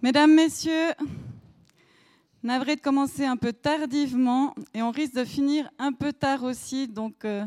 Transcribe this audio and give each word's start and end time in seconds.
Mesdames, 0.00 0.32
Messieurs, 0.32 0.92
navré 2.44 2.76
de 2.76 2.80
commencer 2.80 3.24
un 3.24 3.36
peu 3.36 3.52
tardivement 3.52 4.54
et 4.72 4.80
on 4.80 4.92
risque 4.92 5.14
de 5.14 5.24
finir 5.24 5.68
un 5.76 5.92
peu 5.92 6.12
tard 6.12 6.44
aussi, 6.44 6.86
donc 6.86 7.24
euh, 7.24 7.44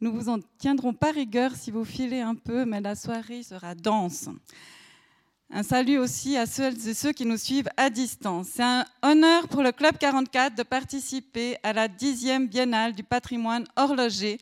nous 0.00 0.12
vous 0.12 0.28
en 0.28 0.40
tiendrons 0.58 0.94
pas 0.94 1.12
rigueur 1.12 1.54
si 1.54 1.70
vous 1.70 1.84
filez 1.84 2.20
un 2.20 2.34
peu, 2.34 2.64
mais 2.64 2.80
la 2.80 2.96
soirée 2.96 3.44
sera 3.44 3.76
dense. 3.76 4.28
Un 5.48 5.62
salut 5.62 5.98
aussi 5.98 6.36
à 6.36 6.46
celles 6.46 6.88
et 6.88 6.94
ceux 6.94 7.12
qui 7.12 7.24
nous 7.24 7.36
suivent 7.36 7.70
à 7.76 7.88
distance. 7.88 8.48
C'est 8.54 8.64
un 8.64 8.84
honneur 9.04 9.46
pour 9.46 9.62
le 9.62 9.70
Club 9.70 9.96
44 9.96 10.56
de 10.56 10.64
participer 10.64 11.56
à 11.62 11.72
la 11.72 11.86
10e 11.86 12.48
Biennale 12.48 12.94
du 12.94 13.04
patrimoine 13.04 13.64
horloger 13.76 14.38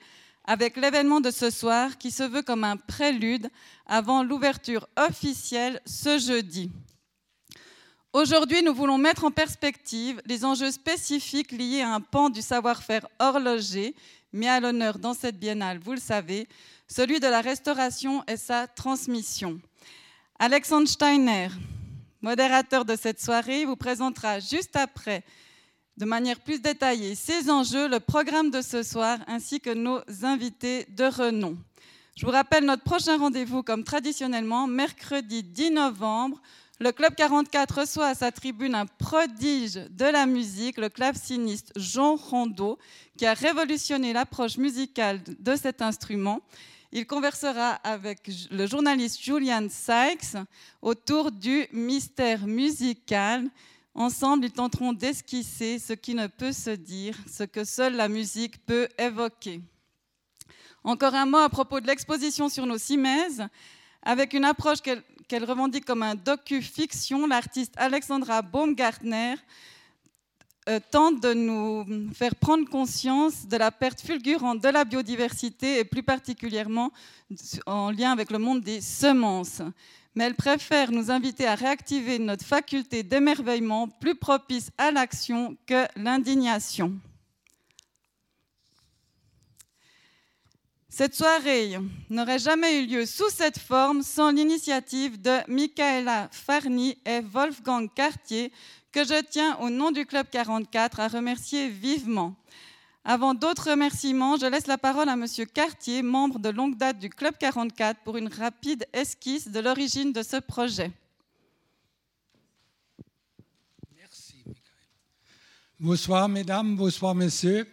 avec 0.46 0.78
l'événement 0.78 1.20
de 1.20 1.30
ce 1.30 1.50
soir 1.50 1.98
qui 1.98 2.10
se 2.10 2.22
veut 2.22 2.42
comme 2.42 2.64
un 2.64 2.78
prélude 2.78 3.50
avant 3.84 4.22
l'ouverture 4.22 4.88
officielle 4.96 5.82
ce 5.84 6.18
jeudi. 6.18 6.70
Aujourd'hui, 8.12 8.60
nous 8.64 8.74
voulons 8.74 8.98
mettre 8.98 9.22
en 9.22 9.30
perspective 9.30 10.20
les 10.26 10.44
enjeux 10.44 10.72
spécifiques 10.72 11.52
liés 11.52 11.82
à 11.82 11.94
un 11.94 12.00
pan 12.00 12.28
du 12.28 12.42
savoir-faire 12.42 13.06
horloger 13.20 13.94
mis 14.32 14.48
à 14.48 14.58
l'honneur 14.58 14.98
dans 14.98 15.14
cette 15.14 15.38
biennale, 15.38 15.78
vous 15.78 15.92
le 15.92 16.00
savez, 16.00 16.48
celui 16.88 17.20
de 17.20 17.28
la 17.28 17.40
restauration 17.40 18.24
et 18.26 18.36
sa 18.36 18.66
transmission. 18.66 19.60
Alexandre 20.40 20.88
Steiner, 20.88 21.50
modérateur 22.20 22.84
de 22.84 22.96
cette 22.96 23.20
soirée, 23.20 23.64
vous 23.64 23.76
présentera 23.76 24.40
juste 24.40 24.74
après, 24.74 25.22
de 25.96 26.04
manière 26.04 26.40
plus 26.40 26.60
détaillée, 26.60 27.14
ces 27.14 27.48
enjeux, 27.48 27.88
le 27.88 28.00
programme 28.00 28.50
de 28.50 28.60
ce 28.60 28.82
soir, 28.82 29.18
ainsi 29.28 29.60
que 29.60 29.70
nos 29.70 30.00
invités 30.22 30.84
de 30.88 31.04
renom. 31.04 31.56
Je 32.16 32.26
vous 32.26 32.32
rappelle 32.32 32.64
notre 32.64 32.82
prochain 32.82 33.18
rendez-vous, 33.18 33.62
comme 33.62 33.84
traditionnellement, 33.84 34.66
mercredi 34.66 35.44
10 35.44 35.70
novembre, 35.70 36.40
le 36.80 36.92
Club 36.92 37.14
44 37.14 37.80
reçoit 37.80 38.06
à 38.06 38.14
sa 38.14 38.32
tribune 38.32 38.74
un 38.74 38.86
prodige 38.86 39.74
de 39.74 40.06
la 40.06 40.24
musique, 40.24 40.78
le 40.78 40.88
claveciniste 40.88 41.72
Jean 41.76 42.16
Rondeau, 42.16 42.78
qui 43.18 43.26
a 43.26 43.34
révolutionné 43.34 44.14
l'approche 44.14 44.56
musicale 44.56 45.20
de 45.38 45.56
cet 45.56 45.82
instrument. 45.82 46.40
Il 46.90 47.06
conversera 47.06 47.72
avec 47.84 48.30
le 48.50 48.66
journaliste 48.66 49.20
Julian 49.20 49.68
Sykes 49.68 50.38
autour 50.80 51.30
du 51.30 51.66
mystère 51.70 52.46
musical. 52.46 53.46
Ensemble, 53.94 54.46
ils 54.46 54.52
tenteront 54.52 54.94
d'esquisser 54.94 55.78
ce 55.78 55.92
qui 55.92 56.14
ne 56.14 56.28
peut 56.28 56.52
se 56.52 56.70
dire, 56.70 57.14
ce 57.30 57.44
que 57.44 57.62
seule 57.62 57.94
la 57.94 58.08
musique 58.08 58.64
peut 58.64 58.88
évoquer. 58.98 59.60
Encore 60.82 61.14
un 61.14 61.26
mot 61.26 61.38
à 61.38 61.50
propos 61.50 61.80
de 61.80 61.86
l'exposition 61.86 62.48
sur 62.48 62.64
nos 62.64 62.78
cimaises. 62.78 63.46
Avec 64.02 64.32
une 64.32 64.46
approche 64.46 64.80
qu'elle 65.30 65.44
revendique 65.44 65.84
comme 65.84 66.02
un 66.02 66.16
docu-fiction, 66.16 67.28
l'artiste 67.28 67.72
Alexandra 67.76 68.42
Baumgartner 68.42 69.36
euh, 70.68 70.80
tente 70.90 71.22
de 71.22 71.32
nous 71.34 71.86
faire 72.12 72.34
prendre 72.34 72.68
conscience 72.68 73.46
de 73.46 73.56
la 73.56 73.70
perte 73.70 74.00
fulgurante 74.00 74.60
de 74.60 74.68
la 74.68 74.84
biodiversité 74.84 75.78
et 75.78 75.84
plus 75.84 76.02
particulièrement 76.02 76.90
en 77.64 77.92
lien 77.92 78.10
avec 78.10 78.32
le 78.32 78.38
monde 78.38 78.62
des 78.62 78.80
semences. 78.80 79.62
Mais 80.16 80.24
elle 80.24 80.34
préfère 80.34 80.90
nous 80.90 81.12
inviter 81.12 81.46
à 81.46 81.54
réactiver 81.54 82.18
notre 82.18 82.44
faculté 82.44 83.04
d'émerveillement 83.04 83.86
plus 83.86 84.16
propice 84.16 84.72
à 84.78 84.90
l'action 84.90 85.56
que 85.64 85.86
l'indignation. 85.94 86.92
Cette 90.92 91.14
soirée 91.14 91.78
n'aurait 92.10 92.40
jamais 92.40 92.82
eu 92.82 92.86
lieu 92.86 93.06
sous 93.06 93.30
cette 93.30 93.60
forme 93.60 94.02
sans 94.02 94.32
l'initiative 94.32 95.22
de 95.22 95.38
Michaela 95.46 96.28
Farni 96.32 96.98
et 97.06 97.20
Wolfgang 97.20 97.88
Cartier, 97.94 98.52
que 98.90 99.04
je 99.04 99.22
tiens 99.22 99.56
au 99.60 99.70
nom 99.70 99.92
du 99.92 100.04
Club 100.04 100.26
44 100.28 100.98
à 100.98 101.06
remercier 101.06 101.68
vivement. 101.68 102.34
Avant 103.04 103.34
d'autres 103.34 103.70
remerciements, 103.70 104.36
je 104.36 104.46
laisse 104.46 104.66
la 104.66 104.78
parole 104.78 105.08
à 105.08 105.12
M. 105.12 105.26
Cartier, 105.54 106.02
membre 106.02 106.40
de 106.40 106.48
longue 106.48 106.76
date 106.76 106.98
du 106.98 107.08
Club 107.08 107.36
44, 107.38 108.00
pour 108.00 108.16
une 108.16 108.28
rapide 108.28 108.84
esquisse 108.92 109.46
de 109.46 109.60
l'origine 109.60 110.12
de 110.12 110.24
ce 110.24 110.38
projet. 110.38 110.90
Merci, 113.96 114.42
Michael. 114.44 114.60
Bonsoir, 115.78 116.28
mesdames, 116.28 116.74
bonsoir, 116.74 117.14
messieurs. 117.14 117.64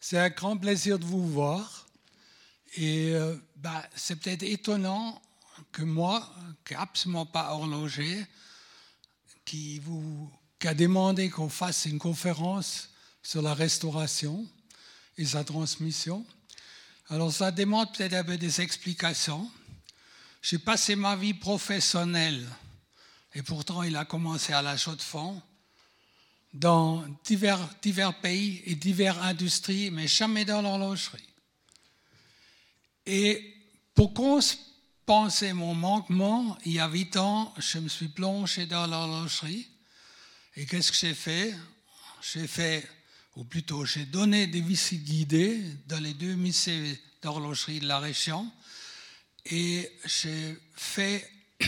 C'est 0.00 0.18
un 0.18 0.30
grand 0.30 0.56
plaisir 0.56 0.98
de 0.98 1.04
vous 1.04 1.26
voir. 1.28 1.79
Et 2.76 3.10
euh, 3.14 3.36
bah, 3.56 3.88
c'est 3.94 4.16
peut-être 4.16 4.42
étonnant 4.42 5.20
que 5.72 5.82
moi, 5.82 6.32
qui 6.64 6.74
n'ai 6.74 6.80
absolument 6.80 7.26
pas 7.26 7.52
horloger, 7.52 8.26
qui, 9.44 9.78
vous, 9.80 10.30
qui 10.58 10.68
a 10.68 10.74
demandé 10.74 11.30
qu'on 11.30 11.48
fasse 11.48 11.86
une 11.86 11.98
conférence 11.98 12.90
sur 13.22 13.42
la 13.42 13.54
restauration 13.54 14.46
et 15.18 15.24
sa 15.24 15.44
transmission. 15.44 16.24
Alors 17.08 17.32
ça 17.32 17.50
demande 17.50 17.92
peut-être 17.92 18.14
un 18.14 18.24
peu 18.24 18.38
des 18.38 18.60
explications. 18.60 19.50
J'ai 20.42 20.58
passé 20.58 20.94
ma 20.94 21.16
vie 21.16 21.34
professionnelle, 21.34 22.48
et 23.34 23.42
pourtant 23.42 23.82
il 23.82 23.96
a 23.96 24.04
commencé 24.04 24.52
à 24.52 24.62
la 24.62 24.76
chaux 24.76 24.94
de 24.94 25.02
fond, 25.02 25.42
dans 26.52 27.04
divers, 27.24 27.68
divers 27.82 28.18
pays 28.20 28.62
et 28.64 28.74
diverses 28.74 29.18
industries, 29.22 29.90
mais 29.90 30.08
jamais 30.08 30.44
dans 30.44 30.62
l'horlogerie. 30.62 31.29
Et 33.06 33.54
pour 33.94 34.14
compenser 34.14 35.52
mon 35.52 35.74
manquement, 35.74 36.56
il 36.64 36.72
y 36.72 36.78
a 36.78 36.88
huit 36.88 37.16
ans, 37.16 37.52
je 37.58 37.78
me 37.78 37.88
suis 37.88 38.08
plongé 38.08 38.66
dans 38.66 38.86
l'horlogerie. 38.86 39.68
Et 40.56 40.66
qu'est-ce 40.66 40.92
que 40.92 40.98
j'ai 40.98 41.14
fait? 41.14 41.54
J'ai 42.22 42.46
fait, 42.46 42.88
ou 43.36 43.44
plutôt 43.44 43.84
j'ai 43.84 44.04
donné 44.04 44.46
des 44.46 44.60
visites 44.60 45.04
guidées 45.04 45.62
dans 45.86 46.00
les 46.00 46.14
deux 46.14 46.34
musées 46.34 47.00
d'horlogerie 47.22 47.80
de 47.80 47.86
la 47.86 47.98
région. 47.98 48.50
Et 49.46 49.90
j'ai 50.04 50.58
fait 50.74 51.30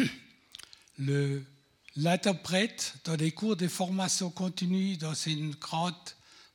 l'interprète 1.97 2.95
dans 3.05 3.17
des 3.17 3.33
cours 3.33 3.57
de 3.57 3.69
formation 3.69 4.31
continue 4.31 4.97
dans 4.97 5.15
une 5.15 5.53
grande 5.53 5.95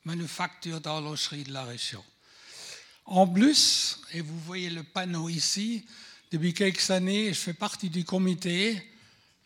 manufacture 0.04 0.80
d'horlogerie 0.80 1.44
de 1.44 1.52
la 1.52 1.64
région. 1.64 2.04
En 3.10 3.26
plus, 3.26 4.00
et 4.12 4.20
vous 4.20 4.38
voyez 4.40 4.68
le 4.68 4.82
panneau 4.82 5.30
ici, 5.30 5.86
depuis 6.30 6.52
quelques 6.52 6.90
années, 6.90 7.28
je 7.28 7.38
fais 7.38 7.54
partie 7.54 7.88
du 7.88 8.04
comité 8.04 8.82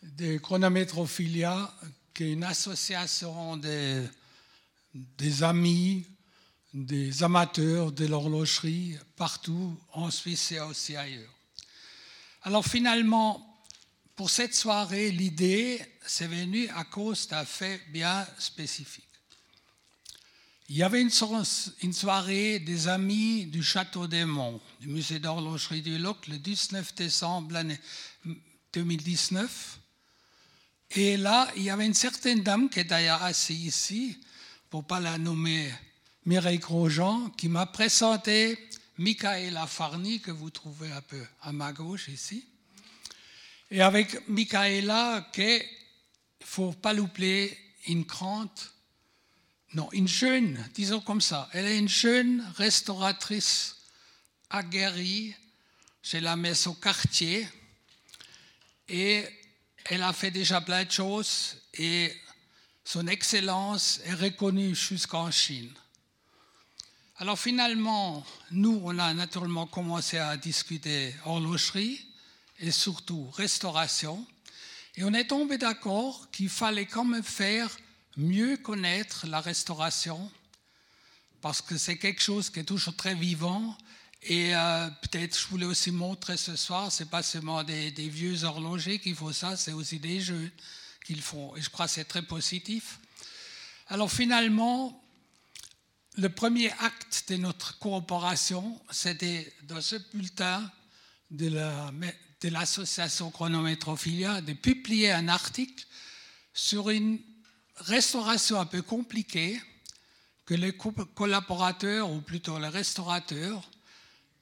de 0.03 0.39
Chronométrophilia, 0.39 1.73
qui 2.13 2.25
est 2.25 2.33
une 2.33 2.43
association 2.43 3.57
des, 3.57 5.43
amis, 5.45 6.05
des 6.75 7.23
amateurs 7.23 7.93
de 7.93 8.05
l'horlogerie 8.07 8.99
partout 9.15 9.79
en 9.93 10.11
Suisse 10.11 10.51
et 10.51 10.59
aussi 10.59 10.97
ailleurs. 10.97 11.33
Alors 12.43 12.67
finalement, 12.67 13.63
pour 14.17 14.29
cette 14.29 14.57
soirée, 14.57 15.13
l'idée, 15.13 15.81
c'est 16.05 16.27
venu 16.27 16.69
à 16.71 16.83
cause 16.83 17.29
d'un 17.29 17.45
fait 17.45 17.81
bien 17.93 18.27
spécifique. 18.41 19.12
Il 20.75 20.79
y 20.79 20.83
avait 20.83 21.03
une, 21.03 21.11
soirée 21.93 22.59
des 22.59 22.89
amis 22.89 23.45
du 23.45 23.63
Château 23.63 24.07
des 24.07 24.25
Monts, 24.25 24.59
du 24.81 24.89
musée 24.89 25.19
d'horlogerie 25.19 25.83
du 25.83 25.99
Loc, 25.99 26.27
le 26.29 26.39
19 26.39 26.95
décembre 26.95 27.63
2019. 28.73 29.79
Et 30.93 31.19
là, 31.19 31.53
il 31.57 31.65
y 31.65 31.69
avait 31.69 31.85
une 31.85 31.93
certaine 31.93 32.43
dame 32.43 32.71
qui 32.71 32.81
est 32.81 32.85
d'ailleurs 32.85 33.23
assise 33.23 33.67
ici, 33.67 34.19
pour 34.71 34.81
ne 34.81 34.87
pas 34.87 34.99
la 34.99 35.19
nommer 35.19 35.71
Mireille 36.25 36.59
Grosjean, 36.59 37.29
qui 37.37 37.51
m'a 37.51 37.67
présenté 37.67 38.59
Michaela 38.97 39.67
Farni, 39.67 40.21
que 40.21 40.31
vous 40.31 40.49
trouvez 40.49 40.91
un 40.91 41.03
peu 41.03 41.23
à 41.43 41.53
ma 41.53 41.75
gauche 41.75 42.09
ici. 42.09 42.47
Et 43.71 43.83
avec 43.83 44.27
Michaela, 44.27 45.29
qui 45.35 45.43
il 45.43 45.59
ne 45.59 46.47
faut 46.47 46.73
pas 46.73 46.95
l'oublier, 46.95 47.59
une 47.89 48.05
grande 48.05 48.49
non, 49.75 49.89
une 49.93 50.09
jeune, 50.09 50.63
disons 50.75 51.01
comme 51.01 51.23
ça, 51.23 51.49
elle 51.53 51.65
est 51.65 51.79
une 51.79 51.89
jeune 51.89 52.47
restauratrice 52.57 53.77
aguerrie 54.51 55.35
chez 56.03 56.21
la 56.21 56.37
maison 56.37 56.75
quartier 56.75 57.49
et 58.89 59.25
elle 59.87 60.03
a 60.03 60.13
fait 60.13 60.31
déjà 60.31 60.61
plein 60.61 60.85
de 60.85 60.91
choses 60.91 61.57
et 61.73 62.15
son 62.85 63.07
excellence 63.07 64.01
est 64.05 64.15
reconnue 64.15 64.75
jusqu'en 64.75 65.31
Chine. 65.31 65.73
Alors 67.17 67.39
finalement, 67.39 68.27
nous, 68.51 68.79
on 68.85 68.99
a 68.99 69.15
naturellement 69.15 69.67
commencé 69.67 70.19
à 70.19 70.37
discuter 70.37 71.15
horlogerie 71.25 72.05
et 72.59 72.73
surtout 72.73 73.31
restauration 73.31 74.27
et 74.97 75.05
on 75.05 75.15
est 75.15 75.29
tombé 75.29 75.57
d'accord 75.57 76.31
qu'il 76.31 76.51
fallait 76.51 76.85
quand 76.85 77.07
même 77.07 77.23
faire 77.23 77.71
mieux 78.17 78.57
connaître 78.57 79.27
la 79.27 79.41
restauration, 79.41 80.31
parce 81.41 81.61
que 81.61 81.77
c'est 81.77 81.99
quelque 81.99 82.23
chose 82.23 82.51
qui 82.51 82.61
est 82.61 82.65
toujours 82.65 82.97
très 82.97 83.15
vivant. 83.15 83.77
Et 84.23 84.55
euh, 84.55 84.89
peut-être 85.03 85.39
je 85.39 85.49
voulais 85.49 85.67
aussi 85.67 85.91
montrer 85.91 86.37
ce 86.37 86.55
soir, 86.55 86.93
c'est 86.93 87.11
pas 87.11 87.23
seulement 87.23 87.65
des, 87.65 87.91
vieux 87.91 88.45
horlogers 88.45 89.01
qu'il 89.01 89.17
faut 89.17 89.33
ça, 89.33 89.57
c'est 89.57 89.73
aussi 89.73 89.99
des 89.99 90.21
jeunes 90.21 90.51
qu'ils 91.05 91.23
font. 91.23 91.57
Et 91.57 91.61
je 91.61 91.69
crois 91.71 91.87
que 91.87 91.93
c'est 91.93 92.05
très 92.05 92.23
positif. 92.23 93.01
Alors 93.89 94.13
finalement, 94.13 95.03
le 96.17 96.29
premier 96.29 96.71
acte 96.79 97.25
de 97.31 97.37
notre 97.37 97.79
coopération, 97.79 98.81
c'était 98.91 99.53
dans 99.65 99.81
ce 99.81 99.97
bulletin 100.15 100.71
de 101.31 101.49
l'association 102.49 103.27
la, 103.27 103.33
Chronométrophilia 103.33 104.41
de 104.41 104.53
publier 104.53 105.11
un 105.11 105.29
article 105.29 105.85
sur 106.55 106.91
une 106.91 107.19
restauration 107.77 108.61
un 108.61 108.67
peu 108.67 108.83
compliquée 108.83 109.61
que 110.45 110.55
les 110.55 110.77
collaborateurs, 111.15 112.11
ou 112.11 112.21
plutôt 112.21 112.59
les 112.59 112.69
restaurateurs 112.69 113.63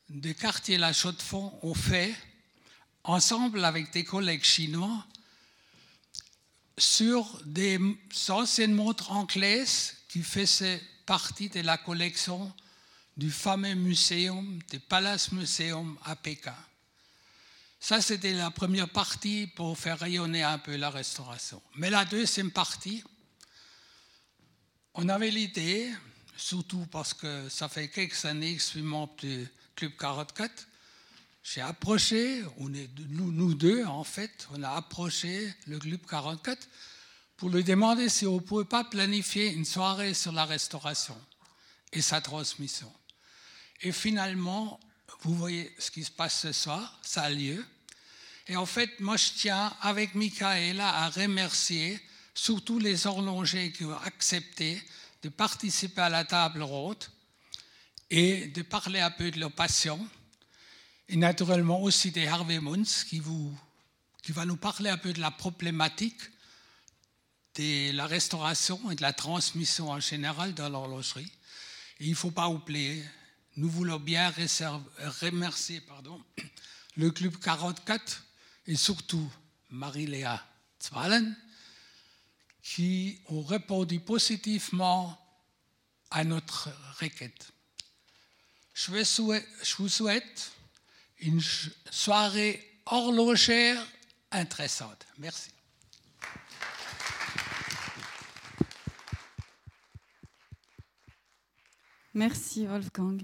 du 0.09 0.35
quartier 0.35 0.79
La 0.79 0.93
Chaux-de-Fonds 0.93 1.59
ont 1.63 1.75
fait 1.75 2.15
ensemble 3.05 3.65
avec 3.65 3.93
des 3.93 4.05
collègues 4.05 4.45
chinois 4.45 5.07
sur 6.79 7.41
des 7.45 7.79
anciennes 8.29 8.75
montres 8.75 9.13
anglaises 9.13 9.97
qui 10.09 10.23
faisaient 10.23 10.83
partie 11.07 11.49
de 11.49 11.61
la 11.61 11.77
collection 11.77 12.53
du 13.17 13.31
fameux 13.31 13.75
muséum, 13.75 14.61
du 14.71 14.81
Palace 14.81 15.33
Museum 15.33 15.99
à 16.05 16.17
Pékin. 16.17 16.57
Ça, 17.79 18.01
c'était 18.01 18.33
la 18.33 18.51
première 18.51 18.89
partie 18.89 19.47
pour 19.47 19.79
faire 19.79 19.99
rayonner 19.99 20.43
un 20.43 20.59
peu 20.59 20.77
la 20.77 20.91
restauration. 20.91 21.63
Mais 21.77 21.91
la 21.91 22.05
deuxième 22.05 22.51
partie, 22.51 23.03
on 24.95 25.09
avait 25.09 25.31
l'idée, 25.31 25.91
surtout 26.37 26.87
parce 26.91 27.15
que 27.15 27.49
ça 27.49 27.69
fait 27.69 27.89
quelques 27.89 28.25
années 28.25 28.57
que 28.57 28.63
je 28.63 28.67
suis 28.67 28.83
membre 28.83 29.15
du 29.19 29.49
Club 29.77 29.93
44, 29.99 30.67
j'ai 31.43 31.61
approché, 31.61 32.43
nous, 32.59 33.33
nous 33.33 33.55
deux 33.55 33.85
en 33.85 34.05
fait, 34.05 34.47
on 34.53 34.63
a 34.63 34.71
approché 34.71 35.53
le 35.67 35.79
Club 35.79 36.01
44 36.09 36.69
pour 37.37 37.49
lui 37.49 37.65
demander 37.65 38.09
si 38.09 38.27
on 38.27 38.35
ne 38.35 38.41
pouvait 38.41 38.67
pas 38.67 38.85
planifier 38.85 39.53
une 39.53 39.65
soirée 39.65 40.13
sur 40.13 40.33
la 40.33 40.45
restauration 40.45 41.17
et 41.93 42.03
sa 42.03 42.21
transmission. 42.21 42.93
Et 43.81 43.93
finalement, 43.93 44.79
vous 45.23 45.35
voyez 45.35 45.75
ce 45.79 45.91
qui 45.91 46.05
se 46.05 46.11
passe 46.11 46.41
ce 46.41 46.53
soir, 46.53 46.99
ça 47.03 47.23
a 47.23 47.31
lieu. 47.31 47.65
Et 48.47 48.57
en 48.57 48.67
fait, 48.67 49.01
moi, 49.01 49.17
je 49.17 49.31
tiens, 49.37 49.73
avec 49.81 50.15
Michaela, 50.15 50.89
à 50.89 51.09
remercier 51.09 52.01
surtout 52.35 52.79
les 52.79 53.07
horlogers 53.07 53.73
qui 53.73 53.85
ont 53.85 53.99
accepté 53.99 54.83
de 55.23 55.29
participer 55.29 56.01
à 56.01 56.09
la 56.09 56.25
table 56.25 56.63
ronde 56.63 57.05
et 58.09 58.47
de 58.49 58.63
parler 58.63 59.01
un 59.01 59.11
peu 59.11 59.31
de 59.31 59.39
leur 59.39 59.53
passion. 59.53 60.05
Et 61.09 61.17
naturellement 61.17 61.83
aussi 61.83 62.11
des 62.11 62.27
Harvey 62.27 62.61
Munz 62.61 63.05
qui, 63.05 63.21
va 64.29 64.45
nous 64.47 64.57
parler 64.57 64.91
un 64.91 64.97
peu 64.97 65.13
de 65.13 65.21
la 65.21 65.31
problématique 65.31 66.21
de 67.57 67.93
la 67.93 68.07
restauration 68.07 68.91
et 68.91 68.95
de 68.95 69.03
la 69.03 69.13
transmission 69.13 69.91
en 69.91 70.01
général 70.01 70.55
dans 70.55 70.69
l'horlogerie. 70.69 71.31
Il 71.99 72.11
ne 72.11 72.15
faut 72.15 72.31
pas 72.31 72.49
oublier, 72.49 73.05
nous 73.57 73.69
voulons 73.69 73.99
bien 73.99 74.33
remercier 75.21 75.81
pardon, 75.81 76.23
le 76.97 77.11
Club 77.11 77.37
44 77.39 78.25
et 78.69 78.77
surtout 78.77 79.31
Marie-Léa 79.71 80.43
Zwallen 80.81 81.37
qui 82.75 83.21
ont 83.27 83.43
répondu 83.43 83.99
positivement 83.99 85.19
à 86.09 86.23
notre 86.23 86.69
requête. 87.01 87.51
Je 88.73 88.93
vous 89.77 89.89
souhaite 89.89 90.53
une 91.19 91.41
soirée 91.91 92.81
horlogère 92.87 93.85
intéressante. 94.31 95.05
Merci. 95.19 95.51
Merci 102.15 102.67
Wolfgang. 102.67 103.21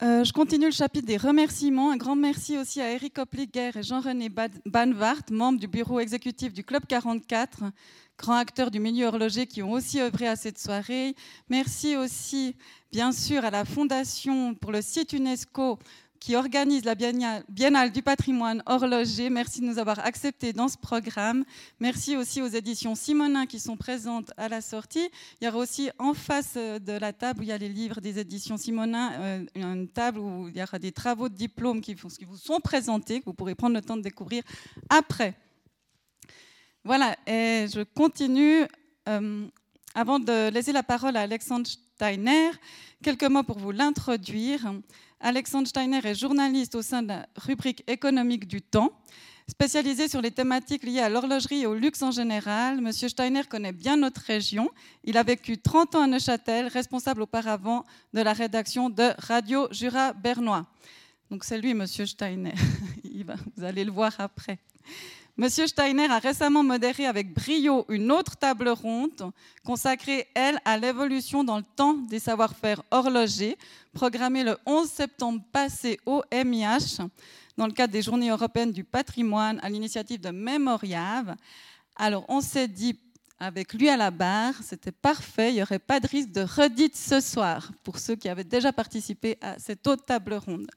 Euh, 0.00 0.22
je 0.22 0.32
continue 0.32 0.66
le 0.66 0.70
chapitre 0.70 1.06
des 1.06 1.16
remerciements. 1.16 1.90
Un 1.90 1.96
grand 1.96 2.14
merci 2.14 2.56
aussi 2.56 2.80
à 2.80 2.92
Eric 2.92 3.18
Opliger 3.18 3.70
et 3.74 3.82
Jean-René 3.82 4.28
Banvart, 4.64 5.22
membres 5.32 5.58
du 5.58 5.66
bureau 5.66 5.98
exécutif 5.98 6.52
du 6.52 6.62
Club 6.62 6.84
44, 6.86 7.64
grands 8.16 8.36
acteurs 8.36 8.70
du 8.70 8.78
milieu 8.78 9.06
horloger 9.06 9.48
qui 9.48 9.60
ont 9.60 9.72
aussi 9.72 10.00
œuvré 10.00 10.28
à 10.28 10.36
cette 10.36 10.60
soirée. 10.60 11.16
Merci 11.48 11.96
aussi, 11.96 12.54
bien 12.92 13.10
sûr, 13.10 13.44
à 13.44 13.50
la 13.50 13.64
Fondation 13.64 14.54
pour 14.54 14.70
le 14.70 14.82
site 14.82 15.14
UNESCO 15.14 15.80
qui 16.20 16.36
organise 16.36 16.84
la 16.84 16.94
Biennale 16.94 17.92
du 17.92 18.02
patrimoine 18.02 18.62
horloger. 18.66 19.30
Merci 19.30 19.60
de 19.60 19.66
nous 19.66 19.78
avoir 19.78 19.98
acceptés 20.00 20.52
dans 20.52 20.68
ce 20.68 20.76
programme. 20.76 21.44
Merci 21.80 22.16
aussi 22.16 22.42
aux 22.42 22.48
éditions 22.48 22.94
Simonin 22.94 23.46
qui 23.46 23.60
sont 23.60 23.76
présentes 23.76 24.32
à 24.36 24.48
la 24.48 24.60
sortie. 24.60 25.08
Il 25.40 25.44
y 25.44 25.48
aura 25.48 25.58
aussi 25.58 25.90
en 25.98 26.14
face 26.14 26.54
euh, 26.56 26.78
de 26.78 26.92
la 26.92 27.12
table 27.12 27.40
où 27.40 27.42
il 27.42 27.48
y 27.48 27.52
a 27.52 27.58
les 27.58 27.68
livres 27.68 28.00
des 28.00 28.18
éditions 28.18 28.56
Simonin, 28.56 29.12
euh, 29.12 29.44
une 29.54 29.88
table 29.88 30.18
où 30.18 30.48
il 30.48 30.56
y 30.56 30.62
aura 30.62 30.78
des 30.78 30.92
travaux 30.92 31.28
de 31.28 31.34
diplôme 31.34 31.80
qui, 31.80 31.94
vous 31.94 32.36
sont 32.36 32.60
présentés, 32.60 33.20
que 33.20 33.26
vous 33.26 33.34
pourrez 33.34 33.54
prendre 33.54 33.74
le 33.74 33.82
temps 33.82 33.96
de 33.96 34.02
découvrir 34.02 34.42
après. 34.88 35.34
Voilà, 36.84 37.16
et 37.26 37.66
je 37.72 37.82
continue. 37.82 38.66
Euh, 39.08 39.46
avant 39.94 40.20
de 40.20 40.50
laisser 40.50 40.72
la 40.72 40.82
parole 40.82 41.16
à 41.16 41.22
Alexandre 41.22 41.66
Steiner, 41.66 42.50
quelques 43.02 43.24
mots 43.24 43.42
pour 43.42 43.58
vous 43.58 43.72
l'introduire. 43.72 44.72
Alexandre 45.20 45.66
Steiner 45.66 46.00
est 46.04 46.14
journaliste 46.14 46.74
au 46.76 46.82
sein 46.82 47.02
de 47.02 47.08
la 47.08 47.26
rubrique 47.36 47.82
économique 47.88 48.46
du 48.46 48.62
temps. 48.62 48.92
Spécialisé 49.50 50.08
sur 50.08 50.20
les 50.20 50.30
thématiques 50.30 50.84
liées 50.84 51.00
à 51.00 51.08
l'horlogerie 51.08 51.62
et 51.62 51.66
au 51.66 51.74
luxe 51.74 52.02
en 52.02 52.10
général, 52.10 52.78
M. 52.78 52.92
Steiner 52.92 53.42
connaît 53.44 53.72
bien 53.72 53.96
notre 53.96 54.20
région. 54.20 54.70
Il 55.04 55.16
a 55.16 55.22
vécu 55.22 55.58
30 55.58 55.94
ans 55.94 56.02
à 56.02 56.06
Neuchâtel, 56.06 56.68
responsable 56.68 57.22
auparavant 57.22 57.84
de 58.12 58.20
la 58.20 58.32
rédaction 58.32 58.90
de 58.90 59.10
Radio 59.18 59.66
Jura 59.72 60.12
Bernois. 60.12 60.66
Donc 61.30 61.44
c'est 61.44 61.58
lui, 61.58 61.70
M. 61.70 61.86
Steiner. 61.86 62.54
Vous 63.56 63.64
allez 63.64 63.84
le 63.84 63.90
voir 63.90 64.14
après. 64.18 64.58
Monsieur 65.40 65.68
Steiner 65.68 66.10
a 66.10 66.18
récemment 66.18 66.64
modéré 66.64 67.06
avec 67.06 67.32
brio 67.32 67.86
une 67.88 68.10
autre 68.10 68.36
table 68.36 68.70
ronde 68.70 69.30
consacrée, 69.64 70.26
elle, 70.34 70.58
à 70.64 70.76
l'évolution 70.76 71.44
dans 71.44 71.58
le 71.58 71.64
temps 71.76 71.94
des 71.94 72.18
savoir-faire 72.18 72.82
horlogers, 72.90 73.56
programmée 73.92 74.42
le 74.42 74.58
11 74.66 74.88
septembre 74.88 75.40
passé 75.52 76.00
au 76.06 76.24
MIH 76.32 77.06
dans 77.56 77.68
le 77.68 77.72
cadre 77.72 77.92
des 77.92 78.02
Journées 78.02 78.30
européennes 78.30 78.72
du 78.72 78.82
patrimoine 78.82 79.60
à 79.62 79.70
l'initiative 79.70 80.20
de 80.20 80.30
Memoriave. 80.30 81.36
Alors 81.94 82.24
on 82.28 82.40
s'est 82.40 82.66
dit 82.66 82.98
avec 83.38 83.74
lui 83.74 83.88
à 83.88 83.96
la 83.96 84.10
barre, 84.10 84.54
c'était 84.64 84.90
parfait, 84.90 85.50
il 85.50 85.54
n'y 85.54 85.62
aurait 85.62 85.78
pas 85.78 86.00
de 86.00 86.08
risque 86.08 86.32
de 86.32 86.40
redite 86.40 86.96
ce 86.96 87.20
soir 87.20 87.70
pour 87.84 88.00
ceux 88.00 88.16
qui 88.16 88.28
avaient 88.28 88.42
déjà 88.42 88.72
participé 88.72 89.38
à 89.40 89.56
cette 89.60 89.86
autre 89.86 90.04
table 90.04 90.34
ronde. 90.34 90.68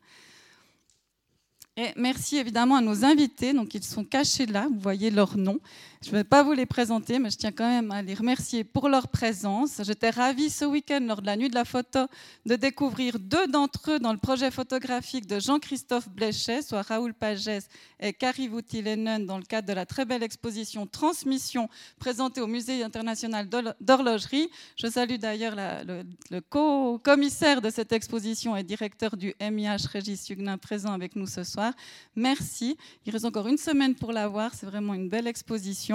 Merci 1.95 2.37
évidemment 2.37 2.75
à 2.75 2.81
nos 2.81 3.05
invités, 3.05 3.53
donc 3.53 3.73
ils 3.73 3.83
sont 3.83 4.03
cachés 4.03 4.45
là, 4.45 4.67
vous 4.71 4.79
voyez 4.79 5.09
leur 5.09 5.37
nom. 5.37 5.59
Je 6.03 6.09
ne 6.09 6.15
vais 6.15 6.23
pas 6.23 6.41
vous 6.41 6.53
les 6.53 6.65
présenter, 6.65 7.19
mais 7.19 7.29
je 7.29 7.37
tiens 7.37 7.51
quand 7.51 7.67
même 7.67 7.91
à 7.91 8.01
les 8.01 8.15
remercier 8.15 8.63
pour 8.63 8.89
leur 8.89 9.07
présence. 9.07 9.81
J'étais 9.83 10.09
ravie 10.09 10.49
ce 10.49 10.65
week-end, 10.65 10.99
lors 10.99 11.21
de 11.21 11.27
la 11.27 11.37
nuit 11.37 11.47
de 11.47 11.53
la 11.53 11.63
photo, 11.63 12.07
de 12.47 12.55
découvrir 12.55 13.19
deux 13.19 13.45
d'entre 13.45 13.91
eux 13.91 13.99
dans 13.99 14.11
le 14.11 14.17
projet 14.17 14.49
photographique 14.49 15.27
de 15.27 15.39
Jean-Christophe 15.39 16.09
Bléchet, 16.09 16.63
soit 16.63 16.81
Raoul 16.81 17.13
Pagès 17.13 17.67
et 17.99 18.13
Kari 18.13 18.47
Voutilenen, 18.47 19.27
dans 19.27 19.37
le 19.37 19.43
cadre 19.43 19.67
de 19.67 19.73
la 19.73 19.85
très 19.85 20.05
belle 20.05 20.23
exposition 20.23 20.87
Transmission 20.87 21.69
présentée 21.99 22.41
au 22.41 22.47
Musée 22.47 22.81
international 22.81 23.47
d'horlogerie. 23.79 24.49
Je 24.77 24.87
salue 24.87 25.17
d'ailleurs 25.17 25.53
le, 25.55 26.03
le 26.31 26.41
co-commissaire 26.41 27.61
de 27.61 27.69
cette 27.69 27.91
exposition 27.91 28.57
et 28.57 28.63
directeur 28.63 29.15
du 29.15 29.35
MIH, 29.39 29.85
Régis 29.93 30.27
Huguenin, 30.31 30.57
présent 30.57 30.93
avec 30.93 31.15
nous 31.15 31.27
ce 31.27 31.43
soir. 31.43 31.73
Merci. 32.15 32.75
Il 33.05 33.13
reste 33.13 33.25
encore 33.25 33.47
une 33.47 33.59
semaine 33.59 33.93
pour 33.93 34.11
la 34.11 34.27
voir. 34.27 34.55
C'est 34.55 34.65
vraiment 34.65 34.95
une 34.95 35.07
belle 35.07 35.27
exposition 35.27 35.90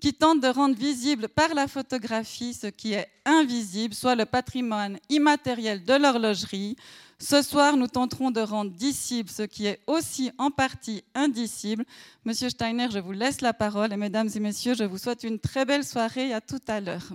qui 0.00 0.12
tente 0.12 0.40
de 0.40 0.48
rendre 0.48 0.76
visible 0.76 1.28
par 1.28 1.54
la 1.54 1.68
photographie 1.68 2.54
ce 2.54 2.66
qui 2.66 2.92
est 2.92 3.08
invisible, 3.24 3.94
soit 3.94 4.14
le 4.14 4.26
patrimoine 4.26 4.98
immatériel 5.08 5.84
de 5.84 5.94
l'horlogerie. 5.94 6.76
Ce 7.18 7.42
soir, 7.42 7.76
nous 7.76 7.86
tenterons 7.86 8.30
de 8.30 8.40
rendre 8.40 8.72
dicible 8.72 9.30
ce 9.30 9.42
qui 9.42 9.66
est 9.66 9.80
aussi 9.86 10.30
en 10.36 10.50
partie 10.50 11.02
indicible. 11.14 11.84
Monsieur 12.24 12.50
Steiner, 12.50 12.88
je 12.90 12.98
vous 12.98 13.12
laisse 13.12 13.40
la 13.40 13.54
parole 13.54 13.92
et 13.92 13.96
mesdames 13.96 14.28
et 14.34 14.40
messieurs, 14.40 14.74
je 14.74 14.84
vous 14.84 14.98
souhaite 14.98 15.22
une 15.24 15.38
très 15.38 15.64
belle 15.64 15.84
soirée 15.84 16.28
et 16.28 16.34
à 16.34 16.40
tout 16.40 16.60
à 16.66 16.80
l'heure. 16.80 17.12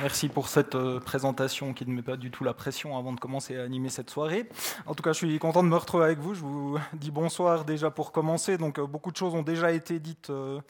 Merci 0.00 0.28
pour 0.28 0.48
cette 0.48 0.74
euh, 0.74 1.00
présentation 1.00 1.72
qui 1.72 1.86
ne 1.86 1.92
met 1.92 2.02
pas 2.02 2.16
du 2.16 2.30
tout 2.30 2.44
la 2.44 2.54
pression 2.54 2.96
avant 2.96 3.12
de 3.12 3.20
commencer 3.20 3.56
à 3.56 3.62
animer 3.62 3.88
cette 3.88 4.10
soirée. 4.10 4.48
En 4.86 4.94
tout 4.94 5.02
cas, 5.02 5.12
je 5.12 5.18
suis 5.18 5.38
content 5.38 5.62
de 5.62 5.68
me 5.68 5.76
retrouver 5.76 6.04
avec 6.04 6.18
vous. 6.18 6.34
Je 6.34 6.40
vous 6.40 6.78
dis 6.94 7.10
bonsoir 7.10 7.64
déjà 7.64 7.90
pour 7.90 8.12
commencer. 8.12 8.58
Donc, 8.58 8.78
euh, 8.78 8.86
beaucoup 8.86 9.10
de 9.10 9.16
choses 9.16 9.34
ont 9.34 9.42
déjà 9.42 9.72
été 9.72 10.00
dites 10.00 10.30
euh, 10.30 10.60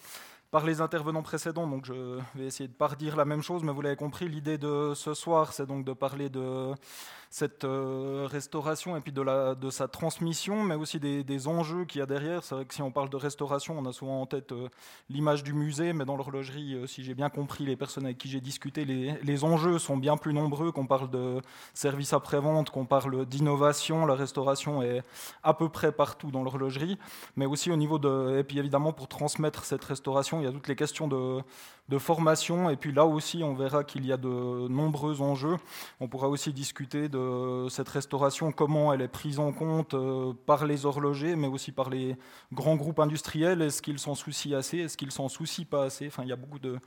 par 0.50 0.64
les 0.64 0.80
intervenants 0.80 1.22
précédents, 1.22 1.66
donc 1.66 1.84
je 1.84 2.20
vais 2.36 2.44
essayer 2.44 2.68
de 2.68 2.72
ne 2.72 2.76
pas 2.76 2.86
redire 2.86 3.16
la 3.16 3.24
même 3.24 3.42
chose, 3.42 3.64
mais 3.64 3.72
vous 3.72 3.82
l'avez 3.82 3.96
compris, 3.96 4.28
l'idée 4.28 4.56
de 4.56 4.92
ce 4.94 5.12
soir, 5.12 5.52
c'est 5.52 5.66
donc 5.66 5.84
de 5.84 5.92
parler 5.92 6.28
de 6.28 6.72
cette 7.34 7.64
euh, 7.64 8.28
restauration 8.30 8.96
et 8.96 9.00
puis 9.00 9.10
de, 9.10 9.70
sa 9.70 9.88
transmission, 9.88 10.62
mais 10.62 10.76
aussi 10.76 11.00
des, 11.00 11.48
enjeux 11.48 11.84
qu'il 11.84 11.98
y 11.98 12.02
a 12.02 12.06
derrière. 12.06 12.44
C'est 12.44 12.54
vrai 12.54 12.64
que 12.64 12.72
si 12.72 12.80
on 12.80 12.92
parle 12.92 13.10
de 13.10 13.16
restauration, 13.16 13.76
on 13.76 13.84
a 13.86 13.92
souvent 13.92 14.22
en 14.22 14.26
tête 14.26 14.52
euh, 14.52 14.68
l'image 15.10 15.42
du 15.42 15.52
musée, 15.52 15.92
mais 15.94 16.04
dans 16.04 16.16
l'horlogerie, 16.16 16.74
euh, 16.74 16.86
si 16.86 17.02
j'ai 17.02 17.14
bien 17.14 17.30
compris 17.30 17.66
les 17.66 17.74
personnes 17.74 18.04
avec 18.04 18.18
qui 18.18 18.28
j'ai 18.28 18.40
discuté, 18.40 18.84
les, 18.84 19.14
les, 19.20 19.42
enjeux 19.42 19.80
sont 19.80 19.96
bien 19.96 20.16
plus 20.16 20.32
nombreux, 20.32 20.70
qu'on 20.70 20.86
parle 20.86 21.10
de 21.10 21.40
services 21.74 22.12
après-vente, 22.12 22.70
qu'on 22.70 22.86
parle 22.86 23.26
d'innovation. 23.26 24.06
La 24.06 24.14
restauration 24.14 24.80
est 24.82 25.02
à 25.42 25.54
peu 25.54 25.68
près 25.68 25.90
partout 25.90 26.30
dans 26.30 26.44
l'horlogerie, 26.44 26.98
mais 27.34 27.46
aussi 27.46 27.68
au 27.72 27.76
niveau 27.76 27.98
de... 27.98 28.38
Et 28.38 28.44
puis 28.44 28.60
évidemment, 28.60 28.92
pour 28.92 29.08
transmettre 29.08 29.64
cette 29.64 29.84
restauration, 29.84 30.38
il 30.38 30.44
y 30.44 30.46
a 30.46 30.52
toutes 30.52 30.68
les 30.68 30.76
questions 30.76 31.08
de 31.08 31.42
de 31.88 31.98
formation. 31.98 32.70
Et 32.70 32.76
puis 32.76 32.92
là 32.92 33.04
aussi, 33.04 33.42
on 33.42 33.54
verra 33.54 33.84
qu'il 33.84 34.06
y 34.06 34.12
a 34.12 34.16
de 34.16 34.68
nombreux 34.68 35.20
enjeux. 35.20 35.56
On 36.00 36.08
pourra 36.08 36.28
aussi 36.28 36.52
discuter 36.52 37.08
de 37.08 37.66
cette 37.68 37.88
restauration, 37.88 38.52
comment 38.52 38.92
elle 38.92 39.02
est 39.02 39.08
prise 39.08 39.38
en 39.38 39.52
compte 39.52 39.94
euh, 39.94 40.32
par 40.46 40.64
les 40.66 40.86
horlogers, 40.86 41.36
mais 41.36 41.46
aussi 41.46 41.72
par 41.72 41.90
les 41.90 42.16
grands 42.52 42.76
groupes 42.76 43.00
industriels. 43.00 43.60
Est-ce 43.60 43.82
qu'ils 43.82 43.98
s'en 43.98 44.14
soucient 44.14 44.56
assez? 44.56 44.78
Est-ce 44.78 44.96
qu'ils 44.96 45.12
s'en 45.12 45.28
soucient 45.28 45.66
pas 45.68 45.84
assez? 45.84 46.06
Enfin, 46.06 46.22
il 46.22 46.30
y 46.30 46.32
a 46.32 46.36
beaucoup 46.36 46.58
de, 46.58 46.78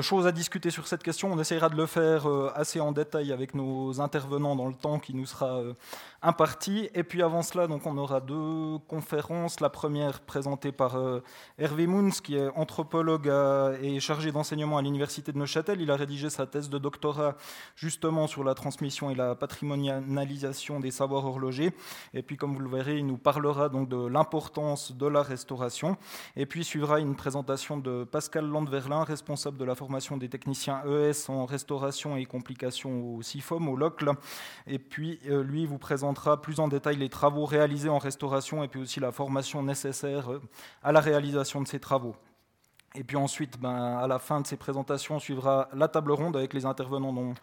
choses 0.00 0.26
à 0.26 0.32
discuter 0.32 0.70
sur 0.70 0.88
cette 0.88 1.04
question. 1.04 1.32
On 1.32 1.38
essaiera 1.38 1.68
de 1.68 1.76
le 1.76 1.86
faire 1.86 2.28
euh, 2.28 2.50
assez 2.56 2.80
en 2.80 2.90
détail 2.90 3.32
avec 3.32 3.54
nos 3.54 4.00
intervenants 4.00 4.56
dans 4.56 4.66
le 4.66 4.74
temps 4.74 4.98
qui 4.98 5.14
nous 5.14 5.26
sera 5.26 5.58
euh, 5.58 5.74
imparti. 6.20 6.88
Et 6.94 7.04
puis 7.04 7.22
avant 7.22 7.42
cela, 7.42 7.68
donc, 7.68 7.86
on 7.86 7.96
aura 7.96 8.20
deux 8.20 8.78
conférences. 8.88 9.60
La 9.60 9.70
première 9.70 10.20
présentée 10.20 10.72
par 10.72 10.96
Hervé 11.58 11.86
Moons, 11.86 12.10
qui 12.10 12.36
est 12.36 12.48
anthropologue 12.56 13.30
et 13.80 14.00
chargé 14.00 14.31
d'enseignement 14.32 14.78
à 14.78 14.82
l'Université 14.82 15.32
de 15.32 15.38
Neuchâtel. 15.38 15.80
Il 15.80 15.90
a 15.90 15.96
rédigé 15.96 16.30
sa 16.30 16.46
thèse 16.46 16.68
de 16.68 16.78
doctorat 16.78 17.36
justement 17.76 18.26
sur 18.26 18.44
la 18.44 18.54
transmission 18.54 19.10
et 19.10 19.14
la 19.14 19.34
patrimonialisation 19.34 20.80
des 20.80 20.90
savoirs 20.90 21.24
horlogers. 21.24 21.72
Et 22.14 22.22
puis, 22.22 22.36
comme 22.36 22.54
vous 22.54 22.60
le 22.60 22.68
verrez, 22.68 22.98
il 22.98 23.06
nous 23.06 23.18
parlera 23.18 23.68
donc 23.68 23.88
de 23.88 24.06
l'importance 24.06 24.92
de 24.92 25.06
la 25.06 25.22
restauration. 25.22 25.96
Et 26.36 26.46
puis 26.46 26.64
suivra 26.64 27.00
une 27.00 27.16
présentation 27.16 27.76
de 27.76 28.04
Pascal 28.04 28.46
Landverlin, 28.46 29.04
responsable 29.04 29.58
de 29.58 29.64
la 29.64 29.74
formation 29.74 30.16
des 30.16 30.28
techniciens 30.28 30.82
ES 30.86 31.30
en 31.30 31.46
restauration 31.46 32.16
et 32.16 32.24
complications 32.24 33.16
au 33.16 33.22
CIFOM, 33.22 33.68
au 33.68 33.76
LOCL. 33.76 34.12
Et 34.66 34.78
puis, 34.78 35.18
euh, 35.28 35.42
lui 35.42 35.66
vous 35.66 35.78
présentera 35.78 36.40
plus 36.40 36.60
en 36.60 36.68
détail 36.68 36.96
les 36.96 37.08
travaux 37.08 37.44
réalisés 37.44 37.88
en 37.88 37.98
restauration 37.98 38.62
et 38.64 38.68
puis 38.68 38.80
aussi 38.80 39.00
la 39.00 39.12
formation 39.12 39.62
nécessaire 39.62 40.32
euh, 40.32 40.40
à 40.82 40.92
la 40.92 41.00
réalisation 41.00 41.60
de 41.60 41.68
ces 41.68 41.80
travaux. 41.80 42.16
Et 42.94 43.04
puis 43.04 43.16
ensuite, 43.16 43.58
ben, 43.58 43.96
à 43.98 44.06
la 44.06 44.18
fin 44.18 44.40
de 44.42 44.46
ces 44.46 44.56
présentations, 44.56 45.18
suivra 45.18 45.68
la 45.72 45.88
table 45.88 46.12
ronde 46.12 46.36
avec 46.36 46.52
les 46.52 46.66
intervenants 46.66 47.12
dont 47.12 47.34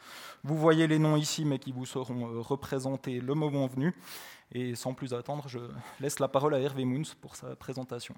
vous 0.43 0.55
voyez 0.55 0.85
les 0.85 0.99
noms 0.99 1.17
ici, 1.17 1.43
mais 1.43 1.57
qui 1.57 1.71
vous 1.71 1.87
seront 1.87 2.27
euh, 2.27 2.39
représentés 2.39 3.19
le 3.19 3.33
moment 3.33 3.65
venu. 3.65 3.95
Et 4.51 4.75
sans 4.75 4.93
plus 4.93 5.13
attendre, 5.13 5.47
je 5.47 5.59
laisse 5.99 6.19
la 6.19 6.27
parole 6.27 6.53
à 6.53 6.59
Hervé 6.59 6.85
Moons 6.85 7.15
pour 7.19 7.35
sa 7.35 7.55
présentation. 7.55 8.13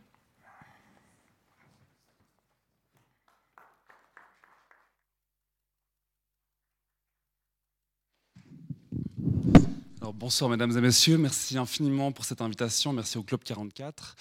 Alors, 10.01 10.13
bonsoir 10.13 10.49
mesdames 10.49 10.75
et 10.77 10.81
messieurs, 10.81 11.17
merci 11.17 11.57
infiniment 11.57 12.11
pour 12.11 12.25
cette 12.25 12.41
invitation, 12.41 12.91
merci 12.91 13.17
au 13.17 13.23
Club 13.23 13.43
44. 13.43 14.15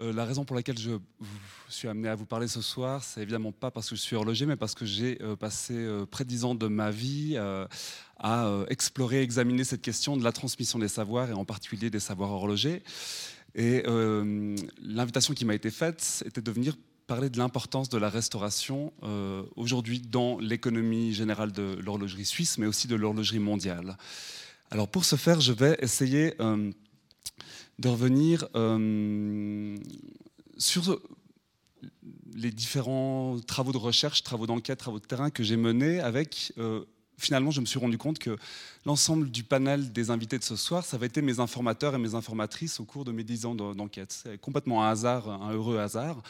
Euh, 0.00 0.12
la 0.12 0.24
raison 0.24 0.44
pour 0.44 0.56
laquelle 0.56 0.78
je 0.78 0.92
suis 1.68 1.88
amené 1.88 2.08
à 2.08 2.14
vous 2.14 2.24
parler 2.24 2.48
ce 2.48 2.62
soir, 2.62 3.04
c'est 3.04 3.20
évidemment 3.20 3.52
pas 3.52 3.70
parce 3.70 3.90
que 3.90 3.96
je 3.96 4.00
suis 4.00 4.16
horloger, 4.16 4.46
mais 4.46 4.56
parce 4.56 4.74
que 4.74 4.86
j'ai 4.86 5.18
euh, 5.20 5.36
passé 5.36 5.74
euh, 5.74 6.06
près 6.06 6.24
de 6.24 6.28
dix 6.30 6.44
ans 6.44 6.54
de 6.54 6.68
ma 6.68 6.90
vie 6.90 7.36
à 8.22 8.64
explorer, 8.68 9.22
examiner 9.22 9.64
cette 9.64 9.80
question 9.80 10.16
de 10.16 10.24
la 10.24 10.32
transmission 10.32 10.78
des 10.78 10.88
savoirs 10.88 11.30
et 11.30 11.32
en 11.32 11.44
particulier 11.44 11.88
des 11.90 12.00
savoirs 12.00 12.30
horlogers. 12.30 12.82
Et 13.54 13.82
l'invitation 14.82 15.32
qui 15.32 15.46
m'a 15.46 15.54
été 15.54 15.70
faite 15.70 16.22
était 16.26 16.42
de 16.42 16.50
venir 16.50 16.76
parler 17.06 17.30
de 17.30 17.38
l'importance 17.38 17.88
de 17.88 17.96
la 17.96 18.10
restauration 18.10 18.92
aujourd'hui 19.56 20.00
dans 20.00 20.38
l'économie 20.38 21.14
générale 21.14 21.50
de 21.52 21.78
l'horlogerie 21.82 22.26
suisse, 22.26 22.58
mais 22.58 22.66
aussi 22.66 22.88
de 22.88 22.94
l'horlogerie 22.94 23.38
mondiale. 23.38 23.96
Alors 24.70 24.88
pour 24.88 25.06
ce 25.06 25.16
faire, 25.16 25.40
je 25.40 25.52
vais 25.52 25.78
essayer 25.80 26.34
de 27.80 27.88
revenir 27.88 28.46
euh, 28.54 29.76
sur 30.58 31.00
les 32.34 32.50
différents 32.50 33.38
travaux 33.46 33.72
de 33.72 33.78
recherche, 33.78 34.22
travaux 34.22 34.46
d'enquête, 34.46 34.78
travaux 34.78 35.00
de 35.00 35.06
terrain 35.06 35.30
que 35.30 35.42
j'ai 35.42 35.56
menés 35.56 36.00
avec... 36.00 36.52
Euh, 36.58 36.84
finalement, 37.16 37.50
je 37.50 37.60
me 37.60 37.66
suis 37.66 37.78
rendu 37.78 37.98
compte 37.98 38.18
que 38.18 38.36
l'ensemble 38.86 39.30
du 39.30 39.44
panel 39.44 39.92
des 39.92 40.10
invités 40.10 40.38
de 40.38 40.44
ce 40.44 40.56
soir, 40.56 40.84
ça 40.84 40.96
avait 40.96 41.06
été 41.06 41.20
mes 41.20 41.38
informateurs 41.38 41.94
et 41.94 41.98
mes 41.98 42.14
informatrices 42.14 42.80
au 42.80 42.84
cours 42.84 43.04
de 43.04 43.12
mes 43.12 43.24
dix 43.24 43.44
ans 43.44 43.54
d'enquête. 43.54 44.12
C'est 44.12 44.38
complètement 44.38 44.84
un 44.84 44.90
hasard, 44.90 45.28
un 45.28 45.52
heureux 45.52 45.78
hasard 45.78 46.22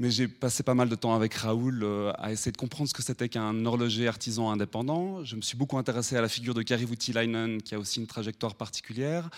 mais 0.00 0.10
j'ai 0.10 0.28
passé 0.28 0.62
pas 0.62 0.72
mal 0.72 0.88
de 0.88 0.94
temps 0.94 1.14
avec 1.14 1.34
Raoul 1.34 1.82
euh, 1.82 2.10
à 2.16 2.32
essayer 2.32 2.50
de 2.50 2.56
comprendre 2.56 2.88
ce 2.88 2.94
que 2.94 3.02
c'était 3.02 3.28
qu'un 3.28 3.66
horloger 3.66 4.08
artisan 4.08 4.50
indépendant. 4.50 5.22
Je 5.24 5.36
me 5.36 5.42
suis 5.42 5.58
beaucoup 5.58 5.76
intéressé 5.76 6.16
à 6.16 6.22
la 6.22 6.28
figure 6.28 6.54
de 6.54 6.62
Kari 6.62 6.86
Voutilainen, 6.86 7.60
qui 7.60 7.74
a 7.74 7.78
aussi 7.78 8.00
une 8.00 8.06
trajectoire 8.06 8.54
particulière. 8.54 9.28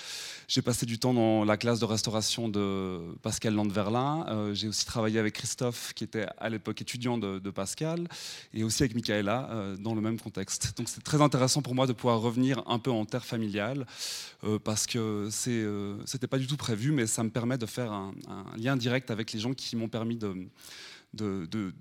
J'ai 0.47 0.63
passé 0.63 0.87
du 0.87 1.01
temps 1.01 1.15
dans 1.15 1.45
la 1.45 1.57
classe 1.57 1.81
de 1.81 1.85
restauration 1.85 2.49
de 2.49 3.01
Pascal 3.23 3.55
Landverlin. 3.55 4.25
Euh, 4.29 4.55
j'ai 4.55 4.69
aussi 4.69 4.87
travaillé 4.87 5.19
avec 5.19 5.35
Christophe, 5.35 5.95
qui 5.95 6.05
était 6.05 6.27
à 6.39 6.49
l'époque 6.49 6.81
étudiant 6.81 7.19
de, 7.19 7.51
Pascal, 7.51 8.07
et 8.55 8.63
aussi 8.63 8.85
avec 8.85 8.95
Michaela 8.95 9.49
euh, 9.51 9.77
dans 9.77 9.97
le 9.97 10.01
même 10.01 10.21
contexte. 10.21 10.75
Donc 10.79 10.89
c'est 10.89 11.03
très 11.03 11.21
intéressant 11.21 11.61
pour 11.61 11.75
moi 11.75 11.89
de 11.89 11.93
pouvoir 11.93 12.21
revenir 12.21 12.63
un 12.69 12.79
peu 12.79 12.93
en 12.93 13.05
terre 13.05 13.25
familiale, 13.25 13.85
parce 14.65 14.87
que 14.87 15.29
c'était 15.31 16.27
pas 16.29 16.39
du 16.39 16.47
tout 16.47 16.57
prévu, 16.57 16.93
mais 16.93 17.09
ça 17.09 17.25
me 17.25 17.31
permet 17.31 17.59
de 17.59 17.67
faire 17.67 17.91
un 17.91 18.15
lien 18.57 18.77
direct 18.77 19.11
avec 19.11 19.33
les 19.33 19.41
gens 19.41 19.55
qui 19.55 19.75
m'ont 19.77 19.89
permis 19.89 20.17
de 20.17 20.49
de, 21.15 21.73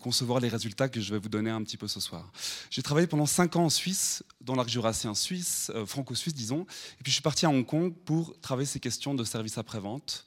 concevoir 0.00 0.40
les 0.40 0.48
résultats 0.48 0.88
que 0.88 1.00
je 1.00 1.12
vais 1.12 1.18
vous 1.18 1.28
donner 1.28 1.50
un 1.50 1.62
petit 1.62 1.76
peu 1.76 1.88
ce 1.88 2.00
soir. 2.00 2.30
J'ai 2.70 2.82
travaillé 2.82 3.06
pendant 3.06 3.26
cinq 3.26 3.56
ans 3.56 3.64
en 3.64 3.70
Suisse, 3.70 4.22
dans 4.40 4.54
l'arc 4.54 4.68
jurassien 4.68 5.14
suisse, 5.14 5.72
euh, 5.74 5.86
franco-suisse 5.86 6.34
disons, 6.34 6.62
et 6.62 7.02
puis 7.02 7.10
je 7.10 7.12
suis 7.12 7.22
parti 7.22 7.46
à 7.46 7.48
Hong 7.48 7.64
Kong 7.64 7.94
pour 8.04 8.38
travailler 8.40 8.66
ces 8.66 8.78
questions 8.78 9.14
de 9.14 9.24
service 9.24 9.56
après-vente. 9.56 10.26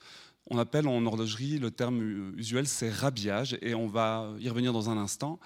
On 0.49 0.57
appelle 0.57 0.87
en 0.87 1.05
horlogerie, 1.05 1.59
le 1.59 1.69
terme 1.69 2.33
usuel, 2.35 2.67
c'est 2.67 2.89
rhabillage, 2.89 3.57
et 3.61 3.75
on 3.75 3.87
va 3.87 4.33
y 4.39 4.49
revenir 4.49 4.73
dans 4.73 4.89
un 4.89 4.97
instant 4.97 5.39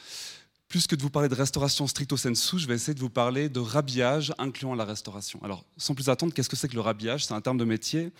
plus 0.73 0.87
que 0.87 0.95
de 0.95 1.03
vous 1.03 1.11
parler 1.11 1.29
de 1.29 1.35
restauration 1.35 1.85
stricto 1.85 2.17
sensu, 2.17 2.57
je 2.57 2.67
vais 2.67 2.73
essayer 2.73 2.95
de 2.95 2.99
vous 2.99 3.11
parler 3.11 3.47
de 3.47 3.59
rhabillage 3.59 4.33
incluant 4.39 4.73
la 4.73 4.85
restauration. 4.85 5.39
Alors, 5.43 5.65
sans 5.77 5.93
plus 5.93 6.09
attendre, 6.09 6.33
qu'est-ce 6.33 6.49
que 6.49 6.55
c'est 6.55 6.67
que 6.67 6.73
le 6.73 6.81
rhabillage? 6.81 7.27
C'est 7.27 7.35
un 7.35 7.41
terme 7.41 7.59
de 7.59 7.63
métier 7.63 8.11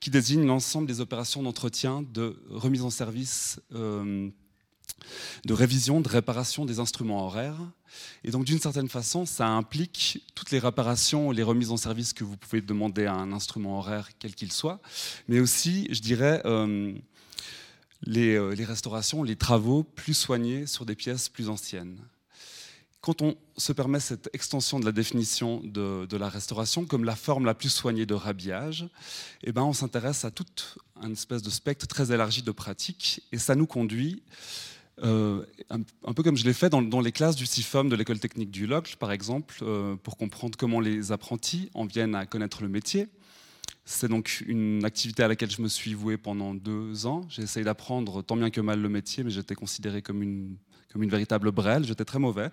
qui 0.00 0.10
désigne 0.10 0.44
l'ensemble 0.44 0.88
des 0.88 1.00
opérations 1.00 1.44
d'entretien, 1.44 2.04
de 2.12 2.42
remise 2.50 2.82
en 2.82 2.90
service, 2.90 3.60
euh, 3.72 4.28
de 5.44 5.54
révision, 5.54 6.00
de 6.00 6.08
réparation 6.08 6.64
des 6.64 6.80
instruments 6.80 7.24
horaires. 7.24 7.60
Et 8.24 8.32
donc, 8.32 8.46
d'une 8.46 8.58
certaine 8.58 8.88
façon, 8.88 9.24
ça 9.24 9.46
implique 9.46 10.24
toutes 10.34 10.50
les 10.50 10.58
réparations, 10.58 11.30
les 11.30 11.44
remises 11.44 11.70
en 11.70 11.76
service 11.76 12.12
que 12.12 12.24
vous 12.24 12.36
pouvez 12.36 12.62
demander 12.62 13.06
à 13.06 13.14
un 13.14 13.30
instrument 13.30 13.78
horaire, 13.78 14.08
quel 14.18 14.34
qu'il 14.34 14.50
soit, 14.50 14.80
mais 15.28 15.38
aussi, 15.38 15.86
je 15.92 16.00
dirais, 16.00 16.42
euh, 16.46 16.94
euh, 18.08 18.54
les, 18.54 18.64
restaurations, 18.64 19.22
les 19.22 19.36
travaux 19.36 19.84
plus 19.84 20.14
soignés 20.14 20.66
sur 20.66 20.84
des 20.84 20.94
pièces 20.94 21.28
plus 21.28 21.48
anciennes. 21.48 21.98
Quand 23.00 23.20
on 23.20 23.36
se 23.56 23.72
permet 23.72 23.98
cette 23.98 24.30
extension 24.32 24.78
de 24.78 24.84
la 24.84 24.92
définition 24.92 25.60
de, 25.64 26.16
la 26.16 26.28
restauration 26.28 26.84
comme 26.84 27.04
la 27.04 27.16
forme 27.16 27.44
la 27.44 27.54
plus 27.54 27.68
soignée 27.68 28.06
de 28.06 28.14
rhabillage, 28.14 28.86
eh 29.42 29.50
ben 29.50 29.62
on 29.62 29.72
s'intéresse 29.72 30.24
à 30.24 30.30
tout 30.30 30.46
un 31.00 31.10
espèce 31.10 31.42
de 31.42 31.50
spectre 31.50 31.88
très 31.88 32.12
élargi 32.12 32.42
de 32.42 32.52
pratiques 32.52 33.22
et 33.32 33.38
ça 33.38 33.56
nous 33.56 33.66
conduit, 33.66 34.22
euh, 35.02 35.44
un, 35.70 36.12
peu 36.12 36.22
comme 36.22 36.36
je 36.36 36.44
l'ai 36.44 36.52
fait 36.52 36.68
dans, 36.70 37.00
les 37.00 37.10
classes 37.10 37.34
du 37.34 37.46
CIFOM 37.46 37.88
de 37.88 37.96
l'école 37.96 38.20
technique 38.20 38.52
du 38.52 38.68
LOCL, 38.68 38.96
par 38.98 39.10
exemple, 39.10 39.56
euh, 39.62 39.96
pour 39.96 40.16
comprendre 40.16 40.56
comment 40.56 40.78
les 40.78 41.10
apprentis 41.10 41.70
en 41.74 41.86
viennent 41.86 42.14
à 42.14 42.24
connaître 42.26 42.62
le 42.62 42.68
métier, 42.68 43.08
c'est 43.84 44.08
donc 44.08 44.44
une 44.46 44.84
activité 44.84 45.22
à 45.22 45.28
laquelle 45.28 45.50
je 45.50 45.60
me 45.60 45.68
suis 45.68 45.94
voué 45.94 46.16
pendant 46.16 46.54
deux 46.54 47.06
ans. 47.06 47.26
J'ai 47.28 47.42
essayé 47.42 47.64
d'apprendre 47.64 48.22
tant 48.22 48.36
bien 48.36 48.50
que 48.50 48.60
mal 48.60 48.80
le 48.80 48.88
métier, 48.88 49.24
mais 49.24 49.30
j'étais 49.30 49.54
considéré 49.54 50.02
comme 50.02 50.22
une, 50.22 50.56
comme 50.92 51.02
une 51.02 51.10
véritable 51.10 51.50
brêle. 51.50 51.84
J'étais 51.84 52.04
très 52.04 52.20
mauvais. 52.20 52.50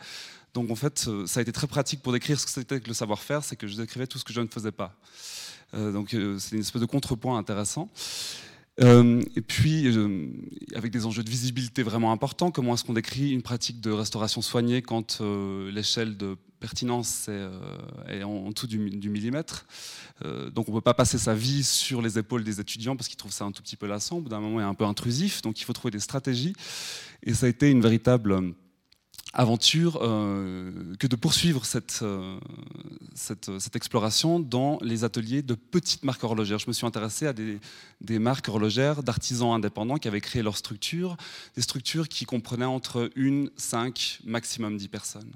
Donc 0.53 0.71
en 0.71 0.75
fait, 0.75 1.05
euh, 1.07 1.27
ça 1.27 1.39
a 1.39 1.43
été 1.43 1.51
très 1.51 1.67
pratique 1.67 2.01
pour 2.01 2.13
décrire 2.13 2.39
ce 2.39 2.45
que 2.45 2.51
c'était 2.51 2.79
que 2.79 2.87
le 2.87 2.93
savoir-faire, 2.95 3.43
c'est 3.43 3.55
que 3.55 3.67
je 3.67 3.77
décrivais 3.77 4.07
tout 4.07 4.17
ce 4.17 4.23
que 4.23 4.33
je 4.33 4.41
ne 4.41 4.47
faisais 4.47 4.71
pas. 4.71 4.95
Euh, 5.75 5.91
donc 5.91 6.13
euh, 6.13 6.39
c'est 6.39 6.55
une 6.55 6.61
espèce 6.61 6.81
de 6.81 6.87
contrepoint 6.87 7.37
intéressant. 7.37 7.89
Euh, 8.81 9.21
et 9.35 9.41
puis, 9.41 9.87
euh, 9.87 10.27
avec 10.75 10.91
des 10.91 11.05
enjeux 11.05 11.23
de 11.23 11.29
visibilité 11.29 11.83
vraiment 11.83 12.11
importants, 12.11 12.51
comment 12.51 12.73
est-ce 12.73 12.83
qu'on 12.83 12.93
décrit 12.93 13.31
une 13.31 13.41
pratique 13.41 13.81
de 13.81 13.91
restauration 13.91 14.41
soignée 14.41 14.81
quand 14.81 15.21
l'échelle 15.71 16.17
de 16.17 16.35
pertinence 16.59 17.29
est, 18.09 18.23
en, 18.23 18.49
dessous 18.51 18.67
du, 18.67 18.79
millimètre? 18.79 19.65
donc 20.53 20.67
on 20.67 20.71
ne 20.71 20.77
peut 20.77 20.81
pas 20.81 20.93
passer 20.93 21.17
sa 21.17 21.33
vie 21.33 21.63
sur 21.63 22.01
les 22.01 22.19
épaules 22.19 22.43
des 22.43 22.59
étudiants 22.59 22.97
parce 22.97 23.07
qu'ils 23.07 23.17
trouvent 23.17 23.31
ça 23.31 23.45
un 23.45 23.51
tout 23.51 23.63
petit 23.63 23.77
peu 23.77 23.87
lassant, 23.87 24.17
au 24.17 24.21
bout 24.21 24.29
d'un 24.29 24.41
moment 24.41 24.59
est 24.59 24.63
un 24.63 24.73
peu 24.73 24.83
intrusif, 24.83 25.41
donc 25.41 25.61
il 25.61 25.63
faut 25.63 25.73
trouver 25.73 25.91
des 25.91 25.99
stratégies. 25.99 26.53
Et 27.23 27.33
ça 27.33 27.45
a 27.45 27.49
été 27.49 27.69
une 27.69 27.81
véritable 27.81 28.53
aventure 29.33 29.99
euh, 30.01 30.71
que 30.97 31.05
de 31.05 31.15
poursuivre 31.15 31.63
cette, 31.65 31.99
euh, 32.01 32.39
cette, 33.13 33.75
exploration 33.75 34.39
dans 34.39 34.79
les 34.81 35.03
ateliers 35.03 35.43
de 35.43 35.53
petites 35.53 36.03
marques 36.03 36.23
horlogères. 36.23 36.57
Je 36.57 36.67
me 36.67 36.73
suis 36.73 36.87
intéressé 36.87 37.27
à 37.27 37.33
des, 37.33 38.19
marques 38.19 38.49
horlogères 38.49 39.03
d'artisans 39.03 39.51
indépendants 39.51 39.97
qui 39.97 40.07
avaient 40.07 40.21
créé 40.21 40.41
leur 40.41 40.57
structure, 40.57 41.15
des 41.55 41.61
structures 41.61 42.07
qui 42.07 42.25
comprenaient 42.25 42.65
entre 42.65 43.11
une, 43.15 43.51
cinq, 43.55 44.19
maximum 44.25 44.77
dix 44.77 44.87
personnes. 44.87 45.31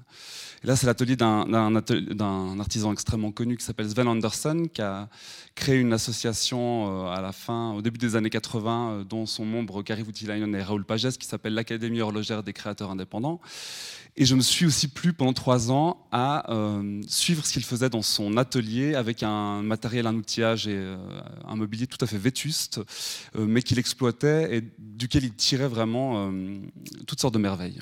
Et 0.64 0.66
là, 0.66 0.74
c'est 0.74 0.86
l'atelier 0.86 1.14
d'un 1.14 2.58
artisan 2.58 2.92
extrêmement 2.92 3.30
connu 3.30 3.56
qui 3.56 3.64
s'appelle 3.64 3.88
Sven 3.88 4.08
Anderson, 4.08 4.66
qui 4.72 4.82
a 4.82 5.08
créé 5.54 5.78
une 5.78 5.92
association 5.92 7.06
euh, 7.06 7.12
à 7.12 7.20
la 7.20 7.32
fin, 7.32 7.72
au 7.72 7.82
début 7.82 7.98
des 7.98 8.16
années 8.16 8.30
80, 8.30 9.04
dont 9.08 9.26
son 9.26 9.44
membre 9.44 9.82
Kari 9.82 10.02
Voutilainen 10.02 10.52
et 10.54 10.62
Raoul 10.62 10.84
Pages, 10.84 11.16
qui 11.16 11.28
s'appelle 11.28 11.54
l'Académie 11.54 12.00
horlogère 12.00 12.42
des 12.42 12.52
créateurs 12.52 12.90
indépendants. 12.90 13.40
Et 14.16 14.24
je 14.24 14.34
me 14.34 14.40
suis 14.40 14.64
aussi 14.64 14.88
plu 14.88 15.12
pendant 15.12 15.32
trois 15.32 15.72
ans 15.72 16.06
à 16.12 16.52
euh, 16.52 17.02
suivre 17.08 17.44
ce 17.44 17.52
qu'il 17.52 17.64
faisait 17.64 17.90
dans 17.90 18.02
son 18.02 18.36
atelier 18.36 18.94
avec 18.94 19.22
un 19.24 19.62
matériel, 19.62 20.06
un 20.06 20.14
outillage 20.14 20.68
et 20.68 20.76
euh, 20.76 20.96
un 21.44 21.56
mobilier 21.56 21.88
tout 21.88 21.98
à 22.00 22.06
fait 22.06 22.18
vétuste, 22.18 22.80
euh, 23.36 23.44
mais 23.46 23.62
qu'il 23.62 23.78
exploitait 23.78 24.56
et 24.56 24.62
duquel 24.78 25.24
il 25.24 25.34
tirait 25.34 25.68
vraiment 25.68 26.32
toutes 27.06 27.20
sortes 27.20 27.34
de 27.34 27.40
merveilles. 27.40 27.80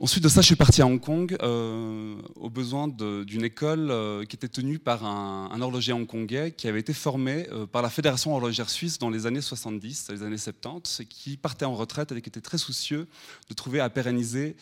Ensuite 0.00 0.24
de 0.24 0.28
ça, 0.28 0.40
je 0.40 0.46
suis 0.46 0.56
parti 0.56 0.82
à 0.82 0.86
Hong 0.86 1.00
Kong 1.00 1.36
euh, 1.42 2.16
au 2.34 2.50
besoin 2.50 2.88
d'une 2.88 3.44
école 3.44 3.90
euh, 3.90 4.24
qui 4.24 4.34
était 4.34 4.48
tenue 4.48 4.78
par 4.78 5.04
un, 5.04 5.60
horloger 5.60 5.92
hongkongais 5.92 6.52
qui 6.52 6.66
avait 6.66 6.80
été 6.80 6.92
formé 6.92 7.46
euh, 7.52 7.66
par 7.66 7.82
la 7.82 7.90
Fédération 7.90 8.34
horlogère 8.34 8.68
suisse 8.68 8.98
dans 8.98 9.10
les 9.10 9.26
années 9.26 9.40
70, 9.40 10.08
les 10.10 10.22
années 10.24 10.38
70, 10.38 11.00
et 11.00 11.06
qui 11.06 11.36
partait 11.36 11.66
en 11.66 11.74
retraite 11.74 12.10
et 12.10 12.20
qui 12.20 12.28
était 12.28 12.40
très 12.40 12.58
soucieux 12.58 13.06
de 13.48 13.54
trouver 13.54 13.78
à 13.78 13.88
pérenniser 13.90 14.56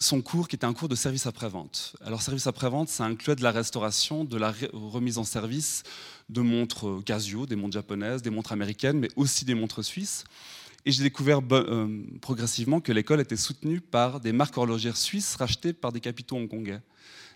son 0.00 0.20
cours 0.22 0.48
qui 0.48 0.56
était 0.56 0.64
un 0.64 0.72
cours 0.72 0.88
de 0.88 0.94
service 0.94 1.26
après-vente. 1.26 1.94
Alors 2.04 2.22
service 2.22 2.46
après-vente, 2.46 2.88
ça 2.88 3.04
incluait 3.04 3.36
de 3.36 3.42
la 3.42 3.52
restauration, 3.52 4.24
de 4.24 4.36
la 4.36 4.52
remise 4.72 5.18
en 5.18 5.24
service 5.24 5.82
de 6.28 6.40
montres 6.40 7.04
Casio, 7.04 7.46
des 7.46 7.56
montres 7.56 7.74
japonaises, 7.74 8.22
des 8.22 8.30
montres 8.30 8.52
américaines, 8.52 8.98
mais 8.98 9.10
aussi 9.16 9.44
des 9.44 9.54
montres 9.54 9.84
suisses. 9.84 10.24
Et 10.84 10.90
j'ai 10.90 11.04
découvert 11.04 11.40
euh, 11.52 12.02
progressivement 12.20 12.80
que 12.80 12.90
l'école 12.90 13.20
était 13.20 13.36
soutenue 13.36 13.80
par 13.80 14.18
des 14.18 14.32
marques 14.32 14.56
horlogères 14.58 14.96
suisses 14.96 15.36
rachetées 15.36 15.72
par 15.72 15.92
des 15.92 16.00
capitaux 16.00 16.36
hongkongais. 16.36 16.80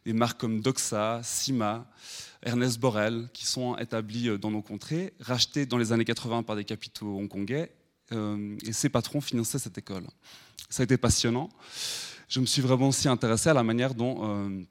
Des 0.05 0.13
marques 0.13 0.41
comme 0.41 0.61
Doxa, 0.61 1.21
Sima, 1.23 1.87
Ernest 2.43 2.81
Borel, 2.81 3.29
qui 3.33 3.47
sont 3.47 3.77
établies 3.77 4.31
euh, 4.31 4.39
dans 4.39 4.51
nos 4.51 4.63
contrées, 4.63 5.15
rachetées 5.21 5.65
dans 5.65 5.79
les 5.79 5.93
années 5.93 6.05
80 6.05 6.43
par 6.43 6.57
des 6.57 6.65
capitaux 6.65 7.19
hongkongais. 7.19 7.71
Euh, 8.13 8.57
et 8.65 8.73
ces 8.73 8.89
patrons 8.89 9.21
finançaient 9.21 9.61
cette 9.61 9.79
école. 9.79 10.07
Ça 10.69 10.83
a 10.83 10.85
été 10.85 10.97
passionnant. 10.97 11.49
Je 12.29 12.41
me 12.41 12.47
suis 12.47 12.63
vraiment 12.63 12.89
aussi 12.89 13.09
intéressé 13.09 13.49
à 13.49 13.55
la 13.55 13.63
manière 13.63 13.95
dont 13.95 14.67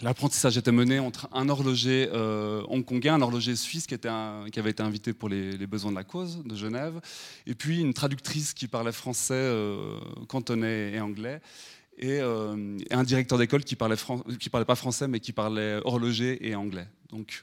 L'apprentissage 0.00 0.56
était 0.56 0.72
mené 0.72 0.98
entre 0.98 1.28
un 1.32 1.48
horloger 1.48 2.08
euh, 2.12 2.64
hongkongais, 2.68 3.10
un 3.10 3.20
horloger 3.20 3.54
suisse 3.56 3.86
qui, 3.86 3.94
avait 3.94 4.70
été 4.70 4.82
invité 4.82 5.12
pour 5.12 5.28
les, 5.28 5.66
besoins 5.66 5.90
de 5.90 5.96
la 5.96 6.02
cause 6.02 6.42
de 6.44 6.56
Genève, 6.56 7.00
et 7.46 7.54
puis 7.54 7.80
une 7.80 7.92
traductrice 7.92 8.54
qui 8.54 8.68
parlait 8.68 8.92
français, 8.92 9.34
euh, 9.34 10.00
cantonais 10.28 10.92
et 10.92 11.00
anglais, 11.00 11.40
et, 11.98 12.20
euh, 12.20 12.78
un 12.90 13.04
directeur 13.04 13.38
d'école 13.38 13.64
qui 13.64 13.76
parlait, 13.76 13.96
qui 14.40 14.48
parlait 14.48 14.64
pas 14.64 14.76
français 14.76 15.06
mais 15.08 15.20
qui 15.20 15.32
parlait 15.32 15.80
horloger 15.84 16.48
et 16.48 16.54
anglais. 16.54 16.88
Donc 17.10 17.42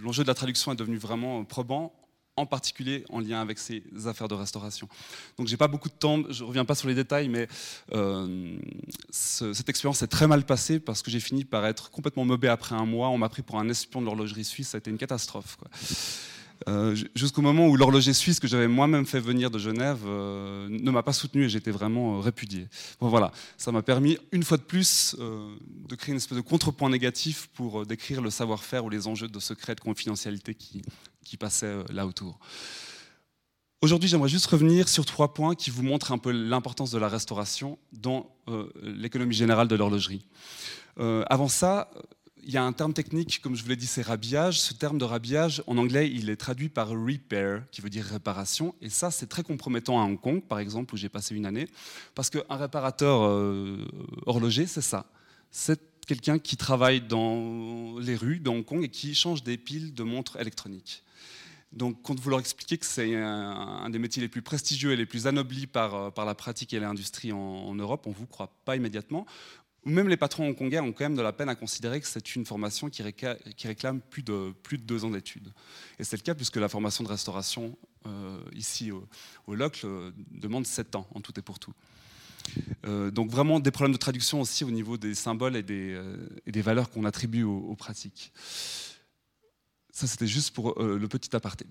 l'enjeu 0.00 0.22
de 0.22 0.28
la 0.28 0.34
traduction 0.34 0.72
est 0.72 0.76
devenu 0.76 0.96
vraiment 0.96 1.44
probant 1.44 1.92
en 2.38 2.46
particulier 2.46 3.04
en 3.10 3.20
lien 3.20 3.40
avec 3.40 3.58
ces 3.58 3.82
affaires 4.06 4.28
de 4.28 4.34
restauration. 4.34 4.88
Donc 5.36 5.48
j'ai 5.48 5.56
pas 5.56 5.68
beaucoup 5.68 5.88
de 5.88 5.94
temps, 5.94 6.22
je 6.30 6.44
reviens 6.44 6.64
pas 6.64 6.74
sur 6.74 6.88
les 6.88 6.94
détails, 6.94 7.28
mais 7.28 7.48
euh, 7.92 8.56
cette 9.10 9.68
expérience 9.68 9.98
s'est 9.98 10.06
très 10.06 10.26
mal 10.26 10.44
passée 10.44 10.78
parce 10.78 11.02
que 11.02 11.10
j'ai 11.10 11.20
fini 11.20 11.44
par 11.44 11.66
être 11.66 11.90
complètement 11.90 12.24
mobé 12.24 12.48
après 12.48 12.74
un 12.74 12.86
mois. 12.86 13.08
On 13.08 13.18
m'a 13.18 13.28
pris 13.28 13.42
pour 13.42 13.58
un 13.58 13.68
espion 13.68 14.00
de 14.00 14.06
l'horlogerie 14.06 14.44
suisse, 14.44 14.68
ça 14.68 14.76
a 14.76 14.78
été 14.78 14.90
une 14.90 14.98
catastrophe. 14.98 15.58
Euh, 16.66 16.96
jusqu'au 17.14 17.40
moment 17.40 17.68
où 17.68 17.76
l'horloger 17.76 18.12
suisse 18.12 18.40
que 18.40 18.48
j'avais 18.48 18.66
moi-même 18.66 19.06
fait 19.06 19.20
venir 19.20 19.48
de 19.48 19.60
Genève 19.60 20.00
euh, 20.04 20.68
ne 20.68 20.90
m'a 20.90 21.04
pas 21.04 21.12
soutenu 21.12 21.44
et 21.44 21.48
j'étais 21.48 21.70
vraiment 21.70 22.20
répudié. 22.20 22.66
Bon, 23.00 23.08
voilà, 23.08 23.30
ça 23.56 23.70
m'a 23.70 23.82
permis 23.82 24.18
une 24.32 24.42
fois 24.42 24.56
de 24.56 24.62
plus 24.62 25.14
de 25.18 25.94
créer 25.94 26.10
une 26.12 26.16
espèce 26.16 26.36
de 26.36 26.42
contrepoint 26.42 26.90
négatif 26.90 27.48
pour 27.54 27.86
décrire 27.86 28.20
le 28.20 28.30
savoir-faire 28.30 28.84
ou 28.84 28.90
les 28.90 29.06
enjeux 29.06 29.28
de 29.28 29.38
secret 29.38 29.76
de 29.76 29.80
confidentialité 29.80 30.54
qui, 30.54 30.82
qui 31.28 31.36
passaient 31.36 31.66
euh, 31.66 31.84
là 31.90 32.06
autour. 32.06 32.38
Aujourd'hui, 33.80 34.08
j'aimerais 34.08 34.28
juste 34.28 34.46
revenir 34.46 34.88
sur 34.88 35.04
trois 35.04 35.34
points 35.34 35.54
qui 35.54 35.70
vous 35.70 35.84
montrent 35.84 36.10
un 36.10 36.18
peu 36.18 36.32
l'importance 36.32 36.90
de 36.90 36.98
la 36.98 37.08
restauration 37.08 37.78
dans 37.92 38.34
euh, 38.48 38.68
l'économie 38.82 39.34
générale 39.34 39.68
de 39.68 39.76
l'horlogerie. 39.76 40.26
Euh, 40.98 41.22
avant 41.30 41.46
ça, 41.46 41.90
il 42.42 42.50
y 42.50 42.56
a 42.56 42.64
un 42.64 42.72
terme 42.72 42.92
technique, 42.92 43.40
comme 43.40 43.54
je 43.54 43.62
vous 43.62 43.68
l'ai 43.68 43.76
dit, 43.76 43.86
c'est 43.86 44.02
rhabillage. 44.02 44.60
Ce 44.60 44.74
terme 44.74 44.98
de 44.98 45.04
rhabillage, 45.04 45.62
en 45.68 45.76
anglais, 45.76 46.10
il 46.10 46.28
est 46.30 46.36
traduit 46.36 46.70
par 46.70 46.88
repair, 46.88 47.62
qui 47.70 47.82
veut 47.82 47.90
dire 47.90 48.04
réparation. 48.04 48.74
Et 48.80 48.88
ça, 48.88 49.10
c'est 49.10 49.26
très 49.26 49.44
compromettant 49.44 50.00
à 50.00 50.04
Hong 50.04 50.20
Kong, 50.20 50.42
par 50.42 50.58
exemple, 50.58 50.94
où 50.94 50.96
j'ai 50.96 51.10
passé 51.10 51.36
une 51.36 51.46
année. 51.46 51.68
Parce 52.14 52.30
qu'un 52.30 52.56
réparateur 52.56 53.20
horloger, 54.26 54.66
c'est 54.66 54.80
ça. 54.80 55.06
Quelqu'un 56.08 56.38
qui 56.38 56.56
travaille 56.56 57.02
dans 57.02 57.98
les 57.98 58.16
rues 58.16 58.40
de 58.40 58.48
Hong 58.48 58.64
Kong 58.64 58.82
et 58.82 58.88
qui 58.88 59.14
change 59.14 59.44
des 59.44 59.58
piles 59.58 59.92
de 59.92 60.02
montres 60.02 60.40
électroniques. 60.40 61.04
Donc, 61.70 61.98
quand 62.02 62.18
vous 62.18 62.30
leur 62.30 62.40
expliquez 62.40 62.78
que 62.78 62.86
c'est 62.86 63.14
un, 63.14 63.90
des 63.90 63.98
métiers 63.98 64.22
les 64.22 64.28
plus 64.28 64.40
prestigieux 64.40 64.92
et 64.92 64.96
les 64.96 65.04
plus 65.04 65.26
anoblis 65.26 65.66
par, 65.66 65.94
euh, 65.94 66.10
par 66.10 66.24
la 66.24 66.34
pratique 66.34 66.72
et 66.72 66.80
l'industrie 66.80 67.30
en, 67.30 67.74
Europe, 67.74 68.06
on 68.06 68.10
ne 68.10 68.14
vous 68.14 68.26
croit 68.26 68.50
pas 68.64 68.74
immédiatement. 68.74 69.26
Même 69.84 70.08
les 70.08 70.16
patrons 70.16 70.48
hongkongais 70.48 70.80
ont 70.80 70.92
quand 70.92 71.04
même 71.04 71.14
de 71.14 71.20
la 71.20 71.34
peine 71.34 71.50
à 71.50 71.54
considérer 71.54 72.00
que 72.00 72.06
c'est 72.06 72.34
une 72.34 72.46
formation 72.46 72.88
qui, 72.88 73.02
réclame 73.02 74.00
plus 74.00 74.22
de, 74.22 74.52
plus 74.62 74.78
de 74.78 74.84
deux 74.84 75.04
ans 75.04 75.10
d'études. 75.10 75.52
Et 75.98 76.04
c'est 76.04 76.16
le 76.16 76.22
cas 76.22 76.34
puisque 76.34 76.56
la 76.56 76.70
formation 76.70 77.04
de 77.04 77.08
restauration 77.10 77.76
euh, 78.06 78.40
ici 78.54 78.90
au, 78.90 79.06
au 79.46 79.54
LOC 79.54 79.82
euh, 79.84 80.10
demande 80.30 80.66
sept 80.66 80.96
ans 80.96 81.06
en 81.14 81.20
tout 81.20 81.38
et 81.38 81.42
pour 81.42 81.58
tout. 81.58 81.74
Donc 83.12 83.30
vraiment 83.30 83.60
des 83.60 83.70
problèmes 83.70 83.92
de 83.92 83.98
traduction 83.98 84.40
aussi 84.40 84.64
au 84.64 84.70
niveau 84.70 84.96
des 84.96 85.14
symboles 85.14 85.56
et 85.56 85.62
des, 85.62 86.00
des 86.46 86.62
valeurs 86.62 86.90
qu'on 86.90 87.04
attribue 87.04 87.42
aux 87.42 87.74
pratiques. 87.74 88.32
Ça, 89.98 90.06
c'était 90.06 90.28
juste 90.28 90.54
pour 90.54 90.80
euh, 90.80 90.96
le 90.96 91.08
petit 91.08 91.34
aparté. 91.34 91.66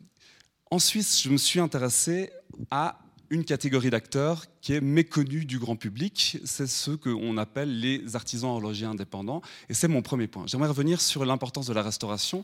En 0.70 0.80
Suisse, 0.80 1.22
je 1.22 1.30
me 1.30 1.38
suis 1.38 1.62
intéressé 1.62 2.30
à 2.70 3.00
une 3.30 3.46
catégorie 3.46 3.90
d'acteurs 3.90 4.44
qui 4.60 4.74
est 4.74 4.82
méconnue 4.82 5.46
du 5.46 5.60
grand 5.60 5.78
public, 5.78 6.38
c'est 6.44 6.68
ceux 6.68 6.98
qu'on 6.98 7.38
appelle 7.38 7.80
les 7.80 8.18
artisans 8.18 8.50
horlogers 8.50 8.86
indépendants. 8.86 9.42
Et 9.70 9.74
c'est 9.74 9.88
mon 9.88 10.02
premier 10.02 10.28
point. 10.28 10.44
J'aimerais 10.46 10.68
revenir 10.68 11.00
sur 11.00 11.24
l'importance 11.24 11.68
de 11.68 11.74
la 11.74 11.84
restauration, 11.84 12.44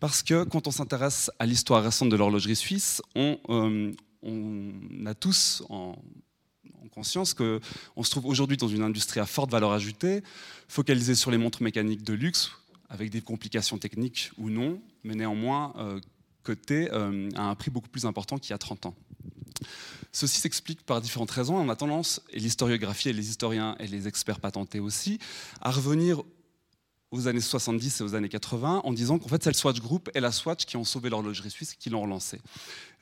parce 0.00 0.22
que 0.22 0.44
quand 0.44 0.66
on 0.66 0.70
s'intéresse 0.70 1.30
à 1.38 1.46
l'histoire 1.46 1.82
récente 1.82 2.10
de 2.10 2.16
l'horlogerie 2.16 2.54
suisse, 2.54 3.00
on, 3.14 3.38
euh, 3.48 3.92
a 5.06 5.14
tous 5.14 5.62
en 5.70 5.96
conscience 6.92 7.34
qu'on 7.34 8.02
se 8.02 8.10
trouve 8.10 8.26
aujourd'hui 8.26 8.56
dans 8.56 8.68
une 8.68 8.82
industrie 8.82 9.20
à 9.20 9.26
forte 9.26 9.50
valeur 9.50 9.72
ajoutée, 9.72 10.22
focalisée 10.68 11.14
sur 11.14 11.30
les 11.30 11.38
montres 11.38 11.62
mécaniques 11.62 12.04
de 12.04 12.12
luxe, 12.12 12.52
avec 12.88 13.10
des 13.10 13.22
complications 13.22 13.78
techniques 13.78 14.30
ou 14.38 14.50
non, 14.50 14.80
mais 15.02 15.14
néanmoins 15.14 15.72
euh, 15.78 16.00
coté 16.42 16.90
euh, 16.92 17.30
à 17.34 17.44
un 17.44 17.54
prix 17.54 17.70
beaucoup 17.70 17.88
plus 17.88 18.04
important 18.04 18.38
qu'il 18.38 18.50
y 18.50 18.54
a 18.54 18.58
30 18.58 18.86
ans. 18.86 18.94
Ceci 20.12 20.40
s'explique 20.40 20.82
par 20.82 21.00
différentes 21.00 21.30
raisons. 21.30 21.56
On 21.56 21.68
a 21.70 21.76
tendance, 21.76 22.20
et 22.30 22.38
l'historiographie 22.38 23.08
et 23.08 23.12
les 23.14 23.30
historiens 23.30 23.76
et 23.78 23.86
les 23.86 24.08
experts 24.08 24.40
patentés 24.40 24.80
aussi, 24.80 25.18
à 25.60 25.70
revenir 25.70 26.22
aux 27.12 27.28
années 27.28 27.40
70 27.40 28.00
et 28.00 28.04
aux 28.04 28.14
années 28.14 28.28
80 28.28 28.82
en 28.84 28.92
disant 28.92 29.18
qu'en 29.18 29.28
fait 29.28 29.42
c'est 29.42 29.50
le 29.50 29.54
Swatch 29.54 29.80
Group 29.80 30.10
et 30.14 30.20
la 30.20 30.32
Swatch 30.32 30.64
qui 30.64 30.76
ont 30.76 30.84
sauvé 30.84 31.10
l'horlogerie 31.10 31.50
suisse 31.50 31.74
qui 31.74 31.90
l'ont 31.90 32.02
relancé. 32.02 32.40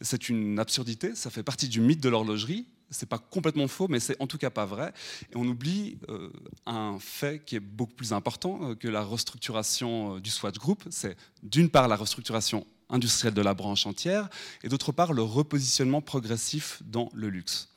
C'est 0.00 0.28
une 0.28 0.58
absurdité, 0.58 1.14
ça 1.14 1.30
fait 1.30 1.44
partie 1.44 1.68
du 1.68 1.80
mythe 1.80 2.00
de 2.00 2.08
l'horlogerie, 2.08 2.66
c'est 2.90 3.08
pas 3.08 3.18
complètement 3.18 3.68
faux, 3.68 3.88
mais 3.88 4.00
c'est 4.00 4.16
en 4.20 4.26
tout 4.26 4.38
cas 4.38 4.50
pas 4.50 4.66
vrai. 4.66 4.92
Et 5.32 5.36
on 5.36 5.46
oublie 5.46 5.98
euh, 6.08 6.30
un 6.66 6.98
fait 6.98 7.44
qui 7.44 7.56
est 7.56 7.60
beaucoup 7.60 7.94
plus 7.94 8.12
important 8.12 8.60
euh, 8.62 8.74
que 8.74 8.88
la 8.88 9.02
restructuration 9.02 10.16
euh, 10.16 10.20
du 10.20 10.30
Swatch 10.30 10.58
Group. 10.58 10.84
C'est 10.90 11.16
d'une 11.42 11.70
part 11.70 11.88
la 11.88 11.96
restructuration 11.96 12.66
industrielle 12.88 13.34
de 13.34 13.42
la 13.42 13.54
branche 13.54 13.86
entière, 13.86 14.28
et 14.64 14.68
d'autre 14.68 14.90
part 14.90 15.12
le 15.12 15.22
repositionnement 15.22 16.00
progressif 16.00 16.82
dans 16.84 17.08
le 17.14 17.28
luxe. 17.28 17.68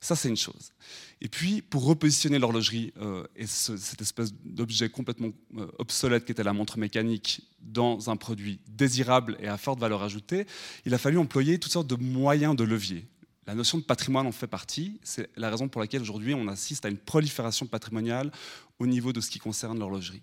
Ça, 0.00 0.14
c'est 0.14 0.28
une 0.28 0.36
chose. 0.36 0.72
Et 1.20 1.28
puis, 1.28 1.62
pour 1.62 1.84
repositionner 1.84 2.40
l'horlogerie 2.40 2.92
et 3.36 3.46
cette 3.46 4.00
espèce 4.00 4.34
d'objet 4.44 4.88
complètement 4.88 5.30
euh, 5.56 5.68
obsolète 5.78 6.24
qui 6.24 6.32
était 6.32 6.42
la 6.42 6.52
montre 6.52 6.78
mécanique 6.78 7.42
dans 7.60 8.10
un 8.10 8.16
produit 8.16 8.58
désirable 8.66 9.36
et 9.38 9.46
à 9.46 9.56
forte 9.56 9.78
valeur 9.78 10.02
ajoutée, 10.02 10.46
il 10.84 10.94
a 10.94 10.98
fallu 10.98 11.18
employer 11.18 11.60
toutes 11.60 11.70
sortes 11.70 11.86
de 11.86 11.94
moyens 11.94 12.56
de 12.56 12.64
levier. 12.64 13.06
La 13.46 13.54
notion 13.54 13.78
de 13.78 13.82
patrimoine 13.82 14.26
en 14.26 14.32
fait 14.32 14.46
partie. 14.46 15.00
C'est 15.02 15.28
la 15.36 15.50
raison 15.50 15.68
pour 15.68 15.80
laquelle 15.80 16.02
aujourd'hui 16.02 16.34
on 16.34 16.46
assiste 16.48 16.84
à 16.84 16.88
une 16.88 16.98
prolifération 16.98 17.66
patrimoniale 17.66 18.30
au 18.78 18.86
niveau 18.86 19.12
de 19.12 19.20
ce 19.20 19.30
qui 19.30 19.38
concerne 19.38 19.78
l'horlogerie. 19.78 20.22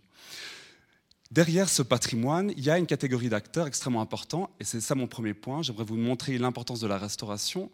Derrière 1.32 1.70
ce 1.70 1.84
patrimoine, 1.84 2.52
il 2.58 2.64
y 2.64 2.72
a 2.72 2.78
une 2.80 2.88
catégorie 2.88 3.30
d'acteurs 3.30 3.68
extrêmement 3.68 4.02
importants, 4.02 4.50
et 4.60 4.64
c'est 4.64 4.82
ça 4.82 4.96
mon 4.96 5.06
premier 5.06 5.36
point. 5.36 5.62
J'aimerais 5.62 5.84
vous 5.84 5.96
montrer 5.96 6.38
l'importance 6.40 6.80
de 6.80 6.88
la 6.88 6.98
restauration 6.98 7.70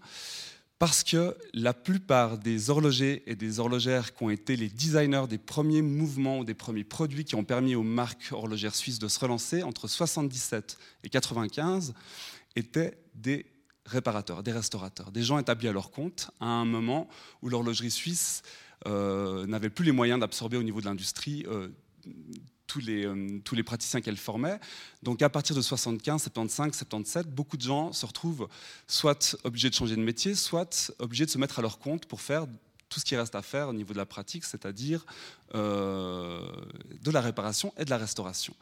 parce 0.77 1.03
que 1.03 1.37
la 1.53 1.73
plupart 1.73 2.37
des 2.37 2.69
horlogers 2.69 3.23
et 3.27 3.35
des 3.35 3.59
horlogères 3.59 4.13
qui 4.13 4.23
ont 4.23 4.29
été 4.29 4.57
les 4.57 4.67
designers 4.67 5.25
des 5.29 5.37
premiers 5.37 5.81
mouvements 5.81 6.39
ou 6.39 6.43
des 6.43 6.53
premiers 6.53 6.83
produits 6.83 7.23
qui 7.23 7.35
ont 7.35 7.45
permis 7.45 7.75
aux 7.75 7.83
marques 7.83 8.27
horlogères 8.31 8.75
suisses 8.75 8.99
de 8.99 9.07
se 9.07 9.19
relancer 9.19 9.63
entre 9.63 9.87
77 9.87 10.77
et 11.05 11.09
95 11.09 11.93
étaient 12.57 12.97
des 13.13 13.45
réparateurs, 13.85 14.43
des 14.43 14.51
restaurateurs, 14.51 15.11
des 15.11 15.23
gens 15.23 15.37
établis 15.37 15.67
à 15.67 15.71
leur 15.71 15.91
compte 15.91 16.31
à 16.39 16.45
un 16.45 16.65
moment 16.65 17.07
où 17.41 17.49
l'horlogerie 17.49 17.91
suisse 17.91 18.41
euh, 18.87 19.45
n'avait 19.45 19.69
plus 19.69 19.85
les 19.85 19.91
moyens 19.91 20.19
d'absorber 20.19 20.57
au 20.57 20.63
niveau 20.63 20.81
de 20.81 20.85
l'industrie 20.85 21.43
euh, 21.47 21.69
tous 22.67 22.79
les, 22.79 23.05
euh, 23.05 23.39
tous 23.43 23.55
les 23.55 23.63
praticiens 23.63 24.01
qu'elle 24.01 24.17
formait. 24.17 24.59
Donc 25.03 25.21
à 25.21 25.29
partir 25.29 25.55
de 25.55 25.61
75, 25.61 26.21
75, 26.21 26.75
77, 26.75 27.27
beaucoup 27.27 27.57
de 27.57 27.61
gens 27.61 27.93
se 27.93 28.05
retrouvent 28.05 28.47
soit 28.87 29.37
obligés 29.43 29.69
de 29.69 29.75
changer 29.75 29.95
de 29.95 30.01
métier, 30.01 30.35
soit 30.35 30.91
obligés 30.99 31.25
de 31.25 31.31
se 31.31 31.37
mettre 31.37 31.59
à 31.59 31.61
leur 31.61 31.77
compte 31.77 32.05
pour 32.05 32.21
faire 32.21 32.47
tout 32.89 32.99
ce 32.99 33.05
qui 33.05 33.15
reste 33.15 33.35
à 33.35 33.41
faire 33.41 33.69
au 33.69 33.73
niveau 33.73 33.93
de 33.93 33.97
la 33.97 34.05
pratique, 34.05 34.45
c'est-à-dire 34.45 35.05
de 35.53 37.11
la 37.11 37.19
réparation 37.19 37.73
et 37.77 37.83
de 37.83 37.89
la 37.89 37.97
restauration. 37.97 38.53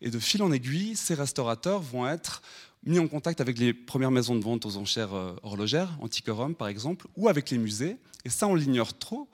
Et 0.00 0.08
de 0.08 0.18
fil 0.20 0.42
en 0.42 0.52
aiguille, 0.52 0.94
ces 0.94 1.14
restaurateurs 1.14 1.80
vont 1.80 2.06
être 2.06 2.42
mis 2.84 2.98
en 2.98 3.08
contact 3.08 3.40
avec 3.40 3.58
les 3.58 3.72
premières 3.72 4.10
maisons 4.10 4.34
de 4.34 4.42
vente 4.42 4.66
aux 4.66 4.76
enchères 4.76 5.14
euh, 5.14 5.34
horlogères, 5.42 5.96
Antiquorum 6.00 6.54
par 6.54 6.68
exemple, 6.68 7.06
ou 7.16 7.28
avec 7.28 7.50
les 7.50 7.58
musées. 7.58 7.96
Et 8.24 8.28
ça, 8.28 8.46
on 8.46 8.54
l'ignore 8.54 8.96
trop. 8.96 9.28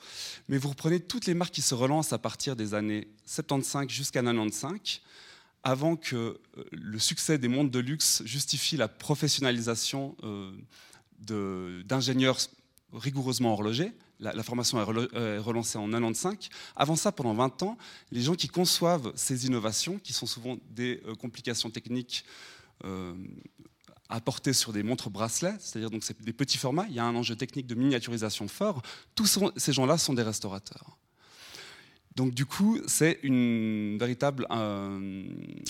Mais 0.48 0.58
vous 0.58 0.68
reprenez 0.68 1.00
toutes 1.00 1.26
les 1.26 1.34
marques 1.34 1.54
qui 1.54 1.62
se 1.62 1.74
relancent 1.74 2.12
à 2.12 2.18
partir 2.18 2.56
des 2.56 2.74
années 2.74 3.08
75 3.26 3.88
jusqu'à 3.88 4.22
95, 4.22 5.00
avant 5.62 5.96
que 5.96 6.16
euh, 6.16 6.64
le 6.72 6.98
succès 6.98 7.38
des 7.38 7.48
montres 7.48 7.70
de 7.70 7.78
luxe 7.78 8.22
justifie 8.24 8.76
la 8.76 8.88
professionnalisation 8.88 10.16
euh, 10.24 10.52
d'ingénieurs 11.84 12.38
rigoureusement 12.92 13.52
horlogers. 13.52 13.92
La, 14.20 14.42
formation 14.42 14.80
est 14.80 15.38
relancée 15.38 15.78
en 15.78 15.88
95. 15.88 16.48
Avant 16.74 16.96
ça, 16.96 17.12
pendant 17.12 17.34
20 17.34 17.62
ans, 17.62 17.78
les 18.10 18.20
gens 18.20 18.34
qui 18.34 18.48
conçoivent 18.48 19.12
ces 19.14 19.46
innovations, 19.46 20.00
qui 20.02 20.12
sont 20.12 20.26
souvent 20.26 20.56
des 20.70 21.00
complications 21.20 21.70
techniques 21.70 22.24
à 24.10 24.20
porter 24.20 24.52
sur 24.52 24.72
des 24.72 24.82
montres 24.82 25.10
bracelets, 25.10 25.56
c'est-à-dire 25.58 25.90
donc 25.90 26.04
c'est 26.04 26.20
des 26.22 26.32
petits 26.32 26.58
formats, 26.58 26.86
il 26.88 26.94
y 26.94 26.98
a 26.98 27.04
un 27.04 27.14
enjeu 27.14 27.36
technique 27.36 27.66
de 27.66 27.74
miniaturisation 27.74 28.48
fort. 28.48 28.82
Tous 29.14 29.38
ces 29.56 29.72
gens-là 29.72 29.98
sont 29.98 30.14
des 30.14 30.22
restaurateurs. 30.22 30.97
Donc 32.18 32.34
du 32.34 32.46
coup, 32.46 32.80
c'est 32.88 33.20
une 33.22 33.96
véritable, 33.96 34.44
euh, 34.50 35.22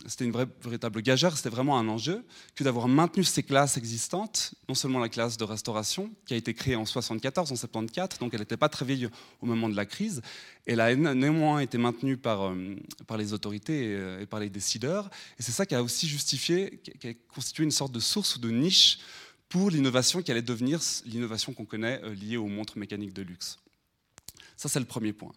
c'était 0.06 0.24
une 0.24 0.32
véritable 0.32 1.02
gageure, 1.02 1.36
c'était 1.36 1.50
vraiment 1.50 1.78
un 1.78 1.86
enjeu 1.88 2.24
que 2.54 2.64
d'avoir 2.64 2.88
maintenu 2.88 3.22
ces 3.22 3.42
classes 3.42 3.76
existantes, 3.76 4.54
non 4.66 4.74
seulement 4.74 4.98
la 4.98 5.10
classe 5.10 5.36
de 5.36 5.44
restauration 5.44 6.10
qui 6.24 6.32
a 6.32 6.38
été 6.38 6.54
créée 6.54 6.74
en 6.74 6.86
74, 6.86 7.52
en 7.52 7.54
74, 7.54 8.18
donc 8.18 8.32
elle 8.32 8.40
n'était 8.40 8.56
pas 8.56 8.70
très 8.70 8.86
vieille 8.86 9.10
au 9.42 9.46
moment 9.46 9.68
de 9.68 9.76
la 9.76 9.84
crise, 9.84 10.22
elle 10.64 10.80
a 10.80 10.96
néanmoins 10.96 11.58
été 11.58 11.76
maintenue 11.76 12.16
par, 12.16 12.46
euh, 12.46 12.76
par 13.06 13.18
les 13.18 13.34
autorités 13.34 13.92
et, 13.92 14.22
et, 14.22 14.26
par 14.26 14.40
les 14.40 14.48
décideurs, 14.48 15.10
et 15.38 15.42
c'est 15.42 15.52
ça 15.52 15.66
qui 15.66 15.74
a 15.74 15.82
aussi 15.82 16.08
justifié, 16.08 16.80
qui 16.98 17.08
a 17.08 17.12
constitué 17.34 17.64
une 17.64 17.70
sorte 17.70 17.92
de 17.92 18.00
source 18.00 18.36
ou 18.36 18.38
de 18.38 18.48
niche 18.48 19.00
pour 19.50 19.68
l'innovation 19.68 20.22
qui 20.22 20.30
allait 20.30 20.40
devenir 20.40 20.80
l'innovation 21.04 21.52
qu'on 21.52 21.66
connaît 21.66 22.00
euh, 22.04 22.14
liée 22.14 22.38
aux 22.38 22.48
montres 22.48 22.78
mécaniques 22.78 23.12
de 23.12 23.20
luxe. 23.20 23.58
Ça, 24.58 24.68
c'est 24.68 24.80
le 24.80 24.86
premier 24.86 25.12
point. 25.12 25.30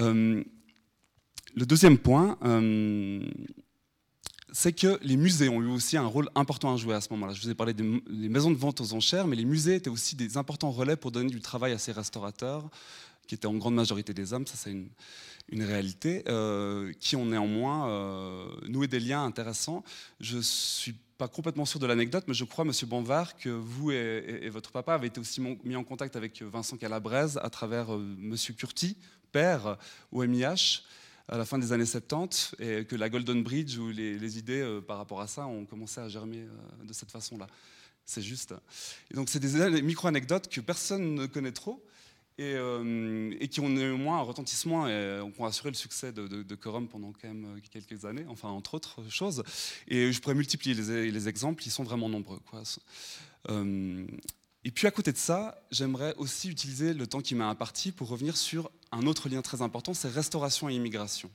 Euh, 0.00 0.42
le 1.54 1.66
deuxième 1.66 1.98
point, 1.98 2.36
euh, 2.42 3.24
c'est 4.50 4.72
que 4.72 4.98
les 5.02 5.16
musées 5.16 5.48
ont 5.48 5.62
eu 5.62 5.68
aussi 5.68 5.96
un 5.96 6.06
rôle 6.06 6.28
important 6.34 6.74
à 6.74 6.76
jouer 6.76 6.96
à 6.96 7.00
ce 7.00 7.10
moment-là. 7.12 7.32
Je 7.32 7.40
vous 7.40 7.50
ai 7.50 7.54
parlé 7.54 7.72
des 7.74 7.84
maisons 8.28 8.50
de 8.50 8.56
vente 8.56 8.80
aux 8.80 8.92
enchères, 8.92 9.28
mais 9.28 9.36
les 9.36 9.44
musées 9.44 9.76
étaient 9.76 9.88
aussi 9.88 10.16
des 10.16 10.36
importants 10.36 10.72
relais 10.72 10.96
pour 10.96 11.12
donner 11.12 11.30
du 11.30 11.40
travail 11.40 11.72
à 11.72 11.78
ces 11.78 11.92
restaurateurs, 11.92 12.68
qui 13.28 13.36
étaient 13.36 13.46
en 13.46 13.54
grande 13.54 13.76
majorité 13.76 14.12
des 14.12 14.32
hommes, 14.32 14.48
ça 14.48 14.56
c'est 14.56 14.72
une, 14.72 15.62
réalité, 15.62 16.24
euh, 16.28 16.92
qui 16.98 17.14
ont 17.14 17.26
néanmoins 17.26 18.48
noué 18.66 18.88
des 18.88 18.98
liens 18.98 19.24
intéressants. 19.24 19.84
Je 20.18 20.38
suis 20.40 20.96
pas 21.18 21.28
complètement 21.28 21.64
sûr 21.64 21.78
de 21.80 21.86
l'anecdote, 21.86 22.24
mais 22.26 22.34
je 22.34 22.44
crois, 22.44 22.64
Monsieur 22.64 22.86
Banvard, 22.86 23.36
que 23.36 23.48
vous 23.48 23.92
et, 23.92 24.48
votre 24.48 24.72
papa 24.72 24.94
avez 24.94 25.06
été 25.06 25.20
aussi 25.20 25.40
mis 25.40 25.76
en 25.76 25.84
contact 25.84 26.16
avec 26.16 26.42
Vincent 26.42 26.76
Calabrese 26.76 27.38
à 27.42 27.50
travers 27.50 27.90
Monsieur 27.90 28.54
Curti, 28.54 28.96
père 29.32 29.78
au 30.12 30.24
MIH 30.26 30.82
à 31.28 31.38
la 31.38 31.44
fin 31.44 31.58
des 31.58 31.72
années 31.72 31.86
70 31.86 32.56
et 32.58 32.84
que 32.84 32.96
la 32.96 33.08
Golden 33.08 33.42
Bridge 33.42 33.78
ou 33.78 33.88
les, 33.90 34.38
idées 34.38 34.60
euh, 34.60 34.80
par 34.80 34.98
rapport 34.98 35.20
à 35.20 35.26
ça 35.26 35.46
ont 35.46 35.64
commencé 35.64 36.00
à 36.00 36.08
germer 36.08 36.40
euh, 36.42 36.84
de 36.84 36.92
cette 36.92 37.10
façon-là. 37.10 37.46
C'est 38.04 38.20
juste. 38.20 38.54
Donc 39.14 39.30
c'est 39.30 39.40
des 39.40 39.80
micro-anecdotes 39.80 40.48
que 40.48 40.60
personne 40.60 41.14
ne 41.14 41.26
connaît 41.26 41.52
trop 41.52 41.82
et, 42.38 42.54
euh, 42.54 43.34
qui 43.46 43.60
ont 43.60 43.68
néanmoins 43.68 44.18
un 44.18 44.22
retentissement 44.22 44.88
et 44.88 45.20
ont 45.38 45.44
assuré 45.44 45.70
le 45.70 45.76
succès 45.76 46.12
de, 46.12 46.26
de, 46.26 46.54
pendant 46.54 47.12
quand 47.12 47.28
même 47.28 47.60
quelques 47.70 48.04
années, 48.04 48.24
enfin 48.28 48.48
entre 48.48 48.74
autres 48.74 49.02
choses. 49.08 49.42
Et 49.88 50.12
je 50.12 50.20
pourrais 50.20 50.34
multiplier 50.34 50.74
les, 50.74 51.28
exemples, 51.28 51.62
ils 51.66 51.70
sont 51.70 51.84
vraiment 51.84 52.08
nombreux. 52.08 52.40
Quoi. 52.50 52.62
Et 54.66 54.70
puis 54.70 54.86
à 54.86 54.90
côté 54.90 55.12
de 55.12 55.18
ça, 55.18 55.62
j'aimerais 55.70 56.14
aussi 56.16 56.48
utiliser 56.48 56.94
le 56.94 57.06
temps 57.06 57.20
qui 57.20 57.34
m'a 57.34 57.48
imparti 57.48 57.92
pour 57.92 58.08
revenir 58.08 58.34
sur 58.34 58.70
un 58.92 59.06
autre 59.06 59.28
lien 59.28 59.42
très 59.42 59.60
important, 59.60 59.92
c'est 59.92 60.08
restauration 60.08 60.70
et 60.70 60.74
immigration. 60.74 61.30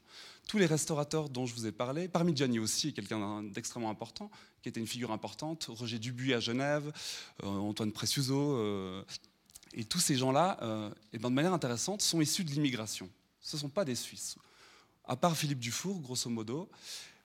Tous 0.48 0.58
les 0.58 0.66
restaurateurs 0.66 1.30
dont 1.30 1.46
je 1.46 1.54
vous 1.54 1.68
ai 1.68 1.72
parlé, 1.72 2.08
parmi 2.08 2.36
Gianni 2.36 2.58
aussi, 2.58 2.92
quelqu'un 2.92 3.44
d'extrêmement 3.44 3.92
important, 3.92 4.32
qui 4.64 4.70
était 4.70 4.80
une 4.80 4.88
figure 4.88 5.12
importante, 5.12 5.68
Roger 5.70 6.00
Dubuis 6.00 6.34
à 6.34 6.40
Genève, 6.40 6.92
euh, 7.44 7.48
Antoine 7.48 7.92
Precioso, 7.92 8.54
euh, 8.56 9.04
et 9.73 9.84
tous 9.84 9.99
ces 9.99 10.15
gens-là, 10.15 10.58
euh, 10.62 10.89
ben 11.13 11.29
de 11.29 11.36
manière 11.36 11.53
intéressante, 11.53 12.01
sont 12.01 12.21
issus 12.21 12.43
de 12.43 12.51
l'immigration. 12.51 13.10
Ce 13.41 13.55
ne 13.55 13.62
sont 13.62 13.69
pas 13.69 13.86
des 13.86 13.95
Suisses. 13.95 14.36
À 15.05 15.15
part 15.15 15.36
Philippe 15.36 15.60
Dufour, 15.60 15.99
grosso 16.01 16.29
modo, 16.29 16.69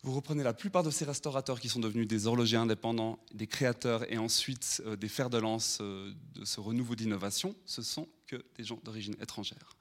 vous 0.03 0.13
reprenez 0.15 0.43
la 0.43 0.53
plupart 0.53 0.83
de 0.83 0.91
ces 0.91 1.05
restaurateurs 1.05 1.59
qui 1.59 1.69
sont 1.69 1.81
devenus 1.81 2.07
des 2.07 2.27
horlogers 2.27 2.59
indépendants, 2.59 3.19
des 3.33 3.47
créateurs 3.47 4.11
et 4.13 4.19
ensuite 4.19 4.83
euh, 4.87 4.97
des 4.97 5.09
fers 5.09 5.31
de 5.31 5.39
lance 5.39 5.79
euh, 5.81 6.13
de 6.35 6.45
ce 6.45 6.61
renouveau 6.61 6.95
d'innovation, 6.95 7.55
ce 7.65 7.83
sont 7.83 8.09
que 8.27 8.37
des 8.57 8.65
gens 8.65 8.79
d'origine 8.85 9.17
étrangère. 9.21 9.77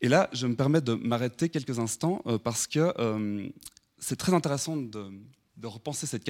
Et 0.00 0.08
là, 0.08 0.28
je 0.32 0.46
me 0.46 0.56
permets 0.56 0.80
de 0.80 0.94
m'arrêter 0.94 1.48
quelques 1.48 1.78
instants 1.78 2.22
parce 2.42 2.66
que 2.66 2.92
c'est 3.98 4.16
très 4.16 4.32
intéressant 4.32 4.76
de, 4.76 5.10
repenser 5.66 6.06
cette, 6.06 6.24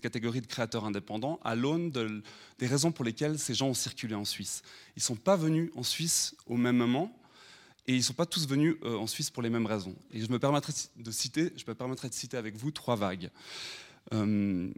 catégorie 0.00 0.40
de 0.40 0.46
créateurs 0.46 0.84
indépendants 0.84 1.40
à 1.44 1.54
l'aune 1.54 1.90
des 1.90 2.66
raisons 2.66 2.92
pour 2.92 3.04
lesquelles 3.04 3.38
ces 3.38 3.54
gens 3.54 3.68
ont 3.68 3.74
circulé 3.74 4.14
en 4.14 4.24
Suisse. 4.24 4.62
Ils 4.96 5.00
ne 5.00 5.04
sont 5.04 5.16
pas 5.16 5.36
venus 5.36 5.70
en 5.74 5.82
Suisse 5.82 6.36
au 6.46 6.56
même 6.56 6.76
moment, 6.76 7.16
et 7.86 7.92
ils 7.92 7.98
ne 7.98 8.02
sont 8.02 8.14
pas 8.14 8.26
tous 8.26 8.48
venus 8.48 8.76
euh, 8.84 8.96
en 8.96 9.06
Suisse 9.06 9.30
pour 9.30 9.42
les 9.42 9.50
mêmes 9.50 9.66
raisons. 9.66 9.94
Et 10.10 10.20
je 10.20 10.30
me 10.30 10.38
permettrai 10.38 10.72
de 10.96 11.10
citer, 11.10 11.52
je 11.56 11.64
me 11.68 12.08
de 12.08 12.14
citer 12.14 12.36
avec 12.36 12.56
vous 12.56 12.70
trois 12.70 12.96
vagues. 12.96 13.30
Euh, 14.12 14.68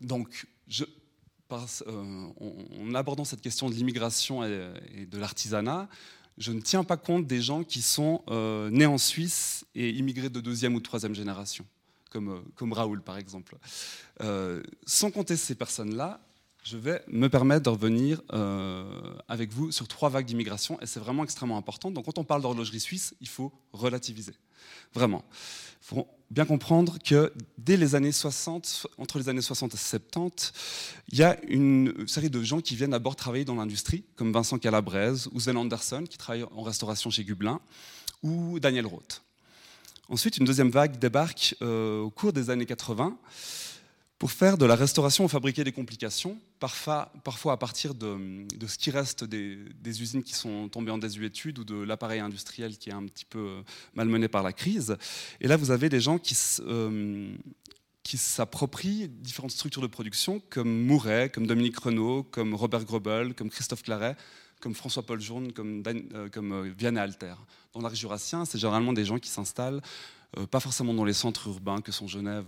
donc, 0.00 0.46
je, 0.68 0.84
euh, 1.86 2.28
en, 2.80 2.94
abordant 2.94 3.24
cette 3.24 3.42
question 3.42 3.68
de 3.68 3.74
l'immigration 3.74 4.42
et, 4.44 5.06
de 5.06 5.18
l'artisanat, 5.18 5.88
je 6.38 6.52
ne 6.52 6.60
tiens 6.60 6.84
pas 6.84 6.96
compte 6.96 7.26
des 7.26 7.42
gens 7.42 7.64
qui 7.64 7.82
sont 7.82 8.22
nés 8.70 8.86
en 8.86 8.98
Suisse 8.98 9.64
et 9.74 9.90
immigrés 9.90 10.30
de 10.30 10.40
deuxième 10.40 10.74
ou 10.74 10.80
troisième 10.80 11.14
génération, 11.14 11.64
comme, 12.10 12.44
comme 12.54 12.72
Raoul 12.72 13.02
par 13.02 13.18
exemple. 13.18 13.56
sans 14.86 15.10
compter 15.10 15.36
ces 15.36 15.54
personnes-là, 15.54 16.20
je 16.62 16.76
vais 16.76 17.02
me 17.08 17.28
permettre 17.28 17.64
de 17.64 17.70
revenir 17.70 18.22
euh, 18.32 19.14
avec 19.28 19.52
vous 19.52 19.72
sur 19.72 19.88
trois 19.88 20.08
vagues 20.08 20.26
d'immigration, 20.26 20.80
et 20.80 20.86
c'est 20.86 21.00
vraiment 21.00 21.24
extrêmement 21.24 21.56
important. 21.56 21.90
Donc 21.90 22.04
quand 22.04 22.18
on 22.18 22.24
parle 22.24 22.42
d'horlogerie 22.42 22.80
suisse, 22.80 23.14
il 23.20 23.28
faut 23.28 23.52
relativiser. 23.72 24.34
Vraiment. 24.94 25.24
Bien 26.32 26.46
comprendre 26.46 26.96
que 26.98 27.30
dès 27.58 27.76
les 27.76 27.94
années 27.94 28.10
60, 28.10 28.86
entre 28.96 29.18
les 29.18 29.28
années 29.28 29.42
60 29.42 29.74
et 29.74 29.76
70, 29.76 30.52
il 31.10 31.18
y 31.18 31.22
a 31.22 31.38
une 31.46 32.08
série 32.08 32.30
de 32.30 32.42
gens 32.42 32.60
qui 32.60 32.74
viennent 32.74 32.92
d'abord 32.92 33.16
travailler 33.16 33.44
dans 33.44 33.54
l'industrie, 33.54 34.04
comme 34.16 34.32
Vincent 34.32 34.58
Calabrese 34.58 35.28
ou 35.32 35.40
Sven 35.40 35.58
Anderson, 35.58 36.04
qui 36.08 36.16
travaille 36.16 36.44
en 36.44 36.62
restauration 36.62 37.10
chez 37.10 37.22
Gublin, 37.22 37.60
ou 38.22 38.58
Daniel 38.60 38.86
Roth. 38.86 39.22
Ensuite, 40.08 40.38
une 40.38 40.46
deuxième 40.46 40.70
vague 40.70 40.98
débarque 40.98 41.54
euh, 41.60 42.00
au 42.00 42.10
cours 42.10 42.32
des 42.32 42.48
années 42.48 42.66
80 42.66 43.14
Pour 44.22 44.30
faire 44.30 44.56
de 44.56 44.66
la 44.66 44.76
restauration, 44.76 45.24
on 45.24 45.28
fabriquait 45.28 45.64
des 45.64 45.72
complications, 45.72 46.38
parfois, 46.60 47.10
à 47.46 47.56
partir 47.56 47.92
de, 47.92 48.46
ce 48.68 48.78
qui 48.78 48.92
reste 48.92 49.24
des, 49.24 50.00
usines 50.00 50.22
qui 50.22 50.34
sont 50.34 50.68
tombées 50.68 50.92
en 50.92 50.98
désuétude 50.98 51.58
ou 51.58 51.64
de 51.64 51.74
l'appareil 51.74 52.20
industriel 52.20 52.78
qui 52.78 52.90
est 52.90 52.92
un 52.92 53.04
petit 53.06 53.24
peu 53.24 53.40
euh, 53.40 53.62
malmené 53.94 54.28
par 54.28 54.44
la 54.44 54.52
crise. 54.52 54.96
Et 55.40 55.48
là, 55.48 55.56
vous 55.56 55.72
avez 55.72 55.88
des 55.88 55.98
gens 55.98 56.18
qui, 56.18 56.36
euh, 56.60 57.34
qui 58.04 58.16
s'approprient 58.16 59.08
différentes 59.08 59.50
structures 59.50 59.82
de 59.82 59.88
production, 59.88 60.40
comme 60.50 60.70
Mouret, 60.84 61.28
comme 61.28 61.48
Dominique 61.48 61.80
Renault, 61.80 62.22
comme 62.22 62.54
Robert 62.54 62.84
Grobel, 62.84 63.34
comme 63.34 63.50
Christophe 63.50 63.82
Claret, 63.82 64.14
comme 64.60 64.76
François-Paul 64.76 65.20
Journe, 65.20 65.52
comme, 65.52 65.82
euh, 66.14 66.28
comme 66.28 66.68
Vianney 66.78 67.00
Alter. 67.00 67.34
Dans 67.74 67.80
l'arc 67.80 67.96
jurassien, 67.96 68.44
c'est 68.44 68.58
généralement 68.58 68.92
des 68.92 69.04
gens 69.04 69.18
qui 69.18 69.30
s'installent, 69.30 69.82
pas 70.52 70.60
forcément 70.60 70.94
dans 70.94 71.04
les 71.04 71.12
centres 71.12 71.48
urbains 71.48 71.80
que 71.80 71.90
sont 71.90 72.06
Genève 72.06 72.46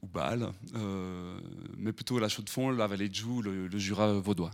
ou 0.00 0.06
Bâle, 0.06 0.50
euh, 0.74 1.38
mais 1.76 1.92
plutôt 1.92 2.18
la 2.18 2.28
Chaux-de-Fonds, 2.28 2.70
la 2.70 2.86
Vallée 2.86 3.08
de 3.08 3.14
Joux, 3.14 3.42
le, 3.42 3.68
Jura 3.78 4.12
vaudois. 4.14 4.50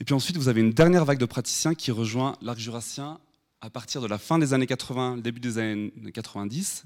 Et 0.00 0.04
puis 0.04 0.14
ensuite, 0.14 0.36
vous 0.36 0.48
avez 0.48 0.60
une 0.60 0.72
dernière 0.72 1.04
vague 1.04 1.18
de 1.18 1.26
praticiens 1.26 1.74
qui 1.74 1.90
rejoint 1.90 2.36
l'arc 2.42 2.58
jurassien 2.58 3.18
à 3.60 3.70
partir 3.70 4.00
de 4.00 4.06
la 4.06 4.18
fin 4.18 4.38
des 4.38 4.54
années 4.54 4.66
80, 4.66 5.18
début 5.18 5.40
des 5.40 5.58
années 5.58 5.92
90, 6.12 6.84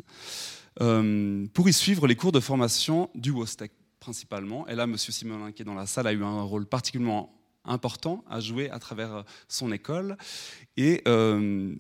euh, 0.81 1.47
pour 1.53 1.69
y 1.69 1.73
suivre 1.73 2.07
les 2.07 2.17
cours 2.17 2.33
de 2.33 2.41
formation 2.41 3.11
du 3.15 3.31
WOSTEC 3.31 3.73
principalement. 4.01 4.67
Et 4.69 4.75
là, 4.75 4.85
M. 4.85 4.97
Simonin, 4.97 5.53
qui 5.53 5.63
est 5.63 5.65
dans 5.65 5.75
la 5.75 5.87
salle, 5.87 6.07
a 6.07 6.13
eu 6.13 6.25
un 6.25 6.43
rôle 6.43 6.67
particulièrement 6.67 7.39
important 7.65 8.25
à 8.29 8.41
jouer 8.41 8.71
à 8.71 8.79
travers 8.79 9.25
son 9.49 9.71
école. 9.73 10.17
Et 10.77 11.03
euh, 11.07 11.75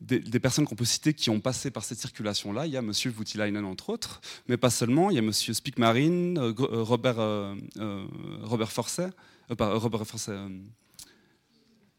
des, 0.00 0.40
personnes 0.40 0.64
qu'on 0.64 0.76
peut 0.76 0.84
citer 0.84 1.14
qui 1.14 1.30
ont 1.30 1.40
passé 1.40 1.70
par 1.70 1.84
cette 1.84 1.98
circulation-là. 1.98 2.66
Il 2.66 2.72
y 2.72 2.76
a 2.76 2.80
M. 2.80 2.92
Voutilainen, 3.06 3.64
entre 3.64 3.90
autres, 3.90 4.20
mais 4.48 4.56
pas 4.56 4.70
seulement. 4.70 5.10
Il 5.10 5.14
y 5.14 5.18
a 5.18 5.22
M. 5.22 5.32
Spickmarin, 5.32 6.36
euh, 6.36 6.54
euh, 6.58 6.82
Robert, 6.82 7.18
euh, 7.18 7.54
Robert 8.42 8.70
Forcet, 8.70 9.10
Robert 9.50 10.06
Forcet, 10.06 10.36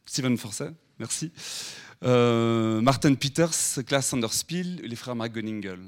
Steven 0.05 0.37
Forcet, 0.37 0.71
merci. 0.97 1.31
Martin 2.01 3.13
Peters, 3.15 3.83
Klaas 3.85 4.03
Sanderspiel, 4.03 4.81
les 4.83 4.95
frères 4.95 5.15
McGonigal. 5.15 5.79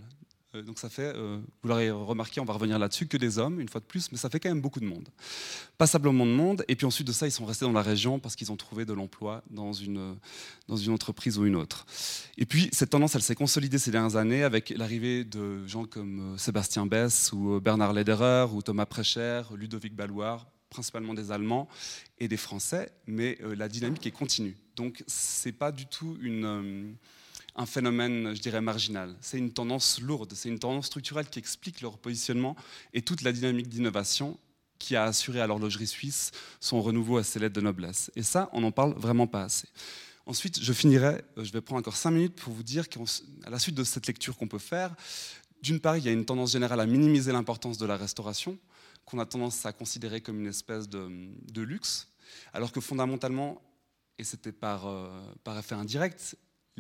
Euh, 0.55 0.61
donc 0.61 0.79
ça 0.79 0.89
fait, 0.89 1.13
euh, 1.15 1.39
vous 1.61 1.69
l'aurez 1.69 1.91
remarqué, 1.91 2.39
on 2.39 2.45
va 2.45 2.53
revenir 2.53 2.77
là-dessus, 2.77 3.07
que 3.07 3.17
des 3.17 3.37
hommes, 3.37 3.59
une 3.59 3.69
fois 3.69 3.79
de 3.79 3.85
plus, 3.85 4.11
mais 4.11 4.17
ça 4.17 4.29
fait 4.29 4.39
quand 4.39 4.49
même 4.49 4.61
beaucoup 4.61 4.79
de 4.79 4.85
monde. 4.85 5.07
Passablement 5.77 6.25
de 6.25 6.31
monde, 6.31 6.65
et 6.67 6.75
puis 6.75 6.85
ensuite 6.85 7.07
de 7.07 7.13
ça, 7.13 7.27
ils 7.27 7.31
sont 7.31 7.45
restés 7.45 7.65
dans 7.65 7.71
la 7.71 7.81
région 7.81 8.19
parce 8.19 8.35
qu'ils 8.35 8.51
ont 8.51 8.57
trouvé 8.57 8.85
de 8.85 8.93
l'emploi 8.93 9.43
dans 9.49 9.73
une, 9.73 10.17
dans 10.67 10.75
une 10.75 10.91
entreprise 10.91 11.37
ou 11.37 11.45
une 11.45 11.55
autre. 11.55 11.85
Et 12.37 12.45
puis 12.45 12.69
cette 12.71 12.89
tendance, 12.89 13.15
elle 13.15 13.21
s'est 13.21 13.35
consolidée 13.35 13.77
ces 13.77 13.91
dernières 13.91 14.17
années 14.17 14.43
avec 14.43 14.69
l'arrivée 14.69 15.23
de 15.23 15.65
gens 15.67 15.85
comme 15.85 16.33
euh, 16.33 16.37
Sébastien 16.37 16.85
Bess 16.85 17.31
ou 17.31 17.59
Bernard 17.59 17.93
Lederer 17.93 18.47
ou 18.53 18.61
Thomas 18.61 18.85
Précher, 18.85 19.43
Ludovic 19.55 19.95
Balloir, 19.95 20.47
principalement 20.69 21.13
des 21.13 21.31
Allemands 21.31 21.67
et 22.19 22.27
des 22.27 22.37
Français, 22.37 22.91
mais 23.05 23.37
la 23.57 23.67
dynamique 23.67 24.07
est 24.07 24.11
continue. 24.11 24.55
Donc 24.77 25.03
c'est 25.05 25.51
pas 25.51 25.71
du 25.71 25.85
tout 25.85 26.17
une 26.21 26.95
un 27.55 27.65
phénomène, 27.65 28.33
je 28.33 28.41
dirais, 28.41 28.61
marginal. 28.61 29.15
C'est 29.21 29.37
une 29.37 29.51
tendance 29.51 29.99
lourde, 29.99 30.33
c'est 30.35 30.49
une 30.49 30.59
tendance 30.59 30.87
structurelle 30.87 31.27
qui 31.29 31.39
explique 31.39 31.81
leur 31.81 31.97
positionnement 31.97 32.55
et 32.93 33.01
toute 33.01 33.21
la 33.21 33.31
dynamique 33.31 33.67
d'innovation 33.67 34.37
qui 34.79 34.95
a 34.95 35.03
assuré 35.03 35.39
à 35.41 35.47
l'horlogerie 35.47 35.87
suisse 35.87 36.31
son 36.59 36.81
renouveau 36.81 37.17
à 37.17 37.23
ses 37.23 37.39
lettres 37.39 37.55
de 37.55 37.61
noblesse. 37.61 38.11
Et 38.15 38.23
ça, 38.23 38.49
on 38.51 38.61
n'en 38.61 38.71
parle 38.71 38.93
vraiment 38.93 39.27
pas 39.27 39.43
assez. 39.43 39.67
Ensuite, 40.25 40.61
je 40.61 40.73
finirai, 40.73 41.23
euh, 41.37 41.43
je 41.43 41.51
vais 41.51 41.61
prendre 41.61 41.79
encore 41.79 41.97
cinq 41.97 42.11
minutes 42.11 42.35
pour 42.35 42.53
vous 42.53 42.63
dire 42.63 42.89
qu'à 42.89 42.99
la 43.49 43.59
suite 43.59 43.75
de 43.75 43.83
cette 43.83 44.07
lecture 44.07 44.37
qu'on 44.37 44.47
peut 44.47 44.59
faire, 44.59 44.95
d'une 45.61 45.79
part, 45.79 45.97
il 45.97 46.03
y 46.03 46.09
a 46.09 46.11
une 46.11 46.25
tendance 46.25 46.51
générale 46.51 46.79
à 46.79 46.85
minimiser 46.85 47.31
l'importance 47.31 47.77
de 47.77 47.85
la 47.85 47.97
restauration, 47.97 48.57
qu'on 49.05 49.19
a 49.19 49.25
tendance 49.25 49.65
à 49.65 49.73
considérer 49.73 50.21
comme 50.21 50.39
une 50.39 50.47
espèce 50.47 50.89
de, 50.89 51.61
luxe, 51.61 52.07
alors 52.53 52.71
que 52.71 52.79
fondamentalement, 52.81 53.61
et 54.17 54.23
c'était 54.23 54.51
par, 54.51 54.87
euh, 54.87 55.09
par 55.43 55.57
effet 55.57 55.75
indirect, 55.75 56.35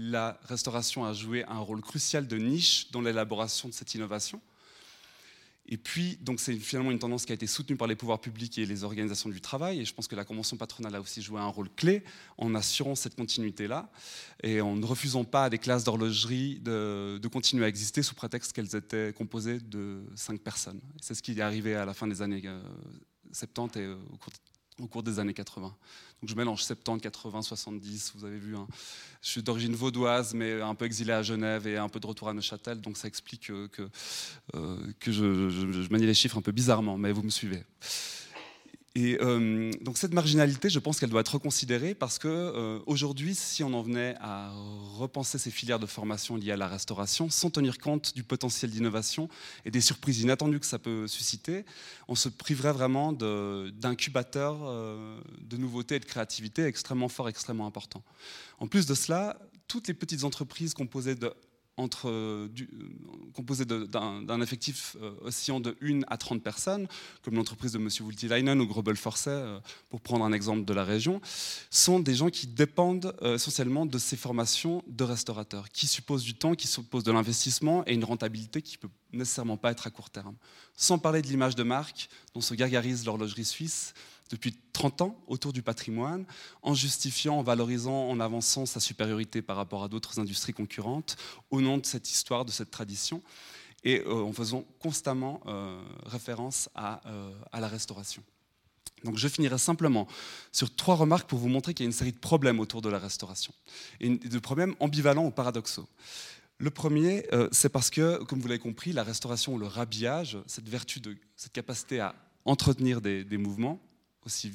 la 0.09 0.39
restauration 0.43 1.05
a 1.05 1.13
joué 1.13 1.45
un 1.45 1.59
rôle 1.59 1.81
crucial 1.81 2.27
de 2.27 2.37
niche 2.37 2.89
dans 2.91 3.01
l'élaboration 3.01 3.69
de 3.69 3.73
cette 3.73 3.93
innovation. 3.93 4.41
Et 5.67 5.77
puis, 5.77 6.17
donc 6.21 6.39
c'est 6.39 6.55
finalement 6.55 6.91
une 6.91 6.99
tendance 6.99 7.25
qui 7.25 7.31
a 7.31 7.35
été 7.35 7.45
soutenue 7.45 7.77
par 7.77 7.87
les 7.87 7.95
pouvoirs 7.95 8.19
publics 8.19 8.57
et 8.57 8.65
les 8.65 8.83
organisations 8.83 9.29
du 9.29 9.39
travail. 9.39 9.79
Et 9.79 9.85
je 9.85 9.93
pense 9.93 10.07
que 10.07 10.15
la 10.15 10.25
convention 10.25 10.57
patronale 10.57 10.95
a 10.95 11.01
aussi 11.01 11.21
joué 11.21 11.39
un 11.39 11.47
rôle 11.47 11.69
clé 11.69 12.03
en 12.37 12.55
assurant 12.55 12.95
cette 12.95 13.15
continuité-là 13.15 13.89
et 14.41 14.59
en 14.59 14.75
ne 14.75 14.85
refusant 14.85 15.23
pas 15.23 15.45
à 15.45 15.49
des 15.49 15.59
classes 15.59 15.83
d'horlogerie 15.83 16.59
de, 16.59 17.19
continuer 17.31 17.63
à 17.63 17.67
exister 17.67 18.01
sous 18.01 18.15
prétexte 18.15 18.53
qu'elles 18.53 18.75
étaient 18.75 19.13
composées 19.13 19.59
de 19.59 20.03
cinq 20.15 20.41
personnes. 20.41 20.81
C'est 20.99 21.13
ce 21.13 21.21
qui 21.21 21.33
est 21.33 21.41
arrivé 21.41 21.75
à 21.75 21.85
la 21.85 21.93
fin 21.93 22.07
des 22.07 22.21
années 22.21 22.41
70 23.31 23.79
euh, 23.79 23.95
et 23.95 24.17
cours 24.17 24.33
au 24.79 24.87
cours 24.87 25.03
des 25.03 25.19
années 25.19 25.33
80. 25.33 25.75
Donc 26.21 26.29
je 26.29 26.35
mélange 26.35 26.63
70, 26.63 27.01
80, 27.01 27.41
70. 27.41 28.13
Vous 28.15 28.25
avez 28.25 28.37
vu, 28.37 28.55
hein. 28.55 28.67
je 29.23 29.29
suis 29.29 29.41
d'origine 29.41 29.73
vaudoise, 29.73 30.35
mais 30.35 30.61
un 30.61 30.75
peu 30.75 30.85
exilé 30.85 31.13
à 31.13 31.23
Genève 31.23 31.65
et 31.65 31.77
un 31.77 31.89
peu 31.89 31.99
de 31.99 32.05
retour 32.05 32.29
à 32.29 32.33
Neuchâtel, 32.33 32.79
donc 32.79 32.95
ça 32.97 33.07
explique 33.07 33.47
que, 33.47 33.67
que, 33.67 33.89
euh, 34.53 34.77
que 34.99 35.11
je, 35.11 35.49
je, 35.49 35.89
manie 35.89 36.05
les 36.05 36.13
chiffres 36.13 36.37
un 36.37 36.43
peu 36.43 36.51
bizarrement, 36.51 36.95
mais 36.95 37.11
vous 37.11 37.23
me 37.23 37.31
suivez. 37.31 37.63
Et 38.93 39.17
euh, 39.21 39.71
donc 39.81 39.97
cette 39.97 40.13
marginalité, 40.13 40.69
je 40.69 40.79
pense 40.79 40.99
qu'elle 40.99 41.09
doit 41.09 41.21
être 41.21 41.35
reconsidérée 41.35 41.95
parce 41.95 42.19
que 42.19 42.27
euh, 42.27 42.79
aujourd'hui, 42.87 43.35
si 43.35 43.63
on 43.63 43.73
en 43.73 43.81
venait 43.81 44.15
à 44.19 44.51
repenser 44.97 45.37
ces 45.37 45.49
filières 45.49 45.79
de 45.79 45.85
formation 45.85 46.35
liées 46.35 46.51
à 46.51 46.57
la 46.57 46.67
restauration, 46.67 47.29
sans 47.29 47.49
tenir 47.49 47.77
compte 47.77 48.13
du 48.13 48.23
potentiel 48.23 48.69
d'innovation 48.69 49.29
et 49.63 49.71
des 49.71 49.79
surprises 49.79 50.19
inattendues 50.19 50.59
que 50.59 50.65
ça 50.65 50.77
peut 50.77 51.07
susciter, 51.07 51.63
on 52.09 52.15
se 52.15 52.27
priverait 52.27 52.73
vraiment 52.73 53.13
d'incubateurs 53.13 54.57
euh, 54.63 55.21
de 55.39 55.55
nouveautés 55.55 55.95
et 55.95 55.99
de 55.99 56.05
créativité 56.05 56.65
extrêmement 56.65 57.07
forts, 57.07 57.29
extrêmement 57.29 57.67
importants. 57.67 58.03
En 58.59 58.67
plus 58.67 58.85
de 58.87 58.93
cela, 58.93 59.39
toutes 59.69 59.87
les 59.87 59.93
petites 59.93 60.25
entreprises 60.25 60.73
composées 60.73 61.15
de 61.15 61.33
entre, 61.77 62.09
euh, 62.09 62.49
euh, 62.59 62.65
composé 63.33 63.65
d'un 63.65 64.41
effectif 64.41 64.95
euh, 65.01 65.13
oscillant 65.21 65.59
de 65.59 65.75
1 65.81 66.01
à 66.07 66.17
30 66.17 66.43
personnes, 66.43 66.87
comme 67.23 67.35
l'entreprise 67.35 67.73
de 67.73 67.79
M. 67.79 67.89
Wultilainen 68.01 68.59
ou 68.59 68.67
Grobel 68.67 68.95
Forcet, 68.95 69.43
pour 69.89 70.01
prendre 70.01 70.25
un 70.25 70.33
exemple 70.33 70.65
de 70.65 70.73
la 70.73 70.83
région, 70.83 71.21
sont 71.69 71.99
des 71.99 72.15
gens 72.15 72.29
qui 72.29 72.47
dépendent 72.47 73.15
essentiellement 73.21 73.85
de 73.85 73.97
ces 73.97 74.17
formations 74.17 74.83
de 74.87 75.03
restaurateurs, 75.03 75.69
qui 75.69 75.87
supposent 75.87 76.23
du 76.23 76.33
temps, 76.33 76.55
qui 76.55 76.67
supposent 76.67 77.03
de 77.03 77.11
l'investissement 77.11 77.83
et 77.87 77.93
une 77.93 78.03
rentabilité 78.03 78.61
qui 78.61 78.75
ne 78.77 78.87
peut 78.87 78.93
nécessairement 79.13 79.57
pas 79.57 79.71
être 79.71 79.87
à 79.87 79.89
court 79.89 80.09
terme. 80.09 80.35
Sans 80.75 80.99
parler 80.99 81.21
de 81.21 81.27
l'image 81.27 81.55
de 81.55 81.63
marque 81.63 82.09
dont 82.33 82.41
se 82.41 82.53
gargarise 82.53 83.05
l'horlogerie 83.05 83.45
suisse, 83.45 83.93
depuis 84.31 84.55
30 84.71 85.01
ans 85.01 85.23
autour 85.27 85.53
du 85.53 85.61
patrimoine, 85.61 86.25
en 86.63 86.73
justifiant, 86.73 87.37
en 87.37 87.43
valorisant, 87.43 88.09
en 88.09 88.19
avançant 88.19 88.65
sa 88.65 88.79
supériorité 88.79 89.41
par 89.41 89.57
rapport 89.57 89.83
à 89.83 89.89
d'autres 89.89 90.19
industries 90.19 90.53
concurrentes, 90.53 91.17
au 91.51 91.61
nom 91.61 91.77
de 91.77 91.85
cette 91.85 92.09
histoire, 92.09 92.45
de 92.45 92.51
cette 92.51 92.71
tradition, 92.71 93.21
et 93.83 94.01
euh, 94.01 94.23
en 94.23 94.31
faisant 94.31 94.63
constamment 94.79 95.41
euh, 95.47 95.81
référence 96.05 96.69
à, 96.75 97.01
euh, 97.07 97.31
à, 97.51 97.59
la 97.59 97.67
restauration. 97.67 98.23
Donc 99.03 99.17
je 99.17 99.27
finirai 99.27 99.57
simplement 99.57 100.07
sur 100.51 100.73
trois 100.73 100.95
remarques 100.95 101.27
pour 101.27 101.39
vous 101.39 101.49
montrer 101.49 101.73
qu'il 101.73 101.83
y 101.83 101.87
a 101.87 101.89
une 101.89 101.93
série 101.93 102.11
de 102.11 102.19
problèmes 102.19 102.59
autour 102.59 102.81
de 102.81 102.89
la 102.89 102.99
restauration, 102.99 103.53
et 103.99 104.09
de 104.09 104.39
problèmes 104.39 104.75
ambivalents 104.79 105.25
ou 105.25 105.31
paradoxaux. 105.31 105.89
Le 106.59 106.69
premier, 106.69 107.25
c'est 107.51 107.69
parce 107.69 107.89
que, 107.89 108.23
comme 108.25 108.39
vous 108.39 108.47
l'avez 108.47 108.59
compris, 108.59 108.93
la 108.93 109.01
restauration 109.01 109.57
le 109.57 109.65
rhabillage, 109.65 110.37
cette 110.45 110.69
vertu, 110.69 111.01
cette 111.35 111.53
capacité 111.53 111.99
à 111.99 112.13
entretenir 112.45 113.01
des 113.01 113.37
mouvements, 113.37 113.81
aussi 114.25 114.51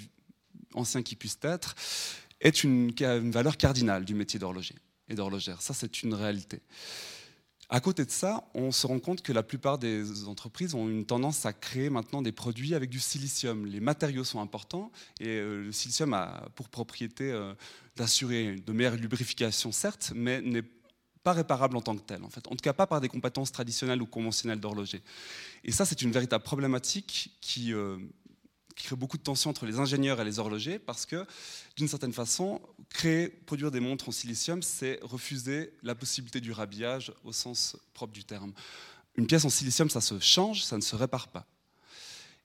ancien 0.75 1.03
qu'il 1.03 1.19
puisse 1.19 1.39
être, 1.43 1.75
est 2.41 2.65
une, 2.65 2.93
valeur 3.31 3.57
cardinale 3.57 4.05
du 4.05 4.15
métier 4.15 4.39
d'horloger 4.39 4.75
et 5.09 5.15
d'horlogère. 5.15 5.63
Ça, 5.63 5.75
c'est 5.75 6.03
une 6.03 6.15
réalité. 6.15 6.61
À 7.69 7.81
côté 7.81 8.05
de 8.05 8.11
ça, 8.11 8.49
on 8.55 8.71
se 8.71 8.87
rend 8.87 9.01
compte 9.01 9.23
que 9.23 9.33
la 9.33 9.43
plupart 9.43 9.79
des 9.79 10.29
entreprises 10.29 10.75
ont 10.75 10.89
une 10.89 11.05
tendance 11.05 11.47
à 11.47 11.53
créer 11.53 11.91
maintenant 11.91 12.23
des 12.23 12.31
produits 12.31 12.77
avec 12.77 12.91
du 12.91 13.01
silicium. 13.01 13.67
Les 13.67 13.81
matériaux 13.81 14.23
sont 14.23 14.41
importants 14.41 14.93
et 15.19 15.27
euh, 15.27 15.65
le 15.65 15.73
silicium 15.73 16.13
a 16.13 16.49
pour 16.55 16.69
propriété 16.69 17.33
euh, 17.33 17.55
d'assurer 17.97 18.57
de 18.57 18.73
meilleures 18.73 18.95
lubrifications, 18.95 19.73
certes, 19.73 20.13
mais 20.15 20.41
n'est 20.43 20.63
pas 21.25 21.33
réparable 21.33 21.77
en 21.77 21.81
tant 21.81 21.97
que 21.97 22.03
tel, 22.03 22.23
en 22.23 22.31
fait. 22.31 22.47
En 22.47 22.51
tout 22.51 22.63
cas, 22.63 22.73
pas 22.73 22.87
par 22.87 23.01
des 23.01 23.09
compétences 23.09 23.51
traditionnelles 23.51 24.01
ou 24.01 24.07
conventionnelles 24.07 24.61
d'horloger. 24.61 25.03
Et 25.65 25.73
ça, 25.73 25.85
c'est 25.85 26.03
une 26.03 26.13
véritable 26.13 26.45
problématique 26.45 27.37
qui 27.41 27.73
euh, 27.73 27.97
qui 28.77 28.85
crée 28.85 28.97
beaucoup 28.97 29.17
de 29.17 29.23
tensions 29.23 29.51
entre 29.51 29.67
les 29.67 29.79
ingénieurs 29.79 30.21
et 30.21 30.25
les 30.25 30.39
horlogers 30.39 30.79
parce 30.79 31.07
que, 31.07 31.27
d'une 31.77 31.89
certaine 31.89 32.13
façon, 32.13 32.61
créer, 32.91 33.29
produire 33.29 33.71
des 33.71 33.81
montres 33.81 34.09
en 34.09 34.13
silicium, 34.13 34.63
c'est 34.63 35.01
refuser 35.03 35.73
la 35.83 35.95
possibilité 35.95 36.41
du 36.41 36.53
rhabillage 36.53 37.13
au 37.25 37.33
sens 37.33 37.77
propre 37.95 38.13
du 38.13 38.25
terme. 38.25 38.53
Une 39.17 39.27
pièce 39.27 39.45
en 39.45 39.49
silicium, 39.49 39.89
ça 39.89 40.03
se 40.03 40.21
change, 40.21 40.63
ça 40.63 40.77
ne 40.77 40.83
se 40.83 40.95
répare 40.95 41.29
pas. 41.29 41.47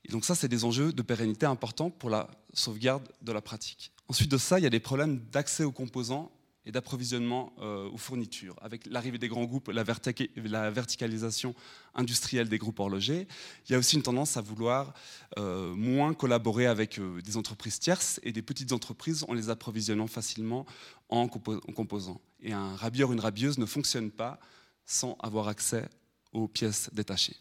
Et 0.06 0.12
donc 0.12 0.26
ça, 0.26 0.34
c'est 0.34 0.48
des 0.48 0.64
enjeux 0.64 0.94
de 0.94 1.02
pérennité 1.02 1.46
importants 1.46 1.92
pour 1.92 2.10
la 2.10 2.30
sauvegarde 2.54 3.08
de 3.22 3.32
la 3.32 3.42
pratique. 3.42 3.92
Ensuite 4.08 4.32
de 4.32 4.38
ça, 4.38 4.58
il 4.58 4.64
y 4.64 4.68
a 4.68 4.72
des 4.72 4.80
problèmes 4.80 5.20
d'accès 5.32 5.64
aux 5.64 5.72
composants 5.72 6.32
et 6.66 6.72
d'approvisionnement 6.72 7.54
euh, 7.60 7.90
aux 7.90 7.98
fournitures. 7.98 8.56
Avec 8.62 8.86
l'arrivée 8.86 9.18
des 9.18 9.28
grands 9.28 9.46
groupes, 9.46 9.70
la, 9.70 9.84
verticalisation 9.84 11.56
industrielle 11.96 12.50
des 12.50 12.58
groupes 12.58 12.80
horlogers, 12.80 13.28
il 13.68 13.72
y 13.72 13.76
a 13.76 13.80
aussi 13.80 13.96
une 13.96 14.04
tendance 14.04 14.38
à 14.38 14.42
vouloir 14.42 14.94
euh, 15.38 15.74
moins 15.74 16.14
collaborer 16.14 16.68
avec 16.68 17.00
euh, 17.00 17.22
des 17.22 17.38
entreprises 17.38 17.80
tierces 17.80 18.20
et 18.24 18.32
des 18.32 18.42
petites 18.42 18.74
entreprises 18.74 19.26
en 19.28 19.34
les 19.34 19.50
approvisionnant 19.50 20.08
facilement 20.08 20.66
en, 21.10 21.28
composants. 21.28 22.22
Et 22.42 22.54
un 22.54 22.76
rabieur 22.76 23.10
ou 23.10 23.14
une 23.14 23.20
rabieuse 23.20 23.58
ne 23.58 23.66
fonctionne 23.66 24.12
pas 24.12 24.40
sans 24.86 25.18
avoir 25.20 25.48
accès 25.48 25.90
aux 26.32 26.48
pièces 26.48 26.90
détachées. 26.94 27.38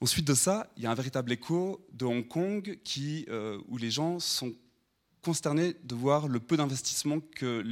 Ensuite 0.00 0.26
de 0.26 0.34
ça, 0.34 0.70
il 0.76 0.84
y 0.84 0.86
a 0.86 0.90
un 0.90 0.94
véritable 0.94 1.32
écho 1.32 1.84
de 1.92 2.04
Hong 2.04 2.26
Kong 2.26 2.78
qui, 2.84 3.26
où 3.66 3.76
les 3.76 3.90
gens 3.90 4.20
sont 4.20 4.54
consterné 5.22 5.76
de 5.84 5.94
voir 5.94 6.28
le 6.28 6.40
peu 6.40 6.56
d'investissement 6.56 7.20
que 7.20 7.62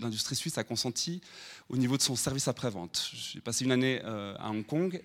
l'industrie 0.00 0.36
suisse 0.36 0.58
a 0.58 0.64
consenti 0.64 1.20
au 1.68 1.76
niveau 1.76 1.96
de 1.96 2.02
son 2.02 2.16
service 2.16 2.48
après-vente. 2.48 3.10
J'ai 3.12 3.40
passé 3.40 3.64
une 3.64 3.72
année 3.72 4.00
euh, 4.04 4.34
à 4.38 4.50
Hong 4.50 4.64
Kong 4.64 5.02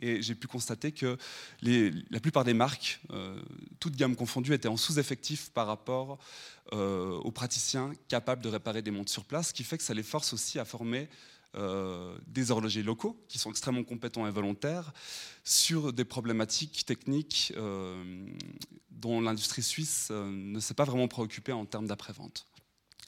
et 0.00 0.22
j'ai 0.22 0.34
pu 0.34 0.46
constater 0.46 0.92
que 0.92 1.18
la 1.62 2.20
plupart 2.20 2.44
des 2.44 2.54
marques, 2.54 3.00
euh, 3.10 3.40
toutes 3.78 3.96
gammes 3.96 4.16
confondues, 4.16 4.54
étaient 4.54 4.68
en 4.68 4.76
sous-effectif 4.76 5.50
par 5.50 5.66
rapport 5.66 6.18
euh, 6.72 7.18
aux 7.18 7.30
praticiens 7.30 7.92
capables 8.08 8.42
de 8.42 8.48
réparer 8.48 8.82
des 8.82 8.90
montres 8.90 9.12
sur 9.12 9.24
place, 9.24 9.48
ce 9.48 9.54
qui 9.54 9.64
fait 9.64 9.76
que 9.76 9.84
ça 9.84 9.94
les 9.94 10.02
force 10.02 10.32
aussi 10.32 10.58
à 10.58 10.64
former 10.64 11.08
euh, 11.56 12.16
des 12.28 12.52
horlogers 12.52 12.84
locaux 12.84 13.20
qui 13.26 13.36
sont 13.36 13.50
extrêmement 13.50 13.82
compétents 13.82 14.24
et 14.24 14.30
volontaires 14.30 14.92
sur 15.42 15.92
des 15.92 16.04
problématiques 16.04 16.84
techniques 16.86 17.52
euh, 17.56 18.24
dont 18.92 19.20
l'industrie 19.20 19.64
suisse 19.64 20.10
euh, 20.12 20.30
ne 20.30 20.60
s'est 20.60 20.74
pas 20.74 20.84
vraiment 20.84 21.08
préoccupée 21.08 21.50
en 21.50 21.64
termes 21.66 21.88
d'après-vente. 21.88 22.46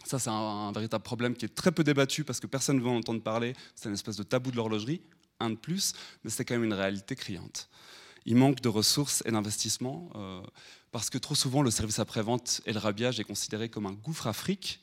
Ça, 0.04 0.18
c'est 0.18 0.30
un, 0.30 0.72
véritable 0.72 1.04
problème 1.04 1.36
qui 1.36 1.44
est 1.44 1.54
très 1.54 1.70
peu 1.70 1.84
débattu 1.84 2.24
parce 2.24 2.40
que 2.40 2.48
personne 2.48 2.78
ne 2.78 2.82
veut 2.82 2.88
en 2.88 2.96
entendre 2.96 3.22
parler. 3.22 3.54
C'est 3.76 3.88
une 3.88 3.94
espèce 3.94 4.16
de 4.16 4.24
tabou 4.24 4.50
de 4.50 4.56
l'horlogerie, 4.56 5.02
un 5.38 5.50
de 5.50 5.54
plus, 5.54 5.92
mais 6.24 6.30
c'est 6.30 6.44
quand 6.44 6.54
même 6.54 6.64
une 6.64 6.74
réalité 6.74 7.14
criante. 7.14 7.68
Il 8.26 8.34
manque 8.34 8.60
de 8.60 8.68
ressources 8.68 9.22
et 9.24 9.30
d'investissements 9.30 10.10
parce 10.90 11.10
que 11.10 11.18
trop 11.18 11.36
souvent, 11.36 11.62
le 11.62 11.70
service 11.70 12.00
après-vente 12.00 12.60
et 12.66 12.72
le 12.72 12.80
rabiage 12.80 13.20
est 13.20 13.24
considéré 13.24 13.68
comme 13.68 13.86
un 13.86 13.92
gouffre 13.92 14.26
à 14.26 14.32
fric, 14.32 14.80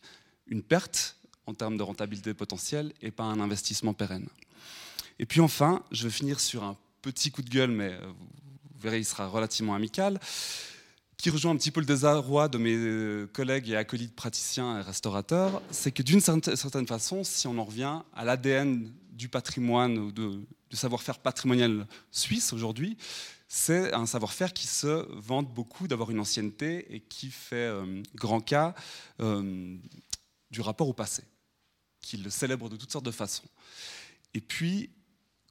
une 0.47 0.63
perte 0.63 1.18
en 1.49 1.53
termes 1.53 1.77
de 1.77 1.83
rentabilité 1.83 2.33
potentielle 2.33 2.93
et 3.01 3.11
pas 3.11 3.23
un 3.23 3.39
investissement 3.39 3.93
pérenne. 3.93 4.27
Et 5.19 5.25
puis 5.25 5.41
enfin, 5.41 5.83
je 5.91 6.03
vais 6.03 6.13
finir 6.13 6.39
sur 6.39 6.63
un 6.63 6.77
petit 7.01 7.31
coup 7.31 7.41
de 7.41 7.49
gueule, 7.49 7.71
mais 7.71 7.91
euh, 7.91 8.07
vous 8.07 8.79
verrez, 8.79 8.99
il 8.99 9.05
sera 9.05 9.27
relativement 9.27 9.75
amical, 9.75 10.19
qui 11.17 11.29
rejoint 11.29 11.51
un 11.51 11.57
petit 11.57 11.71
peu 11.71 11.81
le 11.81 11.85
désarroi 11.85 12.47
de 12.47 12.57
mes 12.57 12.75
euh, 12.75 13.27
collègues 13.33 13.69
et 13.69 13.75
acolytes 13.75 14.15
praticiens 14.15 14.79
et 14.79 14.81
restaurateurs, 14.81 15.61
c'est 15.71 15.91
que 15.91 16.01
d'une 16.01 16.21
certaine 16.21 16.87
façon, 16.87 17.25
si 17.25 17.47
on 17.47 17.57
en 17.57 17.65
revient 17.65 17.99
à 18.15 18.23
l'ADN 18.23 18.89
du 19.11 19.27
patrimoine 19.27 19.97
ou 19.97 20.11
du 20.13 20.45
savoir-faire 20.71 21.19
patrimonial 21.19 21.85
suisse 22.11 22.53
aujourd'hui, 22.53 22.97
c'est 23.49 23.93
un 23.93 24.05
savoir-faire 24.05 24.53
qui 24.53 24.67
se 24.67 25.05
vante 25.19 25.53
beaucoup 25.53 25.87
d'avoir 25.87 26.11
une 26.11 26.19
ancienneté 26.19 26.85
et 26.95 27.01
qui 27.01 27.31
fait 27.31 27.55
euh, 27.55 28.01
grand 28.15 28.39
cas 28.39 28.75
du 29.19 30.61
rapport 30.61 30.87
au 30.87 30.93
passé 30.93 31.23
qu'il 32.01 32.23
le 32.23 32.29
célèbre 32.29 32.69
de 32.69 32.75
toutes 32.75 32.91
sortes 32.91 33.05
de 33.05 33.11
façons. 33.11 33.47
Et 34.33 34.41
puis, 34.41 34.89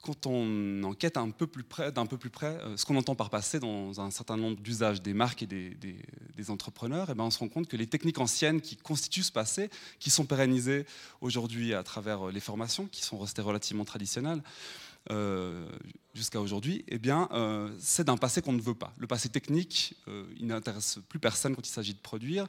quand 0.02 0.26
on 0.26 0.82
enquête 0.84 1.16
un 1.16 1.30
peu 1.30 1.46
plus 1.46 1.64
près, 1.64 1.90
d'un 1.90 2.06
peu 2.06 2.16
plus 2.16 2.30
près, 2.30 2.56
euh, 2.62 2.76
ce 2.76 2.84
qu'on 2.84 2.96
entend 2.96 3.14
par 3.14 3.30
passé 3.30 3.58
dans 3.58 4.00
un 4.00 4.10
certain 4.10 4.36
nombre 4.36 4.60
d'usages 4.60 5.02
des 5.02 5.12
marques 5.12 5.42
et 5.42 5.46
des, 5.46 6.50
entrepreneurs, 6.50 7.08
et 7.08 7.12
eh 7.12 7.14
ben 7.16 7.24
on 7.24 7.30
se 7.30 7.38
rend 7.40 7.48
compte 7.48 7.66
que 7.66 7.76
les 7.76 7.88
techniques 7.88 8.18
anciennes 8.18 8.60
qui 8.60 8.76
constituent 8.76 9.24
ce 9.24 9.32
passé, 9.32 9.70
qui 9.98 10.08
sont 10.08 10.24
pérennisées 10.24 10.86
aujourd'hui 11.20 11.74
à 11.74 11.82
travers 11.82 12.28
les 12.28 12.40
formations, 12.40 12.86
qui 12.86 13.02
sont 13.02 13.18
restées 13.18 13.42
relativement 13.42 13.84
traditionnelles, 13.84 14.40
euh, 14.40 14.87
jusqu'à 16.18 16.40
aujourd'hui, 16.40 16.84
eh 16.88 16.98
bien, 16.98 17.28
euh, 17.32 17.70
c'est 17.78 18.04
d'un 18.04 18.16
passé 18.16 18.42
qu'on 18.42 18.52
ne 18.52 18.60
veut 18.60 18.74
pas. 18.74 18.92
Le 18.98 19.06
passé 19.06 19.28
technique, 19.28 19.94
euh, 20.08 20.24
il 20.38 20.46
n'intéresse 20.46 20.98
plus 21.08 21.18
personne 21.18 21.54
quand 21.54 21.66
il 21.66 21.70
s'agit 21.70 21.94
de 21.94 22.00
produire. 22.00 22.46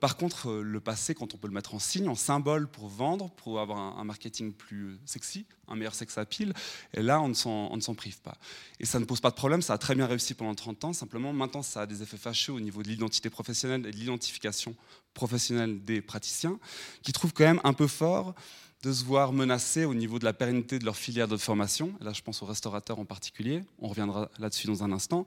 par 0.00 0.16
contre, 0.16 0.52
le 0.52 0.80
passé, 0.80 1.14
quand 1.14 1.34
on 1.34 1.36
peut 1.36 1.46
le 1.46 1.52
mettre 1.52 1.74
en 1.74 1.78
signe, 1.78 2.08
en 2.08 2.14
symbole 2.14 2.66
pour 2.66 2.88
vendre, 2.88 3.30
pour 3.30 3.60
avoir 3.60 3.98
un, 3.98 4.04
marketing 4.04 4.52
plus 4.52 4.98
sexy, 5.04 5.46
un 5.68 5.76
meilleur 5.76 5.94
sex 5.94 6.16
appeal, 6.18 6.54
et 6.94 7.02
là, 7.02 7.20
on 7.20 7.28
ne 7.28 7.34
s'en 7.34 7.94
prive 7.94 8.20
pas. 8.20 8.36
Et 8.80 8.86
ça 8.86 8.98
ne 8.98 9.04
pose 9.04 9.20
pas 9.20 9.30
de 9.30 9.36
problème, 9.36 9.62
ça 9.62 9.74
a 9.74 9.78
très 9.78 9.94
bien 9.94 10.06
réussi 10.06 10.34
pendant 10.34 10.54
30 10.54 10.84
ans. 10.84 10.92
Simplement, 10.92 11.32
maintenant, 11.32 11.62
ça 11.62 11.82
a 11.82 11.86
des 11.86 12.02
effets 12.02 12.16
fâcheux 12.16 12.52
au 12.52 12.60
niveau 12.60 12.82
de 12.82 12.88
l'identité 12.88 13.28
professionnelle 13.28 13.86
et 13.86 13.90
de 13.90 13.96
l'identification 13.96 14.74
professionnelle 15.12 15.84
des 15.84 16.00
praticiens, 16.00 16.58
qui 17.02 17.12
trouvent 17.12 17.32
quand 17.32 17.44
même 17.44 17.60
un 17.64 17.74
peu 17.74 17.86
fort 17.86 18.34
de 18.84 18.92
se 18.92 19.02
voir 19.02 19.32
menacés 19.32 19.86
au 19.86 19.94
niveau 19.94 20.18
de 20.18 20.24
la 20.24 20.34
pérennité 20.34 20.78
de 20.78 20.84
leur 20.84 20.96
filière 20.96 21.26
de 21.26 21.38
formation. 21.38 21.94
là, 22.02 22.12
je 22.12 22.20
pense 22.20 22.42
aux 22.42 22.46
restaurateurs 22.46 22.98
en 22.98 23.06
particulier. 23.06 23.62
On 23.78 23.88
reviendra 23.88 24.30
là-dessus 24.38 24.66
dans 24.66 24.84
un 24.84 24.92
instant. 24.92 25.24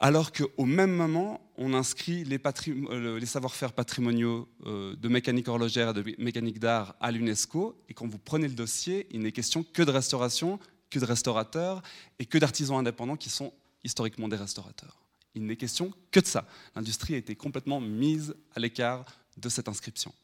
Alors 0.00 0.32
qu'au 0.32 0.64
même 0.64 0.92
moment, 0.92 1.46
on 1.58 1.74
inscrit 1.74 2.24
les, 2.24 2.40
euh, 2.68 3.20
savoir-faire 3.26 3.74
patrimoniaux 3.74 4.48
euh, 4.64 4.96
de 4.96 5.08
mécanique 5.08 5.46
horlogère 5.46 5.90
et 5.90 5.92
de 5.92 6.14
mécanique 6.16 6.58
d'art 6.58 6.96
à 6.98 7.12
l'UNESCO. 7.12 7.78
Et 7.90 7.94
quand 7.94 8.06
vous 8.06 8.18
prenez 8.18 8.48
le 8.48 8.54
dossier, 8.54 9.06
il 9.10 9.20
n'est 9.20 9.32
question 9.32 9.62
que 9.62 9.82
de 9.82 9.90
restauration, 9.90 10.58
que 10.88 10.98
de 10.98 11.04
restaurateurs 11.04 11.82
et 12.18 12.24
que 12.24 12.38
d'artisans 12.38 12.78
indépendants 12.78 13.16
qui 13.16 13.28
sont 13.28 13.52
historiquement 13.84 14.28
des 14.28 14.36
restaurateurs. 14.36 14.96
Il 15.34 15.44
n'est 15.44 15.56
question 15.56 15.92
que 16.10 16.20
de 16.20 16.26
ça. 16.26 16.46
L'industrie 16.74 17.12
a 17.12 17.18
été 17.18 17.36
complètement 17.36 17.78
mise 17.78 18.34
à 18.54 18.60
l'écart 18.60 19.04
de 19.36 19.50
cette 19.50 19.68
inscription. 19.68 20.14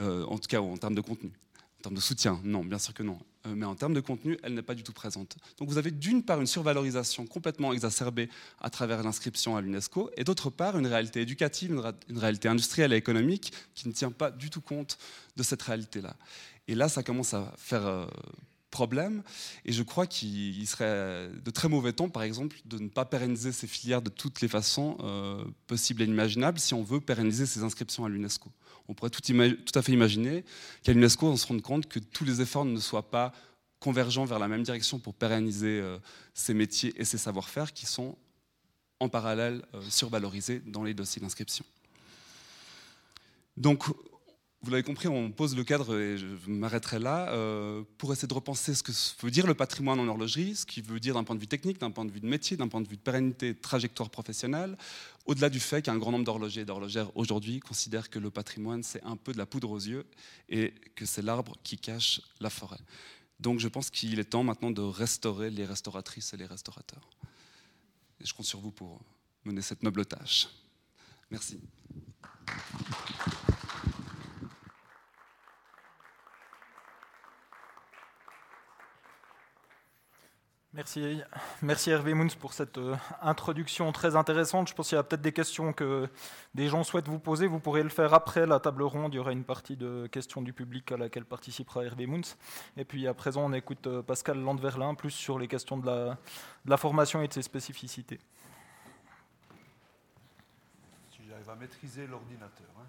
Euh, 0.00 0.24
en 0.26 0.38
tout 0.38 0.48
cas 0.48 0.60
en 0.60 0.76
termes 0.76 0.94
de 0.94 1.00
contenu. 1.00 1.32
En 1.84 1.88
termes 1.88 1.96
de 1.96 2.00
soutien, 2.00 2.40
non, 2.44 2.64
bien 2.64 2.78
sûr 2.78 2.94
que 2.94 3.02
non. 3.02 3.18
Euh, 3.44 3.52
mais 3.54 3.66
en 3.66 3.74
termes 3.74 3.92
de 3.92 4.00
contenu, 4.00 4.38
elle 4.42 4.54
n'est 4.54 4.62
pas 4.62 4.74
du 4.74 4.82
tout 4.82 4.94
présente. 4.94 5.36
Donc 5.58 5.68
vous 5.68 5.76
avez 5.76 5.90
d'une 5.90 6.22
part 6.22 6.40
une 6.40 6.46
survalorisation 6.46 7.26
complètement 7.26 7.74
exacerbée 7.74 8.30
à 8.62 8.70
travers 8.70 9.02
l'inscription 9.02 9.54
à 9.54 9.60
l'UNESCO, 9.60 10.10
et 10.16 10.24
d'autre 10.24 10.48
part 10.48 10.78
une 10.78 10.86
réalité 10.86 11.20
éducative, 11.20 11.72
une, 12.08 12.18
réalité 12.18 12.48
industrielle 12.48 12.94
et 12.94 12.96
économique 12.96 13.52
qui 13.74 13.86
ne 13.86 13.92
tient 13.92 14.10
pas 14.10 14.30
du 14.30 14.48
tout 14.48 14.62
compte 14.62 14.96
de 15.36 15.42
cette 15.42 15.60
réalité-là. 15.60 16.16
Et 16.68 16.74
là, 16.74 16.88
ça 16.88 17.02
commence 17.02 17.34
à 17.34 17.52
faire 17.58 17.84
euh, 17.84 18.06
problème, 18.74 19.22
et 19.64 19.72
je 19.72 19.82
crois 19.82 20.06
qu'il 20.06 20.66
serait 20.66 21.30
de 21.32 21.50
très 21.50 21.68
mauvais 21.68 21.92
ton, 21.92 22.10
par 22.10 22.24
exemple, 22.24 22.56
de 22.64 22.78
ne 22.78 22.88
pas 22.88 23.04
pérenniser 23.04 23.52
ces 23.52 23.68
filières 23.68 24.02
de 24.02 24.10
toutes 24.10 24.40
les 24.40 24.48
façons 24.48 24.98
euh, 25.00 25.44
possibles 25.68 26.02
et 26.02 26.06
imaginables 26.06 26.58
si 26.58 26.74
on 26.74 26.82
veut 26.82 27.00
pérenniser 27.00 27.46
ces 27.46 27.62
inscriptions 27.62 28.04
à 28.04 28.08
l'UNESCO 28.08 28.50
on 28.88 28.94
pourrait 28.94 29.10
tout, 29.10 29.22
à 29.74 29.82
fait 29.82 29.92
imaginer 29.92 30.44
qu'à 30.82 30.92
l'UNESCO, 30.92 31.26
on 31.26 31.36
se 31.36 31.46
rende 31.46 31.62
compte 31.62 31.86
que 31.86 31.98
tous 31.98 32.24
les 32.24 32.40
efforts 32.40 32.64
ne 32.64 32.78
soient 32.80 33.10
pas 33.10 33.32
convergents 33.80 34.24
vers 34.24 34.38
la 34.38 34.48
même 34.48 34.62
direction 34.62 34.98
pour 34.98 35.14
pérenniser 35.14 35.80
euh, 35.80 35.98
ces 36.32 36.54
métiers 36.54 36.92
et 36.96 37.04
ces 37.04 37.18
savoir-faire 37.18 37.72
qui 37.72 37.86
sont 37.86 38.16
en 39.00 39.08
parallèle 39.08 39.62
euh, 39.74 39.80
survalorisés 39.88 40.60
dans 40.66 40.84
les 40.84 40.94
dossiers 40.94 41.20
d'inscription. 41.20 41.64
Donc, 43.56 43.84
vous 44.64 44.70
l'avez 44.70 44.82
compris, 44.82 45.08
on 45.08 45.30
pose 45.30 45.54
le 45.54 45.62
cadre 45.62 45.98
et 45.98 46.16
je 46.16 46.26
m'arrêterai 46.46 46.98
là 46.98 47.28
euh, 47.28 47.82
pour 47.98 48.12
essayer 48.12 48.26
de 48.26 48.32
repenser 48.32 48.74
ce 48.74 48.82
que 48.82 48.92
veut 49.22 49.30
dire 49.30 49.46
le 49.46 49.52
patrimoine 49.54 50.00
en 50.00 50.08
horlogerie, 50.08 50.56
ce 50.56 50.64
qu'il 50.64 50.82
veut 50.84 51.00
dire 51.00 51.14
d'un 51.14 51.24
point 51.24 51.36
de 51.36 51.40
vue 51.40 51.46
technique, 51.46 51.78
d'un 51.78 51.90
point 51.90 52.06
de 52.06 52.10
vue 52.10 52.20
de 52.20 52.26
métier, 52.26 52.56
d'un 52.56 52.68
point 52.68 52.80
de 52.80 52.88
vue 52.88 52.96
de 52.96 53.02
pérennité, 53.02 53.52
de 53.52 53.60
trajectoire 53.60 54.08
professionnelle, 54.08 54.78
au-delà 55.26 55.50
du 55.50 55.60
fait 55.60 55.82
qu'un 55.82 55.98
grand 55.98 56.12
nombre 56.12 56.24
d'horlogers 56.24 56.62
et 56.62 56.64
d'horlogères 56.64 57.14
aujourd'hui 57.14 57.60
considèrent 57.60 58.08
que 58.08 58.18
le 58.18 58.30
patrimoine 58.30 58.82
c'est 58.82 59.02
un 59.04 59.16
peu 59.16 59.32
de 59.32 59.38
la 59.38 59.44
poudre 59.44 59.70
aux 59.70 59.78
yeux 59.78 60.06
et 60.48 60.72
que 60.94 61.04
c'est 61.04 61.22
l'arbre 61.22 61.56
qui 61.62 61.76
cache 61.76 62.22
la 62.40 62.48
forêt. 62.48 62.80
Donc 63.40 63.60
je 63.60 63.68
pense 63.68 63.90
qu'il 63.90 64.18
est 64.18 64.24
temps 64.24 64.44
maintenant 64.44 64.70
de 64.70 64.80
restaurer 64.80 65.50
les 65.50 65.66
restauratrices 65.66 66.32
et 66.32 66.38
les 66.38 66.46
restaurateurs. 66.46 67.10
Et 68.18 68.24
je 68.24 68.32
compte 68.32 68.46
sur 68.46 68.60
vous 68.60 68.70
pour 68.70 69.02
mener 69.44 69.60
cette 69.60 69.82
noble 69.82 70.06
tâche. 70.06 70.48
Merci. 71.30 71.60
Merci, 80.74 81.22
merci 81.62 81.90
Hervé 81.90 82.14
Mouns 82.14 82.34
pour 82.40 82.52
cette 82.52 82.78
euh, 82.78 82.96
introduction 83.22 83.92
très 83.92 84.16
intéressante. 84.16 84.68
Je 84.68 84.74
pense 84.74 84.88
qu'il 84.88 84.96
y 84.96 84.98
a 84.98 85.04
peut-être 85.04 85.22
des 85.22 85.30
questions 85.30 85.72
que 85.72 86.08
des 86.56 86.66
gens 86.66 86.82
souhaitent 86.82 87.06
vous 87.06 87.20
poser. 87.20 87.46
Vous 87.46 87.60
pourrez 87.60 87.84
le 87.84 87.90
faire 87.90 88.12
après 88.12 88.44
la 88.44 88.58
table 88.58 88.82
ronde. 88.82 89.14
Il 89.14 89.18
y 89.18 89.20
aura 89.20 89.30
une 89.30 89.44
partie 89.44 89.76
de 89.76 90.08
questions 90.08 90.42
du 90.42 90.52
public 90.52 90.90
à 90.90 90.96
laquelle 90.96 91.26
participera 91.26 91.84
Hervé 91.84 92.06
Mouns. 92.06 92.34
Et 92.76 92.84
puis 92.84 93.06
à 93.06 93.14
présent, 93.14 93.44
on 93.44 93.52
écoute 93.52 93.86
euh, 93.86 94.02
Pascal 94.02 94.40
Landverlin 94.40 94.96
plus 94.96 95.12
sur 95.12 95.38
les 95.38 95.46
questions 95.46 95.76
de 95.78 95.86
la, 95.86 96.18
de 96.64 96.70
la 96.70 96.76
formation 96.76 97.22
et 97.22 97.28
de 97.28 97.32
ses 97.32 97.42
spécificités. 97.42 98.18
Si 101.12 101.20
j'arrive 101.28 101.50
à 101.50 101.54
maîtriser 101.54 102.08
l'ordinateur. 102.08 102.66
Hein. 102.80 102.86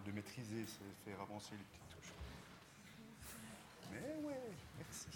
De 0.00 0.12
maîtriser, 0.12 0.64
c'est 0.66 1.10
faire 1.10 1.20
avancer 1.20 1.52
les 1.52 1.64
petites 1.64 1.88
touches. 1.88 2.14
Mais 3.92 4.26
ouais, 4.26 4.40
merci. 4.78 5.06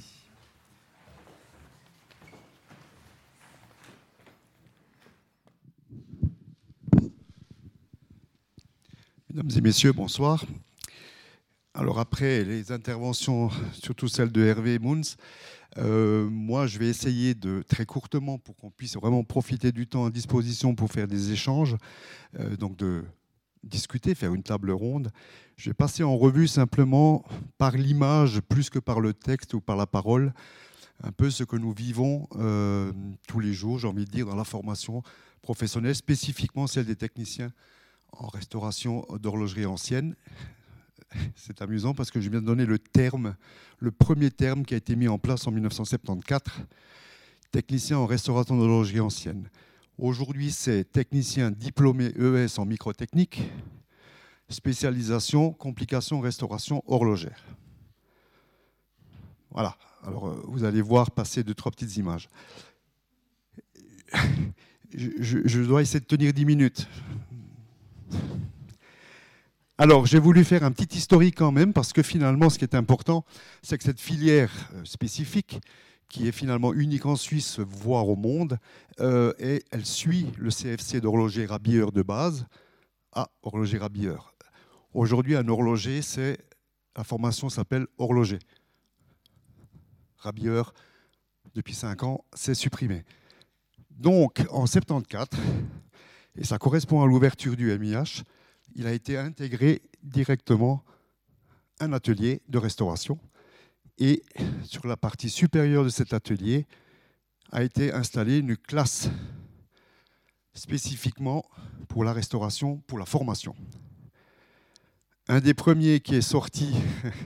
Mesdames 9.31 9.51
et 9.57 9.61
messieurs, 9.61 9.93
bonsoir. 9.93 10.45
Alors 11.75 11.99
après 11.99 12.45
les 12.45 12.73
interventions, 12.73 13.51
surtout 13.73 14.09
celle 14.09 14.31
de 14.33 14.45
Hervé 14.45 14.79
Moons, 14.79 15.17
euh, 15.77 16.29
moi 16.29 16.67
je 16.67 16.79
vais 16.79 16.89
essayer 16.89 17.35
de 17.35 17.63
très 17.69 17.85
courtement 17.85 18.39
pour 18.39 18.57
qu'on 18.57 18.71
puisse 18.71 18.97
vraiment 18.97 19.23
profiter 19.25 19.71
du 19.71 19.87
temps 19.87 20.07
à 20.07 20.11
disposition 20.11 20.75
pour 20.75 20.91
faire 20.91 21.07
des 21.07 21.33
échanges, 21.33 21.77
euh, 22.39 22.57
donc 22.57 22.77
de 22.77 23.05
discuter, 23.63 24.15
faire 24.15 24.35
une 24.35 24.43
table 24.43 24.71
ronde. 24.71 25.11
Je 25.57 25.71
vais 25.71 25.75
passer 25.75 26.03
en 26.03 26.17
revue 26.17 26.49
simplement 26.49 27.25
par 27.59 27.73
l'image 27.73 28.41
plus 28.41 28.71
que 28.71 28.79
par 28.79 29.01
le 29.01 29.13
texte 29.15 29.55
ou 29.55 29.61
par 29.61 29.77
la 29.77 29.87
parole, 29.87 30.33
un 31.03 31.13
peu 31.13 31.31
ce 31.31 31.45
que 31.45 31.57
nous 31.57 31.73
vivons 31.73 32.29
euh, 32.37 32.93
tous 33.27 33.41
les 33.41 33.53
jours, 33.53 33.79
j'ai 33.79 33.89
envie 33.89 34.05
de 34.05 34.11
dire, 34.11 34.27
dans 34.27 34.37
la 34.37 34.45
formation 34.45 35.03
professionnelle, 35.43 35.95
spécifiquement 35.95 36.67
celle 36.67 36.87
des 36.87 36.97
techniciens 36.97 37.53
en 38.13 38.27
restauration 38.29 39.07
d'horlogerie 39.21 39.67
ancienne. 39.67 40.17
C'est 41.37 41.63
amusant 41.63 41.95
parce 41.95 42.11
que 42.11 42.21
je 42.21 42.29
viens 42.31 42.41
de 42.41 42.47
donner 42.47 42.67
le 42.67 42.79
terme, 42.79 43.37
le 43.79 43.91
premier 43.91 44.31
terme 44.31 44.65
qui 44.65 44.75
a 44.75 44.77
été 44.77 44.97
mis 44.97 45.09
en 45.09 45.19
place 45.19 45.47
en 45.47 45.53
1974, 45.53 46.65
technicien 47.51 47.99
en 47.99 48.07
restauration 48.07 48.57
d'horlogerie 48.57 49.01
ancienne. 49.01 49.49
Aujourd'hui, 49.99 50.53
c'est 50.53 50.85
technicien 50.85 51.51
diplômé 51.51 52.13
ES 52.17 52.61
en 52.61 52.65
microtechnique, 52.65 53.43
spécialisation, 54.49 55.53
complications, 55.53 56.21
restauration 56.21 56.85
horlogère. 56.87 57.45
Voilà, 59.51 59.77
alors 60.05 60.29
euh, 60.29 60.41
vous 60.47 60.63
allez 60.63 60.83
voir 60.83 61.11
passer 61.11 61.43
deux, 61.43 61.55
trois 61.55 61.73
petites 61.73 61.97
images. 61.97 62.29
Je, 64.95 65.41
je 65.45 65.61
dois 65.63 65.83
essayer 65.83 66.01
de 66.01 66.07
tenir 66.07 66.33
dix 66.33 66.45
minutes. 66.45 66.89
Alors, 69.77 70.07
j'ai 70.07 70.19
voulu 70.19 70.45
faire 70.45 70.63
un 70.63 70.71
petit 70.71 70.97
historique 70.97 71.37
quand 71.37 71.53
même, 71.53 71.73
parce 71.73 71.93
que 71.93 72.03
finalement, 72.03 72.51
ce 72.51 72.59
qui 72.59 72.65
est 72.65 72.75
important, 72.75 73.25
c'est 73.63 73.79
que 73.79 73.85
cette 73.85 74.01
filière 74.01 74.71
euh, 74.75 74.85
spécifique, 74.85 75.61
qui 76.09 76.27
est 76.27 76.33
finalement 76.33 76.73
unique 76.73 77.07
en 77.07 77.17
Suisse, 77.17 77.59
voire 77.59 78.09
au 78.09 78.17
monde, 78.17 78.59
euh, 79.01 79.33
et 79.39 79.63
elle 79.71 79.85
suit 79.85 80.27
le 80.39 80.51
CFC 80.51 81.01
d'horloger 81.01 81.47
rabilleur 81.47 81.93
de 81.93 82.03
base 82.03 82.47
à 83.13 83.31
horloger 83.43 83.79
rabilleur. 83.79 84.35
Aujourd'hui, 84.95 85.37
un 85.37 85.49
horloger, 85.49 86.01
la 86.97 87.05
formation 87.05 87.49
s'appelle 87.49 87.87
horloger. 87.99 88.39
Rabilleur, 90.17 90.73
depuis 91.55 91.75
5 91.75 92.03
ans, 92.03 92.25
c'est 92.33 92.55
supprimé. 92.55 93.05
Donc, 93.91 94.45
en 94.51 94.67
74, 94.67 95.29
et 96.37 96.45
ça 96.45 96.59
correspond 96.59 97.03
à 97.03 97.07
l'ouverture 97.07 97.57
du 97.57 97.77
MIH, 97.77 98.23
il 98.75 98.87
a 98.87 98.93
été 98.93 99.19
intégré 99.19 99.83
directement 100.03 100.85
un 101.81 101.93
atelier 101.93 102.43
de 102.49 102.59
restauration. 102.59 103.19
Et 103.99 104.23
sur 104.63 104.87
la 104.87 104.97
partie 104.97 105.29
supérieure 105.29 105.85
de 105.85 105.89
cet 105.89 106.13
atelier 106.13 106.67
a 107.51 107.65
été 107.65 107.93
installée 107.93 108.39
une 108.39 108.57
classe 108.57 109.11
spécifiquement 110.55 111.45
pour 111.89 112.05
la 112.05 112.13
restauration, 112.13 112.77
pour 112.87 112.99
la 112.99 113.07
formation. 113.07 113.57
Un 115.29 115.41
des 115.41 115.53
premiers 115.53 116.01
qui 116.01 116.15
est 116.15 116.23
sorti, 116.23 116.75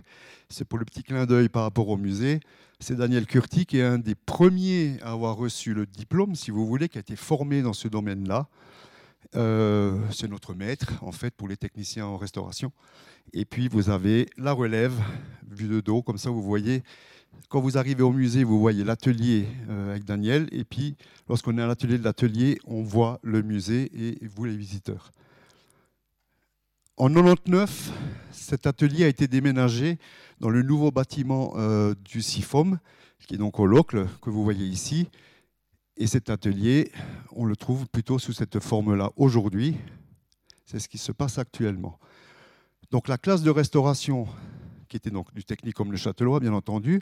c'est 0.48 0.64
pour 0.64 0.78
le 0.78 0.84
petit 0.84 1.02
clin 1.02 1.26
d'œil 1.26 1.48
par 1.48 1.62
rapport 1.62 1.88
au 1.88 1.96
musée, 1.96 2.40
c'est 2.80 2.96
Daniel 2.96 3.26
Curti, 3.26 3.66
qui 3.66 3.78
est 3.78 3.84
un 3.84 3.98
des 3.98 4.14
premiers 4.14 4.98
à 5.02 5.12
avoir 5.12 5.36
reçu 5.36 5.72
le 5.72 5.86
diplôme, 5.86 6.34
si 6.34 6.50
vous 6.50 6.66
voulez, 6.66 6.88
qui 6.88 6.98
a 6.98 7.00
été 7.00 7.16
formé 7.16 7.62
dans 7.62 7.72
ce 7.72 7.86
domaine-là. 7.86 8.48
Euh, 9.34 9.98
c'est 10.10 10.28
notre 10.28 10.54
maître, 10.54 10.92
en 11.02 11.12
fait, 11.12 11.34
pour 11.34 11.48
les 11.48 11.56
techniciens 11.56 12.06
en 12.06 12.16
restauration. 12.16 12.72
Et 13.32 13.44
puis, 13.44 13.68
vous 13.68 13.90
avez 13.90 14.28
la 14.36 14.52
relève, 14.52 14.94
vue 15.50 15.68
de 15.68 15.80
dos, 15.80 16.02
comme 16.02 16.18
ça, 16.18 16.30
vous 16.30 16.42
voyez. 16.42 16.82
Quand 17.48 17.60
vous 17.60 17.78
arrivez 17.78 18.02
au 18.02 18.12
musée, 18.12 18.44
vous 18.44 18.60
voyez 18.60 18.84
l'atelier 18.84 19.46
euh, 19.68 19.90
avec 19.90 20.04
Daniel. 20.04 20.48
Et 20.52 20.64
puis, 20.64 20.96
lorsqu'on 21.28 21.56
est 21.58 21.62
à 21.62 21.66
l'atelier 21.66 21.98
de 21.98 22.04
l'atelier, 22.04 22.58
on 22.66 22.82
voit 22.82 23.20
le 23.22 23.42
musée 23.42 23.90
et 23.94 24.26
vous, 24.26 24.44
les 24.44 24.56
visiteurs. 24.56 25.12
En 26.98 27.08
99, 27.08 27.90
cet 28.30 28.66
atelier 28.66 29.04
a 29.04 29.08
été 29.08 29.28
déménagé 29.28 29.98
dans 30.40 30.50
le 30.50 30.62
nouveau 30.62 30.90
bâtiment 30.90 31.54
euh, 31.56 31.94
du 32.04 32.20
CIFOM, 32.20 32.78
qui 33.26 33.34
est 33.34 33.38
donc 33.38 33.58
au 33.58 33.66
Locle, 33.66 34.06
que 34.20 34.30
vous 34.30 34.44
voyez 34.44 34.66
ici. 34.66 35.08
Et 35.96 36.06
cet 36.06 36.30
atelier, 36.30 36.90
on 37.32 37.44
le 37.44 37.54
trouve 37.54 37.86
plutôt 37.86 38.18
sous 38.18 38.32
cette 38.32 38.60
forme-là 38.60 39.10
aujourd'hui. 39.16 39.76
C'est 40.64 40.78
ce 40.78 40.88
qui 40.88 40.98
se 40.98 41.12
passe 41.12 41.38
actuellement. 41.38 41.98
Donc 42.90 43.08
la 43.08 43.18
classe 43.18 43.42
de 43.42 43.50
restauration, 43.50 44.26
qui 44.88 44.96
était 44.96 45.10
donc 45.10 45.32
du 45.34 45.44
technicum 45.44 45.90
Le 45.90 45.98
Châtelois, 45.98 46.40
bien 46.40 46.54
entendu, 46.54 47.00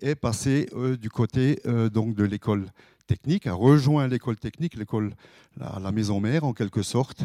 est 0.00 0.14
passée 0.14 0.68
euh, 0.72 0.96
du 0.96 1.10
côté 1.10 1.60
euh, 1.66 1.90
donc 1.90 2.14
de 2.14 2.24
l'école 2.24 2.66
technique, 3.06 3.46
a 3.46 3.52
rejoint 3.52 4.08
l'école 4.08 4.36
technique, 4.36 4.74
l'école, 4.74 5.14
la, 5.56 5.92
maison 5.92 6.20
mère 6.20 6.44
en 6.44 6.54
quelque 6.54 6.82
sorte. 6.82 7.22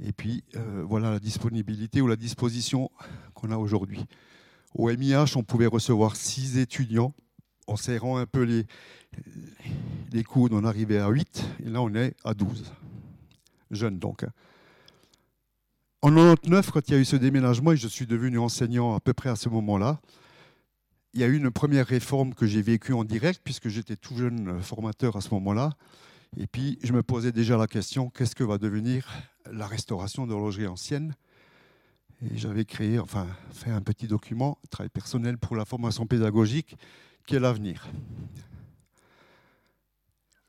Et 0.00 0.12
puis 0.12 0.44
euh, 0.54 0.84
voilà 0.86 1.10
la 1.10 1.18
disponibilité 1.18 2.00
ou 2.00 2.06
la 2.06 2.16
disposition 2.16 2.90
qu'on 3.34 3.50
a 3.50 3.56
aujourd'hui. 3.56 4.04
Au 4.74 4.88
MIH, 4.88 5.36
on 5.36 5.42
pouvait 5.42 5.66
recevoir 5.66 6.14
six 6.14 6.58
étudiants 6.58 7.14
en 7.66 7.76
serrant 7.76 8.18
un 8.18 8.26
peu 8.26 8.42
les, 8.42 8.66
les 10.12 10.24
coudes, 10.24 10.52
on 10.52 10.64
arrivait 10.64 10.98
à 10.98 11.08
8, 11.08 11.44
et 11.64 11.68
là 11.68 11.82
on 11.82 11.94
est 11.94 12.14
à 12.24 12.34
12. 12.34 12.72
Jeune 13.70 13.98
donc. 13.98 14.24
En 16.00 16.10
99, 16.10 16.70
quand 16.70 16.88
il 16.88 16.92
y 16.92 16.94
a 16.96 17.00
eu 17.00 17.04
ce 17.04 17.16
déménagement, 17.16 17.72
et 17.72 17.76
je 17.76 17.88
suis 17.88 18.06
devenu 18.06 18.38
enseignant 18.38 18.94
à 18.94 19.00
peu 19.00 19.12
près 19.12 19.30
à 19.30 19.36
ce 19.36 19.48
moment-là, 19.48 20.00
il 21.12 21.20
y 21.20 21.24
a 21.24 21.26
eu 21.26 21.36
une 21.36 21.50
première 21.50 21.86
réforme 21.86 22.34
que 22.34 22.46
j'ai 22.46 22.62
vécue 22.62 22.92
en 22.92 23.04
direct, 23.04 23.40
puisque 23.42 23.68
j'étais 23.68 23.96
tout 23.96 24.16
jeune 24.16 24.62
formateur 24.62 25.16
à 25.16 25.20
ce 25.20 25.30
moment-là. 25.30 25.72
Et 26.36 26.46
puis, 26.46 26.78
je 26.82 26.92
me 26.92 27.02
posais 27.02 27.32
déjà 27.32 27.56
la 27.56 27.66
question, 27.66 28.10
qu'est-ce 28.10 28.36
que 28.36 28.44
va 28.44 28.58
devenir 28.58 29.08
la 29.50 29.66
restauration 29.66 30.26
d'horlogerie 30.26 30.66
ancienne? 30.66 31.16
Et 32.22 32.36
j'avais 32.36 32.64
créé, 32.64 32.98
enfin, 32.98 33.26
fait 33.50 33.70
un 33.70 33.80
petit 33.80 34.06
document, 34.06 34.58
travail 34.70 34.90
personnel 34.90 35.38
pour 35.38 35.56
la 35.56 35.64
formation 35.64 36.06
pédagogique, 36.06 36.76
qui 37.26 37.36
est 37.36 37.40
l'avenir 37.40 37.88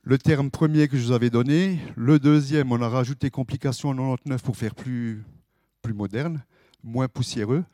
le 0.02 0.18
terme 0.18 0.50
premier 0.50 0.88
que 0.88 0.96
je 0.96 1.06
vous 1.06 1.12
avais 1.12 1.30
donné. 1.30 1.78
Le 1.96 2.18
deuxième, 2.18 2.72
on 2.72 2.80
a 2.80 2.88
rajouté 2.88 3.30
complication 3.30 3.90
en 3.90 4.16
99 4.16 4.42
pour 4.42 4.56
faire 4.56 4.74
plus, 4.74 5.22
plus 5.82 5.92
moderne, 5.92 6.42
moins 6.82 7.08
poussiéreux. 7.08 7.64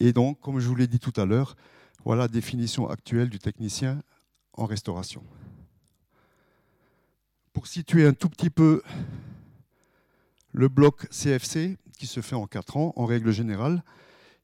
Et 0.00 0.12
donc, 0.12 0.40
comme 0.40 0.58
je 0.58 0.68
vous 0.68 0.74
l'ai 0.74 0.86
dit 0.86 0.98
tout 0.98 1.18
à 1.20 1.24
l'heure, 1.24 1.56
voilà 2.04 2.22
la 2.22 2.28
définition 2.28 2.88
actuelle 2.88 3.28
du 3.28 3.38
technicien 3.38 4.02
en 4.54 4.66
restauration. 4.66 5.22
Pour 7.52 7.66
situer 7.66 8.06
un 8.06 8.12
tout 8.12 8.28
petit 8.28 8.50
peu 8.50 8.82
le 10.52 10.68
bloc 10.68 11.08
CFC, 11.10 11.76
qui 11.98 12.06
se 12.06 12.20
fait 12.20 12.34
en 12.34 12.46
4 12.46 12.76
ans 12.78 12.92
en 12.96 13.04
règle 13.04 13.30
générale, 13.30 13.84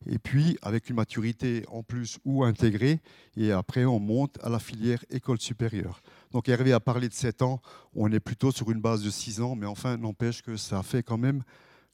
et 0.09 0.19
puis 0.19 0.59
avec 0.63 0.89
une 0.89 0.97
maturité 0.97 1.65
en 1.69 1.83
plus 1.83 2.19
ou 2.25 2.45
intégrée, 2.45 3.01
et 3.37 3.53
après 3.53 3.85
on 3.85 3.99
monte 3.99 4.39
à 4.43 4.49
la 4.49 4.59
filière 4.59 5.05
école 5.11 5.41
supérieure. 5.41 6.03
Donc 6.33 6.49
Hervé 6.49 6.73
a 6.73 6.81
parlé 6.81 7.09
de 7.09 7.15
7 7.15 7.43
ans, 7.43 7.61
on 7.95 8.11
est 8.13 8.21
plutôt 8.21 8.53
sur 8.53 8.71
une 8.71 8.81
base 8.81 9.03
de 9.03 9.11
6 9.11 9.41
ans, 9.41 9.57
mais 9.57 9.67
enfin, 9.67 9.97
n'empêche 9.97 10.43
que 10.43 10.57
ça 10.57 10.83
fait 10.83 11.03
quand 11.03 11.19
même 11.19 11.43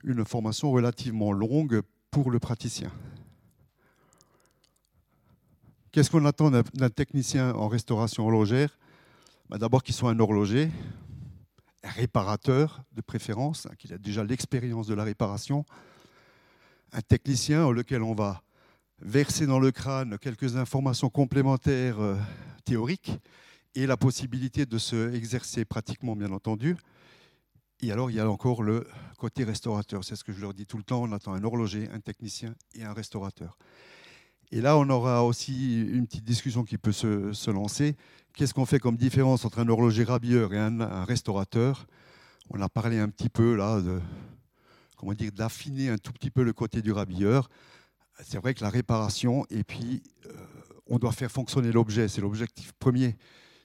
une 0.04 0.24
formation 0.24 0.70
relativement 0.70 1.32
longue 1.32 1.82
pour 2.10 2.30
le 2.30 2.38
praticien. 2.38 2.90
Qu'est-ce 5.92 6.10
qu'on 6.10 6.24
attend 6.24 6.50
d'un 6.50 6.90
technicien 6.90 7.54
en 7.54 7.68
restauration 7.68 8.24
horlogère? 8.24 8.78
Bah, 9.48 9.58
D'abord 9.58 9.82
qu'il 9.82 9.94
soit 9.94 10.10
un 10.10 10.18
horloger, 10.18 10.70
un 11.84 11.90
réparateur 11.90 12.82
de 12.92 13.02
préférence, 13.02 13.66
hein, 13.66 13.74
qu'il 13.76 13.92
ait 13.92 13.98
déjà 13.98 14.24
l'expérience 14.24 14.86
de 14.86 14.94
la 14.94 15.04
réparation, 15.04 15.66
un 16.92 17.00
technicien 17.00 17.64
auquel 17.66 18.02
on 18.02 18.14
va 18.14 18.42
verser 19.00 19.46
dans 19.46 19.58
le 19.58 19.70
crâne 19.72 20.18
quelques 20.18 20.56
informations 20.56 21.10
complémentaires 21.10 22.00
euh, 22.00 22.16
théoriques, 22.64 23.12
et 23.74 23.86
la 23.86 23.96
possibilité 23.96 24.66
de 24.66 24.78
se 24.78 25.14
exercer 25.14 25.64
pratiquement, 25.64 26.14
bien 26.14 26.30
entendu. 26.30 26.76
Et 27.80 27.90
alors, 27.90 28.10
il 28.10 28.16
y 28.16 28.20
a 28.20 28.30
encore 28.30 28.62
le 28.62 28.86
côté 29.18 29.44
restaurateur. 29.44 30.04
C'est 30.04 30.14
ce 30.14 30.24
que 30.24 30.32
je 30.32 30.40
leur 30.40 30.54
dis 30.54 30.66
tout 30.66 30.76
le 30.76 30.84
temps. 30.84 31.02
On 31.02 31.12
attend 31.12 31.32
un 31.32 31.42
horloger, 31.42 31.88
un 31.92 32.00
technicien 32.00 32.54
et 32.74 32.84
un 32.84 32.92
restaurateur. 32.92 33.58
Et 34.52 34.60
là, 34.60 34.76
on 34.76 34.88
aura 34.90 35.24
aussi 35.24 35.80
une 35.80 36.06
petite 36.06 36.24
discussion 36.24 36.64
qui 36.64 36.76
peut 36.76 36.92
se, 36.92 37.50
lancer. 37.50 37.96
Qu'est-ce 38.34 38.54
qu'on 38.54 38.66
fait 38.66 38.78
comme 38.78 38.96
différence 38.96 39.44
entre 39.44 39.58
un 39.58 39.68
horloger 39.68 40.04
rabilleur 40.04 40.52
et 40.52 40.58
un, 40.58 41.04
restaurateur? 41.04 41.86
On 42.50 42.60
a 42.60 42.68
parlé 42.68 42.98
un 42.98 43.08
petit 43.08 43.30
peu 43.30 43.56
là 43.56 43.80
de 43.80 44.00
comment 45.02 45.14
dire, 45.14 45.32
d'affiner 45.32 45.88
un 45.88 45.98
tout 45.98 46.12
petit 46.12 46.30
peu 46.30 46.44
le 46.44 46.52
côté 46.52 46.80
du 46.80 46.92
rhabilleur. 46.92 47.50
C'est 48.22 48.38
vrai 48.38 48.54
que 48.54 48.62
la 48.62 48.70
réparation, 48.70 49.44
et 49.50 49.64
puis 49.64 50.00
euh, 50.26 50.32
on 50.86 50.98
doit 51.00 51.10
faire 51.10 51.32
fonctionner 51.32 51.72
l'objet, 51.72 52.06
c'est 52.06 52.20
l'objectif 52.20 52.70
premier. 52.78 53.16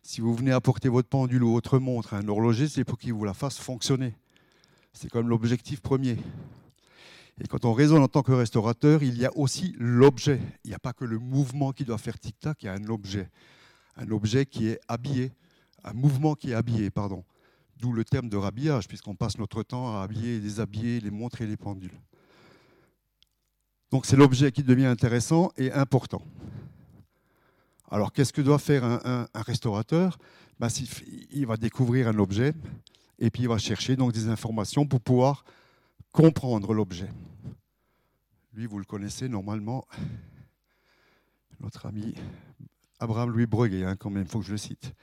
Si 0.02 0.20
vous 0.20 0.34
venez 0.34 0.52
apporter 0.52 0.90
votre 0.90 1.08
pendule 1.08 1.44
ou 1.44 1.52
votre 1.52 1.78
montre 1.78 2.16
à 2.16 2.18
un 2.18 2.28
horloger, 2.28 2.68
c'est 2.68 2.84
pour 2.84 2.98
qu'il 2.98 3.14
vous 3.14 3.24
la 3.24 3.36
fasse 3.36 3.60
fonctionner. 3.60 4.16
C'est 4.94 5.12
comme 5.12 5.30
l'objectif 5.30 5.80
premier. 5.80 6.18
Et 7.40 7.46
quand 7.48 7.66
on 7.66 7.74
raisonne 7.74 8.02
en 8.02 8.08
tant 8.08 8.24
que 8.24 8.32
restaurateur, 8.32 9.04
il 9.04 9.16
y 9.16 9.26
a 9.28 9.38
aussi 9.38 9.76
l'objet. 9.78 10.42
Il 10.64 10.70
n'y 10.70 10.76
a 10.76 10.80
pas 10.80 10.94
que 10.94 11.06
le 11.06 11.20
mouvement 11.20 11.72
qui 11.72 11.86
doit 11.86 12.00
faire 12.00 12.18
tic-tac, 12.18 12.64
il 12.64 12.66
y 12.66 12.70
a 12.70 12.74
un 12.74 12.88
objet. 12.88 13.30
Un 13.96 14.10
objet 14.10 14.48
qui 14.48 14.70
est 14.70 14.80
habillé, 14.88 15.34
un 15.84 15.94
mouvement 15.94 16.34
qui 16.34 16.50
est 16.50 16.56
habillé, 16.56 16.90
pardon. 16.90 17.24
D'où 17.80 17.94
le 17.94 18.04
terme 18.04 18.30
de 18.30 18.38
rhabillage, 18.38 18.88
puisqu'on 18.88 19.16
passe 19.16 19.38
notre 19.38 19.62
temps 19.64 19.96
à 19.96 20.02
habiller 20.02 20.40
déshabiller 20.40 21.00
les 21.00 21.12
montres 21.12 21.42
et 21.42 21.48
les 21.48 21.58
pendules. 21.58 22.00
Donc 23.92 24.06
c'est 24.06 24.16
l'objet 24.16 24.52
qui 24.52 24.64
devient 24.64 24.86
intéressant 24.86 25.52
et 25.58 25.72
important. 25.72 26.22
Alors 27.90 28.12
qu'est-ce 28.12 28.34
que 28.34 28.42
doit 28.42 28.60
faire 28.60 28.84
un, 28.84 29.28
restaurateur? 29.36 30.18
Ben, 30.60 30.68
Il 31.32 31.46
va 31.46 31.56
découvrir 31.56 32.08
un 32.08 32.18
objet 32.20 32.54
et 33.20 33.30
puis 33.30 33.44
il 33.44 33.50
va 33.50 33.58
chercher 33.58 33.96
donc 33.96 34.12
des 34.12 34.28
informations 34.28 34.86
pour 34.86 35.00
pouvoir 35.00 35.46
comprendre 36.12 36.74
l'objet. 36.74 37.10
Lui, 38.54 38.66
vous 38.66 38.80
le 38.80 38.86
connaissez 38.86 39.30
normalement, 39.30 39.86
notre 41.60 41.86
ami 41.86 42.16
Abraham 43.00 43.30
Louis 43.30 43.46
Breguet, 43.46 43.84
hein, 43.84 43.96
quand 43.96 44.10
même, 44.10 44.24
il 44.24 44.30
faut 44.30 44.40
que 44.40 44.46
je 44.46 44.52
le 44.52 44.58
cite. 44.58 44.94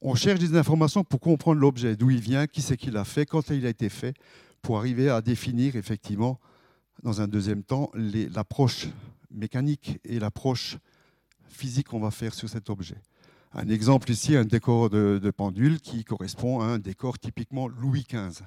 On 0.00 0.14
cherche 0.14 0.40
des 0.40 0.56
informations 0.56 1.04
pour 1.04 1.20
comprendre 1.20 1.60
l'objet, 1.60 1.96
d'où 1.96 2.10
il 2.10 2.20
vient, 2.20 2.46
qui 2.46 2.62
c'est 2.62 2.76
qui 2.76 2.90
l'a 2.90 3.04
fait, 3.04 3.26
quand 3.26 3.50
il 3.50 3.66
a 3.66 3.68
été 3.68 3.88
fait, 3.88 4.14
pour 4.62 4.78
arriver 4.78 5.08
à 5.10 5.20
définir 5.20 5.76
effectivement, 5.76 6.40
dans 7.02 7.20
un 7.20 7.28
deuxième 7.28 7.62
temps, 7.62 7.90
l'approche 7.94 8.88
mécanique 9.30 9.98
et 10.04 10.18
l'approche 10.18 10.78
physique 11.48 11.88
qu'on 11.88 12.00
va 12.00 12.10
faire 12.10 12.34
sur 12.34 12.48
cet 12.48 12.70
objet. 12.70 12.96
Un 13.52 13.68
exemple 13.68 14.10
ici, 14.10 14.36
un 14.36 14.44
décor 14.44 14.90
de, 14.90 15.32
pendule 15.36 15.80
qui 15.80 16.04
correspond 16.04 16.60
à 16.60 16.66
un 16.66 16.78
décor 16.78 17.18
typiquement 17.18 17.68
Louis 17.68 18.04
XV. 18.08 18.42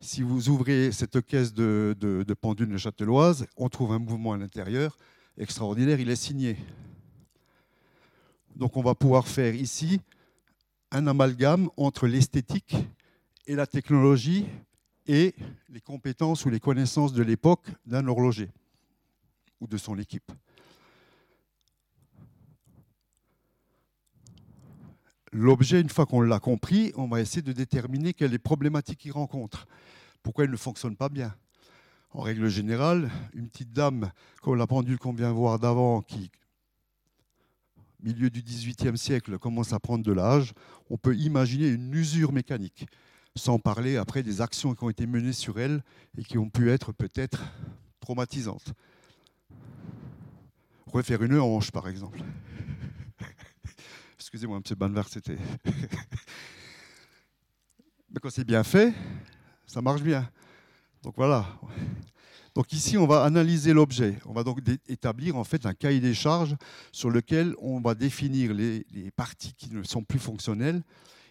Si 0.00 0.22
vous 0.22 0.48
ouvrez 0.48 0.92
cette 0.92 1.24
caisse 1.24 1.52
de, 1.52 1.96
de, 1.98 2.24
de 2.26 2.34
pendule 2.34 2.76
châteloise, 2.76 3.46
on 3.56 3.68
trouve 3.68 3.92
un 3.92 3.98
mouvement 3.98 4.32
à 4.32 4.36
l'intérieur 4.36 4.96
extraordinaire, 5.38 5.98
il 5.98 6.10
est 6.10 6.16
signé. 6.16 6.56
Donc 8.56 8.76
on 8.76 8.82
va 8.82 8.94
pouvoir 8.94 9.26
faire 9.26 9.54
ici 9.54 10.00
un 10.90 11.06
amalgame 11.06 11.70
entre 11.76 12.06
l'esthétique 12.06 12.76
et 13.46 13.54
la 13.54 13.66
technologie 13.66 14.46
et 15.06 15.34
les 15.68 15.80
compétences 15.80 16.44
ou 16.44 16.50
les 16.50 16.60
connaissances 16.60 17.12
de 17.12 17.22
l'époque 17.22 17.66
d'un 17.86 18.06
horloger 18.06 18.50
ou 19.60 19.66
de 19.66 19.76
son 19.76 19.98
équipe. 19.98 20.30
L'objet, 25.32 25.80
une 25.80 25.88
fois 25.88 26.04
qu'on 26.04 26.20
l'a 26.20 26.40
compris, 26.40 26.92
on 26.94 27.08
va 27.08 27.22
essayer 27.22 27.40
de 27.40 27.52
déterminer 27.52 28.12
quelles 28.12 28.38
problématiques 28.38 29.06
il 29.06 29.12
rencontre, 29.12 29.66
pourquoi 30.22 30.44
il 30.44 30.50
ne 30.50 30.56
fonctionne 30.56 30.94
pas 30.94 31.08
bien. 31.08 31.34
En 32.10 32.20
règle 32.20 32.48
générale, 32.48 33.10
une 33.32 33.48
petite 33.48 33.72
dame, 33.72 34.12
comme 34.42 34.56
la 34.56 34.66
pendule 34.66 34.98
qu'on 34.98 35.14
vient 35.14 35.32
voir 35.32 35.58
d'avant, 35.58 36.02
qui, 36.02 36.30
milieu 38.02 38.30
du 38.30 38.42
XVIIIe 38.42 38.98
siècle, 38.98 39.38
commence 39.38 39.72
à 39.72 39.80
prendre 39.80 40.04
de 40.04 40.12
l'âge, 40.12 40.52
on 40.90 40.96
peut 40.96 41.16
imaginer 41.16 41.68
une 41.68 41.92
usure 41.94 42.32
mécanique, 42.32 42.86
sans 43.36 43.58
parler 43.58 43.96
après 43.96 44.22
des 44.22 44.40
actions 44.40 44.74
qui 44.74 44.84
ont 44.84 44.90
été 44.90 45.06
menées 45.06 45.32
sur 45.32 45.58
elle 45.58 45.82
et 46.18 46.24
qui 46.24 46.38
ont 46.38 46.50
pu 46.50 46.70
être 46.70 46.92
peut-être 46.92 47.42
traumatisantes. 48.00 48.74
Refaire 50.86 51.22
une 51.22 51.38
hanche, 51.38 51.70
par 51.70 51.88
exemple. 51.88 52.20
Excusez-moi, 54.18 54.58
M. 54.58 54.62
Banvert, 54.76 55.08
c'était. 55.08 55.38
Mais 58.10 58.20
quand 58.20 58.30
c'est 58.30 58.44
bien 58.44 58.62
fait, 58.62 58.92
ça 59.66 59.80
marche 59.80 60.02
bien. 60.02 60.28
Donc 61.02 61.14
voilà. 61.16 61.46
Donc 62.54 62.72
ici, 62.74 62.98
on 62.98 63.06
va 63.06 63.24
analyser 63.24 63.72
l'objet. 63.72 64.18
On 64.26 64.32
va 64.32 64.44
donc 64.44 64.60
établir 64.88 65.36
en 65.36 65.44
fait 65.44 65.64
un 65.64 65.72
cahier 65.72 66.00
des 66.00 66.12
charges 66.12 66.54
sur 66.92 67.10
lequel 67.10 67.54
on 67.58 67.80
va 67.80 67.94
définir 67.94 68.52
les, 68.52 68.84
parties 69.16 69.54
qui 69.54 69.72
ne 69.72 69.82
sont 69.82 70.02
plus 70.04 70.18
fonctionnelles 70.18 70.82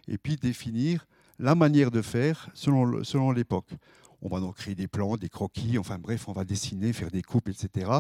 et 0.07 0.17
puis 0.17 0.36
définir 0.36 1.05
la 1.38 1.53
manière 1.53 1.91
de 1.91 2.01
faire 2.01 2.49
selon, 2.53 3.32
l'époque. 3.32 3.69
On 4.24 4.30
va 4.30 4.39
donc 4.39 4.55
créer 4.55 4.76
des 4.76 4.88
plans, 4.88 5.15
des 5.15 5.30
croquis, 5.30 5.78
enfin 5.78 5.99
bref, 5.99 6.28
on 6.28 6.34
va 6.34 6.43
dessiner, 6.43 6.91
faire 6.91 7.11
des 7.11 7.22
coupes, 7.22 7.49
etc. 7.49 7.91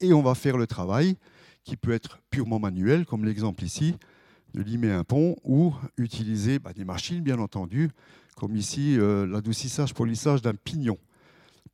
Et 0.00 0.12
on 0.12 0.22
va 0.22 0.34
faire 0.34 0.56
le 0.56 0.66
travail 0.66 1.16
qui 1.64 1.76
peut 1.76 1.92
être 1.92 2.20
purement 2.30 2.60
manuel, 2.60 3.04
comme 3.04 3.24
l'exemple 3.24 3.64
ici, 3.64 3.96
de 4.54 4.62
limer 4.62 4.92
un 4.92 5.04
pont 5.04 5.36
ou 5.44 5.74
utiliser 5.96 6.58
bah, 6.58 6.72
des 6.72 6.84
machines, 6.84 7.20
bien 7.20 7.38
entendu, 7.38 7.90
comme 8.36 8.56
ici 8.56 8.96
euh, 8.98 9.26
l'adoucissage, 9.26 9.92
polissage 9.92 10.40
d'un 10.40 10.54
pignon. 10.54 10.98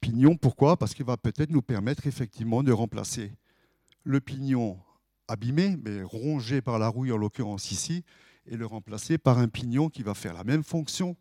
Pignon, 0.00 0.36
pourquoi? 0.36 0.76
Parce 0.76 0.94
qu'il 0.94 1.04
va 1.04 1.16
peut-être 1.16 1.50
nous 1.50 1.62
permettre 1.62 2.06
effectivement 2.06 2.62
de 2.62 2.72
remplacer 2.72 3.32
le 4.04 4.20
pignon 4.20 4.78
abîmé, 5.28 5.76
mais 5.84 6.02
rongé 6.02 6.60
par 6.60 6.78
la 6.78 6.88
rouille 6.88 7.12
en 7.12 7.16
l'occurrence 7.16 7.72
ici, 7.72 8.04
et 8.46 8.56
le 8.56 8.66
remplacer 8.66 9.18
par 9.18 9.38
un 9.38 9.48
pignon 9.48 9.88
qui 9.88 10.02
va 10.02 10.14
faire 10.14 10.34
la 10.34 10.44
même 10.44 10.62
fonction 10.62 11.16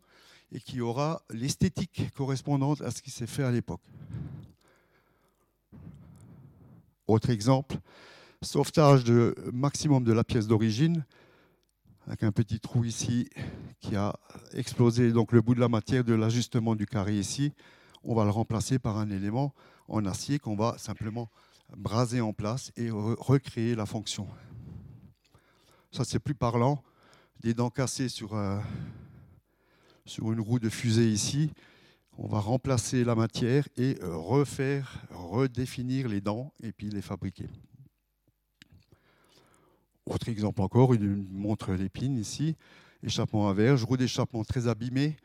et 0.52 0.60
qui 0.60 0.80
aura 0.80 1.22
l'esthétique 1.30 2.10
correspondante 2.14 2.80
à 2.82 2.92
ce 2.92 3.02
qui 3.02 3.10
s'est 3.10 3.26
fait 3.26 3.42
à 3.42 3.50
l'époque. 3.50 3.82
Autre 7.08 7.30
exemple, 7.30 7.76
sauvetage 8.42 9.04
de 9.04 9.34
maximum 9.52 10.04
de 10.04 10.12
la 10.12 10.22
pièce 10.22 10.46
d'origine, 10.46 11.04
avec 12.06 12.22
un 12.22 12.30
petit 12.30 12.60
trou 12.60 12.84
ici 12.84 13.28
qui 13.80 13.96
a 13.96 14.16
explosé 14.52 15.10
donc 15.10 15.32
le 15.32 15.40
bout 15.40 15.56
de 15.56 15.60
la 15.60 15.68
matière 15.68 16.04
de 16.04 16.14
l'ajustement 16.14 16.76
du 16.76 16.86
carré 16.86 17.18
ici 17.18 17.52
on 18.06 18.14
va 18.14 18.24
le 18.24 18.30
remplacer 18.30 18.78
par 18.78 18.96
un 18.98 19.10
élément 19.10 19.52
en 19.88 20.06
acier 20.06 20.38
qu'on 20.38 20.56
va 20.56 20.78
simplement 20.78 21.28
braser 21.76 22.20
en 22.20 22.32
place 22.32 22.72
et 22.76 22.88
recréer 22.90 23.74
la 23.74 23.84
fonction. 23.84 24.28
Ça, 25.90 26.04
c'est 26.04 26.20
plus 26.20 26.34
parlant. 26.34 26.82
Des 27.40 27.52
dents 27.52 27.68
cassées 27.68 28.08
sur, 28.08 28.34
euh, 28.34 28.58
sur 30.04 30.32
une 30.32 30.40
roue 30.40 30.60
de 30.60 30.68
fusée 30.68 31.10
ici. 31.10 31.50
On 32.16 32.28
va 32.28 32.38
remplacer 32.38 33.04
la 33.04 33.14
matière 33.14 33.68
et 33.76 33.98
refaire, 34.02 35.04
redéfinir 35.10 36.08
les 36.08 36.20
dents 36.20 36.52
et 36.62 36.72
puis 36.72 36.88
les 36.88 37.02
fabriquer. 37.02 37.48
Autre 40.06 40.28
exemple 40.28 40.62
encore, 40.62 40.94
une 40.94 41.26
montre 41.28 41.72
l'épine 41.72 42.16
ici, 42.16 42.56
échappement 43.02 43.48
à 43.48 43.52
verge, 43.52 43.84
roue 43.84 43.96
d'échappement 43.96 44.44
très 44.44 44.68
abîmée, 44.68 45.16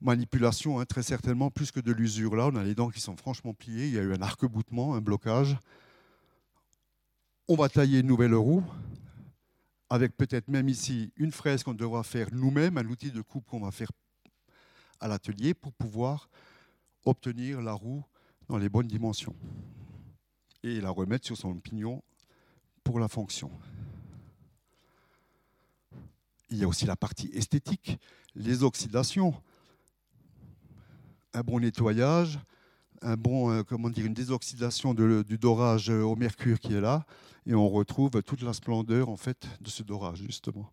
manipulation, 0.00 0.80
hein, 0.80 0.84
très 0.84 1.02
certainement, 1.02 1.50
plus 1.50 1.70
que 1.70 1.80
de 1.80 1.92
l'usure. 1.92 2.36
Là, 2.36 2.48
on 2.52 2.56
a 2.56 2.64
les 2.64 2.74
dents 2.74 2.90
qui 2.90 3.00
sont 3.00 3.16
franchement 3.16 3.54
pliées, 3.54 3.88
il 3.88 3.94
y 3.94 3.98
a 3.98 4.02
eu 4.02 4.12
un 4.12 4.22
arc-boutement, 4.22 4.94
un 4.94 5.00
blocage. 5.00 5.56
On 7.48 7.56
va 7.56 7.68
tailler 7.68 8.00
une 8.00 8.06
nouvelle 8.06 8.34
roue, 8.34 8.64
avec 9.90 10.16
peut-être 10.16 10.48
même 10.48 10.68
ici 10.68 11.12
une 11.16 11.32
fraise 11.32 11.62
qu'on 11.62 11.74
devra 11.74 12.02
faire 12.02 12.28
nous-mêmes, 12.32 12.78
un 12.78 12.86
outil 12.86 13.10
de 13.10 13.22
coupe 13.22 13.46
qu'on 13.46 13.60
va 13.60 13.70
faire 13.70 13.90
à 15.00 15.08
l'atelier 15.08 15.54
pour 15.54 15.72
pouvoir 15.72 16.28
obtenir 17.04 17.60
la 17.60 17.72
roue 17.72 18.04
dans 18.48 18.58
les 18.58 18.68
bonnes 18.68 18.86
dimensions 18.86 19.34
et 20.62 20.80
la 20.80 20.90
remettre 20.90 21.26
sur 21.26 21.36
son 21.36 21.54
pignon 21.54 22.02
pour 22.84 23.00
la 23.00 23.08
fonction. 23.08 23.50
Il 26.50 26.58
y 26.58 26.64
a 26.64 26.68
aussi 26.68 26.84
la 26.84 26.96
partie 26.96 27.30
esthétique, 27.32 27.98
les 28.34 28.62
oxydations 28.62 29.34
un 31.34 31.40
bon 31.40 31.60
nettoyage, 31.60 32.38
un 33.02 33.16
bon, 33.16 33.50
euh, 33.50 33.62
comment 33.62 33.90
dire, 33.90 34.06
une 34.06 34.14
désoxydation 34.14 34.94
du 34.94 35.38
dorage 35.38 35.88
au 35.90 36.16
mercure 36.16 36.58
qui 36.58 36.74
est 36.74 36.80
là, 36.80 37.04
et 37.46 37.54
on 37.54 37.68
retrouve 37.68 38.22
toute 38.22 38.42
la 38.42 38.52
splendeur 38.52 39.08
en 39.08 39.16
fait 39.16 39.46
de 39.60 39.68
ce 39.68 39.82
dorage 39.82 40.18
justement. 40.18 40.70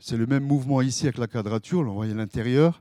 C'est 0.00 0.16
le 0.16 0.26
même 0.26 0.44
mouvement 0.44 0.80
ici 0.80 1.06
avec 1.06 1.18
la 1.18 1.26
quadrature, 1.26 1.80
on 1.80 1.92
voit 1.92 2.06
l'intérieur, 2.06 2.80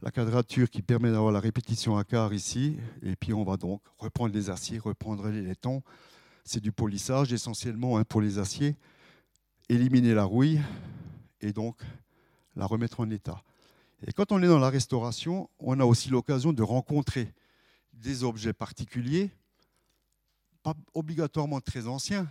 la 0.00 0.10
quadrature 0.10 0.70
qui 0.70 0.82
permet 0.82 1.10
d'avoir 1.10 1.32
la 1.32 1.40
répétition 1.40 1.96
à 1.96 2.04
quart 2.04 2.32
ici, 2.32 2.76
et 3.02 3.16
puis 3.16 3.32
on 3.32 3.44
va 3.44 3.56
donc 3.56 3.80
reprendre 3.98 4.34
les 4.34 4.50
aciers, 4.50 4.78
reprendre 4.78 5.28
les 5.28 5.42
laitons. 5.42 5.82
C'est 6.44 6.60
du 6.60 6.72
polissage 6.72 7.32
essentiellement 7.32 7.98
hein, 7.98 8.04
pour 8.04 8.20
les 8.20 8.38
aciers, 8.38 8.76
éliminer 9.68 10.14
la 10.14 10.24
rouille 10.24 10.60
et 11.40 11.52
donc 11.52 11.80
la 12.56 12.66
remettre 12.66 13.00
en 13.00 13.10
état. 13.10 13.42
Et 14.06 14.12
quand 14.12 14.32
on 14.32 14.42
est 14.42 14.48
dans 14.48 14.58
la 14.58 14.70
restauration, 14.70 15.48
on 15.58 15.78
a 15.78 15.84
aussi 15.84 16.08
l'occasion 16.08 16.52
de 16.52 16.62
rencontrer 16.62 17.32
des 17.92 18.24
objets 18.24 18.52
particuliers, 18.52 19.30
pas 20.62 20.74
obligatoirement 20.94 21.60
très 21.60 21.86
anciens, 21.86 22.28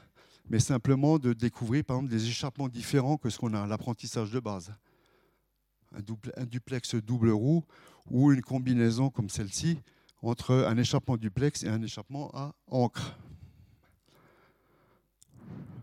mais 0.50 0.60
simplement 0.60 1.18
de 1.18 1.34
découvrir 1.34 1.86
par 1.86 1.98
exemple 1.98 2.12
des 2.12 2.28
échappements 2.28 2.68
différents 2.68 3.18
que 3.18 3.30
ce 3.30 3.38
qu'on 3.38 3.54
a 3.54 3.62
à 3.62 3.68
l'apprentissage 3.68 4.32
de 4.32 4.40
base. 4.40 4.74
un, 5.94 6.46
duplex 6.46 6.96
double 6.96 7.30
roue 7.30 7.64
ou 8.10 8.32
une 8.32 8.42
combinaison 8.42 9.10
comme 9.10 9.30
celle-ci 9.30 9.80
entre 10.22 10.54
un 10.68 10.78
échappement 10.78 11.18
duplex 11.18 11.64
et 11.64 11.70
un 11.70 11.82
échappement 11.82 12.32
à 12.34 12.54
encre. 12.68 13.18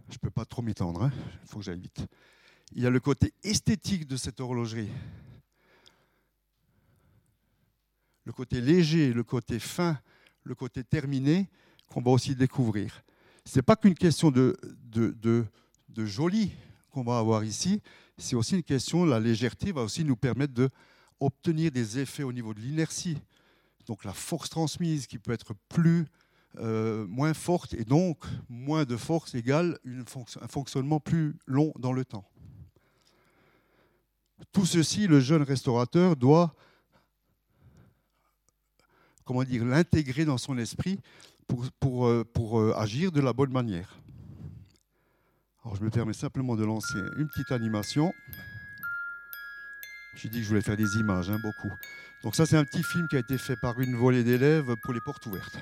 Je 0.09 0.14
ne 0.14 0.18
peux 0.18 0.30
pas 0.30 0.45
trop 0.45 0.62
m'étendre, 0.62 1.03
hein. 1.03 1.12
il 1.43 1.49
faut 1.49 1.59
que 1.59 1.64
j'aille 1.64 1.80
vite. 1.80 2.07
Il 2.72 2.82
y 2.82 2.86
a 2.86 2.91
le 2.91 3.01
côté 3.01 3.32
esthétique 3.43 4.07
de 4.07 4.16
cette 4.16 4.41
horlogerie. 4.41 4.91
Le 8.28 8.34
côté 8.34 8.60
léger, 8.60 9.14
le 9.14 9.24
côté 9.24 9.58
fin, 9.58 9.98
le 10.44 10.54
côté 10.54 10.84
terminé 10.84 11.48
qu'on 11.86 12.02
va 12.02 12.10
aussi 12.10 12.36
découvrir. 12.36 13.02
Ce 13.46 13.56
n'est 13.56 13.62
pas 13.62 13.74
qu'une 13.74 13.94
question 13.94 14.30
de, 14.30 14.54
de, 14.84 15.46
de, 15.88 16.04
joli 16.04 16.52
qu'on 16.90 17.02
va 17.02 17.16
avoir 17.16 17.42
ici, 17.42 17.80
c'est 18.18 18.36
aussi 18.36 18.56
une 18.56 18.62
question, 18.62 19.06
la 19.06 19.18
légèreté 19.18 19.72
va 19.72 19.80
aussi 19.80 20.04
nous 20.04 20.14
permettre 20.14 20.52
d'obtenir 20.52 21.70
des 21.70 22.00
effets 22.00 22.22
au 22.22 22.30
niveau 22.30 22.52
de 22.52 22.60
l'inertie. 22.60 23.16
Donc 23.86 24.04
la 24.04 24.12
force 24.12 24.50
transmise 24.50 25.06
qui 25.06 25.18
peut 25.18 25.32
être 25.32 25.54
plus, 25.70 26.04
euh, 26.58 27.06
moins 27.06 27.32
forte 27.32 27.72
et 27.72 27.84
donc 27.84 28.18
moins 28.50 28.84
de 28.84 28.98
force 28.98 29.34
égale 29.34 29.78
un 29.86 30.48
fonctionnement 30.48 31.00
plus 31.00 31.34
long 31.46 31.72
dans 31.78 31.94
le 31.94 32.04
temps. 32.04 32.28
Tout 34.52 34.66
ceci, 34.66 35.06
le 35.06 35.18
jeune 35.18 35.42
restaurateur 35.42 36.14
doit 36.14 36.54
comment 39.28 39.44
dire, 39.44 39.62
l'intégrer 39.62 40.24
dans 40.24 40.38
son 40.38 40.56
esprit 40.56 40.98
pour, 41.46 42.06
euh, 42.06 42.24
euh, 42.38 42.72
agir 42.76 43.12
de 43.12 43.20
la 43.20 43.34
bonne 43.34 43.52
manière. 43.52 44.00
Alors 45.62 45.76
je 45.76 45.84
me 45.84 45.90
permets 45.90 46.14
simplement 46.14 46.56
de 46.56 46.64
lancer 46.64 46.98
une 47.18 47.28
petite 47.28 47.52
animation. 47.52 48.10
J'ai 50.16 50.30
dit 50.30 50.38
que 50.38 50.44
je 50.44 50.48
voulais 50.48 50.62
faire 50.62 50.78
des 50.78 50.96
images, 50.96 51.28
hein, 51.28 51.38
beaucoup. 51.42 51.74
Donc 52.22 52.36
ça 52.36 52.46
c'est 52.46 52.56
un 52.56 52.64
petit 52.64 52.82
film 52.82 53.06
qui 53.08 53.16
a 53.16 53.18
été 53.18 53.36
fait 53.36 53.56
par 53.60 53.78
une 53.78 53.96
volée 53.96 54.24
d'élèves 54.24 54.74
pour 54.82 54.94
les 54.94 55.00
portes 55.02 55.26
ouvertes. 55.26 55.58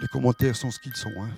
Les 0.00 0.08
commentaires 0.08 0.56
sont 0.56 0.72
ce 0.72 0.80
qu'ils 0.80 0.96
sont. 0.96 1.14
Hein. 1.22 1.30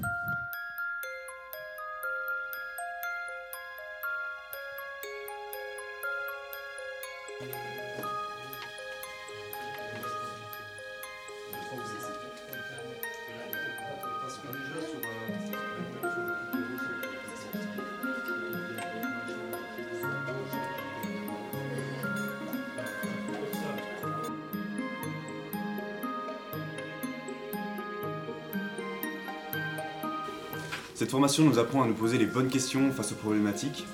Cette 30.99 31.13
formation 31.13 31.45
nous 31.45 31.61
apprend 31.61 31.85
à 31.85 31.87
nous 31.87 31.95
poser 31.95 32.19
les 32.19 32.27
bonnes 32.27 32.49
questions 32.49 32.91
face 32.91 33.13
aux 33.13 33.15
problématiques 33.15 33.87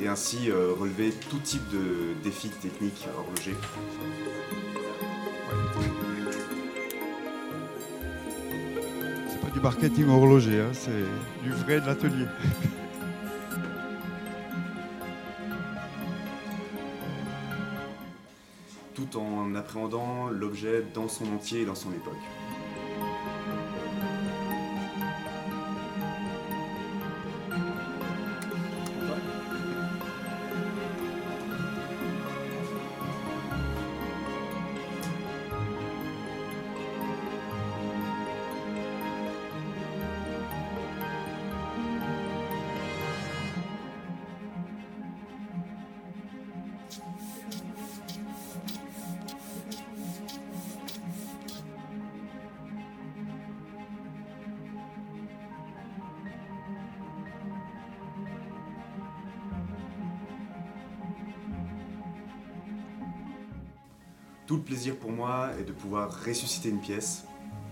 et 0.00 0.06
ainsi 0.06 0.52
euh, 0.52 0.72
relever 0.72 1.10
tout 1.10 1.40
type 1.40 1.68
de 1.70 2.14
défis 2.22 2.50
techniques 2.50 3.08
horlogers. 3.18 3.56
C'est 9.28 9.40
pas 9.40 9.50
du 9.52 9.58
marketing 9.58 10.08
horloger, 10.10 10.60
hein, 10.60 10.70
c'est 10.74 11.42
du 11.42 11.50
vrai 11.50 11.80
de 11.80 11.86
l'atelier. 11.86 12.26
Tout 18.94 19.18
en 19.18 19.56
appréhendant 19.56 20.28
l'objet 20.28 20.84
dans 20.94 21.08
son 21.08 21.24
entier 21.34 21.62
et 21.62 21.64
dans 21.64 21.74
son 21.74 21.90
époque. 21.90 22.14
Pouvoir 65.86 66.10
ressusciter 66.26 66.68
une 66.68 66.80
pièce 66.80 67.22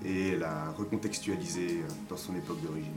et 0.04 0.36
la 0.36 0.70
recontextualiser 0.78 1.80
euh, 1.82 1.88
dans 2.08 2.16
son 2.16 2.36
époque 2.36 2.62
d'origine. 2.62 2.92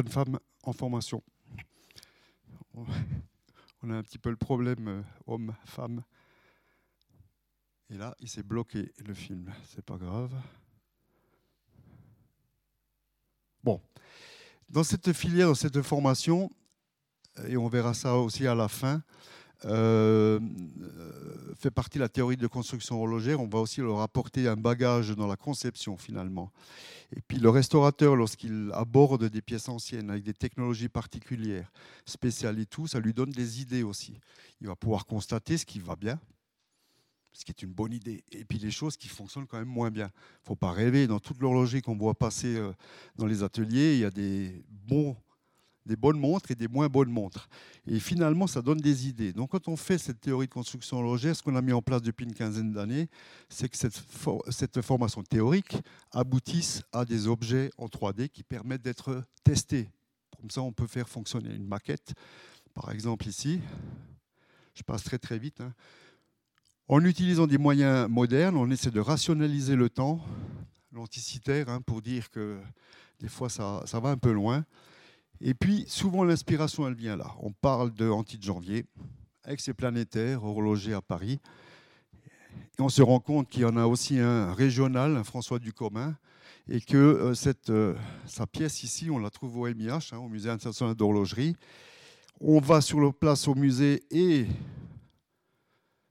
Jeunes 0.00 0.08
femmes 0.08 0.38
en 0.62 0.72
formation. 0.72 1.22
On 3.82 3.90
a 3.90 3.96
un 3.96 4.02
petit 4.02 4.18
peu 4.18 4.30
le 4.30 4.36
problème 4.36 4.88
euh, 4.88 5.02
homme-femme. 5.26 6.02
Et 7.90 7.98
là, 7.98 8.14
il 8.20 8.28
s'est 8.28 8.42
bloqué 8.42 8.92
le 9.04 9.12
film. 9.12 9.52
C'est 9.68 9.84
pas 9.84 9.98
grave. 9.98 10.32
Bon. 13.62 13.82
Dans 14.70 14.84
cette 14.84 15.12
filière, 15.12 15.48
dans 15.48 15.54
cette 15.54 15.82
formation, 15.82 16.50
et 17.46 17.58
on 17.58 17.68
verra 17.68 17.92
ça 17.92 18.16
aussi 18.16 18.46
à 18.46 18.54
la 18.54 18.68
fin, 18.68 19.02
euh, 19.66 20.40
fait 21.56 21.70
partie 21.70 21.98
de 21.98 22.04
la 22.04 22.08
théorie 22.08 22.38
de 22.38 22.46
construction 22.46 22.96
horlogère. 22.96 23.38
On 23.40 23.48
va 23.48 23.58
aussi 23.58 23.82
leur 23.82 24.00
apporter 24.00 24.48
un 24.48 24.56
bagage 24.56 25.10
dans 25.10 25.26
la 25.26 25.36
conception 25.36 25.98
finalement. 25.98 26.50
Puis 27.30 27.38
le 27.38 27.48
restaurateur, 27.48 28.16
lorsqu'il 28.16 28.72
aborde 28.74 29.26
des 29.26 29.40
pièces 29.40 29.68
anciennes 29.68 30.10
avec 30.10 30.24
des 30.24 30.34
technologies 30.34 30.88
particulières, 30.88 31.70
spéciales 32.04 32.58
et 32.58 32.66
tout, 32.66 32.88
ça 32.88 32.98
lui 32.98 33.14
donne 33.14 33.30
des 33.30 33.62
idées 33.62 33.84
aussi. 33.84 34.18
Il 34.60 34.66
va 34.66 34.74
pouvoir 34.74 35.06
constater 35.06 35.56
ce 35.56 35.64
qui 35.64 35.78
va 35.78 35.94
bien, 35.94 36.18
ce 37.32 37.44
qui 37.44 37.52
est 37.52 37.62
une 37.62 37.72
bonne 37.72 37.92
idée, 37.92 38.24
et 38.32 38.44
puis 38.44 38.58
les 38.58 38.72
choses 38.72 38.96
qui 38.96 39.06
fonctionnent 39.06 39.46
quand 39.46 39.60
même 39.60 39.68
moins 39.68 39.92
bien. 39.92 40.06
Il 40.06 40.42
ne 40.42 40.46
faut 40.48 40.56
pas 40.56 40.72
rêver, 40.72 41.06
dans 41.06 41.20
toute 41.20 41.38
l'horlogerie 41.38 41.82
qu'on 41.82 41.96
voit 41.96 42.14
passer 42.14 42.56
euh, 42.56 42.72
dans 43.14 43.26
les 43.26 43.44
ateliers, 43.44 43.94
il 43.94 44.00
y 44.00 44.04
a 44.04 44.10
des 44.10 44.64
bons 44.68 45.16
des 45.86 45.96
bonnes 45.96 46.18
montres 46.18 46.50
et 46.50 46.54
des 46.54 46.68
moins 46.68 46.88
bonnes 46.88 47.10
montres. 47.10 47.48
Et 47.86 47.98
finalement, 47.98 48.46
ça 48.46 48.62
donne 48.62 48.78
des 48.78 49.08
idées. 49.08 49.32
Donc, 49.32 49.50
quand 49.50 49.68
on 49.68 49.76
fait 49.76 49.98
cette 49.98 50.20
théorie 50.20 50.46
de 50.46 50.52
construction 50.52 50.98
horlogère, 50.98 51.34
ce 51.34 51.42
qu'on 51.42 51.56
a 51.56 51.62
mis 51.62 51.72
en 51.72 51.82
place 51.82 52.02
depuis 52.02 52.24
une 52.24 52.34
quinzaine 52.34 52.72
d'années, 52.72 53.08
c'est 53.48 53.68
que 53.68 53.76
cette, 53.76 54.80
formation 54.82 55.22
théorique 55.22 55.76
aboutisse 56.12 56.82
à 56.92 57.04
des 57.04 57.26
objets 57.26 57.70
en 57.78 57.86
3D 57.86 58.28
qui 58.28 58.42
permettent 58.42 58.82
d'être 58.82 59.24
testés. 59.44 59.88
Comme 60.38 60.50
ça, 60.50 60.62
on 60.62 60.72
peut 60.72 60.86
faire 60.86 61.08
fonctionner 61.08 61.54
une 61.54 61.66
maquette. 61.66 62.12
Par 62.74 62.90
exemple, 62.90 63.26
ici, 63.28 63.60
je 64.74 64.82
passe 64.82 65.02
très 65.02 65.18
très 65.18 65.38
vite. 65.38 65.60
Hein. 65.60 65.72
En 66.88 67.04
utilisant 67.04 67.46
des 67.46 67.58
moyens 67.58 68.08
modernes, 68.08 68.56
on 68.56 68.70
essaie 68.70 68.90
de 68.90 69.00
rationaliser 69.00 69.76
le 69.76 69.88
temps, 69.88 70.20
l'anticitaire, 70.92 71.68
hein, 71.68 71.80
pour 71.80 72.02
dire 72.02 72.30
que 72.30 72.58
des 73.20 73.28
fois 73.28 73.48
ça 73.48 74.00
va 74.00 74.08
un 74.08 74.16
peu 74.16 74.32
loin. 74.32 74.64
Et 75.40 75.54
puis, 75.54 75.84
souvent, 75.88 76.24
l'inspiration, 76.24 76.86
elle 76.86 76.94
vient 76.94 77.16
là. 77.16 77.34
On 77.40 77.52
parle 77.52 77.94
de 77.94 78.10
Janvier, 78.40 78.84
avec 79.44 79.60
ses 79.60 79.72
planétaires 79.72 80.44
horlogers 80.44 80.92
à 80.92 81.00
Paris. 81.00 81.40
Et 82.78 82.82
on 82.82 82.88
se 82.88 83.00
rend 83.00 83.20
compte 83.20 83.48
qu'il 83.48 83.62
y 83.62 83.64
en 83.64 83.76
a 83.76 83.86
aussi 83.86 84.18
un 84.18 84.52
régional, 84.52 85.16
un 85.16 85.24
François 85.24 85.58
Ducommun, 85.58 86.16
et 86.68 86.80
que 86.80 86.96
euh, 86.96 87.34
cette, 87.34 87.70
euh, 87.70 87.94
sa 88.26 88.46
pièce 88.46 88.82
ici, 88.82 89.10
on 89.10 89.18
la 89.18 89.30
trouve 89.30 89.56
au 89.56 89.66
MIH, 89.66 90.12
hein, 90.12 90.18
au 90.18 90.28
Musée 90.28 90.50
international 90.50 90.94
d'horlogerie. 90.94 91.56
On 92.40 92.60
va 92.60 92.80
sur 92.80 93.00
le 93.00 93.12
place 93.12 93.48
au 93.48 93.54
musée 93.54 94.02
et 94.10 94.46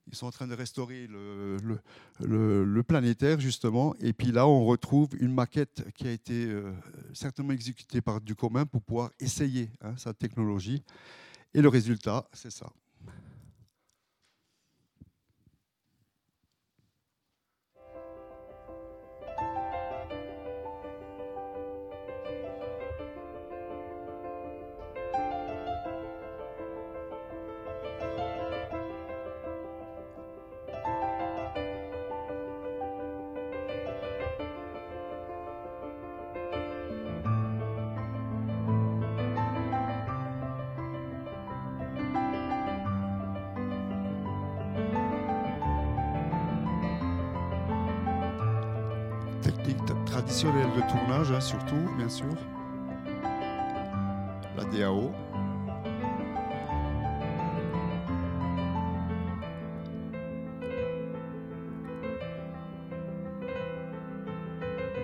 ils 0.09 0.15
sont 0.15 0.25
en 0.25 0.31
train 0.31 0.47
de 0.47 0.55
restaurer 0.55 1.07
le, 1.07 2.81
planétaire, 2.83 3.39
justement. 3.39 3.95
Et 3.99 4.13
puis 4.13 4.31
là, 4.31 4.47
on 4.47 4.65
retrouve 4.65 5.09
une 5.19 5.33
maquette 5.33 5.85
qui 5.93 6.07
a 6.07 6.11
été 6.11 6.45
euh, 6.45 6.71
certainement 7.13 7.53
exécutée 7.53 8.01
par 8.01 8.19
Ducommun 8.19 8.65
pour 8.65 8.81
pouvoir 8.81 9.11
essayer 9.19 9.69
hein, 9.81 9.95
sa 9.97 10.13
technologie. 10.13 10.83
Et 11.53 11.61
le 11.61 11.69
résultat, 11.69 12.27
c'est 12.33 12.51
ça. 12.51 12.67
Tournage, 50.81 51.31
hein, 51.31 51.39
surtout, 51.39 51.89
bien 51.97 52.09
sûr. 52.09 52.27
La 54.57 54.63
DAO. 54.65 55.11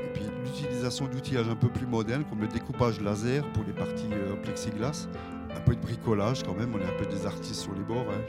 Et 0.03 0.07
puis 0.13 0.23
l'utilisation 0.43 1.07
d'outillages 1.07 1.49
un 1.49 1.55
peu 1.55 1.69
plus 1.69 1.87
modernes, 1.87 2.23
comme 2.29 2.41
le 2.41 2.47
découpage 2.47 3.01
laser 3.01 3.43
pour 3.53 3.63
les 3.63 3.73
parties 3.73 4.09
euh, 4.11 4.35
plexiglas. 4.35 5.07
Un 5.55 5.61
peu 5.61 5.75
de 5.75 5.81
bricolage 5.81 6.43
quand 6.43 6.53
même, 6.53 6.73
on 6.75 6.79
est 6.79 6.85
un 6.85 6.97
peu 6.97 7.05
des 7.05 7.25
artistes 7.25 7.61
sur 7.61 7.73
les 7.73 7.83
bords. 7.83 8.07
Hein. 8.11 8.21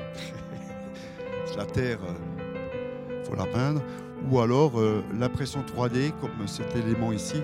la 1.57 1.65
terre, 1.65 1.99
euh, 2.03 3.25
faut 3.25 3.35
la 3.35 3.47
peindre 3.47 3.83
ou 4.31 4.41
alors 4.41 4.79
euh, 4.79 5.03
l'impression 5.19 5.63
3D 5.63 6.13
comme 6.21 6.47
cet 6.47 6.75
élément 6.77 7.13
ici 7.13 7.43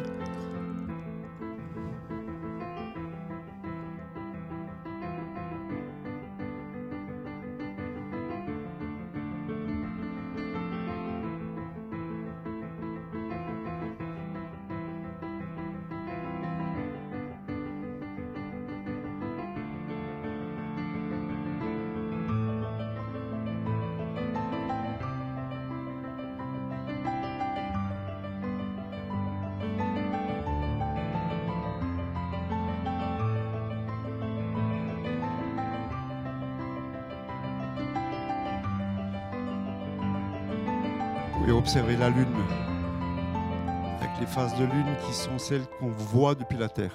celles 45.39 45.67
qu'on 45.79 45.89
voit 45.89 46.35
depuis 46.35 46.59
la 46.59 46.69
Terre. 46.69 46.95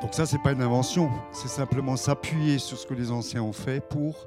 Donc 0.00 0.14
ça, 0.14 0.26
c'est 0.26 0.38
pas 0.38 0.52
une 0.52 0.62
invention, 0.62 1.10
c'est 1.30 1.48
simplement 1.48 1.94
s'appuyer 1.96 2.58
sur 2.58 2.78
ce 2.78 2.86
que 2.86 2.94
les 2.94 3.10
anciens 3.12 3.42
ont 3.42 3.52
fait 3.52 3.80
pour 3.80 4.26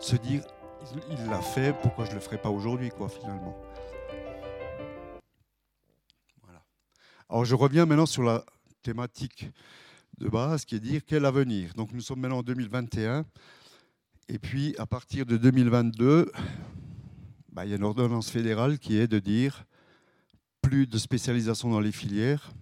se 0.00 0.16
dire 0.16 0.42
il 1.10 1.30
l'a 1.30 1.40
fait, 1.40 1.74
pourquoi 1.82 2.04
je 2.04 2.10
ne 2.10 2.14
le 2.16 2.20
ferai 2.20 2.38
pas 2.38 2.48
aujourd'hui, 2.48 2.90
quoi, 2.90 3.08
finalement. 3.08 3.56
Alors, 7.36 7.44
je 7.44 7.54
reviens 7.54 7.84
maintenant 7.84 8.06
sur 8.06 8.22
la 8.22 8.46
thématique 8.82 9.50
de 10.16 10.26
base, 10.26 10.64
qui 10.64 10.74
est 10.74 10.80
dire 10.80 11.02
quel 11.06 11.26
avenir. 11.26 11.74
Donc, 11.74 11.92
nous 11.92 12.00
sommes 12.00 12.20
maintenant 12.20 12.38
en 12.38 12.42
2021, 12.42 13.26
et 14.30 14.38
puis 14.38 14.74
à 14.78 14.86
partir 14.86 15.26
de 15.26 15.36
2022, 15.36 16.32
bah, 17.52 17.66
il 17.66 17.72
y 17.72 17.74
a 17.74 17.76
une 17.76 17.84
ordonnance 17.84 18.30
fédérale 18.30 18.78
qui 18.78 18.96
est 18.96 19.06
de 19.06 19.18
dire 19.18 19.66
plus 20.62 20.86
de 20.86 20.96
spécialisation 20.96 21.68
dans 21.68 21.80
les 21.80 21.92
filières, 21.92 22.52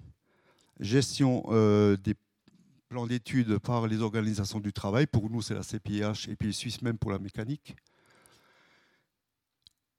gestion 0.80 1.44
euh, 1.50 1.96
des 1.96 2.16
plans 2.88 3.06
d'études 3.06 3.58
par 3.58 3.86
les 3.86 4.00
organisations 4.00 4.58
du 4.58 4.72
travail. 4.72 5.06
Pour 5.06 5.30
nous, 5.30 5.40
c'est 5.40 5.54
la 5.54 5.62
CPIH 5.62 6.28
et 6.28 6.34
puis 6.34 6.48
les 6.48 6.52
Suisses 6.52 6.82
même 6.82 6.98
pour 6.98 7.12
la 7.12 7.20
mécanique. 7.20 7.76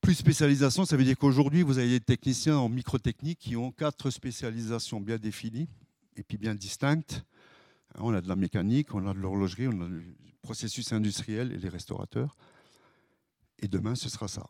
Plus 0.06 0.14
spécialisation, 0.14 0.86
ça 0.86 0.98
veut 0.98 1.04
dire 1.04 1.18
qu'aujourd'hui, 1.18 1.64
vous 1.64 1.80
avez 1.80 1.90
des 1.90 2.00
techniciens 2.00 2.60
en 2.60 2.70
microtechnique 2.70 3.40
qui 3.40 3.56
ont 3.56 3.72
quatre 3.72 4.12
spécialisations 4.12 5.02
bien 5.02 5.18
définies 5.18 5.68
et 6.16 6.22
puis 6.22 6.38
bien 6.38 6.54
distinctes. 6.54 7.26
On 7.98 8.14
a 8.14 8.22
de 8.22 8.28
la 8.28 8.36
mécanique, 8.36 8.94
on 8.94 9.08
a 9.08 9.16
de 9.16 9.18
l'horlogerie, 9.18 9.68
on 9.68 9.82
a 9.82 9.88
du 9.88 10.16
processus 10.44 10.94
industriel 10.94 11.52
et 11.54 11.58
les 11.58 11.70
restaurateurs. 11.70 12.38
Et 13.58 13.68
demain, 13.68 13.96
ce 13.96 14.08
sera 14.08 14.28
ça. 14.28 14.48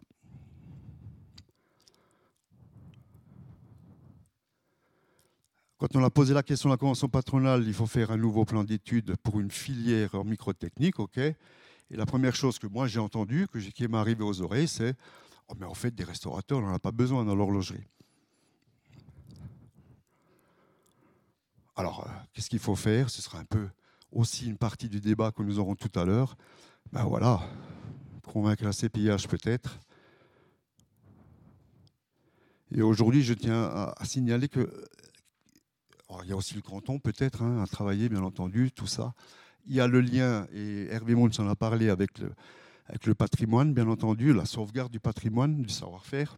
Quand 5.77 5.95
on 5.95 6.03
a 6.03 6.09
posé 6.09 6.33
la 6.33 6.43
question 6.43 6.69
à 6.69 6.73
la 6.73 6.77
convention 6.77 7.07
patronale, 7.07 7.63
il 7.65 7.73
faut 7.73 7.87
faire 7.87 8.11
un 8.11 8.17
nouveau 8.17 8.43
plan 8.43 8.65
d'études 8.65 9.15
pour 9.23 9.39
une 9.39 9.51
filière 9.51 10.15
en 10.15 10.25
microtechnique, 10.25 10.99
ok? 10.99 11.17
Et 11.17 11.35
la 11.91 12.05
première 12.05 12.35
chose 12.35 12.59
que 12.59 12.67
moi 12.67 12.87
j'ai 12.87 12.99
entendue, 12.99 13.47
que 13.47 13.59
qui 13.59 13.87
m'est 13.87 13.97
arrivée 13.97 14.25
aux 14.25 14.41
oreilles, 14.41 14.67
c'est 14.67 14.97
Oh, 15.47 15.53
mais 15.59 15.65
en 15.65 15.73
fait, 15.73 15.93
des 15.93 16.03
restaurateurs, 16.03 16.59
on 16.59 16.61
n'en 16.61 16.73
a 16.73 16.79
pas 16.79 16.91
besoin 16.91 17.23
dans 17.23 17.35
l'horlogerie. 17.35 17.85
Alors, 21.75 22.07
euh, 22.07 22.11
qu'est-ce 22.33 22.49
qu'il 22.49 22.59
faut 22.59 22.75
faire? 22.75 23.09
Ce 23.09 23.21
sera 23.21 23.39
un 23.39 23.45
peu 23.45 23.67
aussi 24.11 24.47
une 24.47 24.57
partie 24.57 24.89
du 24.89 25.01
débat 25.01 25.31
que 25.31 25.43
nous 25.43 25.59
aurons 25.59 25.75
tout 25.75 25.91
à 25.99 26.05
l'heure. 26.05 26.37
Ben 26.91 27.03
voilà, 27.03 27.41
convaincre 28.23 28.63
la 28.63 28.71
CPIH 28.71 29.27
peut-être. 29.29 29.79
Et 32.71 32.81
aujourd'hui, 32.81 33.23
je 33.23 33.33
tiens 33.33 33.63
à, 33.63 34.05
signaler 34.05 34.47
que 34.49 34.69
il 36.23 36.29
y 36.29 36.31
a 36.31 36.35
aussi 36.35 36.55
le 36.55 36.61
canton 36.61 36.97
peut-être 36.97 37.41
hein, 37.41 37.61
à 37.61 37.67
travailler, 37.67 38.07
bien 38.09 38.23
entendu, 38.23 38.71
tout 38.71 38.87
ça. 38.87 39.13
Il 39.67 39.75
y 39.75 39.81
a 39.81 39.87
le 39.87 39.99
lien, 39.99 40.47
et 40.53 40.87
Hervé 40.91 41.13
Mons 41.13 41.39
en 41.39 41.49
a 41.49 41.55
parlé 41.55 41.89
avec 41.89 42.19
le, 42.19 42.31
avec 42.87 43.05
le 43.05 43.15
patrimoine, 43.15 43.73
bien 43.73 43.87
entendu, 43.87 44.33
la 44.33 44.45
sauvegarde 44.45 44.91
du 44.91 44.99
patrimoine, 44.99 45.61
du 45.61 45.69
savoir-faire. 45.69 46.37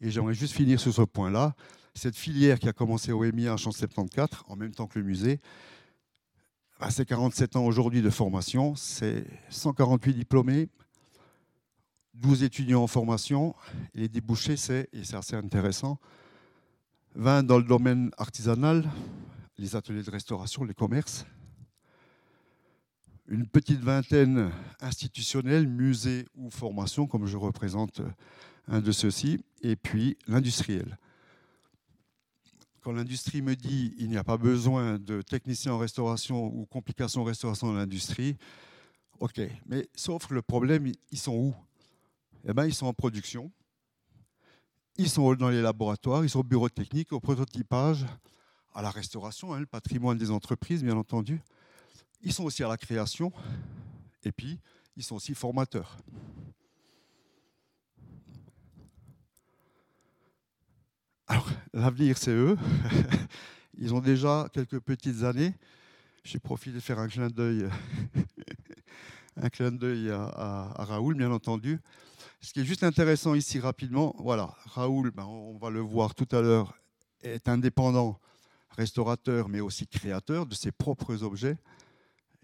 Et 0.00 0.10
j'aimerais 0.10 0.34
juste 0.34 0.54
finir 0.54 0.80
sur 0.80 0.94
ce 0.94 1.02
point-là. 1.02 1.54
Cette 1.94 2.16
filière 2.16 2.58
qui 2.58 2.68
a 2.68 2.72
commencé 2.72 3.12
au 3.12 3.20
MIH 3.20 3.50
en 3.50 3.56
1974, 3.56 4.44
en 4.48 4.56
même 4.56 4.72
temps 4.72 4.86
que 4.86 4.98
le 4.98 5.04
musée, 5.04 5.40
c'est 6.88 7.04
47 7.04 7.56
ans 7.56 7.66
aujourd'hui 7.66 8.00
de 8.00 8.08
formation, 8.08 8.74
c'est 8.74 9.26
148 9.50 10.14
diplômés, 10.14 10.68
12 12.14 12.44
étudiants 12.44 12.82
en 12.82 12.86
formation, 12.86 13.54
et 13.94 14.00
les 14.00 14.08
débouchés, 14.08 14.56
c'est, 14.56 14.88
et 14.92 15.04
c'est 15.04 15.16
assez 15.16 15.36
intéressant, 15.36 15.98
20 17.16 17.42
dans 17.42 17.58
le 17.58 17.64
domaine 17.64 18.10
artisanal, 18.16 18.88
les 19.58 19.76
ateliers 19.76 20.02
de 20.02 20.10
restauration, 20.10 20.64
les 20.64 20.74
commerces, 20.74 21.26
une 23.30 23.46
petite 23.46 23.80
vingtaine 23.80 24.50
institutionnelle, 24.80 25.68
musée 25.68 26.26
ou 26.34 26.50
formation, 26.50 27.06
comme 27.06 27.26
je 27.26 27.36
représente 27.36 28.02
un 28.66 28.80
de 28.80 28.90
ceux-ci, 28.92 29.38
et 29.62 29.76
puis 29.76 30.18
l'industriel. 30.26 30.98
quand 32.80 32.92
l'industrie 32.92 33.42
me 33.42 33.54
dit 33.54 33.94
il 33.98 34.08
n'y 34.08 34.16
a 34.16 34.24
pas 34.24 34.36
besoin 34.36 34.98
de 34.98 35.22
techniciens 35.22 35.74
en 35.74 35.78
restauration 35.78 36.46
ou 36.46 36.66
complications 36.66 37.20
en 37.20 37.24
restauration 37.24 37.68
dans 37.68 37.74
l'industrie, 37.74 38.36
ok. 39.20 39.40
Mais 39.66 39.88
sauf 39.94 40.26
que 40.26 40.34
le 40.34 40.42
problème, 40.42 40.90
ils 41.10 41.18
sont 41.18 41.34
où? 41.34 41.54
Eh 42.48 42.52
bien, 42.52 42.64
ils 42.64 42.74
sont 42.74 42.86
en 42.86 42.94
production, 42.94 43.50
ils 44.96 45.10
sont 45.10 45.34
dans 45.34 45.50
les 45.50 45.62
laboratoires, 45.62 46.24
ils 46.24 46.30
sont 46.30 46.40
au 46.40 46.44
bureau 46.44 46.68
technique, 46.68 47.12
au 47.12 47.20
prototypage, 47.20 48.06
à 48.74 48.82
la 48.82 48.90
restauration, 48.90 49.52
hein, 49.52 49.60
le 49.60 49.66
patrimoine 49.66 50.16
des 50.16 50.30
entreprises, 50.30 50.82
bien 50.82 50.96
entendu. 50.96 51.42
Ils 52.22 52.32
sont 52.32 52.44
aussi 52.44 52.62
à 52.62 52.68
la 52.68 52.76
création, 52.76 53.32
et 54.24 54.32
puis 54.32 54.58
ils 54.96 55.02
sont 55.02 55.16
aussi 55.16 55.34
formateurs. 55.34 55.96
Alors, 61.26 61.48
l'avenir, 61.72 62.18
c'est 62.18 62.32
eux. 62.32 62.58
Ils 63.78 63.94
ont 63.94 64.00
déjà 64.00 64.48
quelques 64.52 64.80
petites 64.80 65.22
années. 65.22 65.54
J'ai 66.24 66.40
profité 66.40 66.74
de 66.74 66.80
faire 66.80 66.98
un 66.98 67.06
clin 67.06 67.28
d'œil, 67.28 67.66
un 69.36 69.48
clin 69.48 69.70
d'œil 69.70 70.10
à, 70.10 70.74
Raoul, 70.76 71.14
bien 71.14 71.30
entendu. 71.30 71.80
Ce 72.40 72.52
qui 72.52 72.60
est 72.60 72.64
juste 72.64 72.82
intéressant 72.82 73.34
ici 73.34 73.60
rapidement, 73.60 74.14
voilà, 74.18 74.54
Raoul, 74.66 75.12
ben, 75.12 75.24
on 75.24 75.56
va 75.56 75.70
le 75.70 75.80
voir 75.80 76.14
tout 76.16 76.28
à 76.32 76.40
l'heure, 76.40 76.74
est 77.22 77.48
indépendant, 77.48 78.18
restaurateur, 78.70 79.48
mais 79.48 79.60
aussi 79.60 79.86
créateur 79.86 80.46
de 80.46 80.54
ses 80.54 80.72
propres 80.72 81.22
objets. 81.22 81.56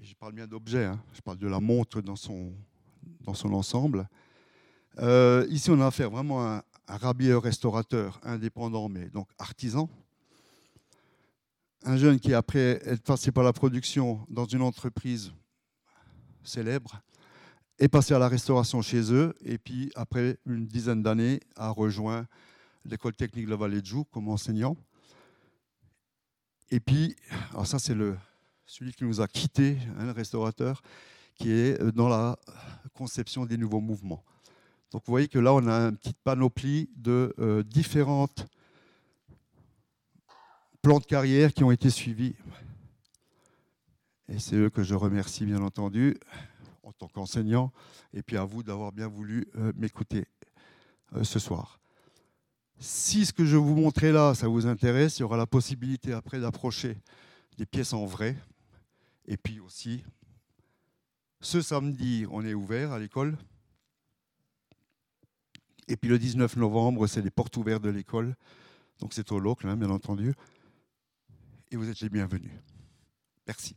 Je 0.01 0.15
parle 0.15 0.33
bien 0.33 0.47
d'objets, 0.47 0.85
hein. 0.85 1.03
je 1.13 1.21
parle 1.21 1.39
de 1.39 1.49
la 1.49 1.61
montre 1.61 2.01
dans 2.01 2.17
son, 2.17 2.53
ensemble. 3.27 4.09
Euh, 4.99 5.47
ici, 5.51 5.71
on 5.71 5.81
a 5.81 5.87
affaire 5.87 6.11
vraiment 6.11 6.43
à 6.43 6.65
un 6.89 6.97
rabilleur 6.97 7.43
restaurateur 7.43 8.21
indépendant, 8.23 8.89
mais 8.89 9.09
donc 9.09 9.29
artisan. 9.39 9.89
Un 11.85 11.97
jeune 11.97 12.21
qui, 12.21 12.35
après 12.35 12.81
être 12.85 13.03
passé 13.03 13.33
par 13.33 13.45
la 13.45 13.53
production 13.53 14.25
dans 14.29 14.45
une 14.45 14.63
entreprise 14.63 15.33
célèbre, 16.43 17.01
est 17.79 17.89
passé 17.89 18.15
à 18.15 18.19
la 18.19 18.29
restauration 18.29 18.83
chez 18.83 19.13
eux, 19.13 19.35
et 19.45 19.59
puis 19.59 19.91
après 19.95 20.39
une 20.47 20.67
dizaine 20.67 21.03
d'années, 21.03 21.41
a 21.57 21.71
rejoint 21.71 22.27
l'école 22.85 23.15
technique 23.15 23.47
de 23.47 23.51
la 23.51 23.57
Vallée 23.57 23.81
de 23.81 23.87
Joux 23.87 24.05
comme 24.05 24.29
enseignant. 24.29 24.77
Et 26.71 26.81
puis, 26.81 27.15
alors 27.51 27.67
ça 27.67 27.79
c'est 27.79 27.95
le, 27.95 28.17
celui 28.67 28.93
qui 28.93 29.05
nous 29.05 29.21
a 29.21 29.29
quittés, 29.29 29.79
hein, 29.99 30.07
le 30.07 30.13
restaurateur, 30.13 30.83
qui 31.35 31.51
est 31.51 31.83
dans 31.95 32.09
la 32.09 32.39
conception 32.95 33.47
des 33.47 33.57
nouveaux 33.57 33.81
mouvements. 33.81 34.25
Donc 34.93 35.03
vous 35.07 35.13
voyez 35.13 35.29
que 35.29 35.39
là, 35.39 35.53
on 35.53 35.67
a 35.67 35.89
une 35.89 35.97
petite 35.97 36.19
panoplie 36.23 36.89
de 36.97 37.35
euh, 37.39 37.63
différentes 37.63 38.47
plans 40.81 40.99
de 40.99 41.05
carrière 41.05 41.53
qui 41.53 41.65
ont 41.65 41.71
été 41.71 41.91
suivis. 41.91 42.35
Et 44.29 44.39
c'est 44.39 44.57
eux 44.57 44.71
que 44.71 44.83
je 44.83 44.95
remercie, 44.95 45.45
bien 45.45 45.63
entendu, 45.63 46.17
en 46.83 46.93
tant 46.93 47.09
qu'enseignant, 47.09 47.73
et 48.13 48.23
puis 48.23 48.37
à 48.37 48.45
vous 48.45 48.63
d'avoir 48.63 48.93
bien 48.93 49.09
voulu 49.09 49.47
euh, 49.57 49.73
m'écouter 49.77 50.27
euh, 51.15 51.25
ce 51.25 51.39
soir. 51.39 51.79
Si 52.79 53.27
ce 53.27 53.33
que 53.33 53.45
je 53.45 53.57
vous 53.57 53.75
montrer 53.75 54.13
là, 54.13 54.35
ça 54.35 54.49
vous 54.49 54.67
intéresse, 54.67 55.19
il 55.19 55.23
y 55.23 55.25
aura 55.25 55.37
la 55.37 55.47
possibilité 55.47 56.13
après 56.13 56.41
d'approcher 56.41 56.99
des 57.57 57.67
pièces 57.67 57.93
en 57.93 58.05
vrai. 58.05 58.37
Et 59.27 59.37
puis 59.37 59.61
aussi, 59.61 60.05
ce 61.41 61.61
samedi, 61.61 62.27
on 62.31 62.45
est 62.45 62.55
ouvert 62.55 62.93
à 62.93 62.99
l'école. 62.99 63.37
Et 65.89 65.97
puis 65.97 66.09
le 66.09 66.19
19 66.19 66.57
novembre, 66.57 67.07
c'est 67.07 67.23
les 67.23 67.31
portes 67.31 67.57
ouvertes 67.57 67.83
de 67.83 67.91
l'école. 67.91 68.37
Donc 69.01 69.13
c'est 69.13 69.31
au 69.33 69.39
local, 69.39 69.71
hein, 69.71 69.77
bien 69.77 69.91
entendu. 69.91 70.35
Et 71.71 71.77
vous 71.77 71.89
êtes 71.89 72.01
les 72.01 72.09
bienvenus. 72.09 72.53
Merci. 73.47 73.77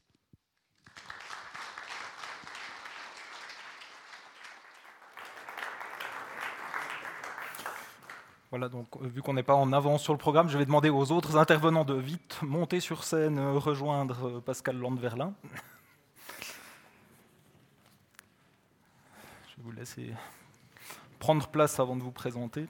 Voilà, 8.51 8.67
donc 8.67 8.87
euh, 8.95 9.07
vu 9.07 9.21
qu'on 9.21 9.33
n'est 9.33 9.43
pas 9.43 9.53
en 9.53 9.71
avance 9.73 10.01
sur 10.01 10.11
le 10.13 10.17
programme, 10.17 10.49
je 10.49 10.57
vais 10.57 10.65
demander 10.65 10.89
aux 10.89 11.11
autres 11.11 11.37
intervenants 11.37 11.85
de 11.85 11.93
vite 11.93 12.39
monter 12.41 12.79
sur 12.79 13.03
scène, 13.03 13.37
euh, 13.37 13.59
rejoindre 13.59 14.27
euh, 14.27 14.41
Pascal 14.41 14.75
Landverlin. 14.75 15.35
Je 19.45 19.57
vais 19.57 19.63
vous 19.63 19.71
laisser 19.71 20.15
prendre 21.19 21.45
place 21.47 21.79
avant 21.79 21.95
de 21.95 22.01
vous 22.01 22.11
présenter. 22.11 22.65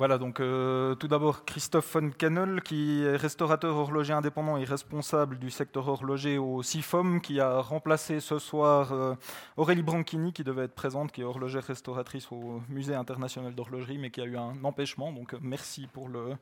Voilà, 0.00 0.16
donc 0.16 0.40
euh, 0.40 0.94
tout 0.94 1.08
d'abord 1.08 1.44
Christophe 1.44 1.92
von 1.92 2.08
Kennel, 2.08 2.62
qui 2.62 3.02
est 3.02 3.16
restaurateur 3.16 3.76
horloger 3.76 4.14
indépendant 4.14 4.56
et 4.56 4.64
responsable 4.64 5.38
du 5.38 5.50
secteur 5.50 5.88
horloger 5.88 6.38
au 6.38 6.62
CIFOM, 6.62 7.20
qui 7.20 7.38
a 7.38 7.60
remplacé 7.60 8.20
ce 8.20 8.38
soir 8.38 8.94
euh, 8.94 9.14
Aurélie 9.58 9.82
Branchini, 9.82 10.32
qui 10.32 10.42
devait 10.42 10.64
être 10.64 10.74
présente, 10.74 11.12
qui 11.12 11.20
est 11.20 11.24
horlogère 11.24 11.64
restauratrice 11.64 12.32
au 12.32 12.62
Musée 12.70 12.94
international 12.94 13.54
d'horlogerie, 13.54 13.98
mais 13.98 14.08
qui 14.08 14.22
a 14.22 14.24
eu 14.24 14.38
un 14.38 14.54
empêchement. 14.64 15.12
Donc 15.12 15.34
merci 15.42 15.86
pour 15.86 16.08
le, 16.08 16.34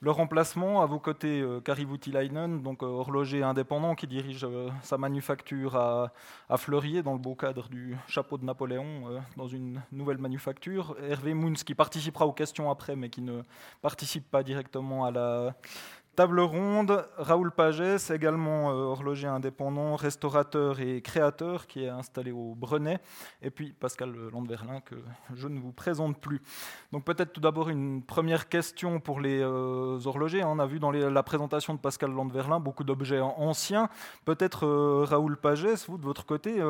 le 0.00 0.10
remplacement, 0.10 0.82
à 0.82 0.86
vos 0.86 0.98
côtés, 0.98 1.40
euh, 1.40 1.60
Kari 1.60 1.84
Voutilainen, 1.84 2.62
donc 2.62 2.82
euh, 2.82 2.86
horloger 2.86 3.42
indépendant 3.42 3.94
qui 3.94 4.06
dirige 4.06 4.44
euh, 4.44 4.68
sa 4.82 4.98
manufacture 4.98 5.76
à, 5.76 6.12
à, 6.48 6.56
Fleurier, 6.56 7.02
dans 7.02 7.14
le 7.14 7.18
beau 7.18 7.34
cadre 7.34 7.68
du 7.68 7.96
chapeau 8.06 8.36
de 8.36 8.44
Napoléon, 8.44 9.22
dans 9.36 9.46
une 9.46 9.82
nouvelle 9.92 10.18
manufacture. 10.18 10.96
Hervé 11.08 11.34
Mouns 11.34 11.54
qui 11.54 11.74
participera 11.74 12.26
aux 12.26 12.32
questions 12.32 12.70
après, 12.70 12.96
mais 12.96 13.08
qui 13.08 13.22
ne 13.22 13.42
participe 13.80 14.30
pas 14.30 14.42
directement 14.42 15.06
à 15.06 15.10
la, 15.10 15.54
Table 16.16 16.40
ronde, 16.40 17.06
Raoul 17.18 17.50
Pagès, 17.50 18.10
également 18.10 18.70
euh, 18.70 18.84
horloger 18.84 19.26
indépendant, 19.26 19.96
restaurateur 19.96 20.80
et 20.80 21.02
créateur, 21.02 21.66
qui 21.66 21.84
est 21.84 21.90
installé 21.90 22.32
au 22.32 22.54
Brenet, 22.54 23.00
et 23.42 23.50
puis 23.50 23.74
Pascal 23.74 24.14
Landverlin, 24.32 24.80
que 24.80 24.94
je 25.34 25.46
ne 25.46 25.60
vous 25.60 25.72
présente 25.72 26.18
plus. 26.18 26.40
Donc 26.90 27.04
peut-être 27.04 27.34
tout 27.34 27.42
d'abord 27.42 27.68
une 27.68 28.02
première 28.02 28.48
question 28.48 28.98
pour 28.98 29.20
les 29.20 29.40
euh, 29.42 30.00
horlogers. 30.06 30.42
On 30.42 30.58
a 30.58 30.64
vu 30.64 30.78
dans 30.78 30.90
la 30.90 31.22
présentation 31.22 31.74
de 31.74 31.80
Pascal 31.80 32.10
Landverlin 32.10 32.60
beaucoup 32.60 32.84
d'objets 32.84 33.20
anciens. 33.20 33.90
Peut-être 34.24 34.64
euh, 34.64 35.04
Raoul 35.06 35.36
Pagès, 35.36 35.86
vous 35.86 35.98
de 35.98 36.04
votre 36.04 36.24
côté, 36.24 36.62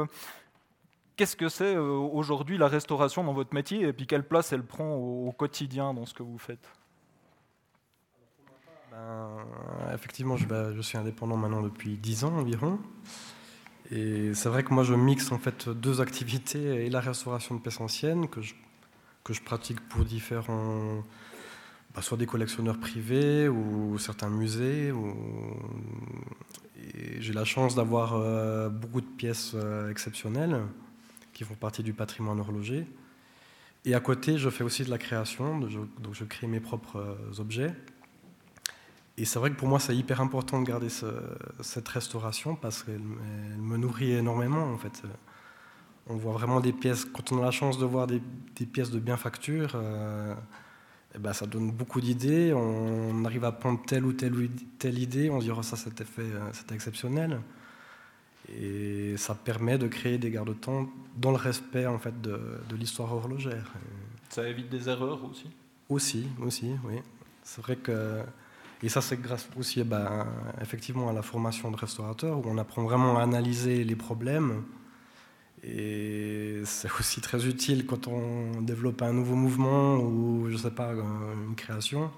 qu'est-ce 1.15 1.37
que 1.37 1.49
c'est 1.49 1.77
aujourd'hui 1.77 2.59
la 2.59 2.67
restauration 2.67 3.23
dans 3.23 3.33
votre 3.33 3.55
métier, 3.55 3.83
et 3.83 3.93
puis 3.93 4.09
quelle 4.09 4.27
place 4.27 4.53
elle 4.53 4.65
prend 4.65 4.97
au 4.97 5.31
quotidien 5.31 5.95
dans 5.95 6.05
ce 6.05 6.15
que 6.15 6.25
vous 6.25 6.39
faites? 6.39 6.69
Ben, 8.97 9.95
effectivement, 9.95 10.37
je, 10.37 10.47
je, 10.75 10.81
suis 10.81 10.97
indépendant 10.97 11.37
maintenant 11.37 11.63
depuis 11.63 11.97
10 11.97 12.25
ans 12.25 12.35
environ. 12.37 12.79
Et 13.91 14.35
c'est 14.35 14.49
vrai 14.49 14.63
que 14.63 14.73
moi, 14.73 14.85
je 14.85 14.95
mixe 14.95 15.31
en 15.33 15.39
fait 15.39 15.69
deux 15.69 16.01
activités 16.01 16.87
et 16.87 16.91
la 16.91 17.01
restauration 17.01 17.55
de 17.55 17.61
pièces 17.61 17.81
anciennes 17.81 18.29
que 18.29 18.41
je, 18.41 18.55
que 19.23 19.33
je 19.33 19.43
pratique 19.43 19.81
pour 19.89 20.05
différents, 20.05 21.03
bah, 21.95 22.03
soit 22.03 22.17
des 22.17 22.27
collectionneurs 22.27 22.79
privés 22.79 23.49
ou 23.49 23.99
certains 23.99 24.31
musées. 24.31 24.93
J'ai 27.19 27.33
la 27.33 27.45
chance 27.45 27.75
d'avoir 27.75 28.15
euh, 28.15 28.69
beaucoup 28.69 29.01
de 29.01 29.07
pièces 29.07 29.53
euh, 29.55 29.91
exceptionnelles 29.91 30.63
qui 31.33 31.45
font 31.45 31.55
partie 31.55 31.83
du 31.83 31.93
patrimoine 31.93 32.41
horloger. 32.41 32.87
Et 33.85 33.95
à 33.95 34.01
côté, 34.01 34.39
je 34.39 34.51
fais 34.51 34.65
aussi 34.65 34.85
de 34.85 34.91
la 34.91 34.99
création, 34.99 35.61
donc 35.61 36.15
je 36.15 36.25
crée 36.25 36.47
mes 36.47 36.61
propres 36.61 36.97
euh, 36.97 37.41
objets. 37.41 37.73
Et 39.19 39.25
c'est 39.25 39.39
vrai 39.39 39.51
que 39.51 39.57
pour 39.57 39.69
moi, 39.69 39.81
c'est 39.81 39.97
hyper 39.97 40.21
important 40.21 40.61
de 40.61 40.67
garder 40.67 40.89
cette 41.61 41.89
restauration 41.89 42.55
parce 42.55 42.83
qu'elle 42.83 43.01
me 43.01 43.77
nourrit 43.77 44.13
énormément. 44.13 44.65
En 44.65 44.77
fait. 44.77 45.03
On 46.09 46.17
voit 46.17 46.33
vraiment 46.33 46.61
des 46.61 46.73
pièces, 46.73 47.05
quand 47.05 47.33
on 47.33 47.41
a 47.41 47.47
la 47.47 47.51
chance 47.51 47.79
de 47.79 47.85
voir 47.85 48.07
des, 48.07 48.21
pièces 48.73 48.91
de 48.91 49.01
bien 49.01 49.17
facture, 49.17 49.73
euh, 49.75 50.35
eh 51.15 51.19
ben, 51.19 51.33
ça 51.33 51.47
donne 51.47 51.73
beaucoup 51.73 52.01
d'idées. 52.01 52.53
On 52.55 53.25
arrive 53.25 53.45
à 53.45 53.51
prendre 53.51 53.83
telle 53.85 54.05
ou 54.05 54.13
telle, 54.13 54.33
telle 54.79 54.99
idée, 54.99 55.31
on 55.31 55.41
se 55.41 55.47
dit 55.47 55.51
oh, 55.51 55.63
ça 55.63 55.77
euh, 55.77 56.51
c'était 56.53 56.75
exceptionnel. 56.75 57.41
Et 58.57 59.17
ça 59.17 59.35
permet 59.35 59.79
de 59.79 59.89
créer 59.89 60.19
des 60.19 60.31
garde-temps 60.31 60.89
dans 61.17 61.33
le 61.33 61.37
respect 61.37 61.87
en 61.87 61.99
fait, 61.99 62.21
de, 62.21 62.39
de 62.69 62.77
l'histoire 62.77 63.13
horlogère. 63.13 63.73
Ça 64.29 64.49
évite 64.49 64.69
des 64.69 64.89
erreurs 64.89 65.25
aussi? 65.25 65.51
Aussi, 65.89 66.29
aussi, 66.41 66.71
oui. 66.85 67.01
C'est 67.43 67.63
vrai 67.63 67.75
que 67.75 68.23
et 68.83 68.89
ça, 68.89 69.01
c'est 69.01 69.21
grâce 69.21 69.49
aussi 69.59 69.83
ben, 69.85 70.27
effectivement 70.61 71.09
à 71.09 71.13
la 71.13 71.23
formation 71.23 71.71
de 71.71 71.77
restaurateur, 71.77 72.39
où 72.39 72.43
on 72.47 72.59
apprend 72.59 72.83
vraiment 72.83 73.19
à 73.19 73.23
analyser 73.23 73.85
les 73.85 73.97
problèmes. 73.97 74.65
Et 75.65 76.61
c'est 76.65 76.91
aussi 77.01 77.21
très 77.21 77.47
utile 77.47 77.87
quand 77.87 78.07
on 78.07 78.61
développe 78.61 79.03
un 79.03 79.13
nouveau 79.13 79.35
mouvement 79.35 79.97
ou, 79.97 80.49
je 80.51 80.57
sais 80.57 80.71
pas, 80.71 80.93
une 80.93 81.57
création. 81.57 82.11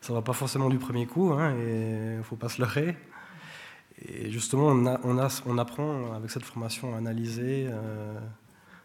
Ça 0.00 0.12
ne 0.12 0.18
va 0.18 0.22
pas 0.22 0.32
forcément 0.32 0.68
du 0.68 0.78
premier 0.78 1.06
coup, 1.06 1.32
hein, 1.32 1.54
et 1.56 2.12
il 2.12 2.18
ne 2.18 2.22
faut 2.22 2.36
pas 2.36 2.48
se 2.48 2.60
leurrer. 2.62 2.96
Et 4.06 4.30
justement, 4.30 4.68
on, 4.68 5.58
apprend 5.58 6.12
avec 6.12 6.30
cette 6.30 6.44
formation 6.44 6.94
à 6.94 6.98
analyser 6.98 7.66
euh, 7.68 8.16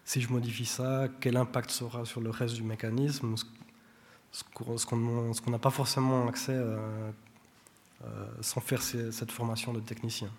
si 0.05 0.21
je 0.21 0.29
modifie 0.31 0.65
ça, 0.65 1.07
quel 1.19 1.37
impact 1.37 1.69
sera 1.69 2.03
sur 2.05 2.19
le 2.19 2.31
reste 2.31 2.55
du 2.55 2.63
mécanisme, 2.63 3.35
ce 4.33 4.85
qu'on 4.85 5.51
n'a 5.51 5.59
pas 5.59 5.69
forcément 5.69 6.27
accès 6.27 6.53
euh, 6.55 7.11
euh, 8.03 8.25
sans 8.41 8.61
faire 8.61 8.81
cette 8.81 9.31
formation 9.31 9.73
de 9.73 9.79
technicien. 9.79 10.29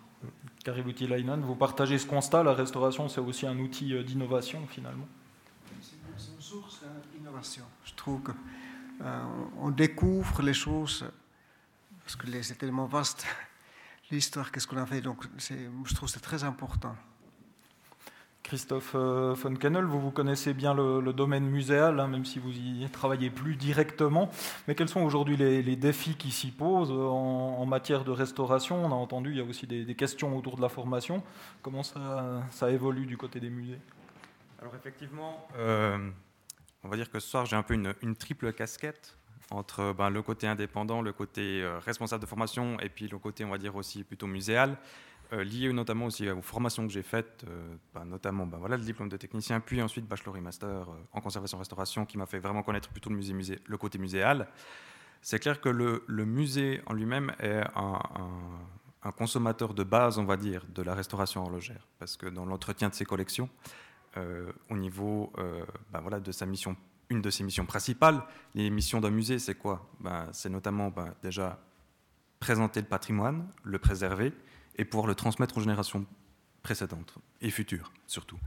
Kaributi 0.63 1.07
Lainan, 1.07 1.39
vous 1.39 1.55
partagez 1.55 1.97
ce 1.97 2.05
constat, 2.05 2.43
la 2.43 2.53
restauration 2.53 3.07
c'est 3.07 3.21
aussi 3.21 3.47
un 3.47 3.57
outil 3.59 4.03
d'innovation 4.03 4.67
finalement? 4.67 5.07
C'est 5.81 5.95
une 6.35 6.41
source 6.41 6.81
d'innovation. 7.13 7.63
Je 7.85 7.93
trouve 7.93 8.21
qu'on 8.21 9.69
découvre 9.69 10.41
les 10.41 10.53
choses, 10.53 11.05
parce 12.03 12.15
que 12.15 12.41
c'est 12.41 12.55
tellement 12.55 12.85
vaste 12.85 13.25
l'histoire, 14.11 14.51
qu'est-ce 14.51 14.67
qu'on 14.67 14.77
a 14.77 14.85
fait. 14.85 15.01
Donc, 15.01 15.25
je 15.37 15.93
trouve 15.93 16.09
que 16.09 16.13
c'est 16.13 16.19
très 16.19 16.43
important. 16.43 16.95
Christophe 18.45 18.91
euh, 18.93 19.33
von 19.33 19.55
Kennel, 19.55 19.85
vous, 19.85 19.99
vous 19.99 20.11
connaissez 20.11 20.53
bien 20.53 20.75
le, 20.75 21.01
domaine 21.13 21.45
muséal, 21.45 21.99
hein, 21.99 22.07
même 22.07 22.25
si 22.25 22.37
vous 22.37 22.51
y 22.51 22.87
travaillez 22.91 23.31
plus 23.31 23.55
directement. 23.55 24.29
Mais 24.67 24.75
quels 24.75 24.87
sont 24.87 25.01
aujourd'hui 25.01 25.35
les, 25.35 25.75
défis 25.75 26.15
qui 26.15 26.29
s'y 26.29 26.51
posent 26.51 26.91
en, 26.91 27.65
matière 27.65 28.03
de 28.03 28.11
restauration? 28.11 28.85
On 28.85 28.91
a 28.91 28.95
entendu, 28.95 29.31
il 29.31 29.37
y 29.37 29.41
a 29.41 29.43
aussi 29.43 29.65
des, 29.65 29.95
questions 29.95 30.37
autour 30.37 30.57
de 30.57 30.61
la 30.61 30.69
formation. 30.69 31.23
Comment 31.63 31.81
ça, 31.81 32.71
évolue 32.71 33.07
du 33.07 33.17
côté 33.17 33.39
des 33.39 33.49
musées? 33.49 33.79
Alors 34.61 34.75
effectivement, 34.75 35.47
euh, 35.57 35.97
on 36.83 36.87
va 36.87 36.97
dire 36.97 37.09
que 37.09 37.19
ce 37.19 37.27
soir, 37.27 37.47
j'ai 37.47 37.55
un 37.55 37.63
peu 37.63 37.73
une, 37.73 37.95
une 38.03 38.15
triple 38.15 38.53
casquette 38.53 39.17
entre 39.49 39.93
ben, 39.93 40.09
le 40.09 40.21
côté 40.21 40.47
indépendant, 40.47 41.01
le 41.01 41.13
côté 41.13 41.61
euh, 41.61 41.79
responsable 41.79 42.21
de 42.21 42.27
formation 42.27 42.79
et 42.79 42.89
puis 42.89 43.07
le 43.07 43.17
côté, 43.17 43.43
on 43.43 43.49
va 43.49 43.57
dire 43.57 43.75
aussi 43.75 44.03
plutôt 44.03 44.27
muséal, 44.27 44.77
euh, 45.33 45.43
lié 45.43 45.71
notamment 45.73 46.05
aussi 46.05 46.29
aux 46.29 46.41
formations 46.41 46.85
que 46.85 46.93
j'ai 46.93 47.03
faites, 47.03 47.45
euh, 47.47 47.75
ben, 47.93 48.05
notamment 48.05 48.45
voilà, 48.45 48.77
le 48.77 48.83
diplôme 48.83 49.09
de 49.09 49.17
technicien, 49.17 49.59
puis 49.59 49.81
ensuite 49.81 50.07
bachelor 50.07 50.37
et 50.37 50.41
master 50.41 50.87
en 51.11 51.21
conservation-restauration 51.21 52.05
qui 52.05 52.17
m'a 52.17 52.25
fait 52.25 52.39
vraiment 52.39 52.63
connaître 52.63 52.89
plutôt 52.89 53.09
le, 53.09 53.77
côté 53.77 53.97
muséal. 53.97 54.47
C'est 55.21 55.39
clair 55.39 55.61
que 55.61 55.69
le, 55.69 56.25
musée 56.25 56.81
en 56.85 56.93
lui-même 56.93 57.33
est 57.39 57.63
un, 57.75 59.11
consommateur 59.17 59.73
de 59.73 59.83
base, 59.83 60.17
on 60.17 60.25
va 60.25 60.35
dire, 60.35 60.65
de 60.73 60.81
la 60.81 60.95
restauration 60.95 61.41
horlogère, 61.41 61.87
parce 61.99 62.17
que 62.17 62.25
dans 62.25 62.45
l'entretien 62.45 62.89
de 62.89 62.93
ses 62.93 63.05
collections, 63.05 63.49
au 64.69 64.77
niveau 64.77 65.31
voilà, 65.91 66.19
de 66.19 66.31
sa 66.31 66.45
mission 66.45 66.75
une 67.09 67.21
de 67.21 67.29
ses 67.29 67.43
missions 67.43 67.65
principales. 67.65 68.23
Les 68.55 68.69
missions 68.69 68.99
d'un 68.99 69.11
musée, 69.11 69.39
c'est 69.39 69.55
quoi? 69.55 69.87
C'est 70.31 70.49
notamment 70.49 70.91
déjà 71.21 71.59
présenter 72.39 72.81
le 72.81 72.87
patrimoine, 72.87 73.47
le 73.63 73.79
préserver 73.79 74.33
et 74.77 74.85
pouvoir 74.85 75.07
le 75.07 75.15
transmettre 75.15 75.57
aux 75.57 75.61
générations 75.61 76.05
précédentes 76.61 77.15
et 77.41 77.49
futures 77.49 77.91
surtout. 78.07 78.37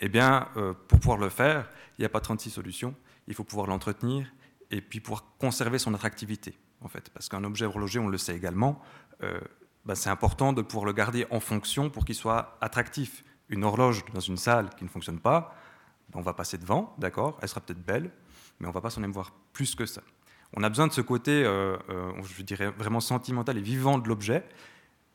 Eh 0.00 0.08
bien, 0.08 0.48
euh, 0.56 0.74
pour 0.88 1.00
pouvoir 1.00 1.18
le 1.18 1.28
faire, 1.28 1.68
il 1.98 2.02
n'y 2.02 2.06
a 2.06 2.08
pas 2.08 2.20
36 2.20 2.50
solutions. 2.50 2.94
Il 3.28 3.34
faut 3.34 3.44
pouvoir 3.44 3.66
l'entretenir 3.66 4.32
et 4.70 4.80
puis 4.80 5.00
pouvoir 5.00 5.24
conserver 5.38 5.78
son 5.78 5.94
attractivité, 5.94 6.54
en 6.80 6.88
fait. 6.88 7.10
Parce 7.10 7.28
qu'un 7.28 7.44
objet 7.44 7.64
horloger, 7.64 7.98
on 7.98 8.08
le 8.08 8.18
sait 8.18 8.36
également, 8.36 8.80
euh, 9.22 9.40
ben, 9.84 9.94
c'est 9.94 10.10
important 10.10 10.52
de 10.52 10.62
pouvoir 10.62 10.84
le 10.84 10.92
garder 10.92 11.26
en 11.30 11.40
fonction 11.40 11.88
pour 11.88 12.04
qu'il 12.04 12.14
soit 12.14 12.58
attractif. 12.60 13.24
Une 13.48 13.64
horloge 13.64 14.04
dans 14.12 14.20
une 14.20 14.36
salle 14.36 14.70
qui 14.76 14.84
ne 14.84 14.88
fonctionne 14.88 15.20
pas, 15.20 15.54
on 16.14 16.20
va 16.20 16.34
passer 16.34 16.58
devant, 16.58 16.94
d'accord, 16.98 17.38
elle 17.40 17.48
sera 17.48 17.60
peut-être 17.60 17.84
belle, 17.84 18.10
mais 18.58 18.68
on 18.68 18.72
va 18.72 18.80
pas 18.80 18.90
s'en 18.90 19.02
émouvoir 19.02 19.32
plus 19.52 19.74
que 19.74 19.86
ça. 19.86 20.02
On 20.54 20.62
a 20.62 20.68
besoin 20.68 20.86
de 20.86 20.92
ce 20.92 21.00
côté, 21.00 21.44
euh, 21.44 21.76
je 22.22 22.42
dirais, 22.42 22.70
vraiment 22.70 23.00
sentimental 23.00 23.56
et 23.58 23.60
vivant 23.60 23.98
de 23.98 24.08
l'objet, 24.08 24.44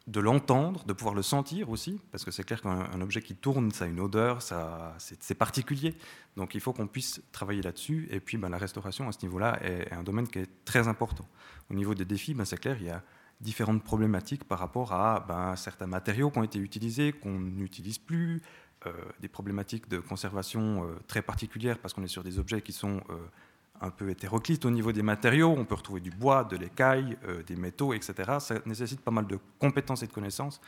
de 0.08 0.20
l'entendre, 0.20 0.84
de 0.86 0.94
pouvoir 0.94 1.14
le 1.14 1.22
sentir 1.22 1.70
aussi, 1.70 2.02
parce 2.12 2.26
que 2.26 2.32
c'est 2.32 2.44
clair 2.44 2.62
qu'un 2.62 3.02
objet 3.02 3.22
qui 3.22 3.36
tourne, 3.36 3.72
ça 3.72 3.86
a 3.86 3.88
une 3.88 4.00
odeur, 4.00 4.42
ça, 4.42 4.96
c'est 4.98 5.36
particulier. 5.36 5.96
Donc 6.36 6.56
il 6.56 6.62
faut 6.62 6.74
qu'on 6.74 6.88
puisse 6.88 7.22
travailler 7.32 7.62
là-dessus. 7.62 8.08
Et 8.12 8.20
puis 8.20 8.38
ben, 8.38 8.50
la 8.50 8.58
restauration 8.58 9.08
à 9.08 9.12
ce 9.12 9.20
niveau-là 9.24 9.60
est, 9.64 9.94
un 9.94 10.04
domaine 10.04 10.28
qui 10.28 10.40
est 10.40 10.66
très 10.66 10.88
important. 10.88 11.28
Au 11.70 11.76
niveau 11.76 11.94
des 11.94 12.06
défis, 12.06 12.34
ben, 12.34 12.46
c'est 12.46 12.60
clair, 12.60 12.78
il 12.80 12.88
y 12.88 12.90
a 12.90 13.04
différentes 13.40 13.84
problématiques 13.84 14.44
par 14.44 14.60
rapport 14.60 14.94
à 14.94 15.26
ben, 15.28 15.56
certains 15.56 15.88
matériaux 15.88 16.32
qui 16.32 16.40
ont 16.40 16.44
été 16.44 16.60
utilisés, 16.60 17.14
qu'on 17.14 17.40
n'utilise 17.40 17.98
plus, 17.98 18.42
euh, 18.88 18.92
des 19.20 19.28
problématiques 19.28 19.88
de 19.90 20.00
conservation 20.00 20.86
euh, 20.86 20.96
très 21.08 21.22
particulières 21.22 21.78
parce 21.78 21.94
qu'on 21.94 22.04
est 22.04 22.08
sur 22.08 22.24
des 22.24 22.40
objets 22.40 22.64
qui 22.64 22.72
sont 22.72 23.02
euh, 23.12 23.18
un 23.82 23.90
peu 23.90 24.10
hétéroclites 24.10 24.66
au 24.66 24.72
niveau 24.72 24.92
des 24.92 25.02
matériaux. 25.02 25.54
On 25.58 25.66
peut 25.66 25.76
retrouver 25.76 26.00
du 26.00 26.12
bois, 26.12 26.44
de 26.44 26.56
l'écaille, 26.56 27.18
des 27.48 27.56
métaux, 27.56 27.94
etc. 27.94 28.14
Ça 28.40 28.56
nécessite 28.66 29.02
pas 29.02 29.12
mal 29.12 29.28
de 29.28 29.40
compétences 29.60 30.04
et 30.04 30.08
de 30.08 30.14
connaissances 30.14 30.62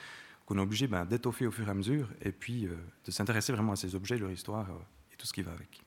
qu'on 0.45 0.57
est 0.57 0.61
obligé 0.61 0.87
ben, 0.87 1.05
d'étoffer 1.05 1.47
au 1.47 1.51
fur 1.51 1.67
et 1.67 1.71
à 1.71 1.73
mesure 1.73 2.09
et 2.21 2.31
puis 2.31 2.67
de 3.05 3.11
s'intéresser 3.11 3.53
vraiment 3.53 3.73
à 3.73 3.75
ces 3.75 3.95
objets, 3.95 4.17
leur 4.17 4.31
histoire 4.31 4.67
et 5.11 5.15
tout 5.15 5.27
ce 5.27 5.33
qui 5.33 5.41
va 5.41 5.51
avec. 5.51 5.83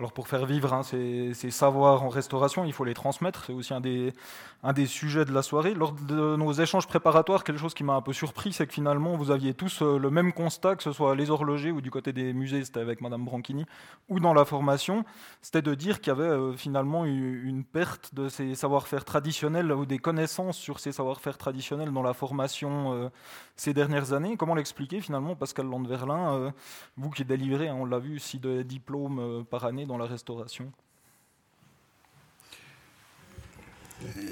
Alors 0.00 0.12
pour 0.12 0.28
faire 0.28 0.46
vivre 0.46 0.72
hein, 0.72 0.82
ces, 0.82 1.50
savoirs 1.50 2.02
en 2.02 2.08
restauration, 2.08 2.64
il 2.64 2.72
faut 2.72 2.84
les 2.84 2.94
transmettre. 2.94 3.44
C'est 3.44 3.52
aussi 3.52 3.74
un 3.74 3.82
des, 3.82 4.86
sujets 4.86 5.26
de 5.26 5.30
la 5.34 5.42
soirée. 5.42 5.74
Lors 5.74 5.92
de 5.92 6.36
nos 6.36 6.52
échanges 6.54 6.86
préparatoires, 6.86 7.44
quelque 7.44 7.58
chose 7.58 7.74
qui 7.74 7.84
m'a 7.84 7.96
un 7.96 8.00
peu 8.00 8.14
surpris, 8.14 8.54
c'est 8.54 8.66
que 8.66 8.72
finalement, 8.72 9.14
vous 9.18 9.30
aviez 9.30 9.52
tous 9.52 9.82
euh, 9.82 9.98
le 9.98 10.08
même 10.08 10.32
constat, 10.32 10.76
que 10.76 10.82
ce 10.82 10.92
soit 10.92 11.14
les 11.14 11.28
horlogers 11.28 11.70
ou 11.70 11.82
du 11.82 11.90
côté 11.90 12.14
des 12.14 12.32
musées, 12.32 12.64
c'était 12.64 12.80
avec 12.80 13.02
Madame 13.02 13.26
Branchini, 13.26 13.66
ou 14.08 14.20
dans 14.20 14.32
la 14.32 14.46
formation, 14.46 15.04
c'était 15.42 15.60
de 15.60 15.74
dire 15.74 16.00
qu'il 16.00 16.14
y 16.14 16.16
avait 16.16 16.22
euh, 16.22 16.54
finalement 16.54 17.04
une 17.04 17.62
perte 17.62 18.14
de 18.14 18.30
ces 18.30 18.54
savoir-faire 18.54 19.04
traditionnels 19.04 19.70
ou 19.70 19.84
des 19.84 19.98
connaissances 19.98 20.56
sur 20.56 20.80
ces 20.80 20.92
savoir-faire 20.92 21.36
traditionnels 21.36 21.92
dans 21.92 22.02
la 22.02 22.14
formation 22.14 22.94
euh, 22.94 23.08
ces 23.54 23.74
dernières 23.74 24.14
années. 24.14 24.38
Comment 24.38 24.54
l'expliquer 24.54 25.02
finalement, 25.02 25.36
Pascal 25.36 25.66
Landverlin, 25.66 26.54
vous 26.96 27.10
qui 27.10 27.26
délivrez, 27.26 27.68
hein, 27.68 27.76
on 27.78 27.84
l'a 27.84 27.98
vu, 27.98 28.18
six 28.18 28.40
diplômes 28.40 29.44
par 29.50 29.66
année 29.66 29.88
dans 29.90 29.98
la 29.98 30.06
restauration 30.06 30.72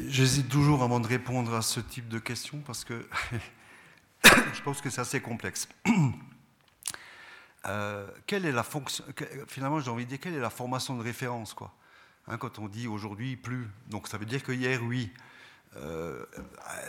J'hésite 0.07 0.49
toujours 0.49 0.85
avant 0.85 1.01
de 1.01 1.09
répondre 1.09 1.53
à 1.53 1.63
ce 1.63 1.81
type 1.81 2.09
de 2.09 2.21
questions 2.21 2.61
parce 2.65 2.85
que 2.85 3.07
je 4.25 4.63
pense 4.63 4.81
que 4.81 4.89
c'est 4.89 5.01
assez 5.01 5.21
complexe. 5.21 5.69
Euh, 7.67 8.09
quelle 8.25 8.47
est 8.47 8.53
la 8.53 8.63
fonction 8.63 9.05
Finalement, 9.49 9.81
j'ai 9.81 9.91
envie 9.91 10.05
de 10.05 10.11
dire 10.11 10.21
quelle 10.21 10.35
est 10.35 10.41
la 10.41 10.49
formation 10.49 10.97
de 10.97 11.03
référence, 11.03 11.55
quoi? 11.55 11.75
Hein, 12.29 12.39
Quand 12.39 12.61
on 12.61 12.69
dit 12.69 12.87
aujourd'hui 12.87 13.37
plus, 13.37 13.69
donc 13.89 14.07
ça 14.07 14.17
veut 14.17 14.25
dire 14.25 14.45
que 14.45 14.53
hier, 14.53 14.81
oui. 14.85 15.13
Euh, 15.77 16.25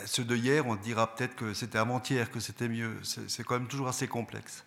ceux 0.06 0.24
de 0.24 0.38
hier, 0.38 0.68
on 0.68 0.76
dira 0.76 1.14
peut-être 1.14 1.36
que 1.36 1.56
c'était 1.56 1.80
avant-hier, 1.80 2.30
que 2.32 2.40
c'était 2.40 2.70
mieux. 2.70 2.96
C'est 3.04 3.44
quand 3.44 3.56
même 3.56 3.68
toujours 3.68 3.88
assez 3.88 4.08
complexe. 4.08 4.64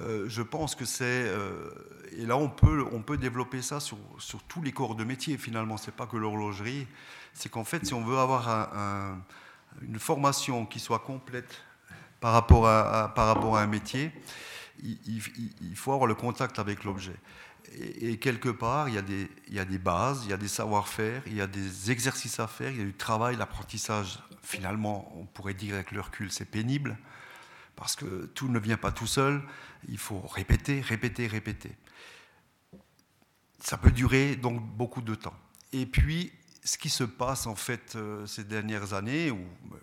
Euh, 0.00 0.24
je 0.28 0.42
pense 0.42 0.74
que 0.74 0.84
c'est. 0.84 1.04
Euh, 1.04 1.70
et 2.16 2.24
là, 2.24 2.36
on 2.36 2.48
peut, 2.48 2.84
on 2.92 3.02
peut 3.02 3.18
développer 3.18 3.62
ça 3.62 3.80
sur, 3.80 3.98
sur 4.18 4.42
tous 4.44 4.62
les 4.62 4.72
corps 4.72 4.94
de 4.94 5.04
métier, 5.04 5.36
finalement. 5.36 5.76
Ce 5.76 5.86
n'est 5.86 5.96
pas 5.96 6.06
que 6.06 6.16
l'horlogerie. 6.16 6.86
C'est 7.34 7.50
qu'en 7.50 7.64
fait, 7.64 7.84
si 7.86 7.94
on 7.94 8.02
veut 8.02 8.18
avoir 8.18 8.78
une 9.80 9.98
formation 9.98 10.66
qui 10.66 10.80
soit 10.80 10.98
complète 10.98 11.62
par 12.20 12.32
rapport 12.32 12.68
à, 12.68 13.12
par 13.14 13.26
rapport 13.26 13.56
à 13.56 13.62
un 13.62 13.66
métier, 13.66 14.12
il, 14.82 15.76
faut 15.76 15.92
avoir 15.92 16.06
le 16.06 16.14
contact 16.14 16.58
avec 16.58 16.84
l'objet. 16.84 17.16
Et, 17.74 18.18
quelque 18.18 18.50
part, 18.50 18.88
il 18.88 18.96
y, 18.96 18.98
a 18.98 19.02
des, 19.02 19.30
il 19.48 19.54
y 19.54 19.58
a 19.58 19.64
des 19.64 19.78
bases, 19.78 20.24
il 20.24 20.30
y 20.30 20.34
a 20.34 20.36
des 20.36 20.48
savoir-faire, 20.48 21.22
il 21.26 21.36
y 21.36 21.40
a 21.40 21.46
des 21.46 21.90
exercices 21.90 22.38
à 22.38 22.46
faire, 22.46 22.70
il 22.70 22.78
y 22.78 22.82
a 22.82 22.84
du 22.84 22.94
travail, 22.94 23.36
l'apprentissage. 23.36 24.18
Finalement, 24.42 25.10
on 25.16 25.24
pourrait 25.24 25.54
dire 25.54 25.74
avec 25.74 25.92
le 25.92 26.00
recul, 26.00 26.30
c'est 26.30 26.44
pénible 26.44 26.98
parce 27.76 27.96
que 27.96 28.26
tout 28.34 28.48
ne 28.48 28.58
vient 28.58 28.76
pas 28.76 28.92
tout 28.92 29.06
seul, 29.06 29.42
il 29.88 29.98
faut 29.98 30.20
répéter, 30.20 30.80
répéter, 30.80 31.26
répéter. 31.26 31.76
Ça 33.58 33.76
peut 33.76 33.90
durer 33.90 34.36
donc 34.36 34.60
beaucoup 34.60 35.02
de 35.02 35.14
temps. 35.14 35.34
Et 35.72 35.86
puis, 35.86 36.32
ce 36.64 36.78
qui 36.78 36.90
se 36.90 37.04
passe 37.04 37.46
en 37.46 37.54
fait 37.54 37.94
euh, 37.96 38.26
ces 38.26 38.44
dernières 38.44 38.94
années, 38.94 39.30
où 39.30 39.38
euh, 39.38 39.76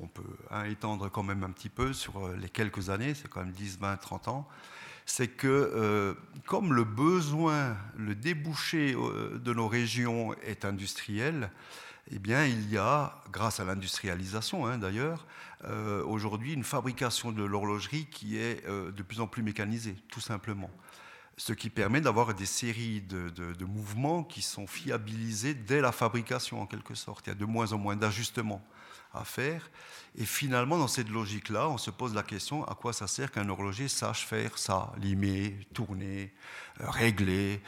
on 0.00 0.06
peut 0.06 0.36
hein, 0.50 0.64
étendre 0.64 1.10
quand 1.10 1.22
même 1.22 1.42
un 1.44 1.50
petit 1.50 1.68
peu 1.68 1.92
sur 1.92 2.26
euh, 2.26 2.36
les 2.36 2.48
quelques 2.48 2.90
années, 2.90 3.14
c'est 3.14 3.28
quand 3.28 3.40
même 3.40 3.52
10, 3.52 3.78
20, 3.78 3.96
30 3.96 4.28
ans, 4.28 4.48
c'est 5.06 5.28
que 5.28 6.16
comme 6.46 6.72
le 6.72 6.84
besoin, 6.84 7.76
le 7.96 8.14
débouché 8.14 8.92
de 8.92 9.52
nos 9.52 9.66
régions 9.66 10.34
est 10.42 10.64
industriel, 10.64 11.50
eh 12.12 12.18
bien, 12.20 12.44
il 12.44 12.70
y 12.70 12.78
a, 12.78 13.20
grâce 13.32 13.58
à 13.58 13.64
l'industrialisation 13.64 14.66
hein, 14.66 14.78
d'ailleurs, 14.78 15.26
euh, 15.64 16.02
aujourd'hui 16.04 16.54
une 16.54 16.64
fabrication 16.64 17.32
de 17.32 17.42
l'horlogerie 17.42 18.06
qui 18.06 18.38
est 18.38 18.66
euh, 18.66 18.90
de 18.92 19.02
plus 19.02 19.20
en 19.20 19.26
plus 19.26 19.42
mécanisée, 19.42 19.96
tout 20.08 20.20
simplement. 20.20 20.70
Ce 21.36 21.52
qui 21.52 21.70
permet 21.70 22.00
d'avoir 22.00 22.34
des 22.34 22.46
séries 22.46 23.00
de, 23.00 23.64
mouvements 23.64 24.24
qui 24.24 24.42
sont 24.42 24.66
fiabilisés 24.66 25.54
dès 25.54 25.80
la 25.80 25.92
fabrication, 25.92 26.60
en 26.60 26.66
quelque 26.66 26.94
sorte. 26.94 27.26
Il 27.26 27.30
y 27.30 27.32
a 27.32 27.36
de 27.36 27.44
moins 27.44 27.72
en 27.72 27.78
moins 27.78 27.96
d'ajustements 27.96 28.62
à 29.14 29.24
faire. 29.24 29.70
Et 30.16 30.26
finalement, 30.26 30.78
dans 30.78 30.88
cette 30.88 31.08
logique-là, 31.08 31.68
on 31.68 31.78
se 31.78 31.90
pose 31.90 32.14
la 32.14 32.22
question 32.22 32.64
à 32.64 32.74
quoi 32.74 32.92
ça 32.92 33.06
sert 33.06 33.30
qu'un 33.30 33.48
horloger 33.48 33.88
sache 33.88 34.26
faire 34.26 34.58
ça, 34.58 34.92
limer, 34.98 35.58
tourner, 35.72 36.32
euh, 36.80 36.90
régler, 36.90 37.60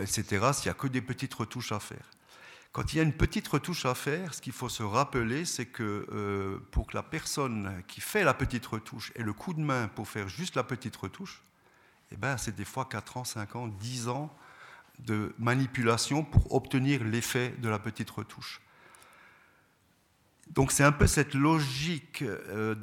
etc., 0.00 0.50
s'il 0.52 0.64
n'y 0.66 0.70
a 0.70 0.74
que 0.74 0.88
des 0.88 1.02
petites 1.02 1.34
retouches 1.34 1.72
à 1.72 1.78
faire. 1.78 2.13
Quand 2.74 2.92
il 2.92 2.96
y 2.96 3.00
a 3.00 3.04
une 3.04 3.12
petite 3.12 3.46
retouche 3.46 3.86
à 3.86 3.94
faire, 3.94 4.34
ce 4.34 4.42
qu'il 4.42 4.52
faut 4.52 4.68
se 4.68 4.82
rappeler, 4.82 5.44
c'est 5.44 5.66
que 5.66 6.08
euh, 6.10 6.58
pour 6.72 6.88
que 6.88 6.96
la 6.96 7.04
personne 7.04 7.84
qui 7.86 8.00
fait 8.00 8.24
la 8.24 8.34
petite 8.34 8.66
retouche 8.66 9.12
ait 9.14 9.22
le 9.22 9.32
coup 9.32 9.54
de 9.54 9.60
main 9.60 9.86
pour 9.86 10.08
faire 10.08 10.28
juste 10.28 10.56
la 10.56 10.64
petite 10.64 10.96
retouche, 10.96 11.40
eh 12.10 12.16
ben, 12.16 12.36
c'est 12.36 12.56
des 12.56 12.64
fois 12.64 12.86
4 12.86 13.18
ans, 13.18 13.22
5 13.22 13.54
ans, 13.54 13.68
10 13.68 14.08
ans 14.08 14.28
de 14.98 15.32
manipulation 15.38 16.24
pour 16.24 16.52
obtenir 16.52 17.04
l'effet 17.04 17.54
de 17.58 17.68
la 17.68 17.78
petite 17.78 18.10
retouche. 18.10 18.60
Donc 20.50 20.72
c'est 20.72 20.84
un 20.84 20.92
peu 20.92 21.06
cette 21.06 21.34
logique 21.34 22.22
euh, 22.22 22.74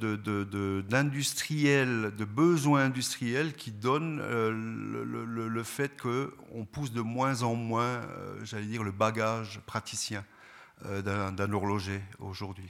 d'industriel, 0.82 2.12
de, 2.18 2.26
besoin 2.26 2.86
industriel 2.86 3.53
qui 3.53 3.72
donne 3.72 4.20
euh, 4.22 4.51
le, 4.51 5.64
fait 5.64 5.91
qu'on 6.01 6.66
pousse 6.66 6.91
de 6.91 7.01
moins 7.01 7.43
en 7.43 7.55
moins, 7.55 7.84
euh, 7.84 8.39
j'allais 8.43 8.66
dire, 8.66 8.84
le 8.84 8.91
bagage 8.91 9.62
praticien 9.66 10.26
d'un 10.84 11.53
horloger 11.53 12.01
aujourd'hui. 12.18 12.68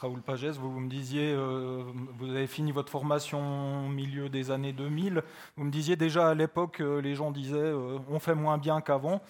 Raoul 0.00 0.20
Pagès, 0.20 0.58
vous, 0.58 0.80
me 0.80 0.90
disiez, 0.90 1.32
vous 1.36 2.28
avez 2.28 2.48
fini 2.48 2.72
votre 2.72 2.90
formation 2.90 3.86
au 3.86 3.88
milieu 3.88 4.28
des 4.28 4.50
années 4.50 4.72
2000. 4.72 5.22
Vous 5.56 5.64
me 5.64 5.70
disiez 5.70 5.94
déjà 5.94 6.30
à 6.30 6.34
l'époque, 6.34 6.80
les 6.80 7.14
gens 7.14 7.30
disaient 7.30 7.72
on 7.72 8.18
fait 8.18 8.34
moins 8.34 8.58
bien 8.58 8.80
qu'avant 8.80 9.22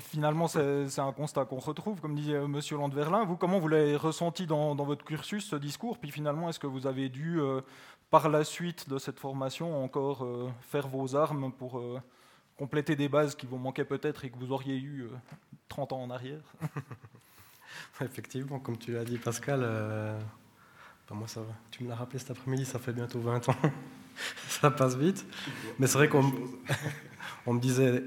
finalement, 0.00 0.48
c'est 0.48 0.98
un 0.98 1.12
constat 1.12 1.44
qu'on 1.44 1.58
retrouve, 1.58 2.00
comme 2.00 2.14
disait 2.14 2.34
M. 2.34 2.60
Landverlin. 2.72 3.24
Vous, 3.24 3.36
comment 3.36 3.58
vous 3.58 3.68
l'avez 3.68 3.96
ressenti 3.96 4.46
dans, 4.46 4.74
votre 4.74 5.04
cursus, 5.04 5.46
ce 5.46 5.56
discours? 5.56 5.98
Puis 5.98 6.10
finalement, 6.10 6.48
est-ce 6.48 6.58
que 6.58 6.66
vous 6.66 6.86
avez 6.86 7.08
dû, 7.08 7.40
euh, 7.40 7.60
par 8.10 8.28
la 8.28 8.44
suite 8.44 8.88
de 8.88 8.98
cette 8.98 9.18
formation, 9.18 9.82
encore 9.82 10.24
euh, 10.24 10.50
faire 10.60 10.88
vos 10.88 11.16
armes 11.16 11.52
pour 11.52 11.78
euh, 11.78 12.00
compléter 12.56 12.96
des 12.96 13.08
bases 13.08 13.34
qui 13.34 13.46
vous 13.46 13.58
manquaient 13.58 13.84
peut-être 13.84 14.24
et 14.24 14.30
que 14.30 14.38
vous 14.38 14.52
auriez 14.52 14.76
eu 14.76 15.08
30 15.68 15.92
ans 15.92 16.02
en 16.02 16.10
arrière? 16.10 16.42
Effectivement, 18.00 18.58
comme 18.58 18.78
tu 18.78 18.92
l'as 18.92 19.04
dit, 19.04 19.18
Pascal, 19.18 19.60
ben 21.08 21.16
moi 21.16 21.28
ça 21.28 21.40
va. 21.40 21.52
Tu 21.70 21.84
me 21.84 21.88
l'as 21.88 21.94
rappelé 21.94 22.18
cet 22.18 22.30
après-midi, 22.30 22.64
ça 22.64 22.78
fait 22.78 22.92
bientôt 22.92 23.20
20 23.20 23.48
ans. 23.48 23.56
ça 24.48 24.70
passe 24.70 24.96
vite. 24.96 25.24
Mais 25.78 25.86
c'est 25.86 25.98
vrai 25.98 26.08
qu'on 26.08 26.22
me 27.46 27.60
disait 27.60 28.02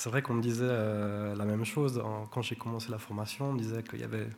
c'est 0.00 0.08
vrai 0.08 0.22
qu'on 0.22 0.32
me 0.32 0.40
disait 0.40 0.64
euh, 0.64 1.36
la 1.36 1.44
même 1.44 1.66
chose. 1.66 2.02
quand 2.30 2.40
j'ai 2.40 2.56
commencé 2.56 2.90
la 2.90 2.96
formation, 2.96 3.50
on 3.50 3.52
me 3.52 3.58
disait 3.58 3.82
qu'il 3.82 4.00
y 4.00 4.02
avait 4.02 4.28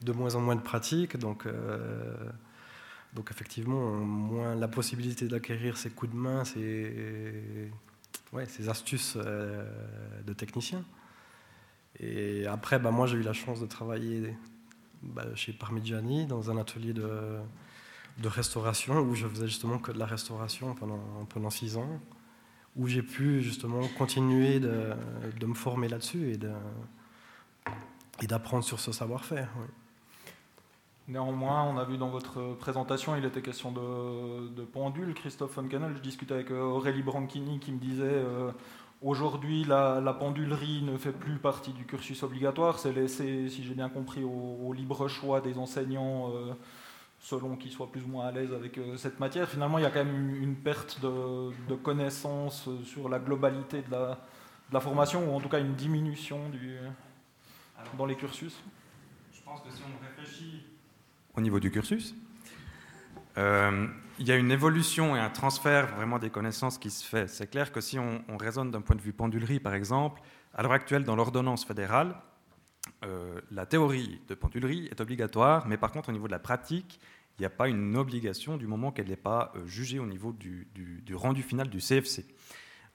de 0.00 0.12
moins 0.12 0.36
en 0.36 0.40
moins 0.40 0.56
de 0.56 0.62
pratiques. 0.62 1.18
Donc, 1.18 1.44
euh, 1.44 2.16
donc 3.12 3.30
effectivement, 3.30 3.90
moins 3.90 4.54
la 4.54 4.68
possibilité 4.68 5.28
d'acquérir 5.28 5.76
ces 5.76 5.90
coups 5.90 6.12
de 6.12 6.16
main, 6.16 6.44
ces, 6.46 7.70
ouais, 8.32 8.46
ces 8.46 8.70
astuces 8.70 9.18
euh, 9.18 9.68
de 10.26 10.32
technicien. 10.32 10.82
Et 12.00 12.46
après, 12.46 12.78
bah, 12.78 12.90
moi, 12.90 13.06
j'ai 13.06 13.18
eu 13.18 13.22
la 13.22 13.34
chance 13.34 13.60
de 13.60 13.66
travailler 13.66 14.34
bah, 15.02 15.26
chez 15.34 15.52
Parmigiani 15.52 16.24
dans 16.24 16.50
un 16.50 16.56
atelier 16.56 16.94
de, 16.94 17.36
de 18.16 18.28
restauration 18.28 19.00
où 19.00 19.14
je 19.14 19.28
faisais 19.28 19.46
justement 19.46 19.78
que 19.78 19.92
de 19.92 19.98
la 19.98 20.06
restauration 20.06 20.74
pendant, 20.74 21.26
pendant 21.28 21.50
six 21.50 21.76
ans 21.76 22.00
où 22.76 22.86
j'ai 22.86 23.02
pu 23.02 23.42
justement 23.42 23.86
continuer 23.98 24.60
de, 24.60 24.94
me 25.46 25.54
former 25.54 25.88
là-dessus 25.88 26.32
et 28.20 28.26
d'apprendre 28.26 28.64
sur 28.64 28.80
ce 28.80 28.92
savoir-faire. 28.92 29.48
Néanmoins, 31.08 31.64
on 31.64 31.78
a 31.78 31.84
vu 31.84 31.98
dans 31.98 32.10
votre 32.10 32.54
présentation, 32.54 33.16
il 33.16 33.24
était 33.24 33.42
question 33.42 33.72
de, 33.72 34.48
de 34.48 34.62
pendule. 34.62 35.14
Christophe 35.14 35.52
Foncanel, 35.52 35.92
je 35.96 36.00
discutais 36.00 36.34
avec 36.34 36.50
euh, 36.52 36.60
Aurélie 36.60 37.02
Branchini 37.02 37.58
qui 37.58 37.72
me 37.72 37.78
disait 37.78 38.04
euh, 38.04 38.52
aujourd'hui 39.02 39.64
la, 39.64 40.16
pendulerie 40.18 40.82
ne 40.82 40.96
fait 40.96 41.10
plus 41.10 41.38
partie 41.38 41.72
du 41.72 41.84
cursus 41.86 42.22
obligatoire, 42.22 42.78
c'est 42.78 42.92
laissé, 42.92 43.48
si 43.48 43.64
j'ai 43.64 43.74
bien 43.74 43.88
compris, 43.88 44.22
au, 44.22 44.72
libre 44.72 45.08
choix 45.08 45.40
des 45.40 45.58
enseignants. 45.58 46.30
Euh, 46.30 46.52
selon 47.22 47.56
qu'ils 47.56 47.70
soient 47.70 47.90
plus 47.90 48.02
ou 48.02 48.08
moins 48.08 48.26
à 48.26 48.32
l'aise 48.32 48.52
avec 48.52 48.76
euh, 48.76 48.96
cette 48.96 49.20
matière. 49.20 49.48
Finalement, 49.48 49.78
il 49.78 49.82
y 49.82 49.86
a 49.86 49.90
quand 49.90 50.04
même 50.04 50.34
une 50.34 50.56
perte 50.56 51.00
de, 51.00 51.74
connaissances 51.76 52.68
sur 52.84 53.08
la 53.08 53.18
globalité 53.18 53.82
de 53.82 53.92
la, 53.92 54.80
formation, 54.80 55.32
ou 55.32 55.36
en 55.36 55.40
tout 55.40 55.48
cas 55.48 55.60
une 55.60 55.74
diminution 55.74 56.48
du, 56.50 56.76
dans 57.96 58.06
les 58.06 58.16
cursus. 58.16 58.60
Je 59.32 59.42
pense 59.42 59.60
que 59.60 59.70
si 59.70 59.82
on 59.82 60.04
réfléchit 60.04 60.66
au 61.36 61.40
niveau 61.40 61.60
du 61.60 61.70
cursus, 61.70 62.14
euh, 63.38 63.86
il 64.18 64.28
y 64.28 64.32
a 64.32 64.36
une 64.36 64.50
évolution 64.50 65.16
et 65.16 65.18
un 65.18 65.30
transfert 65.30 65.94
vraiment 65.94 66.18
des 66.18 66.30
connaissances 66.30 66.78
qui 66.78 66.90
se 66.90 67.04
fait. 67.04 67.28
C'est 67.28 67.46
clair 67.46 67.72
que 67.72 67.80
si 67.80 67.98
on, 67.98 68.22
raisonne 68.38 68.70
d'un 68.70 68.82
point 68.82 68.96
de 68.96 69.00
vue 69.00 69.12
pendulerie, 69.12 69.60
par 69.60 69.74
exemple, 69.74 70.20
à 70.54 70.62
l'heure 70.62 70.72
actuelle, 70.72 71.04
dans 71.04 71.16
l'ordonnance 71.16 71.64
fédérale, 71.64 72.14
euh, 73.04 73.40
la 73.50 73.66
théorie 73.66 74.20
de 74.28 74.34
pendulerie 74.34 74.86
est 74.86 75.00
obligatoire, 75.00 75.66
mais 75.66 75.76
par 75.76 75.92
contre, 75.92 76.08
au 76.08 76.12
niveau 76.12 76.26
de 76.26 76.32
la 76.32 76.38
pratique, 76.38 77.00
il 77.38 77.42
n'y 77.42 77.46
a 77.46 77.50
pas 77.50 77.68
une 77.68 77.96
obligation 77.96 78.56
du 78.56 78.66
moment 78.66 78.92
qu'elle 78.92 79.08
n'est 79.08 79.16
pas 79.16 79.52
euh, 79.56 79.66
jugée 79.66 79.98
au 79.98 80.06
niveau 80.06 80.32
du, 80.32 80.66
rendu 81.14 81.42
final 81.42 81.68
du 81.68 81.78
CFC. 81.78 82.26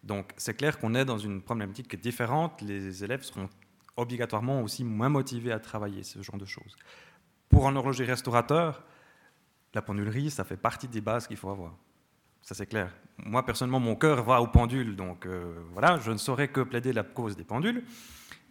Donc, 0.03 0.31
c'est 0.37 0.55
clair 0.55 0.79
qu'on 0.79 0.95
est 0.95 1.05
dans 1.05 1.17
une 1.17 1.41
problématique 1.41 1.99
différente. 1.99 2.61
Les 2.61 3.03
élèves 3.03 3.23
seront 3.23 3.49
obligatoirement 3.95 4.61
aussi 4.61 4.83
moins 4.83 5.09
motivés 5.09 5.51
à 5.51 5.59
travailler 5.59 6.03
ce 6.03 6.21
genre 6.21 6.37
de 6.37 6.45
choses. 6.45 6.75
Pour 7.49 7.67
un 7.67 7.75
horloger 7.75 8.05
restaurateur, 8.05 8.83
la 9.73 9.81
pendulerie, 9.81 10.29
ça 10.29 10.43
fait 10.43 10.57
partie 10.57 10.87
des 10.87 11.01
bases 11.01 11.27
qu'il 11.27 11.37
faut 11.37 11.49
avoir. 11.49 11.75
Ça, 12.41 12.55
c'est 12.55 12.67
clair. 12.67 12.93
Moi, 13.17 13.45
personnellement, 13.45 13.79
mon 13.79 13.95
cœur 13.95 14.23
va 14.23 14.41
aux 14.41 14.47
pendules, 14.47 14.95
donc 14.95 15.25
euh, 15.25 15.59
voilà, 15.73 15.97
je 15.97 16.11
ne 16.11 16.17
saurais 16.17 16.47
que 16.47 16.61
plaider 16.61 16.93
la 16.93 17.03
cause 17.03 17.35
des 17.35 17.43
pendules. 17.43 17.83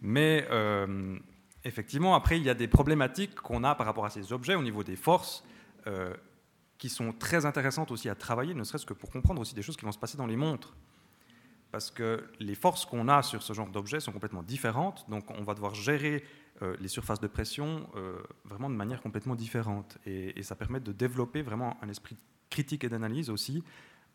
Mais 0.01 0.47
euh, 0.51 1.17
effectivement, 1.63 2.15
après, 2.15 2.37
il 2.37 2.43
y 2.43 2.49
a 2.49 2.53
des 2.53 2.67
problématiques 2.67 3.35
qu'on 3.35 3.63
a 3.63 3.75
par 3.75 3.85
rapport 3.85 4.05
à 4.05 4.09
ces 4.09 4.31
objets 4.31 4.55
au 4.55 4.63
niveau 4.63 4.83
des 4.83 4.95
forces 4.95 5.43
euh, 5.87 6.13
qui 6.77 6.89
sont 6.89 7.11
très 7.13 7.45
intéressantes 7.45 7.91
aussi 7.91 8.09
à 8.09 8.15
travailler, 8.15 8.53
ne 8.53 8.63
serait-ce 8.63 8.85
que 8.85 8.93
pour 8.93 9.09
comprendre 9.09 9.41
aussi 9.41 9.55
des 9.55 9.63
choses 9.63 9.77
qui 9.77 9.85
vont 9.85 9.91
se 9.91 9.97
passer 9.97 10.17
dans 10.17 10.27
les 10.27 10.35
montres. 10.35 10.75
Parce 11.71 11.91
que 11.91 12.23
les 12.39 12.55
forces 12.55 12.85
qu'on 12.85 13.07
a 13.09 13.23
sur 13.23 13.43
ce 13.43 13.51
genre 13.53 13.67
d'objets 13.67 13.99
sont 13.99 14.11
complètement 14.11 14.43
différentes, 14.43 15.05
donc 15.09 15.29
on 15.31 15.43
va 15.43 15.53
devoir 15.53 15.75
gérer 15.75 16.23
euh, 16.61 16.75
les 16.79 16.87
surfaces 16.87 17.19
de 17.19 17.27
pression 17.27 17.87
vraiment 18.45 18.69
de 18.69 18.75
manière 18.75 19.01
complètement 19.01 19.35
différente. 19.35 19.97
Et, 20.05 20.41
ça 20.43 20.55
permet 20.55 20.79
de 20.79 20.91
développer 20.91 21.41
vraiment 21.41 21.77
un 21.81 21.89
esprit 21.89 22.15
critique 22.49 22.83
et 22.83 22.89
d'analyse 22.89 23.29
aussi 23.29 23.63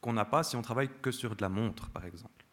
qu'on 0.00 0.14
n'a 0.14 0.24
pas 0.24 0.42
si 0.42 0.56
on 0.56 0.62
travaille 0.62 0.88
que 1.02 1.10
sur 1.10 1.36
de 1.36 1.42
la 1.42 1.48
montre, 1.48 1.90
par 1.90 2.04
exemple. 2.06 2.44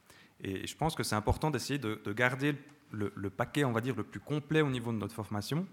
Et 0.41 0.67
je 0.67 0.75
pense 0.75 0.95
que 0.95 1.03
c'est 1.03 1.15
important 1.15 1.49
d'essayer 1.49 1.79
de, 1.79 1.99
de 2.03 2.13
garder 2.13 2.55
le, 2.91 3.29
paquet, 3.29 3.63
on 3.63 3.71
va 3.71 3.81
dire, 3.81 3.95
le 3.95 4.03
plus 4.03 4.19
complet 4.19 4.61
au 4.61 4.69
niveau 4.69 4.91
de 4.91 4.97
notre 4.97 5.15
formation 5.15 5.67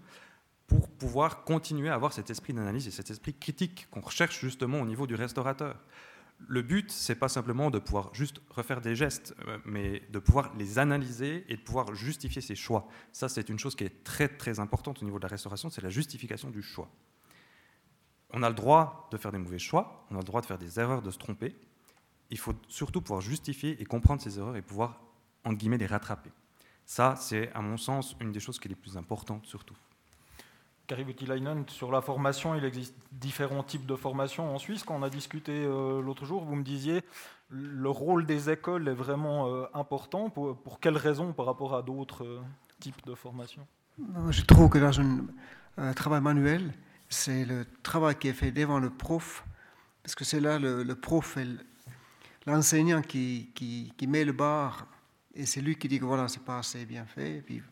pour 0.67 0.89
pouvoir 0.89 1.43
continuer 1.43 1.89
à 1.89 1.95
avoir 1.95 2.13
cet 2.13 2.29
esprit 2.29 2.53
d'analyse 2.53 2.87
et 2.87 2.91
cet 2.91 3.09
esprit 3.09 3.33
critique 3.33 3.87
qu'on 3.89 4.01
recherche 4.01 4.39
justement 4.39 4.81
au 4.81 4.85
niveau 4.85 5.07
du 5.07 5.15
restaurateur. 5.15 5.79
Le 6.47 6.61
but, 6.61 6.91
c'est 6.91 7.15
pas 7.15 7.29
simplement 7.29 7.71
de 7.71 7.79
pouvoir 7.79 8.13
juste 8.13 8.41
refaire 8.49 8.81
des 8.81 8.95
gestes, 8.95 9.33
euh, 9.47 9.57
mais 9.65 10.03
de 10.11 10.19
pouvoir 10.19 10.53
les 10.55 10.77
analyser 10.77 11.45
et 11.47 11.55
de 11.55 11.61
pouvoir 11.61 11.95
justifier 11.95 12.41
ses 12.41 12.53
choix. 12.53 12.87
Ça, 13.11 13.27
c'est 13.27 13.49
une 13.49 13.57
chose 13.57 13.75
qui 13.75 13.85
est 13.85 14.03
très 14.03 14.27
très 14.27 14.59
importante 14.59 15.01
au 15.01 15.05
niveau 15.05 15.17
de 15.17 15.23
la 15.23 15.29
restauration, 15.29 15.69
c'est 15.69 15.81
la 15.81 15.89
justification 15.89 16.51
du 16.51 16.61
choix. 16.61 16.89
On 18.31 18.43
a 18.43 18.49
le 18.49 18.55
droit 18.55 19.07
de 19.11 19.17
faire 19.17 19.31
des 19.31 19.37
mauvais 19.37 19.57
choix, 19.57 20.05
on 20.11 20.15
a 20.15 20.19
le 20.19 20.25
droit 20.25 20.41
de 20.41 20.45
faire 20.45 20.57
des 20.57 20.79
erreurs, 20.79 21.01
de 21.01 21.11
se 21.11 21.17
tromper. 21.17 21.55
Il 22.29 22.37
faut 22.37 22.53
surtout 22.67 23.01
pouvoir 23.01 23.21
justifier 23.21 23.81
et 23.81 23.85
comprendre 23.85 24.21
ces 24.21 24.37
erreurs 24.37 24.57
et 24.57 24.61
pouvoir, 24.61 25.01
entre 25.45 25.57
guillemets, 25.57 25.77
les 25.77 25.85
rattraper. 25.87 26.31
Ça, 26.87 27.15
c'est 27.17 27.51
à 27.53 27.61
mon 27.61 27.77
sens 27.77 28.15
une 28.21 28.31
des 28.31 28.39
choses 28.39 28.57
qui 28.59 28.67
est 28.67 28.69
les 28.69 28.75
plus 28.75 28.97
importantes 28.97 29.45
surtout. 29.45 29.75
Kaributi-Leinen, 30.87 31.65
sur 31.67 31.91
la 31.91 31.99
formation, 31.99 32.55
il 32.55 32.63
existe 32.63 32.95
différents 33.11 33.61
types 33.61 33.85
de 33.85 33.95
formations 33.97 34.55
en 34.55 34.57
Suisse. 34.57 34.83
Quand 34.83 34.95
on 34.95 35.03
a 35.03 35.09
discuté 35.09 35.51
euh, 35.51 36.01
l'autre 36.01 36.25
jour, 36.25 36.45
vous 36.45 36.55
me 36.55 36.63
disiez 36.63 37.03
le 37.49 37.89
rôle 37.89 38.25
des 38.25 38.49
écoles 38.49 38.87
est 38.87 38.93
vraiment 38.93 39.47
euh, 39.47 39.65
important. 39.73 40.29
Pour, 40.29 40.57
pour 40.57 40.79
quelles 40.79 40.97
raisons 40.97 41.33
par 41.33 41.45
rapport 41.45 41.75
à 41.75 41.81
d'autres 41.81 42.23
euh, 42.23 42.41
types 42.79 43.05
de 43.05 43.15
formations? 43.15 43.67
Je 44.29 44.41
trouve 44.43 44.69
que 44.69 44.77
dans 44.77 44.97
un 45.77 45.93
travail 45.93 46.21
manuel, 46.21 46.73
c'est 47.09 47.43
le 47.43 47.65
travail 47.83 48.15
qui 48.15 48.29
est 48.29 48.33
fait 48.33 48.51
devant 48.51 48.79
le 48.79 48.89
prof, 48.89 49.43
parce 50.03 50.15
que 50.15 50.23
c'est 50.23 50.39
là 50.39 50.57
le, 50.59 50.93
prof 50.95 51.37
l'enseignant 52.45 53.01
qui, 53.01 53.51
qui, 53.55 53.91
qui, 53.97 54.07
met 54.07 54.23
le 54.23 54.33
bar 54.33 54.87
et 55.37 55.45
c'est 55.45 55.61
lui 55.61 55.75
qui 55.75 55.87
dit 55.87 55.99
que 55.99 56.05
voilà, 56.05 56.27
c'est 56.27 56.43
pas 56.43 56.57
assez 56.57 56.83
bien 56.85 57.05
fait, 57.05 57.43
puis 57.45 57.55
il 57.57 57.63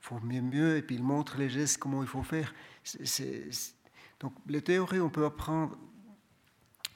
faut 0.00 0.18
mieux, 0.20 0.40
mieux, 0.40 0.78
et 0.78 0.82
puis 0.82 0.96
il 0.96 1.02
montre 1.02 1.36
les 1.36 1.50
gestes, 1.50 1.76
comment 1.76 2.02
il 2.02 2.08
faut 2.08 2.22
faire. 2.22 2.54
Donc 4.18 4.32
les 4.48 4.62
théories, 4.62 5.00
on 5.00 5.10
peut 5.10 5.26
apprendre 5.26 5.76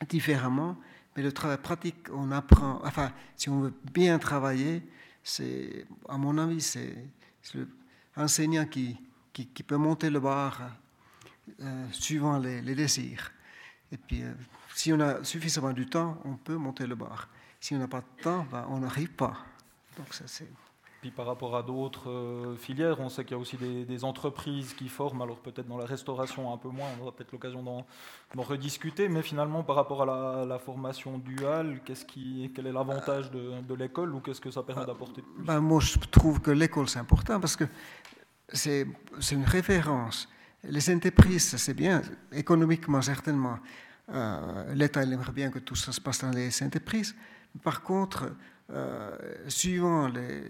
différemment, 0.09 0.79
mais 1.15 1.23
le 1.23 1.33
travail 1.33 1.59
pratique, 1.59 2.09
on 2.11 2.33
apprend, 2.33 2.81
enfin, 2.83 3.13
si 3.37 3.51
on 3.51 3.61
veut 3.61 3.75
bien 3.93 4.19
travailler, 4.19 4.83
c'est, 5.23 5.87
à 6.09 6.17
mon 6.17 6.39
avis, 6.39 6.63
c'est 6.63 6.97
l'enseignant 8.17 8.65
qui, 8.65 8.97
qui, 9.35 9.63
peut 9.63 9.77
monter 9.77 10.09
le 10.09 10.21
bar 10.21 10.63
euh, 11.61 11.87
suivant 11.93 12.39
les, 12.39 12.63
désirs. 12.75 13.33
Et 13.93 13.99
puis, 13.99 14.23
euh, 14.23 14.33
si 14.75 14.95
on 14.95 15.01
a 15.01 15.23
suffisamment 15.25 15.73
du 15.73 15.87
temps, 15.87 16.21
on 16.25 16.37
peut 16.37 16.57
monter 16.57 16.87
le 16.87 16.95
bar. 16.95 17.29
Si 17.61 17.75
on 17.75 17.79
n'a 17.79 17.89
pas 17.89 18.01
de 18.01 18.23
temps, 18.23 18.47
ben, 18.51 18.67
on 18.71 18.79
n'arrive 18.79 19.11
pas. 19.11 19.45
Donc 19.97 20.13
ça, 20.13 20.25
c'est... 20.27 20.49
Puis 21.01 21.11
par 21.11 21.27
rapport 21.27 21.55
à 21.57 21.63
d'autres 21.63 22.11
euh, 22.11 22.57
filières, 22.57 23.01
on 23.01 23.11
sait 23.11 23.23
qu'il 23.25 23.33
y 23.33 23.39
a 23.39 23.39
aussi 23.39 23.57
des, 23.59 24.05
entreprises 24.05 24.73
qui 24.73 24.89
forment, 24.89 25.23
alors 25.23 25.39
peut-être 25.39 25.69
dans 25.69 25.77
la 25.77 25.85
restauration 25.85 26.53
un 26.53 26.57
peu 26.57 26.69
moins, 26.69 26.89
on 26.99 27.03
aura 27.03 27.13
peut-être 27.13 27.33
l'occasion 27.33 27.63
d'en 27.63 28.43
rediscuter, 28.43 29.09
mais 29.09 29.23
finalement 29.23 29.63
par 29.63 29.77
rapport 29.77 30.03
à 30.03 30.47
la, 30.47 30.59
formation 30.59 31.19
duale, 31.19 31.81
qui, 32.09 32.51
quel 32.55 32.67
est 32.67 32.73
l'avantage 32.73 33.31
de, 33.31 33.75
l'école 33.75 34.15
ou 34.15 34.21
qu'est-ce 34.21 34.41
que 34.41 34.51
ça 34.51 34.63
permet 34.63 34.87
d'apporter 34.87 35.21
de 35.21 35.27
plus? 35.27 35.45
Ben, 35.45 35.61
Moi 35.61 35.81
je 35.81 35.99
trouve 36.11 36.41
que 36.41 36.51
l'école 36.51 36.89
c'est 36.89 36.99
important 36.99 37.39
parce 37.41 37.57
que 37.57 37.65
c'est 38.53 38.87
une 39.33 39.45
référence. 39.45 40.29
Les 40.65 40.91
entreprises, 40.91 41.57
c'est 41.57 41.75
bien, 41.75 42.01
économiquement 42.33 43.03
certainement. 43.03 43.59
Euh, 44.13 44.75
L'État 44.75 45.03
aimerait 45.03 45.33
bien 45.33 45.51
que 45.51 45.59
tout 45.59 45.77
ça 45.77 45.93
se 45.93 46.01
passe 46.01 46.23
dans 46.23 46.31
les 46.31 46.63
entreprises. 46.63 47.15
Par 47.63 47.83
contre, 47.83 48.33
euh, 48.73 49.17
suivant 49.49 50.09
les, 50.09 50.43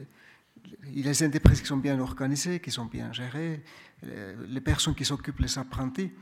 les 0.94 1.22
entreprises 1.22 1.60
qui 1.60 1.66
sont 1.66 1.76
bien 1.76 1.98
organisées, 2.00 2.60
qui 2.60 2.70
sont 2.70 2.86
bien 2.86 3.12
gérées, 3.12 3.62
les 4.02 4.60
personnes 4.60 4.94
qui 4.94 5.04
s'occupent, 5.04 5.40
les 5.40 5.58
apprentis, 5.58 6.12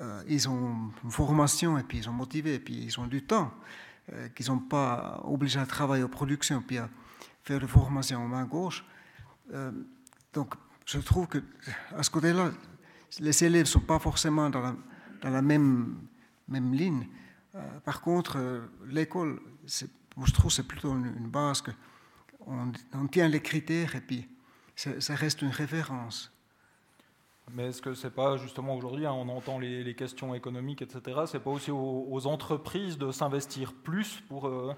euh, 0.00 0.22
ils 0.28 0.48
ont 0.48 0.90
une 1.04 1.10
formation 1.10 1.78
et 1.78 1.84
puis 1.84 1.98
ils 1.98 2.04
sont 2.04 2.12
motivés 2.12 2.54
et 2.54 2.58
puis 2.58 2.74
ils 2.74 3.00
ont 3.00 3.06
du 3.06 3.24
temps, 3.24 3.52
euh, 4.12 4.28
qu'ils 4.30 4.44
ne 4.44 4.46
sont 4.46 4.58
pas 4.58 5.20
obligés 5.24 5.60
à 5.60 5.66
travailler 5.66 6.02
en 6.02 6.08
production 6.08 6.60
puis 6.60 6.78
à 6.78 6.88
faire 7.44 7.60
de 7.60 7.66
formation 7.66 8.20
en 8.20 8.28
main 8.28 8.44
gauche. 8.44 8.84
donc, 10.32 10.54
je 10.86 10.98
trouve 10.98 11.28
que 11.28 11.38
à 11.96 12.02
ce 12.02 12.10
côté-là, 12.10 12.50
les 13.20 13.44
élèves 13.44 13.62
ne 13.62 13.66
sont 13.66 13.80
pas 13.80 13.98
forcément 13.98 14.50
dans 14.50 14.60
la, 14.60 14.76
dans 15.20 15.30
la 15.30 15.42
même, 15.42 15.98
même 16.48 16.72
ligne. 16.72 17.06
par 17.84 18.00
contre, 18.00 18.68
l'école, 18.86 19.40
je 20.24 20.32
trouve 20.32 20.50
que 20.50 20.54
c'est 20.54 20.66
plutôt 20.66 20.92
une, 20.92 21.28
base 21.28 21.62
que 21.62 21.70
on, 22.46 23.06
tient 23.08 23.28
les 23.28 23.40
critères 23.40 23.94
et 23.94 24.00
puis 24.00 24.28
ça, 24.76 25.14
reste 25.14 25.42
une 25.42 25.50
référence. 25.50 26.32
Mais 27.50 27.68
est-ce 27.68 27.82
que 27.82 27.94
c'est 27.94 28.10
pas 28.10 28.36
justement 28.36 28.76
aujourd'hui, 28.76 29.06
hein, 29.06 29.12
on 29.12 29.28
entend 29.28 29.58
les, 29.58 29.94
questions 29.94 30.34
économiques, 30.34 30.82
etc. 30.82 31.22
C'est 31.26 31.40
pas 31.40 31.50
aussi 31.50 31.70
aux, 31.70 32.26
entreprises 32.26 32.98
de 32.98 33.10
s'investir 33.10 33.72
plus 33.72 34.20
pour 34.28 34.46
euh, 34.46 34.74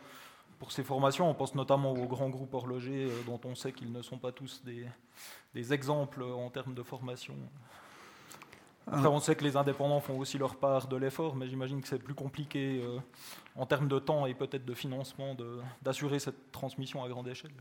pour 0.59 0.73
ces 0.73 0.83
formations? 0.83 1.29
On 1.29 1.35
pense 1.35 1.55
notamment 1.55 1.93
aux 1.93 2.07
grands 2.07 2.31
groupes 2.31 2.55
horlogers 2.55 3.07
euh, 3.11 3.23
dont 3.27 3.41
on 3.45 3.55
sait 3.55 3.73
qu'ils 3.73 3.93
ne 3.93 4.03
sont 4.03 4.19
pas 4.19 4.33
tous 4.33 4.63
des, 4.65 4.87
des 5.55 5.73
exemples 5.73 6.23
en 6.23 6.51
termes 6.51 6.75
de 6.75 6.83
formation. 6.83 7.35
Après, 8.87 9.07
on 9.07 9.19
sait 9.19 9.35
que 9.35 9.45
les 9.45 9.57
indépendants 9.57 10.01
font 10.01 10.19
aussi 10.19 10.37
leur 10.37 10.57
part 10.57 10.89
de 10.89 10.97
l'effort, 10.97 11.37
mais 11.37 11.49
j'imagine 11.49 11.81
que 11.81 11.89
c'est 11.89 11.99
plus 11.99 12.15
compliqué 12.15 12.83
euh, 12.83 12.99
en 13.57 13.65
termes 13.65 13.89
de 13.89 13.99
temps 13.99 14.27
et 14.27 14.35
peut-être 14.35 14.65
de 14.65 14.75
financement 14.75 15.35
d'assurer 15.81 16.19
cette 16.19 16.53
transmission 16.53 17.03
à 17.03 17.09
grande 17.09 17.29
échelle. 17.29 17.55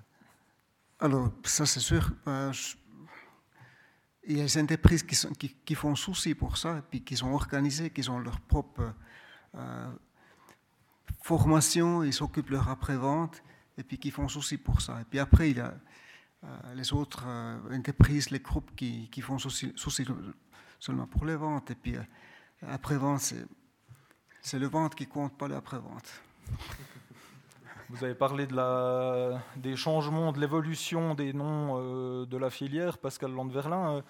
Alors, 0.99 1.29
ça 1.43 1.65
c'est 1.65 1.79
sûr. 1.79 2.11
Euh, 2.27 2.51
il 4.25 4.37
y 4.37 4.41
a 4.41 4.45
des 4.45 4.57
entreprises 4.57 5.03
qui, 5.03 5.15
sont, 5.15 5.31
qui, 5.33 5.75
font 5.75 5.95
souci 5.95 6.35
pour 6.35 6.57
ça, 6.57 6.77
et 6.77 6.81
puis 6.81 7.03
qui 7.03 7.15
sont 7.15 7.31
organisées, 7.31 7.89
qui 7.89 8.09
ont 8.09 8.19
leur 8.19 8.39
propre 8.41 8.93
euh, 9.55 9.91
formation, 11.21 12.03
ils 12.03 12.13
s'occupent 12.13 12.47
de 12.47 12.53
leur 12.53 12.69
après-vente, 12.69 13.43
et 13.77 13.83
puis 13.83 13.97
qui 13.97 14.11
font 14.11 14.27
souci 14.27 14.57
pour 14.57 14.81
ça. 14.81 14.99
Et 15.01 15.05
puis 15.05 15.19
après, 15.19 15.51
il 15.51 15.57
y 15.57 15.61
a 15.61 15.73
les 16.75 16.91
autres 16.91 17.25
entreprises, 17.71 18.29
les 18.29 18.39
groupes 18.39 18.75
qui, 18.75 19.09
qui 19.09 19.21
font 19.21 19.39
souci, 19.39 19.71
souci 19.77 20.05
seulement 20.83 21.07
pour 21.07 21.23
les 21.23 21.37
ventes. 21.37 21.71
Et 21.71 21.75
puis, 21.75 21.95
après-vente, 22.67 23.33
c'est 24.41 24.59
le 24.59 24.67
vente 24.67 24.95
qui 24.95 25.07
compte, 25.07 25.37
pas 25.37 25.47
l'après-vente. 25.47 26.21
Vous 27.89 28.03
avez 28.03 28.15
parlé 28.15 28.47
de 28.47 28.55
la, 28.55 29.41
des 29.55 29.77
changements, 29.77 30.33
de 30.33 30.39
l'évolution 30.39 31.15
des 31.15 31.31
noms 31.31 31.77
euh, 31.77 32.25
de 32.25 32.37
la 32.37 32.49
filière, 32.49 32.97
Pascal 32.97 33.31
Landverlin. 33.31 34.03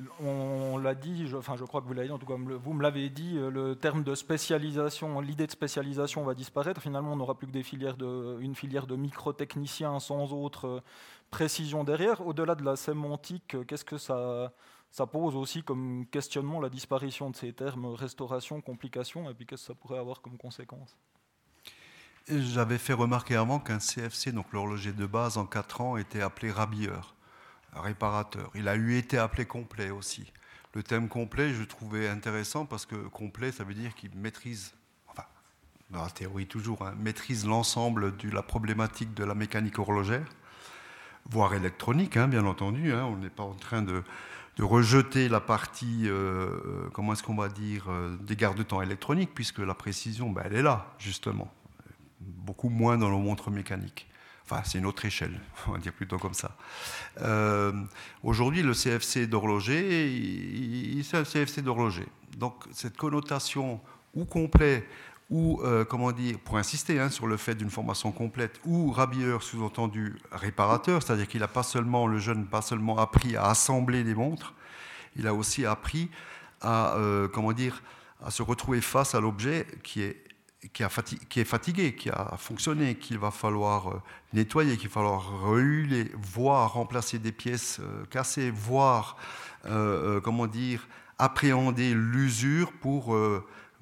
Euh, 0.00 0.04
on, 0.20 0.76
l'a 0.76 0.94
dit, 0.94 1.26
je, 1.26 1.36
enfin 1.36 1.56
je 1.56 1.64
crois 1.64 1.80
que 1.80 1.86
vous 1.86 1.94
l'avez 1.94 2.08
dit, 2.08 2.12
en 2.12 2.18
tout 2.18 2.26
cas 2.26 2.36
vous 2.36 2.72
me 2.74 2.82
l'avez 2.82 3.08
dit, 3.08 3.38
euh, 3.38 3.50
le 3.50 3.74
terme 3.74 4.04
de 4.04 4.14
spécialisation, 4.14 5.20
l'idée 5.20 5.46
de 5.46 5.52
spécialisation 5.52 6.22
va 6.24 6.34
disparaître. 6.34 6.80
Finalement, 6.80 7.14
on 7.14 7.16
n'aura 7.16 7.36
plus 7.36 7.46
que 7.46 7.52
des 7.52 7.62
filières 7.62 7.96
de, 7.96 8.38
une 8.40 8.54
filière 8.54 8.86
de 8.86 8.94
microtechniciens 8.94 9.98
sans 9.98 10.32
autre 10.32 10.82
précision 11.30 11.82
derrière. 11.82 12.24
Au-delà 12.24 12.54
de 12.54 12.64
la 12.64 12.76
sémantique, 12.76 13.56
qu'est-ce 13.66 13.84
que 13.84 13.96
ça, 13.96 14.52
ça 14.90 15.06
pose 15.06 15.36
aussi 15.36 15.62
comme 15.62 16.06
questionnement 16.06 16.60
la 16.60 16.68
disparition 16.68 17.30
de 17.30 17.36
ces 17.36 17.52
termes 17.52 17.86
restauration, 17.86 18.60
complication, 18.60 19.28
et 19.30 19.34
puis 19.34 19.46
qu'est-ce 19.46 19.62
que 19.62 19.66
ça 19.68 19.74
pourrait 19.74 19.98
avoir 19.98 20.20
comme 20.22 20.38
conséquence? 20.38 20.96
J'avais 22.28 22.78
fait 22.78 22.92
remarquer 22.92 23.36
avant 23.36 23.60
qu'un 23.60 23.78
CFC, 23.78 24.32
donc 24.32 24.52
l'horloger 24.52 24.92
de 24.92 25.06
base 25.06 25.38
en 25.38 25.46
4 25.46 25.80
ans, 25.80 25.96
était 25.96 26.22
appelé 26.22 26.50
rabilleur, 26.50 27.14
réparateur. 27.72 28.50
Il 28.54 28.66
a 28.66 28.74
eu 28.74 28.96
été 28.96 29.16
appelé 29.16 29.44
complet 29.44 29.90
aussi. 29.90 30.32
Le 30.74 30.82
thème 30.82 31.08
complet, 31.08 31.54
je 31.54 31.62
trouvais 31.62 32.08
intéressant 32.08 32.66
parce 32.66 32.84
que 32.84 32.96
complet, 32.96 33.52
ça 33.52 33.64
veut 33.64 33.74
dire 33.74 33.94
qu'il 33.94 34.14
maîtrise, 34.16 34.74
enfin, 35.06 35.24
dans 35.90 36.02
la 36.02 36.10
théorie 36.10 36.46
toujours, 36.46 36.82
hein, 36.82 36.94
maîtrise 36.98 37.46
l'ensemble 37.46 38.16
de 38.16 38.30
la 38.30 38.42
problématique 38.42 39.14
de 39.14 39.24
la 39.24 39.34
mécanique 39.34 39.78
horlogère, 39.78 40.28
voire 41.30 41.54
électronique, 41.54 42.16
hein, 42.16 42.26
bien 42.26 42.44
entendu. 42.44 42.92
Hein. 42.92 43.04
on 43.04 43.16
n'est 43.16 43.30
pas 43.30 43.44
en 43.44 43.54
train 43.54 43.82
de 43.82 44.02
de 44.56 44.64
rejeter 44.64 45.28
la 45.28 45.40
partie, 45.40 46.08
euh, 46.08 46.48
euh, 46.66 46.88
comment 46.92 47.12
est-ce 47.12 47.22
qu'on 47.22 47.34
va 47.34 47.48
dire, 47.48 47.86
euh, 47.88 48.16
des 48.20 48.36
garde-temps 48.36 48.80
électroniques, 48.80 49.32
puisque 49.34 49.58
la 49.58 49.74
précision, 49.74 50.30
ben, 50.30 50.42
elle 50.46 50.56
est 50.56 50.62
là, 50.62 50.94
justement. 50.98 51.52
Beaucoup 52.20 52.70
moins 52.70 52.96
dans 52.96 53.10
nos 53.10 53.18
montres 53.18 53.50
mécaniques. 53.50 54.08
Enfin, 54.44 54.62
c'est 54.64 54.78
une 54.78 54.86
autre 54.86 55.04
échelle, 55.04 55.38
on 55.68 55.72
va 55.72 55.78
dire 55.78 55.92
plutôt 55.92 56.18
comme 56.18 56.34
ça. 56.34 56.56
Aujourd'hui, 58.22 58.62
le 58.62 58.72
CFC 58.72 59.26
d'horloger, 59.26 61.02
c'est 61.02 61.18
un 61.18 61.24
CFC 61.24 61.62
d'horloger. 61.62 62.06
Donc, 62.36 62.64
cette 62.72 62.96
connotation 62.96 63.80
ou 64.14 64.24
complet 64.24 64.86
ou, 65.28 65.60
euh, 65.62 65.84
comment 65.84 66.12
dire, 66.12 66.38
pour 66.38 66.56
insister 66.56 67.00
hein, 67.00 67.10
sur 67.10 67.26
le 67.26 67.36
fait 67.36 67.54
d'une 67.54 67.70
formation 67.70 68.12
complète, 68.12 68.60
ou 68.64 68.92
rabilleur 68.92 69.42
sous-entendu 69.42 70.16
réparateur, 70.30 71.02
c'est-à-dire 71.02 71.26
qu'il 71.26 71.40
n'a 71.40 71.48
pas 71.48 71.64
seulement, 71.64 72.06
le 72.06 72.18
jeune 72.18 72.46
pas 72.46 72.62
seulement 72.62 72.98
appris 72.98 73.36
à 73.36 73.46
assembler 73.46 74.04
des 74.04 74.14
montres, 74.14 74.54
il 75.16 75.26
a 75.26 75.34
aussi 75.34 75.66
appris 75.66 76.10
à, 76.60 76.94
euh, 76.96 77.26
comment 77.26 77.52
dire, 77.52 77.82
à 78.24 78.30
se 78.30 78.42
retrouver 78.42 78.80
face 78.80 79.14
à 79.14 79.20
l'objet 79.20 79.66
qui 79.82 80.02
est, 80.02 80.22
qui, 80.72 80.84
qui 81.28 81.40
est 81.40 81.44
fatigué, 81.44 81.96
qui 81.96 82.08
a 82.08 82.36
fonctionné, 82.38 82.94
qu'il 82.94 83.18
va 83.18 83.32
falloir 83.32 83.88
euh, 83.88 84.02
nettoyer, 84.32 84.76
qu'il 84.76 84.88
va 84.88 84.94
falloir 84.94 85.40
rehuler, 85.40 86.12
voire 86.14 86.74
remplacer 86.74 87.18
des 87.18 87.32
pièces 87.32 87.80
cassées, 88.10 88.50
voire, 88.50 89.16
comment 90.22 90.46
dire, 90.46 90.86
appréhender 91.18 91.92
l'usure 91.94 92.70
pour 92.80 93.16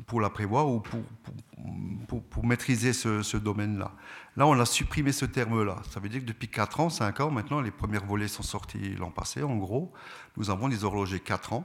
pour 0.06 0.20
la 0.20 0.30
prévoir 0.30 0.68
ou 0.68 0.80
pour, 0.80 2.22
pour, 2.22 2.44
maîtriser 2.44 2.92
ce, 2.92 3.36
domaine-là. 3.36 3.92
Là, 4.36 4.46
on 4.46 4.58
a 4.58 4.66
supprimé 4.66 5.12
ce 5.12 5.24
terme-là. 5.24 5.76
Ça 5.90 6.00
veut 6.00 6.08
dire 6.08 6.20
que 6.20 6.26
depuis 6.26 6.48
4 6.48 6.80
ans, 6.80 6.90
5 6.90 7.20
ans, 7.20 7.30
maintenant, 7.30 7.60
les 7.60 7.70
premiers 7.70 7.98
volets 7.98 8.28
sont 8.28 8.42
sortis 8.42 8.96
l'an 8.96 9.10
passé, 9.10 9.42
en 9.42 9.56
gros. 9.56 9.92
Nous 10.36 10.50
avons 10.50 10.68
des 10.68 10.84
horlogers 10.84 11.20
4 11.20 11.52
ans. 11.52 11.64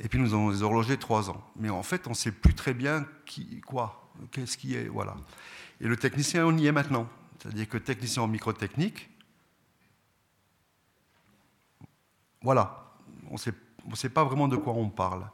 Et 0.00 0.08
puis 0.08 0.18
nous 0.18 0.34
avons 0.34 0.50
des 0.50 0.62
horlogers 0.62 0.98
3 0.98 1.30
ans. 1.30 1.42
Mais 1.56 1.70
en 1.70 1.84
fait, 1.84 2.06
on 2.06 2.10
ne 2.10 2.14
sait 2.16 2.32
plus 2.32 2.54
très 2.54 2.74
bien 2.74 3.06
qui, 3.24 3.60
quoi, 3.60 4.10
qu'est-ce 4.32 4.58
qui 4.58 4.74
est. 4.74 4.88
Voilà. 4.88 5.16
Et 5.80 5.86
le 5.86 5.96
technicien, 5.96 6.44
on 6.44 6.56
y 6.56 6.66
est 6.66 6.72
maintenant. 6.72 7.08
C'est-à-dire 7.38 7.68
que 7.68 7.78
technicien 7.78 8.24
en 8.24 8.26
microtechnique, 8.26 9.08
voilà, 12.42 12.94
on 13.30 13.34
ne 13.34 13.96
sait 13.96 14.08
pas 14.08 14.24
vraiment 14.24 14.48
de 14.48 14.56
quoi 14.56 14.72
on 14.72 14.90
parle. 14.90 15.28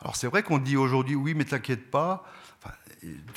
Alors 0.00 0.16
c'est 0.16 0.26
vrai 0.28 0.42
qu'on 0.42 0.58
dit 0.58 0.76
aujourd'hui, 0.76 1.14
oui, 1.14 1.34
mais 1.34 1.44
t'inquiète 1.44 1.90
pas. 1.90 2.24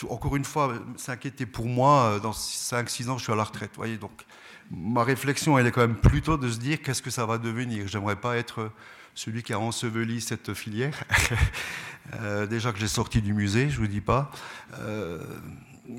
encore 0.09 0.35
une 0.35 0.45
fois, 0.45 0.73
s'inquiéter 0.97 1.45
pour 1.45 1.65
moi, 1.65 2.03
euh, 2.03 2.19
dans 2.19 2.31
5-6 2.31 3.09
ans, 3.09 3.17
je 3.17 3.23
suis 3.23 3.33
à 3.33 3.35
la 3.35 3.43
retraite. 3.43 3.71
Voyez, 3.75 3.97
donc 3.97 4.25
ma 4.69 5.03
réflexion, 5.03 5.57
elle 5.57 5.67
est 5.67 5.71
quand 5.71 5.81
même 5.81 5.95
plutôt 5.95 6.37
de 6.37 6.49
se 6.49 6.59
dire 6.59 6.81
qu'est-ce 6.81 7.01
que 7.01 7.09
ça 7.09 7.25
va 7.25 7.37
devenir? 7.37 7.87
J'aimerais 7.87 8.15
pas 8.15 8.37
être 8.37 8.71
celui 9.15 9.43
qui 9.43 9.53
a 9.53 9.59
enseveli 9.59 10.21
cette 10.21 10.53
filière. 10.53 11.03
Euh, 12.19 12.47
déjà 12.47 12.73
que 12.73 12.79
j'ai 12.79 12.87
sorti 12.87 13.21
du 13.21 13.31
musée, 13.31 13.69
je 13.69 13.77
vous 13.77 13.87
dis 13.87 14.01
pas. 14.01 14.31
Euh, 14.79 15.23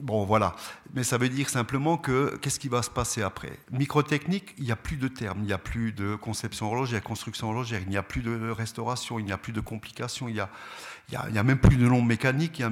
bon, 0.02 0.24
voilà. 0.24 0.54
Mais 0.94 1.04
ça 1.04 1.18
veut 1.18 1.28
dire 1.28 1.48
simplement 1.48 1.96
que 1.96 2.36
qu'est-ce 2.40 2.58
qui 2.58 2.68
va 2.68 2.82
se 2.82 2.90
passer 2.90 3.22
après? 3.22 3.58
Microtechnique, 3.70 4.54
il 4.58 4.64
n'y 4.64 4.72
a 4.72 4.76
plus 4.76 4.96
de 4.96 5.08
termes, 5.08 5.40
il 5.40 5.46
n'y 5.46 5.52
a 5.52 5.58
plus 5.58 5.92
de 5.92 6.14
conception 6.14 6.66
horlogère, 6.66 7.02
construction 7.02 7.48
horlogère, 7.48 7.80
il 7.82 7.88
n'y 7.88 7.96
a 7.96 8.02
plus 8.02 8.22
de 8.22 8.50
restauration, 8.50 9.18
il 9.18 9.24
n'y 9.24 9.32
a 9.32 9.38
plus 9.38 9.52
de 9.52 9.60
complications, 9.60 10.28
il 10.28 10.34
n'y 10.34 10.40
a, 10.40 10.48
il 11.08 11.34
y 11.34 11.38
a, 11.38 11.42
même 11.42 11.58
plus 11.58 11.76
de 11.76 11.86
noms 11.86 12.02
mécaniques. 12.02 12.62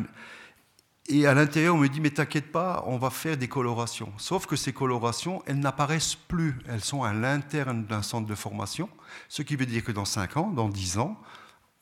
Et 1.08 1.26
à 1.26 1.34
l'intérieur, 1.34 1.74
on 1.74 1.78
me 1.78 1.88
dit, 1.88 2.00
mais 2.00 2.10
t'inquiète 2.10 2.52
pas, 2.52 2.84
on 2.86 2.96
va 2.96 3.10
faire 3.10 3.36
des 3.36 3.48
colorations. 3.48 4.12
Sauf 4.16 4.46
que 4.46 4.54
ces 4.54 4.72
colorations, 4.72 5.42
elles 5.46 5.58
n'apparaissent 5.58 6.14
plus. 6.14 6.56
Elles 6.68 6.84
sont 6.84 7.02
à 7.02 7.12
l'interne 7.12 7.84
d'un 7.84 8.02
centre 8.02 8.28
de 8.28 8.34
formation. 8.34 8.88
Ce 9.28 9.42
qui 9.42 9.56
veut 9.56 9.66
dire 9.66 9.82
que 9.82 9.92
dans 9.92 10.04
5 10.04 10.36
ans, 10.36 10.50
dans 10.50 10.68
10 10.68 10.98
ans, 10.98 11.20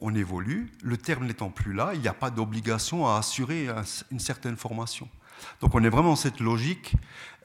on 0.00 0.14
évolue. 0.14 0.72
Le 0.82 0.96
terme 0.96 1.26
n'étant 1.26 1.50
plus 1.50 1.72
là, 1.72 1.90
il 1.94 2.00
n'y 2.00 2.08
a 2.08 2.14
pas 2.14 2.30
d'obligation 2.30 3.06
à 3.06 3.18
assurer 3.18 3.68
une 4.10 4.20
certaine 4.20 4.56
formation. 4.56 5.08
Donc 5.60 5.74
on 5.74 5.82
est 5.84 5.88
vraiment 5.88 6.10
dans 6.10 6.16
cette 6.16 6.40
logique. 6.40 6.94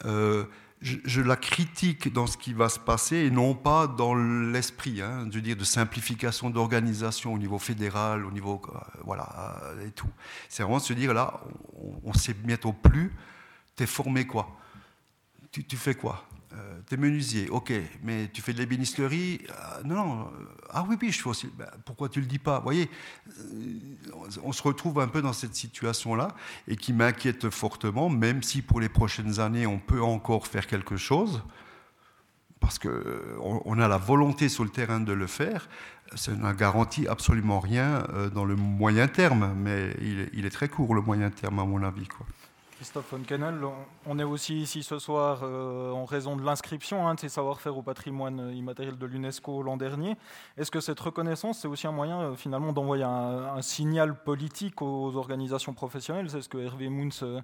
Euh, 0.06 0.46
je, 0.82 1.22
la 1.22 1.38
critique 1.38 2.12
dans 2.12 2.28
ce 2.28 2.36
qui 2.36 2.52
va 2.54 2.68
se 2.68 2.80
passer 2.80 3.16
et 3.16 3.32
non 3.32 3.56
pas 3.56 3.88
dans 3.88 4.16
l'esprit, 4.16 5.02
hein, 5.02 5.26
de 5.26 5.64
simplification 5.64 6.50
d'organisation 6.50 7.34
au 7.34 7.38
niveau 7.38 7.58
fédéral, 7.58 8.26
au 8.26 8.32
niveau 8.32 8.62
euh, 8.68 8.78
voilà 9.06 9.62
et 9.86 9.92
tout. 9.92 10.10
C'est 10.50 10.64
vraiment 10.64 10.80
de 10.80 10.84
se 10.84 10.94
dire 10.94 11.14
là, 11.14 11.40
on, 11.82 12.10
on 12.10 12.14
sait 12.14 12.34
bientôt 12.34 12.74
plus. 12.74 13.14
T'es 13.76 13.86
formé 13.86 14.28
quoi? 14.28 14.56
Tu, 15.52 15.78
fais 15.78 15.94
quoi? 15.94 16.26
Euh, 16.54 16.80
T'es 16.88 16.98
menuisier, 16.98 17.50
ok, 17.50 17.74
mais 18.04 18.30
tu 18.32 18.42
fais 18.42 18.54
de 18.54 18.60
l'ébénisterie 18.60 19.42
euh, 19.50 19.84
Non, 19.86 19.96
non. 19.96 20.32
ah 20.70 20.86
oui, 20.88 20.98
oui, 21.02 21.12
je 21.12 21.22
fais 21.22 21.30
aussi. 21.30 21.50
Ben, 21.58 21.68
pourquoi 21.86 22.10
tu 22.10 22.20
le 22.20 22.26
dis 22.26 22.40
pas 22.40 22.58
Vous 22.58 22.64
voyez, 22.64 22.90
on 24.44 24.52
se 24.52 24.62
retrouve 24.62 25.00
un 25.00 25.08
peu 25.08 25.22
dans 25.22 25.34
cette 25.34 25.56
situation-là 25.56 26.30
et 26.68 26.76
qui 26.76 26.94
m'inquiète 26.94 27.50
fortement, 27.50 28.10
même 28.10 28.44
si 28.44 28.62
pour 28.62 28.80
les 28.80 28.90
prochaines 28.90 29.40
années, 29.40 29.66
on 29.66 29.80
peut 29.80 30.02
encore 30.02 30.48
faire 30.48 30.68
quelque 30.68 30.98
chose, 30.98 31.42
parce 32.60 32.80
qu'on 32.80 33.80
a 33.80 33.88
la 33.88 33.98
volonté 33.98 34.48
sur 34.48 34.64
le 34.64 34.70
terrain 34.70 35.02
de 35.02 35.12
le 35.12 35.28
faire. 35.28 35.68
Ça 36.16 36.32
ne 36.32 36.54
garantit 36.54 37.08
absolument 37.08 37.60
rien 37.60 38.06
euh, 38.14 38.30
dans 38.30 38.46
le 38.46 38.56
moyen 38.56 39.08
terme, 39.08 39.54
mais 39.58 39.96
il 40.02 40.46
est, 40.46 40.50
très 40.50 40.70
court, 40.70 40.94
le 40.94 41.02
moyen 41.02 41.30
terme, 41.30 41.60
à 41.60 41.66
mon 41.66 41.84
avis. 41.84 42.08
Quoi. 42.08 42.26
Christophe 42.76 43.12
von 43.12 43.24
Kennel, 43.24 43.60
on 44.06 44.20
est 44.20 44.24
aussi 44.24 44.62
ici 44.62 44.84
ce 44.84 44.98
soir 44.98 45.42
euh, 45.44 45.92
en 45.92 46.06
raison 46.06 46.36
de 46.36 46.44
l'inscription 46.44 47.08
hein, 47.08 47.16
de 47.16 47.20
ces 47.20 47.30
savoir-faire 47.30 47.78
au 47.78 47.82
patrimoine 47.82 48.52
immatériel 48.56 48.98
de 48.98 49.06
l'UNESCO 49.06 49.62
l'an 49.62 49.78
dernier. 49.78 50.16
Est-ce 50.58 50.72
que 50.72 50.80
cette 50.80 51.00
reconnaissance, 51.00 51.60
c'est 51.60 51.68
aussi 51.68 51.88
un 51.88 51.92
moyen 51.92 52.22
euh, 52.22 52.36
finalement 52.36 52.74
d'envoyer 52.74 53.04
un, 53.04 53.62
signal 53.62 54.22
politique 54.24 54.82
aux 54.82 55.16
organisations 55.16 55.74
professionnelles? 55.74 56.30
C'est 56.30 56.42
ce 56.42 56.50
que 56.50 56.58
Hervé 56.58 56.90
Mouns 56.90 57.10
euh, 57.22 57.42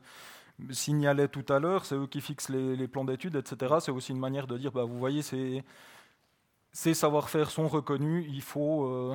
signalait 0.71 1.27
tout 1.27 1.45
à 1.49 1.59
l'heure, 1.59 1.85
c'est 1.85 1.95
eux 1.95 2.07
qui 2.07 2.21
fixent 2.21 2.49
les, 2.49 2.87
plans 2.87 3.05
d'études, 3.05 3.35
etc. 3.35 3.75
C'est 3.79 3.91
aussi 3.91 4.11
une 4.11 4.19
manière 4.19 4.47
de 4.47 4.57
dire, 4.57 4.71
bah, 4.71 4.83
vous 4.83 4.97
voyez, 4.97 5.21
ces 5.21 6.93
savoir-faire 6.93 7.51
sont 7.51 7.67
reconnus, 7.67 8.25
il 8.29 8.41
faut 8.41 9.13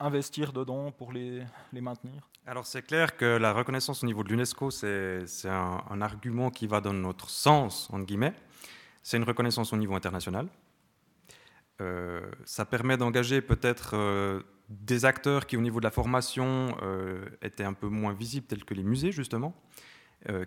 investir 0.00 0.52
dedans 0.52 0.90
pour 0.90 1.12
les, 1.12 1.42
maintenir. 1.72 2.28
Alors 2.46 2.66
c'est 2.66 2.82
clair 2.82 3.16
que 3.16 3.24
la 3.24 3.52
reconnaissance 3.52 4.02
au 4.02 4.06
niveau 4.06 4.24
de 4.24 4.30
l'UNESCO, 4.30 4.70
c'est 4.70 5.24
un, 5.44 6.00
argument 6.00 6.50
qui 6.50 6.66
va 6.66 6.80
dans 6.80 6.92
notre 6.92 7.30
sens, 7.30 7.88
entre 7.92 8.06
guillemets. 8.06 8.34
C'est 9.02 9.16
une 9.16 9.24
reconnaissance 9.24 9.72
au 9.72 9.76
niveau 9.76 9.94
international. 9.94 10.48
Euh, 11.80 12.20
ça 12.44 12.64
permet 12.64 12.96
d'engager 12.96 13.40
peut-être 13.40 13.92
euh, 13.94 14.42
des 14.68 15.04
acteurs 15.04 15.46
qui, 15.46 15.56
au 15.56 15.62
niveau 15.62 15.80
de 15.80 15.84
la 15.84 15.90
formation, 15.90 16.76
euh, 16.82 17.24
étaient 17.42 17.64
un 17.64 17.72
peu 17.72 17.88
moins 17.88 18.12
visibles, 18.12 18.46
tels 18.46 18.64
que 18.64 18.74
les 18.74 18.82
musées, 18.82 19.12
justement, 19.12 19.54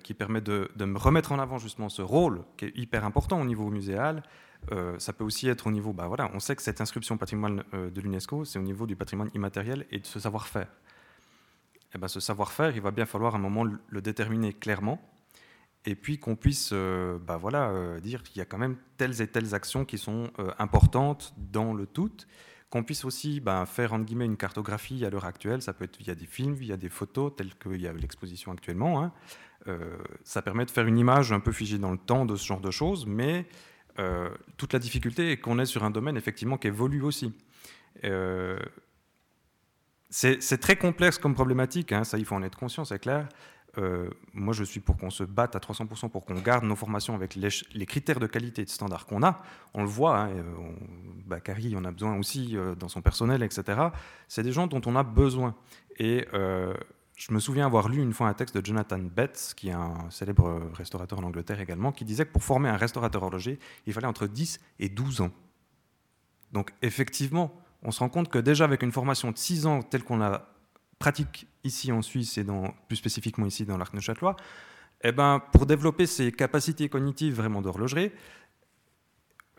qui 0.03 0.13
permet 0.13 0.39
de, 0.39 0.69
de, 0.75 0.85
me 0.85 0.99
remettre 0.99 1.31
en 1.31 1.39
avant 1.39 1.57
justement 1.57 1.89
ce 1.89 2.03
rôle 2.03 2.43
qui 2.57 2.65
est 2.65 2.77
hyper 2.77 3.05
important 3.05 3.41
au 3.41 3.45
niveau 3.45 3.71
muséal. 3.71 4.21
Ça 4.97 5.13
peut 5.13 5.23
aussi 5.23 5.47
être 5.47 5.67
au 5.67 5.71
niveau, 5.71 5.93
bah 5.93 6.07
voilà, 6.07 6.29
on 6.33 6.39
sait 6.39 6.55
que 6.55 6.61
cette 6.61 6.81
inscription 6.81 7.17
patrimoine 7.17 7.63
de 7.73 8.01
l'UNESCO, 8.01 8.45
c'est 8.45 8.59
au 8.59 8.63
niveau 8.63 8.85
du 8.85 8.95
patrimoine 8.95 9.29
immatériel 9.33 9.85
et 9.91 9.99
de 9.99 10.05
ce 10.05 10.19
savoir-faire. 10.19 10.67
Eh 11.95 11.97
ben, 11.97 12.07
ce 12.07 12.19
savoir-faire, 12.19 12.75
il 12.75 12.81
va 12.81 12.91
bien 12.91 13.05
falloir 13.05 13.35
à 13.35 13.37
un 13.37 13.41
moment 13.41 13.63
le 13.63 14.01
déterminer 14.01 14.53
clairement, 14.53 14.99
et 15.85 15.95
puis 15.95 16.17
qu'on 16.17 16.35
puisse 16.35 16.69
euh, 16.73 17.17
bah 17.19 17.37
voilà, 17.37 17.69
euh, 17.69 17.99
dire 17.99 18.23
qu'il 18.23 18.37
y 18.37 18.41
a 18.41 18.45
quand 18.45 18.57
même 18.57 18.77
telles 18.97 19.21
et 19.21 19.27
telles 19.27 19.53
actions 19.53 19.85
qui 19.85 19.97
sont 19.97 20.31
euh, 20.39 20.51
importantes 20.59 21.33
dans 21.37 21.73
le 21.73 21.85
tout, 21.85 22.11
qu'on 22.69 22.83
puisse 22.83 23.05
aussi 23.05 23.39
bah, 23.39 23.65
faire 23.65 23.93
entre 23.93 24.05
guillemets 24.05 24.25
une 24.25 24.37
cartographie 24.37 25.05
à 25.05 25.09
l'heure 25.09 25.25
actuelle, 25.25 25.61
ça 25.61 25.73
peut 25.73 25.83
être 25.83 25.97
via 25.97 26.15
des 26.15 26.25
films, 26.25 26.53
via 26.53 26.77
des 26.77 26.89
photos, 26.89 27.33
telles 27.35 27.53
qu'il 27.55 27.81
y 27.81 27.87
a 27.87 27.93
l'exposition 27.93 28.51
actuellement. 28.51 29.03
Hein. 29.03 29.11
ça 30.23 30.41
permet 30.41 30.65
de 30.65 30.71
faire 30.71 30.87
une 30.87 30.97
image 30.97 31.31
un 31.31 31.39
peu 31.39 31.51
figée 31.51 31.77
dans 31.77 31.91
le 31.91 31.97
temps 31.97 32.25
de 32.25 32.35
ce 32.35 32.45
genre 32.45 32.59
de 32.59 32.71
choses, 32.71 33.05
mais 33.05 33.45
toute 34.57 34.73
la 34.73 34.79
difficulté 34.79 35.31
est 35.31 35.37
qu'on 35.37 35.59
est 35.59 35.65
sur 35.65 35.83
un 35.83 35.91
domaine 35.91 36.17
effectivement 36.17 36.57
qui 36.57 36.67
évolue 36.67 37.01
aussi. 37.01 37.33
C'est 40.09 40.59
très 40.59 40.75
complexe 40.75 41.17
comme 41.17 41.35
problématique, 41.35 41.91
hein, 41.91 42.03
ça 42.03 42.17
il 42.17 42.25
faut 42.25 42.35
en 42.35 42.43
être 42.43 42.57
conscient, 42.57 42.85
c'est 42.85 42.99
clair. 42.99 43.27
Euh, 43.79 44.09
moi, 44.33 44.53
je 44.53 44.63
suis 44.63 44.79
pour 44.79 44.97
qu'on 44.97 45.09
se 45.09 45.23
batte 45.23 45.55
à 45.55 45.59
300% 45.59 46.09
pour 46.09 46.25
qu'on 46.25 46.35
garde 46.35 46.63
nos 46.63 46.75
formations 46.75 47.15
avec 47.15 47.35
les, 47.35 47.85
critères 47.85 48.19
de 48.19 48.27
qualité 48.27 48.61
et 48.61 48.65
de 48.65 48.69
standard 48.69 49.05
qu'on 49.05 49.23
a. 49.23 49.41
On 49.73 49.81
le 49.81 49.87
voit, 49.87 50.19
hein, 50.19 50.29
on, 50.59 51.77
en 51.77 51.85
a 51.85 51.91
besoin 51.91 52.17
aussi 52.17 52.55
euh, 52.55 52.75
dans 52.75 52.87
son 52.87 53.01
personnel, 53.01 53.41
etc. 53.41 53.87
C'est 54.27 54.43
des 54.43 54.51
gens 54.51 54.67
dont 54.67 54.81
on 54.85 54.95
a 54.95 55.03
besoin. 55.03 55.55
Et 55.97 56.27
euh, 56.33 56.75
je 57.15 57.33
me 57.33 57.39
souviens 57.39 57.65
avoir 57.65 57.89
lu 57.89 58.01
une 58.01 58.13
fois 58.13 58.27
un 58.27 58.33
texte 58.33 58.57
de 58.57 58.65
Jonathan 58.65 58.99
Betts, 58.99 59.53
qui 59.55 59.69
est 59.69 59.73
un 59.73 60.09
célèbre 60.09 60.71
restaurateur 60.73 61.19
en 61.19 61.23
Angleterre 61.23 61.61
également, 61.61 61.91
qui 61.91 62.05
disait 62.05 62.25
que 62.25 62.31
pour 62.31 62.43
former 62.43 62.69
un 62.69 62.77
restaurateur 62.77 63.21
horloger, 63.23 63.59
il 63.85 63.93
fallait 63.93 64.07
entre 64.07 64.27
10 64.27 64.59
et 64.79 64.89
12 64.89 65.21
ans. 65.21 65.31
Donc 66.51 66.73
effectivement, 66.81 67.53
on 67.83 67.91
se 67.91 67.99
rend 67.99 68.09
compte 68.09 68.29
que 68.29 68.39
déjà 68.39 68.63
avec 68.63 68.81
une 68.83 68.91
formation 68.91 69.31
de 69.31 69.37
6 69.37 69.67
ans 69.67 69.81
telle 69.83 70.03
qu'on 70.03 70.17
la 70.17 70.49
pratique 70.99 71.47
ici 71.63 71.91
en 71.91 72.01
Suisse 72.01 72.37
et 72.37 72.45
plus 72.87 72.95
spécifiquement 72.95 73.45
ici 73.45 73.65
dans 73.65 73.77
l'arc 73.77 73.93
neuchâtelois, 73.93 74.35
eh 75.03 75.11
ben, 75.11 75.41
pour 75.51 75.65
développer 75.65 76.05
ses 76.05 76.31
capacités 76.31 76.87
cognitives 76.87 77.35
vraiment 77.35 77.61
d'horlogerie, 77.61 78.11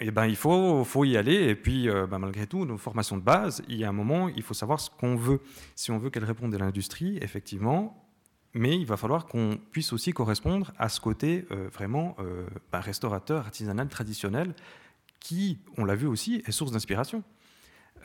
eh 0.01 0.11
ben, 0.11 0.27
il 0.27 0.37
faut, 0.37 0.85
faut 0.85 1.05
y 1.05 1.17
aller. 1.17 1.49
Et 1.49 1.55
puis, 1.55 1.89
euh, 1.89 2.07
ben, 2.07 2.19
malgré 2.19 2.47
tout, 2.47 2.65
nos 2.65 2.79
formations 2.79 3.17
de 3.17 3.23
base, 3.23 3.63
il 3.69 3.77
y 3.77 3.85
a 3.85 3.89
un 3.89 3.93
moment, 3.93 4.29
il 4.29 4.43
faut 4.43 4.55
savoir 4.55 4.81
ce 4.81 4.91
qu'on 4.91 5.17
veut. 5.17 5.41
Si 5.75 5.91
on 5.91 5.99
veut 5.99 6.11
qu'elle 6.11 6.25
réponde 6.25 6.55
à 6.55 6.59
l'industrie, 6.59 7.19
effectivement, 7.19 8.05
mais 8.55 8.79
il 8.79 8.87
va 8.87 8.97
falloir 8.97 9.27
qu'on 9.27 9.59
puisse 9.73 9.93
aussi 9.93 10.13
correspondre 10.13 10.73
à 10.79 10.89
ce 10.89 11.01
côté 11.01 11.45
euh, 11.51 11.69
vraiment 11.73 12.17
euh, 12.21 12.47
ben, 12.73 12.79
restaurateur, 12.79 13.41
artisanal, 13.45 13.89
traditionnel, 13.89 14.55
qui, 15.19 15.59
on 15.77 15.85
l'a 15.85 15.97
vu 15.97 16.07
aussi, 16.07 16.43
est 16.47 16.53
source 16.53 16.73
d'inspiration 16.73 17.23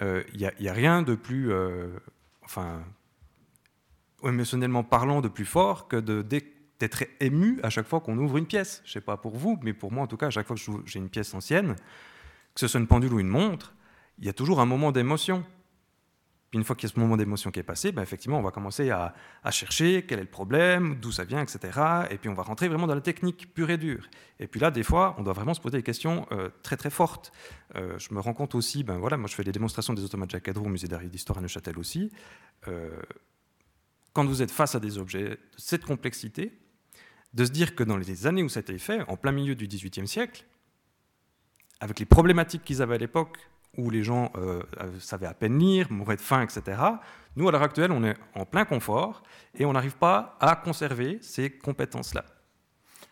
il 0.02 0.08
euh, 0.08 0.24
n'y 0.60 0.70
a, 0.70 0.74
rien 0.74 1.02
de 1.02 1.14
plus, 1.14 1.52
enfin, 2.42 2.82
émotionnellement 4.24 4.82
parlant, 4.82 5.20
de 5.20 5.28
plus 5.28 5.44
fort 5.44 5.90
que 5.90 5.98
d'être 6.80 7.04
ému 7.20 7.60
à 7.64 7.70
chaque 7.70 7.88
fois 7.88 8.00
qu'on 8.00 8.18
ouvre 8.18 8.38
une 8.38 8.46
pièce. 8.46 8.82
Je 8.86 8.90
ne 8.90 8.94
sais 8.94 9.02
pas 9.02 9.18
pour 9.18 9.36
vous, 9.36 9.60
mais 9.64 9.74
pour 9.74 9.92
moi 9.92 10.04
en 10.04 10.08
tout 10.08 10.18
cas, 10.18 10.28
à 10.28 10.30
chaque 10.30 10.48
fois 10.48 10.56
que 10.56 10.62
j'ai 10.86 11.00
une 11.00 11.10
pièce 11.10 11.34
ancienne, 11.34 11.76
que 12.54 12.60
ce 12.60 12.68
soit 12.68 12.80
une 12.80 12.88
pendule 12.88 13.14
ou 13.14 13.20
une 13.20 13.28
montre, 13.28 13.74
il 14.18 14.26
y 14.26 14.30
a 14.30 14.34
toujours 14.34 14.60
un 14.60 14.66
moment 14.66 14.92
d'émotion. 14.92 15.44
Puis 16.50 16.58
une 16.58 16.66
fois 16.66 16.76
qu'il 16.76 16.90
y 16.90 16.92
a 16.92 16.96
ce 16.96 17.00
moment 17.00 17.16
d'émotion 17.16 17.52
qui 17.52 17.60
est 17.60 17.64
passé, 17.64 17.92
ben 17.92 18.02
effectivement, 18.02 18.40
on 18.40 18.42
va 18.42 18.50
commencer 18.50 18.90
à, 18.90 19.14
chercher 19.52 20.04
quel 20.08 20.18
est 20.18 20.24
le 20.24 20.30
problème, 20.30 20.96
d'où 21.00 21.12
ça 21.12 21.24
vient, 21.24 21.42
etc. 21.42 21.80
Et 22.10 22.18
puis 22.18 22.28
on 22.28 22.34
va 22.34 22.42
rentrer 22.42 22.68
vraiment 22.68 22.88
dans 22.88 22.96
la 22.96 23.02
technique 23.02 23.54
pure 23.54 23.70
et 23.70 23.78
dure. 23.78 24.10
Et 24.40 24.48
puis 24.48 24.60
là, 24.60 24.72
des 24.72 24.82
fois, 24.82 25.16
on 25.20 25.24
doit 25.24 25.34
vraiment 25.34 25.54
se 25.54 25.62
poser 25.62 25.78
des 25.78 25.84
questions 25.84 26.26
euh, 26.32 26.50
très 26.64 26.76
très 26.76 26.90
fortes. 26.90 27.32
Euh, 27.76 28.00
je 28.00 28.14
me 28.16 28.20
rends 28.20 28.34
compte 28.34 28.56
aussi, 28.56 28.84
ben 28.84 28.98
voilà, 28.98 29.16
moi 29.16 29.28
je 29.28 29.36
fais 29.36 29.44
des 29.44 29.52
démonstrations 29.52 29.94
des 29.94 30.04
automates 30.04 30.32
Jacques 30.32 30.50
au 30.56 30.62
musée 30.62 30.88
d'histoire 30.88 31.38
à 31.38 31.42
Neuchâtel 31.42 31.78
aussi. 31.78 32.12
Euh, 32.68 33.00
quand 34.14 34.26
vous 34.26 34.42
êtes 34.42 34.52
face 34.52 34.74
à 34.74 34.80
des 34.80 34.98
objets 34.98 35.30
de 35.30 35.40
cette 35.58 35.86
complexité, 35.86 36.52
de 37.34 37.46
se 37.46 37.52
dire 37.52 37.76
que 37.76 37.84
dans 37.84 37.98
les 37.98 38.28
années 38.28 38.44
où 38.44 38.50
ça 38.50 38.60
a 38.60 38.62
été 38.62 38.78
fait, 38.78 39.02
en 39.08 39.18
plein 39.18 39.32
milieu 39.32 39.56
du 39.56 39.68
XVIIIe 39.68 40.08
siècle, 40.08 40.46
avec 41.80 42.00
les 42.00 42.06
problématiques 42.06 42.64
qu'ils 42.64 42.82
avaient 42.82 42.96
à 42.96 43.00
l'époque, 43.00 43.38
où 43.78 43.90
les 43.90 44.04
gens 44.04 44.32
euh, 44.36 44.62
savaient 45.00 45.28
à 45.28 45.34
peine 45.34 45.58
lire, 45.58 45.92
mouraient 45.92 46.16
de 46.16 46.22
faim, 46.22 46.42
etc. 46.42 46.82
Nous, 47.36 47.48
à 47.48 47.52
l'heure 47.52 47.62
actuelle, 47.62 47.92
on 47.92 48.04
est 48.04 48.16
en 48.36 48.46
plein 48.46 48.66
confort 48.66 49.24
et 49.56 49.66
on 49.66 49.74
n'arrive 49.74 49.96
pas 49.96 50.38
à 50.40 50.56
conserver 50.56 51.20
ces 51.22 51.50
compétences-là. 51.52 52.26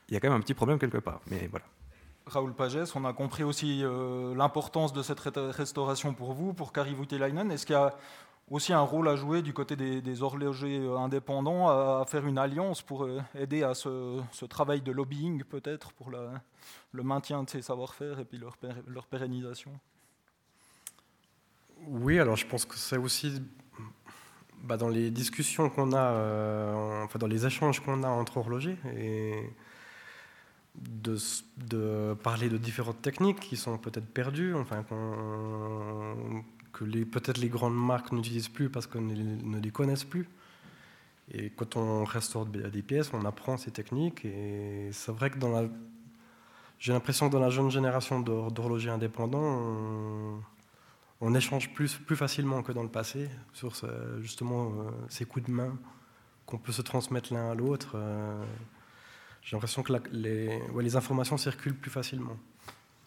Il 0.09 0.13
y 0.13 0.17
a 0.17 0.19
quand 0.19 0.29
même 0.29 0.37
un 0.37 0.41
petit 0.41 0.53
problème 0.53 0.79
quelque 0.79 0.97
part, 0.97 1.21
mais 1.29 1.47
voilà. 1.49 1.65
Raoul 2.25 2.53
Pagès, 2.53 2.93
on 2.95 3.05
a 3.05 3.13
compris 3.13 3.43
aussi 3.43 3.81
euh, 3.83 4.35
l'importance 4.35 4.91
de 4.91 5.01
cette 5.01 5.19
restauration 5.19 6.13
pour 6.13 6.33
vous, 6.33 6.53
pour 6.53 6.73
Kari 6.73 6.93
Voutilainen. 6.93 7.49
Est-ce 7.51 7.65
qu'il 7.65 7.73
y 7.73 7.77
a 7.77 7.95
aussi 8.49 8.73
un 8.73 8.81
rôle 8.81 9.07
à 9.09 9.15
jouer 9.15 9.41
du 9.41 9.53
côté 9.53 9.75
des, 9.75 10.21
horlogers 10.21 10.79
euh, 10.79 10.97
indépendants 10.97 11.69
à, 11.69 12.05
faire 12.05 12.25
une 12.25 12.37
alliance 12.37 12.81
pour 12.81 13.07
aider 13.35 13.63
à 13.63 13.73
ce, 13.73 14.21
travail 14.45 14.81
de 14.81 14.91
lobbying 14.91 15.43
peut-être 15.43 15.91
pour 15.93 16.09
le 16.11 17.03
maintien 17.03 17.43
de 17.43 17.49
ces 17.49 17.61
savoir-faire 17.61 18.19
et 18.19 18.25
puis 18.25 18.37
leur, 18.37 19.07
pérennisation. 19.07 19.71
Oui, 21.87 22.19
alors 22.19 22.35
je 22.35 22.47
pense 22.47 22.65
que 22.65 22.75
c'est 22.75 22.97
aussi 22.97 23.41
bah, 24.63 24.77
dans 24.77 24.89
les 24.89 25.11
discussions 25.11 25.69
qu'on 25.69 25.93
a, 25.93 26.11
euh, 26.11 27.03
enfin 27.03 27.19
dans 27.19 27.27
les 27.27 27.45
échanges 27.45 27.79
qu'on 27.79 28.03
a 28.03 28.09
entre 28.09 28.37
horlogers 28.37 28.77
et 28.95 29.33
de, 30.75 32.13
parler 32.15 32.49
de 32.49 32.57
différentes 32.57 33.01
techniques 33.01 33.39
qui 33.39 33.57
sont 33.57 33.77
peut-être 33.77 34.07
perdues, 34.07 34.53
enfin 34.55 34.83
peut-être 36.85 37.37
les 37.37 37.49
grandes 37.49 37.75
marques 37.75 38.11
n'utilisent 38.11 38.49
plus 38.49 38.69
parce 38.69 38.87
qu'elles 38.87 39.05
ne 39.05 39.59
les 39.59 39.71
connaissent 39.71 40.03
plus. 40.03 40.27
Et 41.31 41.49
quand 41.49 41.75
on 41.75 42.03
restaure 42.05 42.45
des 42.45 42.81
pièces, 42.81 43.11
on 43.13 43.25
apprend 43.25 43.57
ces 43.57 43.71
techniques. 43.71 44.23
Et 44.23 44.89
c'est 44.91 45.11
vrai 45.11 45.29
que 45.29 45.37
j'ai 46.79 46.93
l'impression 46.93 47.27
que 47.27 47.33
dans 47.33 47.39
la 47.39 47.49
jeune 47.49 47.69
génération 47.69 48.21
d'horlogers 48.21 48.91
indépendants, 48.91 50.41
on 51.19 51.35
échange 51.35 51.73
plus, 51.73 51.87
facilement 52.15 52.63
que 52.63 52.71
dans 52.71 52.83
le 52.83 52.89
passé 52.89 53.29
sur 53.53 53.73
justement 54.21 54.67
euh, 54.67 54.91
ces 55.09 55.25
coups 55.25 55.47
de 55.47 55.51
main 55.51 55.77
qu'on 56.45 56.59
peut 56.59 56.71
se 56.71 56.81
transmettre 56.81 57.33
l'un 57.33 57.51
à 57.51 57.55
l'autre. 57.55 57.93
Euh, 57.95 58.45
j'ai 59.41 59.55
l'impression 59.55 59.81
que 59.81 59.93
les 60.13 60.95
informations 60.95 61.37
circulent 61.37 61.75
plus 61.75 61.91
facilement. 61.91 62.37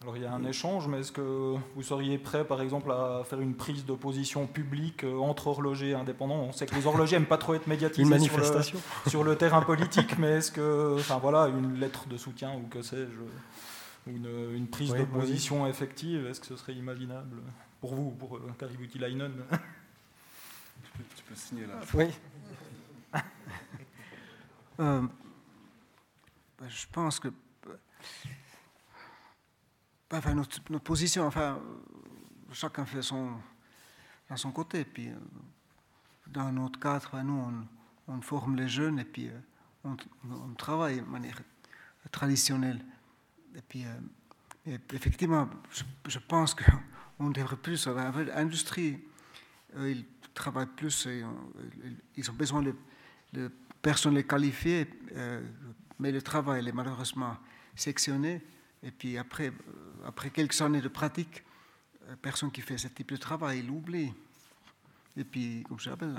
Alors 0.01 0.17
il 0.17 0.23
y 0.23 0.25
a 0.25 0.33
un 0.33 0.43
échange, 0.45 0.87
mais 0.87 1.01
est-ce 1.01 1.11
que 1.11 1.55
vous 1.75 1.83
seriez 1.83 2.17
prêt, 2.17 2.43
par 2.43 2.61
exemple, 2.61 2.91
à 2.91 3.21
faire 3.23 3.39
une 3.39 3.55
prise 3.55 3.85
de 3.85 3.93
position 3.93 4.47
publique 4.47 5.03
euh, 5.03 5.19
entre 5.19 5.45
horlogers 5.47 5.93
indépendants? 5.93 6.39
On 6.39 6.51
sait 6.51 6.65
que 6.65 6.73
les 6.73 6.87
horlogers 6.87 7.17
n'aiment 7.17 7.27
pas 7.27 7.37
trop 7.37 7.53
être 7.53 7.67
médiatisés 7.67 8.09
manifestation. 8.09 8.79
Sur, 8.79 9.03
le, 9.05 9.09
sur, 9.11 9.23
le, 9.23 9.35
terrain 9.35 9.61
politique, 9.61 10.17
mais 10.17 10.37
est-ce 10.37 10.51
que, 10.51 10.95
enfin 10.97 11.19
voilà, 11.19 11.49
une 11.49 11.79
lettre 11.79 12.07
de 12.07 12.17
soutien 12.17 12.55
ou 12.55 12.67
que 12.67 12.81
sais-je, 12.81 14.11
une, 14.11 14.55
une 14.55 14.67
prise 14.67 14.91
de 14.91 15.03
position 15.03 15.67
effective, 15.67 16.25
est-ce 16.25 16.39
que 16.39 16.47
ce 16.47 16.55
serait 16.55 16.73
imaginable 16.73 17.37
pour 17.79 17.93
vous, 17.93 18.09
pour 18.11 18.37
euh, 18.37 18.51
Kaributi 18.57 18.97
Leinen 18.97 19.33
tu, 21.15 21.23
peux, 21.27 21.35
signer 21.35 21.67
là. 21.67 21.79
Oui. 21.93 22.05
Euh, 24.79 25.01
ben, 26.57 26.69
je 26.69 26.85
pense 26.91 27.19
que 27.19 27.27
enfin, 30.17 30.33
notre, 30.33 30.79
position, 30.79 31.25
enfin, 31.25 31.59
chacun 32.51 32.85
fait 32.85 33.01
son, 33.01 33.31
à 34.29 34.37
son 34.37 34.51
côté. 34.51 34.85
Puis, 34.85 35.09
euh, 35.09 35.15
dans 36.27 36.51
notre 36.51 36.79
cadre, 36.79 37.21
nous, 37.21 37.65
on, 38.07 38.21
forme 38.21 38.57
les 38.57 38.67
jeunes 38.67 38.99
et 38.99 39.05
puis 39.05 39.29
euh, 39.29 39.39
on, 39.85 40.53
travaille 40.55 40.97
de 40.97 41.05
manière 41.05 41.41
traditionnelle. 42.11 42.83
Et 43.55 43.61
puis, 43.61 43.85
euh, 43.85 44.77
effectivement, 44.93 45.49
je, 46.07 46.19
pense 46.19 46.55
qu'on 46.55 47.29
devrait 47.29 47.57
plus. 47.57 47.87
L'industrie, 47.87 48.99
ils 49.77 50.05
travaillent 50.33 50.67
plus, 50.67 51.07
ils 52.17 52.31
ont 52.31 52.33
besoin 52.33 52.61
de, 52.61 52.75
de 53.33 53.51
personnes 53.81 54.21
qualifiées, 54.23 54.87
mais 55.99 56.11
le 56.11 56.21
travail 56.21 56.67
est 56.67 56.73
malheureusement 56.73 57.37
sectionné. 57.75 58.41
Et 58.83 58.91
puis 58.91 59.17
après, 59.17 59.47
euh, 59.47 60.07
après 60.07 60.29
quelques 60.29 60.59
années 60.61 60.81
de 60.81 60.87
pratique, 60.87 61.43
personne 62.21 62.51
qui 62.51 62.61
fait 62.61 62.77
ce 62.77 62.87
type 62.87 63.11
de 63.11 63.17
travail, 63.17 63.59
il 63.59 63.69
oublie. 63.69 64.13
Et 65.15 65.23
puis, 65.23 65.63
comme 65.67 65.79
je 65.79 65.89
rappelle, 65.89 66.15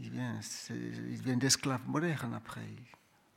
il 0.00 0.10
vient, 0.10 0.40
il 0.70 1.22
vient 1.22 1.36
d'esclaves 1.36 1.86
modernes 1.86 2.34
après. 2.34 2.66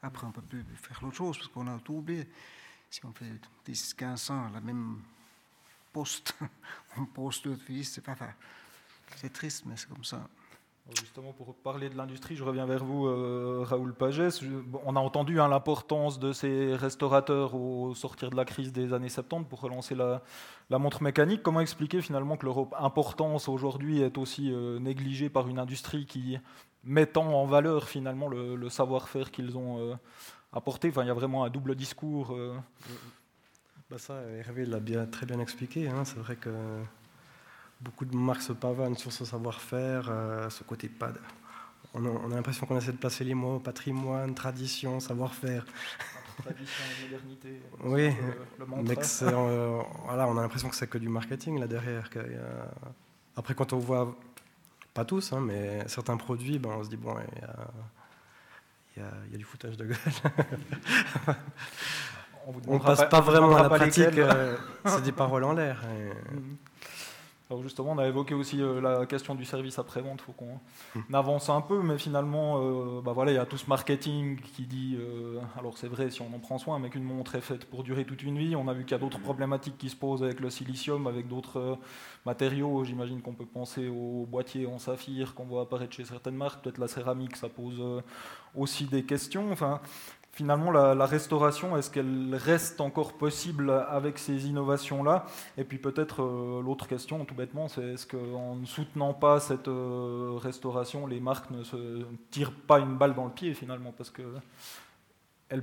Après, 0.02 0.26
on 0.26 0.30
ne 0.30 0.34
peut 0.34 0.42
plus 0.42 0.64
faire 0.76 1.00
l'autre 1.02 1.18
chose 1.18 1.38
parce 1.38 1.50
qu'on 1.50 1.68
a 1.68 1.80
tout 1.80 1.96
oublié. 1.96 2.28
Si 2.90 3.06
on 3.06 3.14
fait 3.14 3.40
10, 3.66 3.94
15 3.94 4.32
ans, 4.32 4.50
la 4.50 4.62
même 4.62 5.02
poste, 5.92 6.34
on 6.98 7.06
poste 7.06 7.48
de 7.48 7.54
vie, 7.54 7.84
c'est 7.84 8.02
pas 8.02 8.16
C'est 9.16 9.32
triste, 9.32 9.64
mais 9.66 9.76
c'est 9.78 9.90
comme 9.90 10.04
ça. 10.04 10.28
Justement, 10.98 11.34
pour 11.34 11.54
parler 11.56 11.90
de 11.90 11.98
l'industrie, 11.98 12.36
je 12.36 12.44
reviens 12.44 12.66
vers 12.66 12.84
vous, 12.84 13.08
euh, 13.08 13.64
Raoul 13.64 13.94
Pagès. 13.94 14.42
On 14.86 14.96
a 14.96 15.00
entendu 15.00 15.40
hein, 15.40 15.48
l'importance 15.48 16.20
de 16.20 16.32
ces 16.32 16.76
restaurateurs 16.76 17.54
au 17.54 17.94
sortir 17.94 18.30
de 18.30 18.36
la 18.36 18.46
crise 18.46 18.72
des 18.72 18.94
années 18.94 19.10
70 19.10 19.48
pour 19.48 19.62
relancer 19.62 19.94
la, 19.96 20.22
montre 20.80 21.04
mécanique. 21.04 21.44
Comment 21.44 21.60
expliquer 21.60 22.02
finalement 22.02 22.38
que 22.38 22.46
leur 22.46 22.68
importance 22.82 23.50
aujourd'hui 23.50 24.02
est 24.02 24.18
aussi 24.18 24.52
euh, 24.52 24.80
négligée 24.80 25.30
par 25.30 25.48
une 25.48 25.60
industrie 25.60 26.06
qui, 26.06 26.38
mettant 26.84 27.28
en 27.28 27.46
valeur 27.46 27.88
finalement 27.88 28.28
le, 28.28 28.70
savoir-faire 28.70 29.32
qu'ils 29.32 29.58
ont 29.58 29.80
euh, 29.80 29.96
apporté, 30.54 30.90
enfin, 30.90 31.04
il 31.04 31.08
y 31.08 31.12
a 31.12 31.16
vraiment 31.16 31.44
un 31.44 31.50
double 31.50 31.76
discours. 31.76 32.36
Bah 33.90 33.98
ça, 33.98 34.22
Hervé 34.22 34.66
l'a 34.66 34.80
bien, 34.80 35.06
très 35.06 35.26
bien 35.26 35.40
expliqué. 35.40 35.88
Hein. 35.90 36.06
C'est 36.06 36.20
vrai 36.20 36.36
que 36.36 36.50
beaucoup 37.82 38.06
de 38.06 38.16
marques 38.16 38.42
se 38.42 38.54
pavanent 38.54 38.98
sur 38.98 39.12
ce 39.12 39.26
savoir-faire, 39.26 40.08
euh, 40.10 40.50
ce 40.50 40.64
côté 40.64 40.90
pas. 40.90 41.12
On 41.94 42.06
a, 42.06 42.36
l'impression 42.36 42.66
qu'on 42.66 42.78
essaie 42.78 42.92
de 42.92 42.98
placer 42.98 43.24
les 43.24 43.34
mots 43.34 43.60
patrimoine, 43.60 44.36
tradition, 44.36 45.00
savoir-faire. 45.00 45.66
Tradition, 46.44 46.84
modernité. 47.04 47.62
Oui, 47.84 48.14
le, 48.60 48.66
mais 48.84 48.96
euh, 49.24 49.82
voilà, 50.06 50.28
on 50.28 50.38
a 50.38 50.42
l'impression 50.42 50.70
que 50.70 50.76
c'est 50.76 50.88
que 50.88 50.98
du 50.98 51.10
marketing 51.10 51.60
là 51.60 51.68
derrière. 51.68 52.10
Après, 53.36 53.56
quand 53.56 53.74
on 53.74 53.80
voit, 53.80 54.16
pas 54.94 55.06
tous, 55.06 55.34
hein, 55.34 55.40
mais 55.42 55.88
certains 55.88 56.18
produits, 56.18 56.60
ben, 56.60 56.70
on 56.78 56.84
se 56.84 56.90
dit 56.90 56.98
bon, 56.98 57.16
il 58.96 59.02
y 59.02 59.36
a, 59.36 59.38
du 59.38 59.44
foutage 59.44 59.78
de 59.78 59.86
gueule. 59.86 59.98
on 62.68 62.76
ne 62.76 62.80
passe 62.80 63.10
pas, 63.10 63.22
vraiment 63.22 63.56
à 63.56 63.64
la 63.64 63.70
pratique, 63.70 64.18
euh, 64.18 64.58
c'est 64.86 65.04
des 65.04 65.12
paroles 65.12 65.44
en 65.44 65.54
l'air. 65.54 65.82
Mm-hmm. 65.82 66.40
Alors 67.52 67.64
justement, 67.64 67.94
on 67.94 67.98
a 67.98 68.08
évoqué 68.08 68.36
aussi 68.36 68.62
euh, 68.62 68.80
la 68.80 69.08
question 69.08 69.34
du 69.34 69.44
service 69.44 69.80
après-vente, 69.80 70.20
il 70.22 70.26
faut 70.26 70.34
qu'on 70.34 70.60
hmm. 70.94 71.16
avance 71.16 71.50
un 71.50 71.62
peu, 71.62 71.82
mais 71.82 71.98
finalement, 71.98 72.60
euh, 72.62 73.02
bah 73.02 73.12
voilà, 73.14 73.32
il 73.32 73.36
y 73.36 73.40
a 73.40 73.46
tout 73.48 73.58
ce 73.58 73.68
marketing 73.68 74.40
qui 74.40 74.68
dit, 74.68 74.96
euh, 75.00 75.40
alors 75.58 75.76
c'est 75.76 75.88
vrai 75.88 76.12
si 76.12 76.22
on 76.22 76.28
en 76.28 76.38
prend 76.38 76.60
soin, 76.60 76.78
mais 76.78 76.92
qu'une 76.92 77.04
montre 77.04 77.34
est 77.34 77.42
faite 77.42 77.66
pour 77.66 77.84
durer 77.84 78.06
toute 78.06 78.22
une 78.22 78.38
vie. 78.38 78.56
On 78.56 78.68
a 78.68 78.74
vu 78.74 78.84
qu'il 78.84 78.92
y 78.92 78.94
a 78.94 79.00
d'autres 79.00 79.20
problématiques 79.20 79.80
qui 79.80 79.90
se 79.90 79.96
posent 79.96 80.22
avec 80.22 80.42
le 80.42 80.52
silicium, 80.52 81.08
avec 81.08 81.28
d'autres 81.28 81.80
matériaux. 82.24 82.84
J'imagine 82.84 83.20
qu'on 83.24 83.34
peut 83.34 83.48
penser 83.48 83.88
aux 83.88 84.28
boîtiers 84.28 84.68
en 84.68 84.78
saphir 84.78 85.34
qu'on 85.34 85.46
voit 85.46 85.64
apparaître 85.64 85.96
chez 85.96 86.06
certaines 86.06 86.36
marques. 86.36 86.64
Peut-être 86.64 86.78
la 86.78 86.88
céramique, 86.88 87.36
ça 87.36 87.50
pose 87.50 87.82
aussi 88.56 88.86
des 88.86 89.06
questions. 89.06 89.52
Enfin, 89.52 89.82
finalement 90.32 90.72
la, 90.72 91.06
restauration, 91.06 91.76
est-ce 91.78 91.90
qu'elle 91.90 92.36
reste 92.36 92.82
encore 92.82 93.14
possible 93.14 93.72
avec 93.72 94.18
ces 94.18 94.48
innovations-là? 94.48 95.26
Et 95.58 95.64
puis 95.64 95.78
peut-être 95.78 96.24
euh, 96.24 96.62
l'autre 96.64 96.88
question, 96.88 97.26
tout 97.26 97.36
bêtement, 97.36 97.68
c'est 97.68 97.94
est-ce 97.94 98.08
qu'en 98.08 98.56
ne 98.56 98.66
soutenant 98.66 99.14
pas 99.14 99.40
cette 99.40 99.68
euh, 99.68 100.34
restauration, 100.38 101.08
les 101.08 101.20
marques 101.20 101.50
ne 101.52 101.64
se 101.64 102.06
tirent 102.32 102.54
pas 102.54 102.80
une 102.80 102.96
balle 102.96 103.16
dans 103.16 103.26
le 103.26 103.32
pied 103.32 103.54
finalement? 103.54 103.92
Parce 103.92 104.10
que 104.10 104.24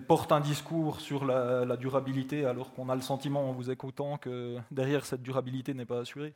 portent 0.06 0.32
un 0.32 0.40
discours 0.40 1.00
sur 1.00 1.24
la, 1.24 1.76
durabilité 1.76 2.44
alors 2.44 2.72
qu'on 2.74 2.88
a 2.88 2.94
le 2.94 3.02
sentiment 3.02 3.48
en 3.48 3.52
vous 3.52 3.70
écoutant 3.70 4.18
que 4.18 4.58
derrière 4.70 5.06
cette 5.06 5.22
durabilité 5.22 5.74
n'est 5.74 5.86
pas 5.86 6.00
assurée. 6.00 6.34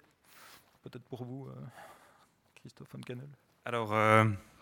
Peut-être 0.85 1.05
pour 1.05 1.25
vous, 1.25 1.47
euh, 1.49 1.53
Christophe 2.55 2.95
Canel. 3.05 3.29
Alors, 3.67 3.93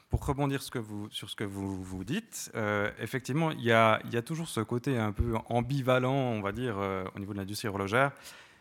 pour 0.09 0.25
rebondir 0.25 0.63
sur 0.63 1.31
ce 1.31 1.37
que 1.37 1.45
vous, 1.45 1.83
vous 1.83 2.05
dites, 2.05 2.51
euh, 2.55 2.91
effectivement, 2.99 3.51
il 3.51 3.63
y, 3.63 3.73
a, 3.73 4.01
toujours 4.25 4.49
ce 4.49 4.61
côté 4.61 4.97
un 4.97 5.13
peu 5.13 5.35
ambivalent, 5.47 6.15
on 6.15 6.41
va 6.41 6.53
dire, 6.53 6.77
euh, 6.79 7.05
au 7.15 7.19
niveau 7.19 7.35
de 7.35 7.39
l'industrie 7.39 7.69
horlogère. 7.69 8.13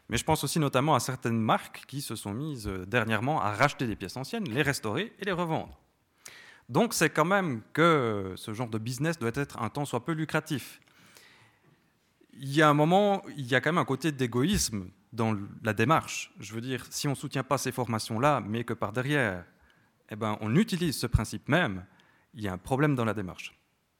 Mais 0.09 0.17
je 0.17 0.23
pense 0.23 0.43
aussi 0.43 0.59
notamment 0.59 0.95
à 0.95 0.99
certaines 0.99 1.39
marques 1.39 1.83
qui 1.87 2.01
se 2.01 2.15
sont 2.15 2.33
mises 2.33 2.67
euh, 2.67 2.85
dernièrement 2.85 3.41
à 3.41 3.51
racheter 3.53 3.87
des 3.87 3.95
pièces 3.95 4.17
anciennes, 4.17 4.49
les 4.49 4.61
restaurer 4.61 5.13
et 5.19 5.25
les 5.25 5.31
revendre. 5.31 5.77
Donc 6.69 6.93
c'est 6.93 7.09
quand 7.09 7.25
même 7.25 7.61
que 7.71 8.33
ce 8.35 8.53
genre 8.53 8.69
de 8.69 8.77
business 8.77 9.17
doit 9.17 9.31
être 9.33 9.61
un 9.61 9.69
temps 9.69 9.85
soit 9.85 10.03
peu 10.03 10.11
lucratif. 10.11 10.81
Il 12.33 12.53
y 12.53 12.61
a 12.61 12.69
un 12.69 12.73
moment, 12.73 13.23
il 13.37 13.47
y 13.47 13.55
a 13.55 13.61
quand 13.61 13.69
même 13.69 13.77
un 13.77 13.85
côté 13.85 14.11
d'égoïsme 14.11 14.89
dans 15.13 15.35
la 15.63 15.73
démarche. 15.73 16.33
Je 16.39 16.53
veux 16.53 16.61
dire, 16.61 16.85
si 16.89 17.07
on 17.07 17.11
ne 17.11 17.15
soutient 17.15 17.43
pas 17.43 17.57
ces 17.57 17.71
formations-là, 17.71 18.41
mais 18.45 18.65
que 18.65 18.73
par 18.73 18.91
derrière, 18.91 19.45
eh 20.09 20.15
ben, 20.15 20.37
on 20.41 20.55
utilise 20.55 20.97
ce 20.97 21.07
principe 21.07 21.49
même, 21.49 21.85
il 22.33 22.43
y 22.43 22.47
a 22.47 22.53
un 22.53 22.57
problème 22.57 22.95
dans 22.95 23.05
la 23.05 23.13
démarche. 23.13 23.53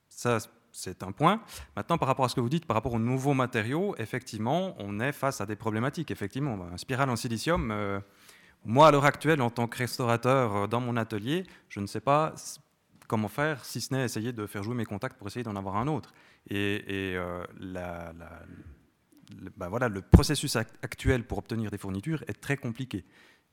Ça, 0.09 0.39
c'est 0.71 1.03
un 1.03 1.11
point. 1.11 1.41
Maintenant, 1.75 1.97
par 1.97 2.07
rapport 2.07 2.25
à 2.25 2.29
ce 2.29 2.35
que 2.35 2.41
vous 2.41 2.49
dites, 2.49 2.65
par 2.65 2.75
rapport 2.75 2.93
aux 2.93 2.99
nouveaux 2.99 3.33
matériaux, 3.33 3.95
effectivement, 3.97 4.75
on 4.79 4.99
est 4.99 5.11
face 5.11 5.41
à 5.41 5.45
des 5.45 5.55
problématiques. 5.55 6.11
Effectivement, 6.11 6.57
un 6.71 6.77
spirale 6.77 7.09
en 7.09 7.15
silicium, 7.15 7.71
euh, 7.71 7.99
moi, 8.63 8.87
à 8.87 8.91
l'heure 8.91 9.05
actuelle, 9.05 9.41
en 9.41 9.49
tant 9.49 9.67
que 9.67 9.77
restaurateur 9.77 10.55
euh, 10.55 10.67
dans 10.67 10.79
mon 10.79 10.95
atelier, 10.97 11.45
je 11.69 11.79
ne 11.79 11.87
sais 11.87 11.99
pas 11.99 12.35
comment 13.07 13.27
faire, 13.27 13.63
si 13.65 13.81
ce 13.81 13.93
n'est 13.93 14.03
essayer 14.03 14.33
de 14.33 14.45
faire 14.45 14.63
jouer 14.63 14.75
mes 14.75 14.85
contacts 14.85 15.17
pour 15.17 15.27
essayer 15.27 15.43
d'en 15.43 15.55
avoir 15.55 15.77
un 15.77 15.87
autre. 15.87 16.13
Et, 16.49 16.83
euh, 17.15 17.43
ben 19.57 19.69
voilà, 19.69 19.89
le 19.89 20.01
processus 20.01 20.55
actuel 20.55 21.23
pour 21.23 21.37
obtenir 21.37 21.71
des 21.71 21.77
fournitures 21.77 22.23
est 22.27 22.39
très 22.39 22.57
compliqué, 22.57 23.05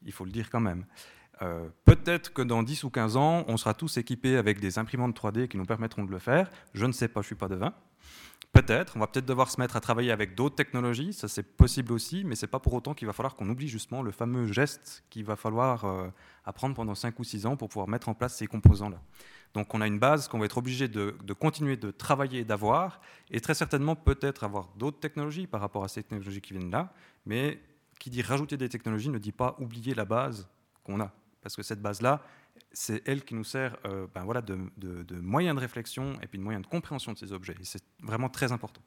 il 0.03 0.13
faut 0.13 0.25
le 0.25 0.31
dire 0.31 0.51
quand 0.51 0.61
même. 0.61 0.85
Euh, 1.43 1.69
peut-être 1.85 2.33
que 2.33 2.43
dans 2.43 2.63
10 2.63 2.85
ou 2.85 2.91
15 2.91 3.17
ans, 3.17 3.45
on 3.49 3.57
sera 3.57 3.75
tous 3.75 3.97
équipés 3.97 4.37
avec 4.37 4.61
des 4.61 4.79
imprimantes 4.79 5.19
3D 5.19 5.49
qui 5.49 5.57
nous 5.57 5.65
permettront 5.65 6.05
de 6.05 6.11
le 6.11 6.19
faire. 6.19 6.51
Je 6.75 6.87
ne 6.87 6.93
sais 6.93 7.09
pas, 7.09 7.21
je 7.21 7.27
ne 7.27 7.29
suis 7.29 7.35
pas 7.35 7.49
devin. 7.49 7.75
Peut-être, 8.53 8.93
on 8.95 9.01
va 9.01 9.09
peut-être 9.09 9.27
devoir 9.27 9.51
se 9.51 9.61
mettre 9.61 9.75
à 9.75 9.81
travailler 9.81 10.13
avec 10.13 10.37
d'autres 10.37 10.55
technologies, 10.55 11.13
ça 11.13 11.27
c'est 11.27 11.43
possible 11.43 11.93
aussi, 11.93 12.23
mais 12.23 12.37
ce 12.37 12.47
n'est 12.47 12.51
pas 12.51 12.61
pour 12.61 12.73
autant 12.75 12.95
qu'il 12.95 13.05
va 13.09 13.13
falloir 13.13 13.35
qu'on 13.35 13.49
oublie 13.49 13.67
justement 13.67 14.01
le 14.01 14.13
fameux 14.13 14.47
geste 14.47 15.03
qu'il 15.11 15.25
va 15.25 15.35
falloir 15.35 15.85
euh, 15.85 16.07
apprendre 16.45 16.77
pendant 16.77 16.95
5 16.95 17.19
ou 17.19 17.25
6 17.25 17.47
ans 17.47 17.57
pour 17.57 17.69
pouvoir 17.69 17.89
mettre 17.89 18.09
en 18.09 18.15
place 18.15 18.37
ces 18.37 18.47
composants-là. 18.47 19.03
Donc 19.55 19.75
on 19.75 19.81
a 19.81 19.89
une 19.89 19.99
base 19.99 20.29
qu'on 20.29 20.39
va 20.39 20.45
être 20.45 20.59
obligé 20.59 20.87
de, 20.87 21.17
de, 21.25 21.33
continuer 21.33 21.77
de 21.77 21.91
travailler 21.91 22.41
et 22.41 22.45
d'avoir, 22.45 23.01
et 23.33 23.41
très 23.41 23.55
certainement 23.55 23.97
peut-être 23.97 24.45
avoir 24.45 24.69
d'autres 24.77 25.01
technologies 25.01 25.49
par 25.49 25.61
rapport 25.61 25.83
à 25.83 25.89
ces 25.89 26.05
technologies 26.05 26.41
qui 26.41 26.53
viennent 26.53 26.71
là, 26.71 26.93
mais 27.27 27.61
qui 27.99 28.09
dit 28.09 28.23
rajouter 28.23 28.57
des 28.57 28.69
technologies 28.69 29.09
ne 29.09 29.19
dit 29.19 29.33
pas 29.33 29.57
oublier 29.59 29.95
la 29.95 30.05
base 30.05 30.49
qu'on 30.85 31.01
a 31.01 31.11
parce 31.45 31.55
que 31.57 31.63
cette 31.63 31.83
base-là, 31.83 32.23
c'est 32.73 33.07
elle 33.07 33.23
qui 33.23 33.35
nous 33.35 33.45
sert 33.45 33.77
euh, 33.85 34.07
ben 34.15 34.25
voilà, 34.25 34.41
de, 34.41 34.59
de, 34.79 35.21
moyen 35.21 35.55
de 35.55 35.61
réflexion 35.61 36.15
et 36.23 36.27
puis 36.27 36.39
de 36.39 36.43
moyen 36.43 36.61
de 36.61 36.67
compréhension 36.67 37.13
de 37.13 37.19
ces 37.19 37.33
objets. 37.33 37.55
Et 37.61 37.65
c'est 37.65 37.85
vraiment 38.01 38.31
très 38.31 38.51
important. 38.51 38.81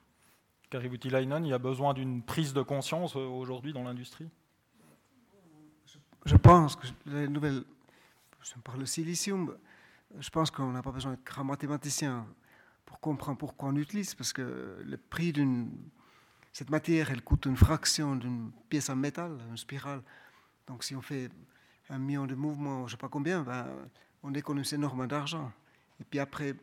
Kaributi 0.72 1.12
Leinen, 1.12 1.46
il 1.46 1.50
y 1.50 1.54
a 1.54 1.60
besoin 1.60 1.94
d'une 1.94 2.24
prise 2.24 2.54
de 2.54 2.64
conscience 2.64 3.16
euh, 3.16 3.20
aujourd'hui 3.20 3.74
dans 3.74 3.84
l'industrie? 3.84 4.28
Je 6.26 6.36
pense 6.36 6.76
que 6.76 6.88
les 7.06 7.28
nouvelles. 7.28 7.64
Je 8.42 8.54
parle 8.64 8.80
de 8.80 8.86
silicium. 8.86 9.56
Je 10.20 10.30
pense 10.30 10.50
qu'on 10.50 10.72
n'a 10.72 10.82
pas 10.82 10.92
besoin 10.92 11.12
d'être 11.12 11.24
grand 11.24 11.44
mathématicien 11.44 12.26
pour 12.86 13.00
comprendre 13.00 13.38
pourquoi 13.38 13.70
on 13.70 13.76
utilise, 13.76 14.16
parce 14.16 14.34
que 14.34 14.82
le 14.84 14.98
prix 14.98 15.32
d'une 15.32 15.70
cette 16.54 16.72
matière, 16.72 17.12
elle 17.12 17.22
coûte 17.22 17.46
une 17.46 17.56
fraction 17.56 18.16
d'une 18.16 18.52
pièce 18.68 18.90
en 18.90 18.96
métal, 18.96 19.38
une 19.48 19.58
spirale. 19.58 20.02
Donc 20.66 20.84
si 20.84 20.96
on 20.96 21.04
fait 21.04 21.30
un 21.90 21.98
million 21.98 22.26
de 22.26 22.36
mouvements, 22.36 22.80
je 22.80 22.84
ne 22.84 22.90
sais 22.92 22.98
pas 22.98 23.10
combien, 23.10 23.44
ben, 23.44 23.68
on 24.24 24.34
économise 24.34 24.74
énormément 24.74 25.08
d'argent. 25.08 25.52
Et 26.00 26.04
puis 26.04 26.20
après, 26.20 26.56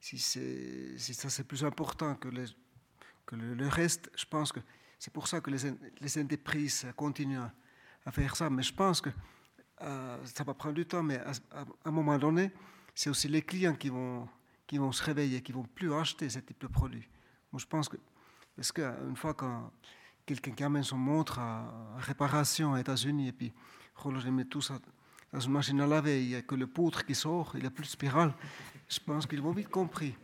si, 0.00 0.18
si 0.18 1.14
ça 1.14 1.30
c'est 1.30 1.44
plus 1.44 1.64
important 1.64 2.14
que, 2.14 2.28
le, 2.28 3.68
reste, 3.68 4.10
je 4.16 4.24
pense 4.24 4.52
que 4.52 4.60
c'est 4.98 5.12
pour 5.12 5.26
ça 5.28 5.40
que 5.40 5.50
les, 5.50 5.72
les 6.00 6.18
entreprises 6.18 6.86
continuent 6.96 7.40
à, 8.06 8.10
faire 8.10 8.36
ça. 8.36 8.50
Mais 8.50 8.62
je 8.62 8.72
pense 8.72 9.00
que 9.00 9.10
euh, 9.82 10.18
ça 10.24 10.44
va 10.44 10.54
prendre 10.54 10.74
du 10.74 10.86
temps, 10.86 11.02
mais 11.02 11.18
à, 11.18 11.32
à 11.52 11.64
un 11.86 11.90
moment 11.90 12.18
donné, 12.18 12.52
c'est 12.94 13.10
aussi 13.10 13.28
les 13.28 13.42
clients 13.42 13.74
qui 13.74 13.88
vont, 13.88 14.28
qui 14.66 14.78
vont 14.78 14.92
se 14.92 15.02
réveiller, 15.02 15.42
qui 15.42 15.52
vont 15.52 15.64
plus 15.64 15.92
acheter 15.92 16.28
ce 16.28 16.38
type 16.38 16.60
de 16.60 16.66
produit. 16.68 17.08
Moi, 17.50 17.60
je 17.60 17.66
pense 17.66 17.88
que 17.88 17.96
parce 18.56 18.70
qu'une 18.72 19.16
fois 19.16 19.34
quand 19.34 19.72
quelqu'un 20.24 20.52
qui 20.52 20.62
amène 20.62 20.82
son 20.82 20.96
montre 20.96 21.38
à 21.38 21.96
réparation 21.98 22.72
aux 22.72 22.76
États-Unis 22.76 23.28
et 23.28 23.32
puis 23.32 23.52
il 24.04 24.32
met 24.32 24.44
tout 24.44 24.60
ça 24.60 24.78
dans 25.32 25.40
une 25.40 25.52
machine 25.52 25.80
à 25.80 25.86
laver, 25.86 26.22
il 26.22 26.28
n'y 26.28 26.34
a 26.36 26.42
que 26.42 26.54
le 26.54 26.66
poutre 26.66 27.04
qui 27.04 27.14
sort, 27.14 27.50
il 27.54 27.60
n'y 27.60 27.66
a 27.66 27.70
plus 27.70 27.82
de 27.82 27.88
spirale, 27.88 28.32
je 28.88 29.00
pense 29.00 29.26
qu'ils 29.26 29.42
vont 29.42 29.50
vite 29.50 29.68
compris. 29.68 30.14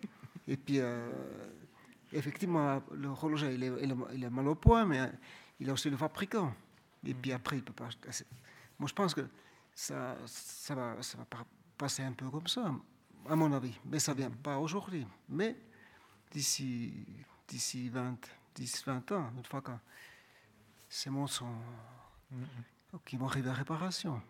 Et 0.47 0.56
puis, 0.56 0.78
euh, 0.78 1.10
effectivement, 2.12 2.80
le 2.92 3.09
horloger, 3.09 3.55
il 3.55 3.64
est, 3.64 3.72
il 4.14 4.24
est, 4.24 4.30
mal 4.30 4.47
au 4.47 4.55
point, 4.55 4.84
mais 4.84 5.10
il 5.59 5.68
a 5.68 5.72
aussi 5.72 5.90
le 5.90 5.97
fabricant. 5.97 6.55
Et 7.05 7.14
puis 7.14 7.32
après, 7.32 7.56
il 7.56 7.64
peut 7.64 7.72
pas. 7.72 7.88
Moi, 8.78 8.88
je 8.88 8.94
pense 8.94 9.14
que 9.14 9.26
ça, 9.74 10.16
va, 10.70 10.97
passer 11.76 12.05
un 12.05 12.12
peu 12.12 12.30
comme 12.30 12.47
ça, 12.47 12.72
à 13.28 13.34
mon 13.34 13.52
avis. 13.52 13.74
Mais 13.86 13.98
ça 13.98 14.12
ne 14.12 14.18
vient 14.18 14.30
pas 14.30 14.59
aujourd'hui. 14.59 15.06
Mais 15.28 15.56
d'ici 16.30 16.92
d'ici 17.48 17.88
20, 17.88 18.16
10, 18.55 18.84
20 18.86 19.12
ans, 19.12 19.32
une 19.36 19.44
fois 19.44 19.60
que 19.60 19.72
ces 20.88 21.10
montres 21.10 21.32
sont, 21.32 21.52
qui 23.04 23.16
vont 23.16 23.26
arriver 23.26 23.50
à 23.50 23.54
réparation. 23.54 24.20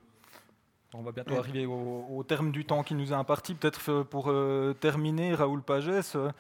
On 0.93 1.03
va 1.03 1.13
bientôt 1.13 1.37
arriver 1.37 1.67
au, 1.67 2.25
terme 2.27 2.51
du 2.51 2.65
temps 2.65 2.83
qui 2.83 2.95
nous 2.95 3.13
est 3.13 3.17
imparti. 3.17 3.55
Peut-être 3.55 4.03
pour 4.03 4.29
euh, 4.29 4.75
terminer, 4.75 5.35
Raoul 5.35 5.63
Pagès, 5.63 6.17
euh, 6.17 6.31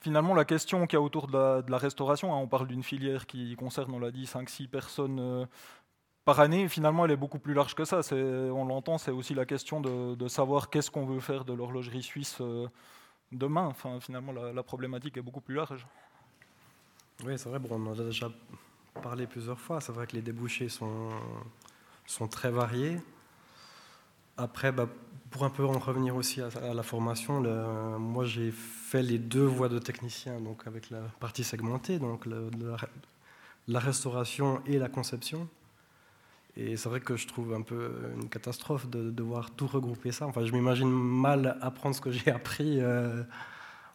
finalement, 0.00 0.34
la 0.34 0.44
question 0.44 0.86
qu'il 0.86 0.96
y 0.96 1.00
a 1.00 1.02
autour 1.02 1.28
de 1.28 1.70
la, 1.70 1.78
restauration, 1.78 2.34
hein, 2.34 2.38
on 2.38 2.48
parle 2.48 2.66
d'une 2.66 2.82
filière 2.82 3.26
qui 3.26 3.54
concerne, 3.54 3.92
on 3.94 4.00
l'a 4.00 4.10
dit, 4.10 4.24
5-6 4.24 4.66
personnes 4.68 5.20
euh, 5.20 5.46
par 6.24 6.40
année. 6.40 6.68
Finalement, 6.68 7.04
elle 7.04 7.12
est 7.12 7.16
beaucoup 7.16 7.38
plus 7.38 7.54
large 7.54 7.76
que 7.76 7.84
ça. 7.84 8.00
On 8.12 8.64
l'entend, 8.64 8.98
c'est 8.98 9.12
aussi 9.12 9.34
la 9.34 9.46
question 9.46 9.80
de, 9.80 10.16
de 10.16 10.28
savoir 10.28 10.68
qu'est-ce 10.68 10.90
qu'on 10.90 11.06
veut 11.06 11.20
faire 11.20 11.44
de 11.44 11.52
l'horlogerie 11.52 12.02
suisse 12.02 12.42
demain. 13.30 13.66
Enfin, 13.66 14.00
finalement, 14.00 14.32
la, 14.32 14.52
la 14.52 14.62
problématique 14.64 15.16
est 15.16 15.22
beaucoup 15.22 15.40
plus 15.40 15.54
large. 15.54 15.86
Oui, 17.24 17.38
c'est 17.38 17.48
vrai, 17.48 17.60
bon, 17.60 17.68
on 17.70 17.86
en 17.86 17.92
a 17.92 18.02
déjà 18.02 18.28
parlé 19.00 19.26
plusieurs 19.26 19.60
fois. 19.60 19.80
C'est 19.80 19.92
vrai 19.92 20.06
que 20.06 20.16
les 20.16 20.22
débouchés 20.22 20.68
sont, 20.68 21.10
sont 22.06 22.28
très 22.28 22.50
variés. 22.50 23.00
Après, 24.36 24.72
bah, 24.72 24.88
pour 25.30 25.44
un 25.44 25.50
peu 25.50 25.64
en 25.64 25.78
revenir 25.78 26.14
aussi 26.14 26.40
à, 26.40 26.74
la 26.74 26.82
formation, 26.82 27.40
moi 27.98 28.24
j'ai 28.24 28.50
fait 28.50 29.02
les 29.02 29.18
deux 29.18 29.44
voies 29.44 29.68
de 29.68 29.78
technicien, 29.78 30.40
donc 30.40 30.66
avec 30.66 30.90
la 30.90 31.00
partie 31.20 31.42
segmentée, 31.42 31.98
donc 31.98 32.26
la, 32.26 33.78
restauration 33.78 34.62
et 34.66 34.78
la 34.78 34.88
conception. 34.88 35.48
Et 36.56 36.76
c'est 36.76 36.90
vrai 36.90 37.00
que 37.00 37.16
je 37.16 37.26
trouve 37.26 37.54
un 37.54 37.62
peu 37.62 37.92
une 38.14 38.28
catastrophe 38.28 38.86
de, 38.88 39.10
devoir 39.10 39.50
tout 39.50 39.66
regrouper 39.66 40.12
ça. 40.12 40.26
Enfin, 40.26 40.44
je 40.44 40.52
m'imagine 40.52 40.90
mal 40.90 41.56
apprendre 41.62 41.96
ce 41.96 42.02
que 42.02 42.10
j'ai 42.10 42.30
appris. 42.30 42.78
Euh, 42.80 43.22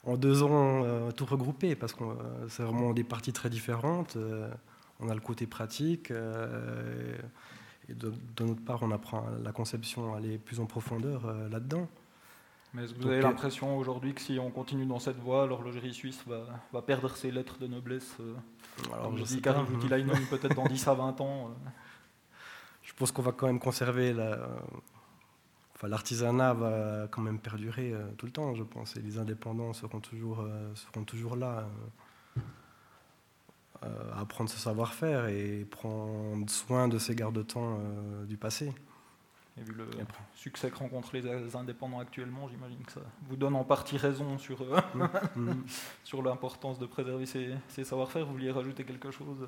en 0.06 0.15
deux 0.15 0.41
ans 0.41 0.84
euh, 0.86 1.11
tout 1.11 1.26
regroupé, 1.26 1.76
parce 1.76 1.94
que 1.94 2.03
euh, 2.03 2.48
c'est 2.48 2.64
vraiment 2.64 2.94
des 2.94 3.03
parties 3.03 3.34
très 3.34 3.49
différentes. 3.49 4.18
Euh, 5.02 5.06
on 5.06 5.10
a 5.10 5.14
le 5.14 5.22
côté 5.22 5.48
pratique, 5.48 6.11
et 6.11 7.94
de, 7.94 8.14
notre 8.40 8.64
part, 8.64 8.84
on 8.84 8.91
apprend 8.91 9.26
la 9.44 9.52
conception 9.52 10.14
à 10.14 10.18
aller 10.18 10.38
plus 10.38 10.60
en 10.60 10.65
profondeur 10.65 11.32
là-dedans. 11.49 11.88
Mais 12.74 12.84
est-ce 12.84 12.94
que 12.94 13.02
vous 13.02 13.07
avez 13.07 13.22
l'impression 13.22 13.78
aujourd'hui 13.78 14.14
que 14.14 14.22
si 14.22 14.38
on 14.40 14.52
continue 14.52 14.86
dans 14.86 14.99
cette 14.99 15.18
voie, 15.18 15.48
l'horlogerie 15.48 15.94
suisse 15.94 16.24
va, 16.28 16.82
perdre 16.82 17.15
ses 17.15 17.32
lettres 17.32 17.57
de 17.60 17.68
noblesse 17.68 18.18
Alors, 18.91 19.15
je, 19.15 19.24
dis 19.24 19.41
Karim 19.41 19.65
peut-être 20.30 20.56
dans 20.56 20.65
10 20.68 20.88
à 20.88 20.94
20 20.94 21.22
ans 21.22 21.56
Je 22.84 22.94
pense 22.94 23.11
qu'on 23.11 23.22
va 23.22 23.32
quand 23.32 23.48
même 23.48 23.60
conserver 23.60 24.14
la, 24.14 24.49
l'artisanat 25.86 26.53
va 26.53 27.07
quand 27.11 27.22
même 27.22 27.40
perdurer 27.40 27.94
euh, 27.94 28.10
tout 28.18 28.26
le 28.26 28.32
temps, 28.32 28.56
je 28.56 28.64
pense, 28.64 28.95
et 28.95 29.02
les 29.02 29.19
indépendants 29.19 29.74
seront 29.74 29.99
toujours, 29.99 30.40
euh, 30.40 30.74
seront 30.74 31.03
toujours 31.03 31.36
là 31.36 31.60
euh, 31.60 31.64
apprendre 34.15 34.49
ce 34.49 34.57
savoir-faire 34.57 35.27
et 35.27 35.65
prendre 35.69 36.49
soin 36.49 36.87
de 36.87 36.97
ces 36.97 37.15
garde-temps 37.15 37.79
du 38.27 38.37
passé. 38.37 38.73
Et 39.59 39.63
vu 39.63 39.73
le 39.73 39.87
succès 40.35 40.69
que 40.69 40.75
rencontrent 40.75 41.15
les 41.15 41.55
indépendants 41.55 41.99
actuellement, 41.99 42.47
j'imagine 42.47 42.83
que 42.85 42.91
ça 42.91 43.01
vous 43.27 43.35
donne 43.35 43.55
en 43.55 43.63
partie 43.63 43.97
raison 43.97 44.37
sur, 44.37 44.61
mm. 44.93 45.09
Mm. 45.35 45.51
sur 46.03 46.21
l'importance 46.21 46.77
de 46.77 46.85
préserver 46.85 47.25
ces, 47.25 47.55
ces 47.67 47.83
savoir-faire. 47.83 48.25
Vous 48.25 48.33
vouliez 48.33 48.51
rajouter 48.51 48.83
quelque 48.83 49.09
chose, 49.09 49.47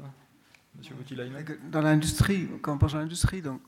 Monsieur 0.76 0.95
Boutilainen 0.95 1.45
Dans 1.72 1.81
l'industrie, 1.81 2.47
quand 2.61 2.73
on 2.73 2.77
pense 2.77 2.95
à 2.95 2.99
l'industrie, 2.99 3.41
donc 3.41 3.61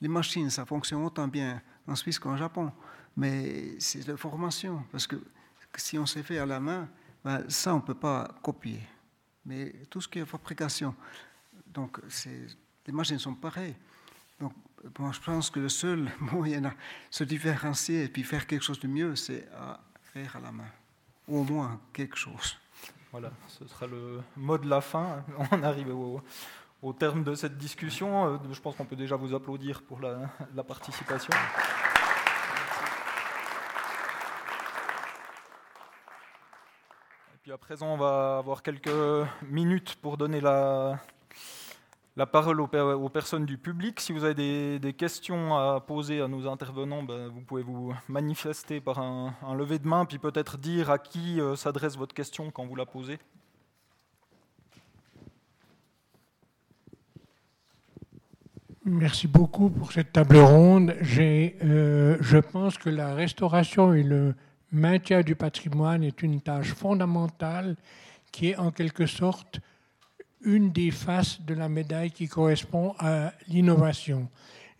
les 0.00 0.08
machines, 0.08 0.50
ça 0.50 0.64
fonctionne 0.64 1.04
autant 1.04 1.28
bien 1.28 1.60
en 1.86 1.94
Suisse 1.94 2.18
qu'en 2.18 2.36
Japon. 2.36 2.72
Mais 3.16 3.78
c'est 3.78 4.06
la 4.06 4.16
formation, 4.16 4.84
parce 4.90 5.06
que 5.06 5.16
si 5.76 5.98
on 5.98 6.06
s'est 6.06 6.22
fait 6.22 6.38
à 6.38 6.46
la 6.46 6.60
main, 6.60 6.88
ben, 7.24 7.44
ça, 7.48 7.74
on 7.74 7.78
ne 7.78 7.82
peut 7.82 7.94
pas 7.94 8.28
copier. 8.42 8.80
Mais 9.44 9.72
tout 9.88 10.00
ce 10.00 10.08
qui 10.08 10.18
est 10.18 10.26
fabrication, 10.26 10.94
donc 11.66 11.98
les 12.86 12.92
machines 12.92 13.18
sont 13.18 13.34
pareilles. 13.34 13.76
Donc, 14.40 14.52
je 14.84 15.20
pense 15.20 15.50
que 15.50 15.60
le 15.60 15.68
seul 15.68 16.10
moyen 16.20 16.62
de 16.62 16.68
se 17.10 17.24
différencier 17.24 18.04
et 18.04 18.08
puis 18.08 18.22
faire 18.22 18.46
quelque 18.46 18.62
chose 18.62 18.80
de 18.80 18.88
mieux, 18.88 19.14
c'est 19.16 19.48
à 19.54 19.80
faire 20.02 20.36
à 20.36 20.40
la 20.40 20.52
main. 20.52 20.70
Au 21.28 21.44
moins 21.44 21.80
quelque 21.92 22.16
chose. 22.16 22.56
Voilà, 23.12 23.30
ce 23.48 23.66
sera 23.66 23.86
le 23.86 24.22
mot 24.36 24.56
de 24.56 24.68
la 24.68 24.80
fin. 24.80 25.24
On 25.52 25.62
arrive 25.62 25.94
au, 25.94 26.92
terme 26.92 27.24
de 27.24 27.34
cette 27.34 27.58
discussion. 27.58 28.26
Euh, 28.26 28.38
je 28.52 28.60
pense 28.60 28.76
qu'on 28.76 28.84
peut 28.84 28.96
déjà 28.96 29.16
vous 29.16 29.34
applaudir 29.34 29.82
pour 29.82 30.00
la, 30.00 30.64
participation. 30.64 31.32
Puis 37.42 37.52
à 37.52 37.58
présent, 37.58 37.94
on 37.94 37.96
va 37.96 38.36
avoir 38.38 38.62
quelques 38.62 38.90
minutes 39.48 39.96
pour 40.02 40.18
donner 40.18 40.42
la, 40.42 41.00
la 42.16 42.26
parole 42.26 42.60
aux, 42.60 43.08
personnes 43.08 43.46
du 43.46 43.56
public. 43.56 43.98
Si 43.98 44.12
vous 44.12 44.24
avez 44.24 44.78
des, 44.78 44.92
questions 44.92 45.56
à 45.56 45.80
poser 45.80 46.20
à 46.20 46.28
nos 46.28 46.46
intervenants, 46.46 47.02
ben, 47.02 47.28
vous 47.28 47.40
pouvez 47.40 47.62
vous 47.62 47.94
manifester 48.08 48.80
par 48.80 48.98
un, 48.98 49.34
un 49.42 49.54
lever 49.54 49.78
de 49.78 49.88
main, 49.88 50.04
puis 50.04 50.18
peut-être 50.18 50.58
dire 50.58 50.90
à 50.90 50.98
qui 50.98 51.40
euh, 51.40 51.56
s'adresse 51.56 51.96
votre 51.96 52.14
question 52.14 52.50
quand 52.50 52.66
vous 52.66 52.76
la 52.76 52.84
posez. 52.84 53.18
Merci 58.84 59.28
beaucoup 59.28 59.70
pour 59.70 59.92
cette 59.92 60.12
table 60.12 60.36
ronde. 60.36 60.94
Euh, 61.18 62.18
je 62.20 62.38
pense 62.38 62.76
que 62.76 62.90
la 62.90 63.14
restauration 63.14 63.94
et 63.94 64.02
le 64.02 64.34
maintien 64.72 65.22
du 65.22 65.34
patrimoine 65.34 66.02
est 66.02 66.22
une 66.22 66.40
tâche 66.40 66.72
fondamentale 66.74 67.76
qui 68.32 68.50
est 68.50 68.56
en 68.56 68.70
quelque 68.70 69.06
sorte 69.06 69.60
une 70.42 70.70
des 70.70 70.90
faces 70.90 71.40
de 71.42 71.54
la 71.54 71.68
médaille 71.68 72.10
qui 72.10 72.28
correspond 72.28 72.94
à 72.98 73.32
l'innovation. 73.48 74.28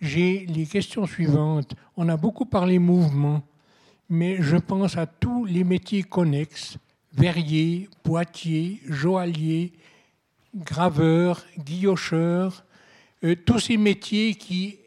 J'ai 0.01 0.47
les 0.47 0.65
questions 0.65 1.07
suivantes. 1.07 1.75
On 1.97 2.09
a 2.09 2.17
beaucoup 2.17 2.47
parlé 2.47 2.79
mouvement, 2.79 3.43
mais 4.09 4.39
je 4.41 4.57
pense 4.57 4.97
à 4.97 5.07
tous 5.07 5.45
les 5.45 5.65
métiers 5.65 6.03
connexes, 6.03 6.79
verrier, 7.13 7.89
boîtier, 8.05 8.81
joaillier, 8.87 9.73
graveur, 10.55 11.45
guillocheur, 11.59 12.65
euh, 13.23 13.37
tous 13.45 13.59
ces 13.59 13.77
métiers 13.77 14.35
qui 14.35 14.79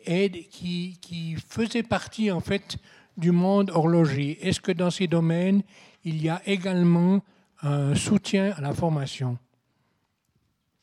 faisaient 1.47 1.84
partie 1.84 2.31
en 2.31 2.39
fait 2.39 2.77
du 3.18 3.31
monde 3.31 3.69
horloger. 3.72 4.45
Est-ce 4.48 4.61
que 4.61 4.72
dans 4.72 4.90
ces 4.90 5.07
domaines, 5.07 5.64
il 6.03 6.22
y 6.22 6.30
a 6.30 6.41
également 6.45 7.22
un 7.61 7.95
soutien 7.95 8.52
à 8.52 8.61
la 8.61 8.73
formation? 8.73 9.38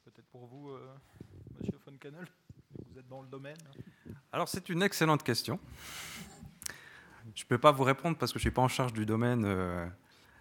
Peut-être 0.05 0.27
pour 0.31 0.47
vous, 0.47 0.71
euh, 0.71 0.87
Monsieur 1.59 1.79
von 1.85 1.97
Kannel, 1.99 2.27
vous 2.91 2.99
êtes 2.99 3.09
dans 3.09 3.23
le 3.23 3.29
domaine. 3.29 3.59
Alors 4.33 4.49
c'est 4.49 4.69
une 4.69 4.83
excellente 4.83 5.23
question. 5.23 5.59
Je 7.35 7.45
ne 7.45 7.49
peux 7.49 7.59
pas 7.59 7.73
vous 7.73 7.85
répondre 7.85 8.17
parce 8.17 8.33
que 8.33 8.39
je 8.39 8.43
ne 8.43 8.51
suis 8.51 8.55
pas 8.55 8.63
en 8.63 8.69
charge 8.69 8.93
du 8.93 9.07
domaine. 9.07 9.45
Euh, 9.45 9.87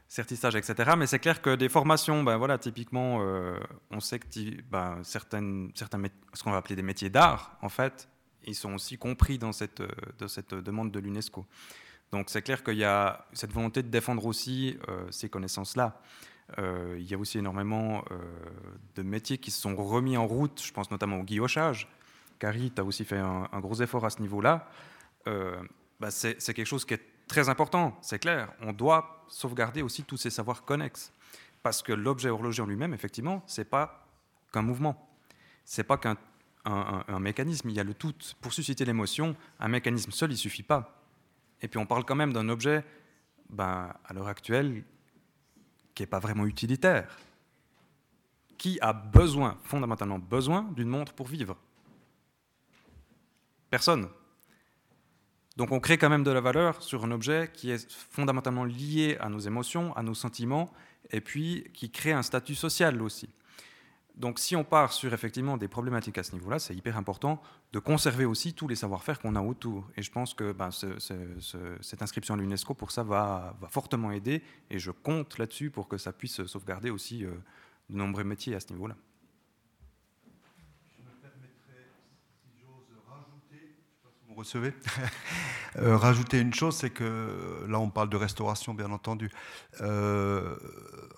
certissage, 0.09 0.55
etc. 0.55 0.91
Mais 0.97 1.07
c'est 1.07 1.19
clair 1.19 1.41
que 1.41 1.55
des 1.55 1.69
formations, 1.69 2.23
ben 2.23 2.35
voilà, 2.37 2.57
typiquement, 2.57 3.19
euh, 3.21 3.57
on 3.91 3.99
sait 3.99 4.19
que 4.19 4.61
ben, 4.69 4.99
certaines, 5.03 5.71
certains, 5.75 6.01
ce 6.33 6.43
qu'on 6.43 6.51
va 6.51 6.57
appeler 6.57 6.75
des 6.75 6.81
métiers 6.81 7.11
d'art, 7.11 7.57
en 7.61 7.69
fait, 7.69 8.09
ils 8.45 8.55
sont 8.55 8.73
aussi 8.73 8.97
compris 8.97 9.37
dans 9.37 9.51
cette, 9.51 9.81
dans 10.17 10.27
cette 10.27 10.53
demande 10.53 10.91
de 10.91 10.99
l'UNESCO. 10.99 11.45
Donc 12.11 12.29
c'est 12.29 12.41
clair 12.41 12.63
qu'il 12.63 12.77
y 12.77 12.83
a 12.83 13.25
cette 13.33 13.51
volonté 13.51 13.83
de 13.83 13.89
défendre 13.89 14.25
aussi 14.25 14.77
ces 15.11 15.29
connaissances-là. 15.29 16.01
il 16.57 17.03
y 17.03 17.13
a 17.13 17.17
aussi 17.17 17.37
énormément 17.37 18.03
de 18.95 19.03
métiers 19.03 19.37
qui 19.37 19.51
se 19.51 19.61
sont 19.61 19.75
remis 19.75 20.17
en 20.17 20.25
route, 20.25 20.59
je 20.63 20.71
pense 20.73 20.89
notamment 20.89 21.19
au 21.19 21.23
guillochage. 21.23 21.87
Carrie, 22.39 22.71
tu 22.73 22.81
as 22.81 22.83
aussi 22.83 23.05
fait 23.05 23.19
un, 23.19 23.47
gros 23.59 23.75
effort 23.75 24.05
à 24.05 24.09
ce 24.09 24.21
niveau-là. 24.21 24.67
Bah, 25.99 26.09
c'est 26.09 26.53
quelque 26.53 26.65
chose 26.65 26.85
qui 26.85 26.95
est 26.95 27.05
très 27.27 27.47
important, 27.47 27.97
c'est 28.01 28.19
clair. 28.19 28.51
On 28.61 28.73
doit 28.73 29.25
sauvegarder 29.29 29.81
aussi 29.81 30.03
tous 30.03 30.17
ces 30.17 30.29
savoirs 30.29 30.63
connexes. 30.63 31.13
Parce 31.61 31.81
que 31.81 31.93
l'objet 31.93 32.29
horloger 32.29 32.61
en 32.61 32.65
lui-même, 32.65 32.93
effectivement, 32.93 33.43
c'est 33.45 33.69
pas 33.69 34.07
qu'un 34.51 34.61
mouvement. 34.61 35.09
C'est 35.65 35.83
pas 35.83 35.97
qu'un 35.97 36.15
un, 36.69 37.19
mécanisme. 37.19 37.69
Il 37.69 37.75
y 37.75 37.79
a 37.79 37.83
le 37.83 37.93
tout. 37.93 38.13
Pour 38.41 38.53
susciter 38.53 38.85
l'émotion, 38.85 39.35
un 39.59 39.67
mécanisme 39.67 40.11
seul, 40.11 40.31
il 40.31 40.37
suffit 40.37 40.63
pas. 40.63 41.03
Et 41.61 41.67
puis 41.67 41.79
on 41.79 41.85
parle 41.85 42.05
quand 42.05 42.15
même 42.15 42.33
d'un 42.33 42.49
objet, 42.49 42.83
ben, 43.49 43.93
à 44.05 44.13
l'heure 44.13 44.27
actuelle, 44.27 44.83
qui 45.95 46.03
n'est 46.03 46.07
pas 46.07 46.19
vraiment 46.19 46.45
utilitaire. 46.45 47.17
Qui 48.57 48.79
a 48.81 48.93
besoin, 48.93 49.57
fondamentalement 49.63 50.19
besoin, 50.19 50.63
d'une 50.75 50.89
montre 50.89 51.13
pour 51.13 51.27
vivre 51.27 51.57
Personne. 53.69 54.09
Donc 55.57 55.71
on 55.71 55.79
crée 55.79 55.97
quand 55.97 56.09
même 56.09 56.23
de 56.23 56.31
la 56.31 56.41
valeur 56.41 56.81
sur 56.81 57.03
un 57.03 57.11
objet 57.11 57.51
qui 57.53 57.69
est 57.69 57.91
fondamentalement 57.91 58.63
lié 58.63 59.17
à 59.19 59.29
nos 59.29 59.39
émotions, 59.39 59.95
à 59.95 60.03
nos 60.03 60.13
sentiments, 60.13 60.71
et 61.11 61.21
puis 61.21 61.65
qui 61.73 61.91
crée 61.91 62.13
un 62.13 62.23
statut 62.23 62.55
social 62.55 63.01
aussi. 63.01 63.29
Donc 64.19 64.37
si 64.37 64.55
on 64.57 64.65
part 64.65 64.91
sur 64.91 65.13
effectivement 65.13 65.55
des 65.55 65.69
problématiques 65.69 66.17
à 66.17 66.23
ce 66.23 66.33
niveau-là, 66.33 66.59
c'est 66.59 66.75
hyper 66.75 66.97
important 66.97 67.41
de 67.71 67.79
conserver 67.79 68.25
aussi 68.25 68.53
tous 68.53 68.67
les 68.67 68.75
savoir-faire 68.75 69.19
qu'on 69.19 69.35
a 69.35 69.41
autour. 69.41 69.89
Et 69.95 70.01
je 70.01 70.11
pense 70.11 70.33
que 70.33 70.51
ben, 70.51 70.69
cette 70.71 72.01
inscription 72.01 72.33
à 72.33 72.37
l'UNESCO, 72.37 72.73
pour 72.73 72.91
ça, 72.91 73.03
va, 73.03 73.57
fortement 73.69 74.11
aider, 74.11 74.43
et 74.69 74.77
je 74.77 74.91
compte 74.91 75.37
là-dessus 75.37 75.69
pour 75.69 75.87
que 75.87 75.97
ça 75.97 76.11
puisse 76.11 76.45
sauvegarder 76.45 76.89
aussi 76.89 77.23
euh, 77.23 77.31
de 77.89 77.95
nombreux 77.95 78.25
métiers 78.25 78.55
à 78.55 78.59
ce 78.59 78.73
niveau-là. 78.73 78.95
Recevez. 84.39 84.73
Euh, 85.77 85.95
rajouter 85.95 86.39
une 86.39 86.51
chose, 86.51 86.75
c'est 86.75 86.89
que 86.89 87.63
là, 87.67 87.79
on 87.79 87.91
parle 87.91 88.09
de 88.09 88.17
restauration, 88.17 88.73
bien 88.73 88.89
entendu. 88.89 89.29
Euh, 89.81 90.55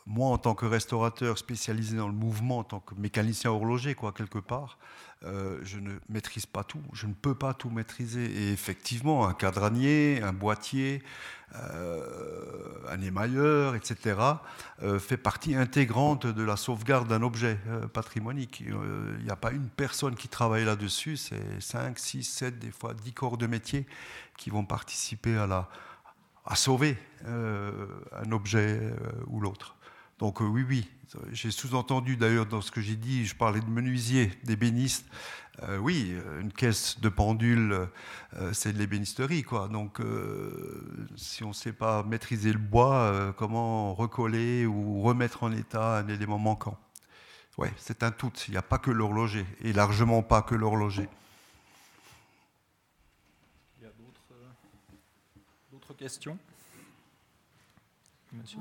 moi, 0.06 0.28
en 0.28 0.38
tant 0.38 0.56
que 0.56 0.66
restaurateur 0.66 1.38
spécialisé 1.38 1.96
dans 1.96 2.10
le 2.10 2.14
mouvement, 2.14 2.58
en 2.58 2.64
tant 2.66 2.82
que 2.82 2.94
mécanicien 2.96 3.50
horloger, 3.50 3.96
quoi, 3.96 4.12
quelque 4.12 4.40
part, 4.40 4.78
euh, 5.24 5.60
je 5.62 5.78
ne 5.78 5.92
maîtrise 6.10 6.48
pas 6.48 6.64
tout. 6.64 6.82
Je 6.94 7.06
ne 7.06 7.14
peux 7.14 7.36
pas 7.36 7.54
tout 7.54 7.70
maîtriser. 7.70 8.26
Et 8.26 8.52
effectivement, 8.52 9.28
un 9.28 9.34
cadranier, 9.34 10.20
un 10.24 10.34
boîtier, 10.34 11.04
euh, 11.56 12.04
un 12.90 13.00
émailleur, 13.02 13.76
etc., 13.76 14.20
euh, 14.82 14.98
fait 14.98 15.18
partie 15.18 15.56
intégrante 15.56 16.26
de 16.26 16.44
la 16.44 16.58
sauvegarde 16.58 17.08
d'un 17.08 17.22
objet 17.22 17.60
patrimonique. 17.94 18.62
Il 18.62 19.24
n'y 19.24 19.30
a 19.30 19.36
pas 19.36 19.52
une 19.52 19.70
personne 19.70 20.16
qui 20.16 20.28
travaille 20.28 20.66
là-dessus, 20.66 21.18
c'est 21.18 21.62
5, 21.62 22.00
6, 22.00 22.24
7, 22.24 22.60
des 22.60 22.72
fois 22.72 22.94
10 22.96 23.14
corps 23.14 23.38
de 23.38 23.46
métier 23.46 23.86
qui 24.38 24.50
vont 24.50 24.66
participer 24.66 25.38
à, 25.38 25.70
à 26.46 26.56
sauver 26.56 26.98
un 27.28 28.32
objet 28.32 28.82
ou 29.28 29.40
l'autre. 29.40 29.76
Donc 30.22 30.40
oui, 30.40 30.64
oui, 30.70 30.88
j'ai 31.32 31.50
sous-entendu 31.50 32.16
d'ailleurs 32.16 32.46
dans 32.46 32.62
ce 32.62 32.70
que 32.70 32.80
j'ai 32.80 32.96
dit, 32.96 33.26
je 33.26 33.34
parlais 33.34 33.60
de 33.60 33.66
menuisier, 33.66 34.32
d'ébéniste. 34.44 35.08
Euh, 35.64 35.80
oui, 35.80 36.16
une 36.40 36.54
caisse 36.54 37.00
de 37.00 37.10
pendule, 37.10 37.90
euh, 38.36 38.54
c'est 38.54 38.72
de 38.72 38.78
l'ébénisterie, 38.78 39.42
quoi. 39.42 39.68
Donc, 39.68 40.00
euh, 40.00 41.08
si 41.16 41.44
on 41.44 41.48
ne 41.48 41.54
sait 41.54 41.74
pas 41.74 42.04
maîtriser 42.04 42.54
le 42.54 42.60
bois, 42.60 43.34
comment 43.36 43.96
recoller 43.96 44.68
ou 44.68 45.02
remettre 45.02 45.42
en 45.42 45.52
état 45.52 45.98
un 45.98 46.08
élément 46.08 46.38
manquant 46.38 46.78
Ouais, 47.58 47.74
c'est 47.78 48.04
un 48.04 48.12
tout. 48.12 48.32
Il 48.48 48.52
n'y 48.52 48.58
a 48.58 48.62
pas 48.62 48.78
que 48.78 48.92
l'horloger, 48.92 49.48
et 49.62 49.74
largement 49.74 50.22
pas 50.22 50.44
que 50.44 50.54
l'horloger. 50.54 51.10
Il 53.80 53.86
y 53.86 53.88
a 53.88 53.92
d'autres 55.72 55.96
questions? 55.96 56.38
Monsieur? 58.32 58.60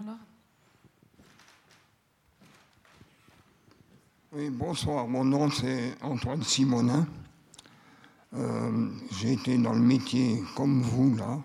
Oui, 4.33 4.49
bonsoir. 4.49 5.09
Mon 5.09 5.25
nom, 5.25 5.51
c'est 5.51 5.97
Antoine 6.03 6.45
Simonin. 6.45 7.05
Euh, 8.33 8.89
j'ai 9.11 9.33
été 9.33 9.59
dans 9.59 9.73
le 9.73 9.81
métier 9.81 10.41
comme 10.55 10.83
vous, 10.83 11.17
là, 11.17 11.43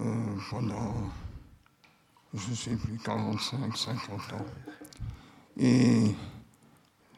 euh, 0.00 0.36
pendant, 0.48 0.94
je 2.32 2.48
ne 2.48 2.54
sais 2.54 2.76
plus, 2.76 2.96
45, 2.96 3.76
50 3.76 4.20
ans. 4.32 4.46
Et 5.58 6.14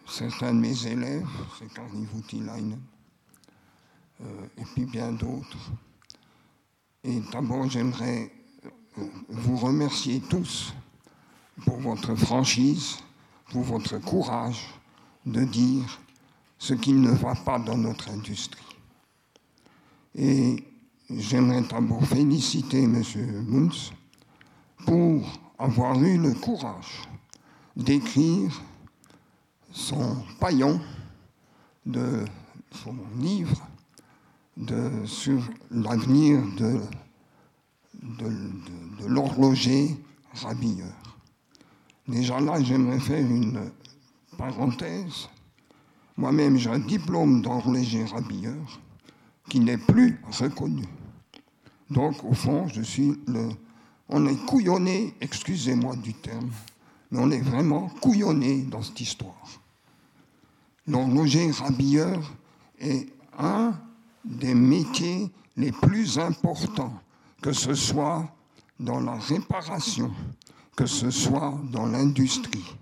certains 0.09 0.53
de 0.53 0.59
mes 0.59 0.87
élèves, 0.89 1.29
c'est 1.57 1.73
Kari 1.73 2.05
Voutilainen, 2.13 2.81
euh, 4.23 4.47
et 4.59 4.65
puis 4.75 4.87
bien 4.87 5.13
d'autres. 5.13 5.71
Et 7.05 7.21
d'abord, 7.33 7.71
j'aimerais 7.71 8.33
vous 9.29 9.57
remercier 9.57 10.21
tous 10.29 10.75
pour 11.65 11.79
votre 11.79 12.17
franchise, 12.17 12.99
pour 13.53 13.63
votre 13.63 13.99
courage, 13.99 14.80
de 15.27 15.45
dire 15.45 16.01
ce 16.59 16.75
qui 16.75 16.93
ne 16.93 17.11
va 17.11 17.35
pas 17.35 17.59
dans 17.59 17.77
notre 17.77 18.11
industrie. 18.11 18.61
Et 20.15 20.65
j'aimerais 21.09 21.63
d'abord 21.63 22.05
féliciter 22.05 22.83
M. 22.83 23.03
Munz 23.49 23.93
pour 24.85 25.27
avoir 25.59 26.01
eu 26.03 26.19
le 26.19 26.35
courage 26.35 27.03
d'écrire 27.77 28.61
son 29.71 30.25
paillon 30.39 30.81
de 31.87 32.25
son 32.73 32.95
livre 33.19 33.67
sur 35.07 35.41
l'avenir 35.71 36.43
de, 36.57 36.81
de 38.03 39.07
l'horloger 39.07 39.97
rabilleur. 40.35 40.93
Déjà 42.07 42.41
là, 42.41 42.61
j'aimerais 42.61 42.99
faire 42.99 43.25
une 43.25 43.71
parenthèse, 44.41 45.29
moi-même 46.17 46.57
j'ai 46.57 46.71
un 46.71 46.79
diplôme 46.79 47.43
d'horloger 47.43 48.05
rabilleur 48.05 48.81
qui 49.51 49.61
n'est 49.61 49.77
plus 49.77 50.19
reconnu. 50.41 50.87
Donc 51.91 52.25
au 52.25 52.33
fond, 52.33 52.67
je 52.69 52.81
suis 52.81 53.21
le... 53.27 53.51
On 54.09 54.27
est 54.27 54.47
couillonné, 54.47 55.15
excusez-moi 55.21 55.95
du 55.97 56.15
terme, 56.15 56.51
mais 57.11 57.19
on 57.21 57.31
est 57.31 57.41
vraiment 57.41 57.89
couillonné 58.01 58.63
dans 58.63 58.83
cette 58.83 59.01
histoire. 59.01 59.47
L'horloger 60.87 61.51
rabilleur 61.51 62.19
est 62.81 63.09
un 63.39 63.75
des 64.25 64.55
métiers 64.55 65.31
les 65.57 65.71
plus 65.71 66.19
importants, 66.19 66.95
que 67.43 67.53
ce 67.53 67.75
soit 67.75 68.27
dans 68.79 69.01
la 69.01 69.17
réparation, 69.17 70.11
que 70.75 70.87
ce 70.87 71.11
soit 71.11 71.55
dans 71.71 71.87
l'industrie 71.87 72.75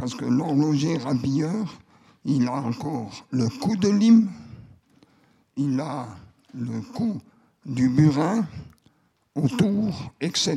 parce 0.00 0.14
que 0.14 0.24
l'horloger 0.24 0.96
rabilleur, 0.96 1.78
il 2.24 2.48
a 2.48 2.54
encore 2.54 3.26
le 3.30 3.48
coup 3.48 3.76
de 3.76 3.88
lime, 3.88 4.30
il 5.56 5.78
a 5.78 6.08
le 6.54 6.80
coup 6.80 7.20
du 7.66 7.90
burin 7.90 8.46
autour, 9.34 10.10
etc. 10.22 10.56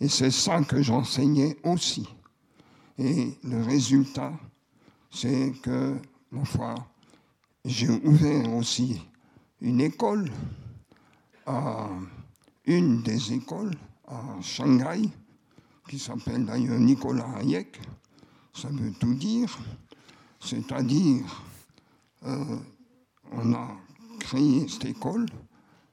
Et 0.00 0.08
c'est 0.08 0.30
ça 0.30 0.62
que 0.62 0.80
j'enseignais 0.82 1.58
aussi. 1.62 2.08
Et 2.98 3.36
le 3.44 3.62
résultat, 3.62 4.32
c'est 5.10 5.52
que, 5.62 5.96
ma 6.30 6.44
foi, 6.46 6.74
j'ai 7.66 7.90
ouvert 7.90 8.54
aussi 8.54 9.02
une 9.60 9.82
école, 9.82 10.30
à 11.44 11.88
une 12.64 13.02
des 13.02 13.34
écoles 13.34 13.74
à 14.08 14.22
Shanghai, 14.40 15.02
qui 15.90 15.98
s'appelle 15.98 16.44
d'ailleurs 16.46 16.78
Nicolas 16.78 17.28
Hayek, 17.38 17.80
ça 18.54 18.68
veut 18.68 18.92
tout 18.92 19.14
dire, 19.14 19.58
c'est-à-dire 20.38 21.24
euh, 22.26 22.56
on 23.32 23.52
a 23.54 23.76
créé 24.20 24.68
cette 24.68 24.84
école 24.84 25.26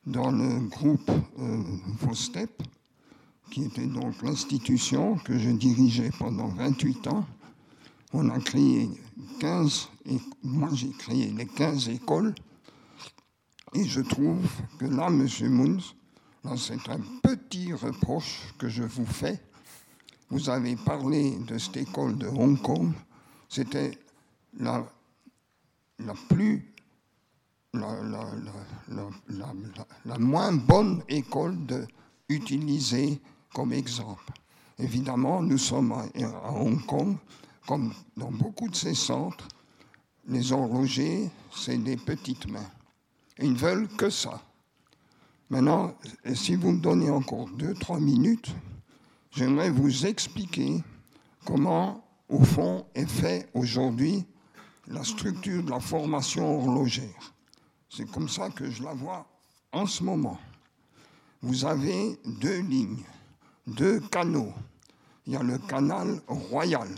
dans 0.06 0.30
le 0.30 0.60
groupe 0.68 1.10
euh, 1.40 1.64
VOSTEP, 2.02 2.61
qui 3.49 3.64
était 3.64 3.88
donc 3.88 4.22
l'institution 4.22 5.15
que 5.18 5.40
je 5.40 5.49
dirigeais 5.49 6.11
pendant 6.19 6.49
28 6.49 7.07
ans. 7.07 7.26
On 8.14 8.30
a 8.30 8.40
créé 8.40 8.91
15, 9.40 9.90
et 10.06 10.19
moi 10.44 10.69
j'ai 10.74 10.91
créé 10.91 11.32
les 11.32 11.48
15 11.48 11.90
écoles, 11.90 12.36
et 13.74 13.84
je 13.84 14.02
trouve 14.02 14.48
que 14.78 14.86
là, 14.86 15.07
M. 15.07 15.28
Moons, 15.49 15.82
là 16.44 16.56
c'est 16.56 16.88
un 16.88 16.99
petit 17.24 17.74
reproche 17.74 18.53
que 18.60 18.69
je 18.69 18.84
vous 18.84 19.06
fais, 19.07 19.41
vous 20.30 20.49
avez 20.49 20.76
parlé 20.76 21.38
de 21.48 21.58
cette 21.58 21.78
école 21.78 22.18
de 22.18 22.28
Hong 22.28 22.62
Kong. 22.62 22.91
C'était 23.49 23.98
la, 24.60 24.86
la 25.99 26.14
plus 26.30 26.74
la, 30.06 30.18
moins 30.20 30.54
bonne 30.54 31.04
école 31.08 31.66
de 31.66 31.86
utiliser 32.30 33.20
comme 33.54 33.74
exemple. 33.74 34.32
Évidemment, 34.80 35.41
nous 35.41 35.58
sommes 35.58 35.91
à, 35.91 36.52
Hong 36.52 36.86
Kong, 36.86 37.18
comme 37.66 37.94
dans 38.16 38.32
beaucoup 38.32 38.70
de 38.70 38.76
ces 38.76 38.94
centres, 38.94 39.48
les 40.28 40.52
horlogers, 40.52 41.30
c'est 41.56 41.78
des 41.78 41.98
petites 41.98 42.48
mains. 42.48 42.70
Ils 43.40 43.54
ne 43.54 43.58
veulent 43.58 43.88
que 43.88 44.10
ça. 44.10 44.41
Maintenant, 45.49 45.94
si 46.34 46.56
vous 46.56 46.72
me 46.74 46.82
donnez 46.82 47.10
encore 47.10 47.48
deux, 47.49 47.74
trois 47.74 47.99
minutes, 47.99 48.54
j'aimerais 49.38 49.70
vous 49.70 50.08
expliquer 50.08 50.84
comment, 51.46 52.04
au 52.28 52.44
fond, 52.44 52.88
est 52.96 53.06
fait 53.06 53.48
aujourd'hui 53.54 54.26
la 54.88 55.04
structure 55.04 55.62
de 55.62 55.70
la 55.70 55.80
formation 55.80 56.58
horlogère. 56.58 57.34
C'est 57.88 58.10
comme 58.10 58.28
ça 58.28 58.50
que 58.50 58.72
je 58.72 58.82
la 58.82 58.96
vois 58.96 59.28
en 59.72 59.86
ce 59.86 60.04
moment. 60.04 60.40
Vous 61.44 61.66
avez 61.66 62.20
deux 62.26 62.62
lignes, 62.62 63.04
deux 63.68 64.00
canaux. 64.00 64.54
Il 65.28 65.34
y 65.34 65.36
a 65.36 65.44
le 65.44 65.60
canal 65.60 66.20
royal, 66.28 66.90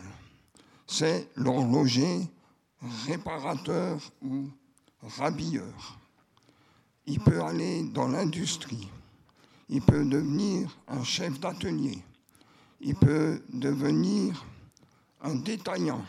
c'est 0.88 1.30
l'horloger 1.36 2.22
réparateur 3.06 4.00
ou 4.22 4.48
rhabilleur. 5.18 5.98
Il 7.06 7.20
peut 7.20 7.44
aller 7.44 7.84
dans 7.84 8.08
l'industrie, 8.08 8.88
il 9.68 9.82
peut 9.82 10.06
devenir 10.06 10.70
un 10.88 11.04
chef 11.04 11.38
d'atelier, 11.40 12.02
il 12.82 12.96
peut 12.96 13.42
devenir 13.52 14.46
un 15.22 15.36
détaillant, 15.36 16.04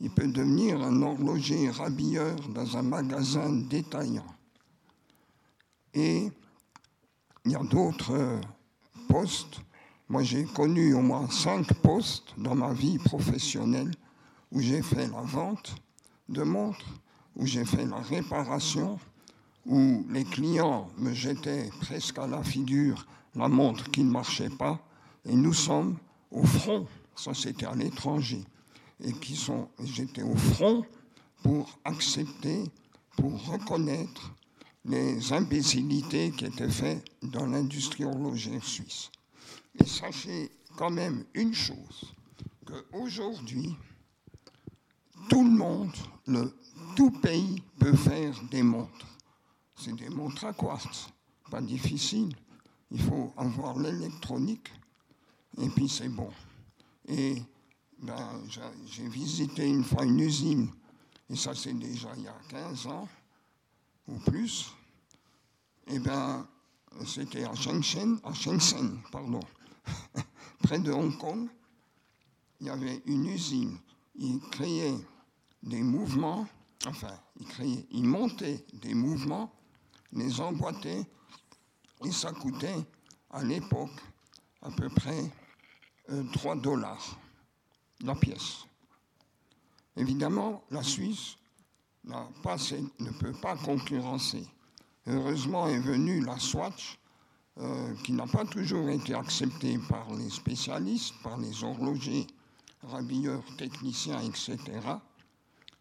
il 0.00 0.10
peut 0.10 0.28
devenir 0.28 0.80
un 0.82 1.02
horloger 1.02 1.70
rhabilleur 1.70 2.36
dans 2.48 2.76
un 2.76 2.82
magasin 2.82 3.50
détaillant. 3.50 4.26
Et 5.94 6.30
il 7.44 7.52
y 7.52 7.56
a 7.56 7.62
d'autres 7.62 8.40
postes. 9.08 9.60
Moi, 10.08 10.22
j'ai 10.22 10.44
connu 10.44 10.94
au 10.94 11.00
moins 11.00 11.28
cinq 11.30 11.72
postes 11.74 12.34
dans 12.36 12.54
ma 12.54 12.72
vie 12.72 12.98
professionnelle 12.98 13.90
où 14.52 14.60
j'ai 14.60 14.82
fait 14.82 15.06
la 15.08 15.22
vente 15.22 15.74
de 16.28 16.42
montres, 16.42 17.00
où 17.36 17.46
j'ai 17.46 17.64
fait 17.64 17.86
la 17.86 17.98
réparation, 17.98 18.98
où 19.66 20.04
les 20.10 20.24
clients 20.24 20.88
me 20.98 21.12
jetaient 21.12 21.70
presque 21.80 22.18
à 22.18 22.26
la 22.26 22.42
figure 22.42 23.06
la 23.34 23.48
montre 23.48 23.90
qui 23.90 24.02
ne 24.02 24.10
marchait 24.10 24.50
pas, 24.50 24.80
et 25.24 25.34
nous 25.34 25.52
sommes 25.52 25.98
au 26.30 26.44
front, 26.44 26.86
ça 27.14 27.34
c'était 27.34 27.66
à 27.66 27.74
l'étranger, 27.74 28.44
et 29.02 29.12
qui 29.12 29.36
sont, 29.36 29.68
j'étais 29.82 30.22
au 30.22 30.36
front 30.36 30.84
pour 31.42 31.78
accepter, 31.84 32.64
pour 33.16 33.46
reconnaître 33.46 34.32
les 34.84 35.32
imbécilités 35.32 36.30
qui 36.30 36.46
étaient 36.46 36.70
faites 36.70 37.04
dans 37.22 37.46
l'industrie 37.46 38.04
horlogère 38.04 38.64
suisse. 38.64 39.10
Et 39.78 39.84
sachez 39.84 40.50
quand 40.76 40.90
même 40.90 41.24
une 41.34 41.54
chose, 41.54 42.14
qu'aujourd'hui, 42.64 43.76
tout 45.28 45.44
le 45.44 45.50
monde, 45.50 45.92
le, 46.26 46.52
tout 46.96 47.10
pays 47.10 47.62
peut 47.78 47.96
faire 47.96 48.34
des 48.50 48.62
montres. 48.62 49.06
C'est 49.76 49.94
des 49.94 50.08
montres 50.08 50.44
à 50.44 50.52
quartz, 50.52 51.08
pas 51.50 51.60
difficile. 51.60 52.34
Il 52.90 53.00
faut 53.00 53.32
avoir 53.36 53.78
l'électronique 53.78 54.68
et 55.62 55.68
puis 55.68 55.88
c'est 55.88 56.08
bon. 56.08 56.30
Et 57.06 57.42
ben, 57.98 58.42
j'ai 58.86 59.08
visité 59.08 59.68
une 59.68 59.84
fois 59.84 60.04
une 60.04 60.20
usine, 60.20 60.70
et 61.28 61.36
ça 61.36 61.54
c'est 61.54 61.74
déjà 61.74 62.08
il 62.16 62.24
y 62.24 62.28
a 62.28 62.38
15 62.48 62.86
ans 62.86 63.08
ou 64.08 64.18
plus. 64.18 64.72
Et 65.86 65.98
ben, 65.98 66.46
c'était 67.06 67.44
à 67.44 67.54
Shenzhen, 67.54 68.18
à 68.24 68.32
Shenzhen, 68.32 69.00
pardon, 69.10 69.40
près 70.62 70.78
de 70.78 70.92
Hong 70.92 71.16
Kong. 71.18 71.48
Il 72.60 72.66
y 72.66 72.70
avait 72.70 73.02
une 73.06 73.26
usine. 73.26 73.78
Ils 74.16 74.38
créaient 74.50 74.98
des 75.62 75.82
mouvements, 75.82 76.46
enfin, 76.86 77.18
ils 77.38 77.46
créaient, 77.46 77.86
ils 77.90 78.04
montaient 78.04 78.64
des 78.74 78.94
mouvements, 78.94 79.52
les 80.12 80.40
emboîtaient, 80.40 81.06
et 82.04 82.12
ça 82.12 82.32
coûtait 82.32 82.86
à 83.30 83.42
l'époque 83.42 83.98
à 84.62 84.70
peu 84.70 84.88
près 84.88 85.30
3 86.32 86.56
euh, 86.56 86.60
dollars 86.60 87.18
la 88.02 88.14
pièce. 88.14 88.64
Évidemment, 89.96 90.64
la 90.70 90.82
Suisse 90.82 91.36
ne 92.04 93.10
peut 93.18 93.34
pas 93.40 93.56
concurrencer. 93.56 94.46
Heureusement 95.06 95.68
est 95.68 95.80
venue 95.80 96.20
la 96.20 96.38
Swatch, 96.38 96.98
euh, 97.58 97.94
qui 98.04 98.12
n'a 98.12 98.26
pas 98.26 98.44
toujours 98.44 98.88
été 98.88 99.14
acceptée 99.14 99.78
par 99.88 100.14
les 100.14 100.30
spécialistes, 100.30 101.14
par 101.22 101.36
les 101.36 101.62
horlogers, 101.64 102.26
rabilleurs, 102.82 103.42
techniciens, 103.58 104.20
etc. 104.20 104.56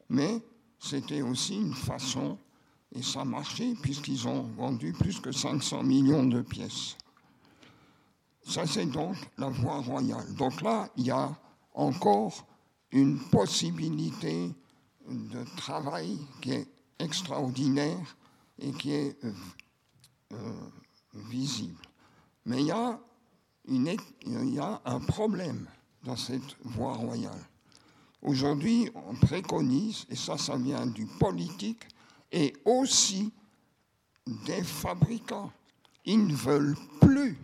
Mais 0.10 0.42
c'était 0.80 1.22
aussi 1.22 1.56
une 1.56 1.74
façon, 1.74 2.38
et 2.94 3.02
ça 3.02 3.24
marchait, 3.24 3.76
puisqu'ils 3.82 4.28
ont 4.28 4.44
vendu 4.58 4.94
plus 4.94 5.20
que 5.20 5.32
500 5.32 5.84
millions 5.84 6.26
de 6.26 6.42
pièces. 6.42 6.98
Ça, 8.44 8.66
c'est 8.66 8.86
donc 8.86 9.16
la 9.38 9.50
voie 9.50 9.82
royale. 9.82 10.34
Donc 10.36 10.62
là, 10.62 10.90
il 10.98 11.06
y 11.06 11.12
a 11.12 11.30
encore 11.74 12.46
une 12.92 13.20
possibilité 13.20 14.52
de 15.08 15.44
travail 15.56 16.18
qui 16.42 16.52
est 16.52 16.68
extraordinaire 16.98 18.16
et 18.60 18.72
qui 18.72 18.92
est 18.92 19.24
euh, 19.24 19.32
euh, 20.34 20.54
visible. 21.30 21.82
Mais 22.46 22.62
il 22.62 22.68
y, 22.68 22.72
a 22.72 23.00
il 23.68 24.54
y 24.54 24.60
a 24.60 24.82
un 24.86 25.00
problème 25.00 25.68
dans 26.04 26.16
cette 26.16 26.56
voie 26.64 26.94
royale. 26.94 27.46
Aujourd'hui, 28.22 28.90
on 28.96 29.14
préconise, 29.16 30.06
et 30.10 30.16
ça, 30.16 30.38
ça 30.38 30.58
vient 30.58 30.86
du 30.88 31.06
politique, 31.06 31.84
et 32.32 32.54
aussi 32.66 33.32
des 34.46 34.64
fabricants. 34.64 35.52
Ils 36.06 36.26
ne 36.26 36.36
veulent 36.36 36.76
plus 37.00 37.38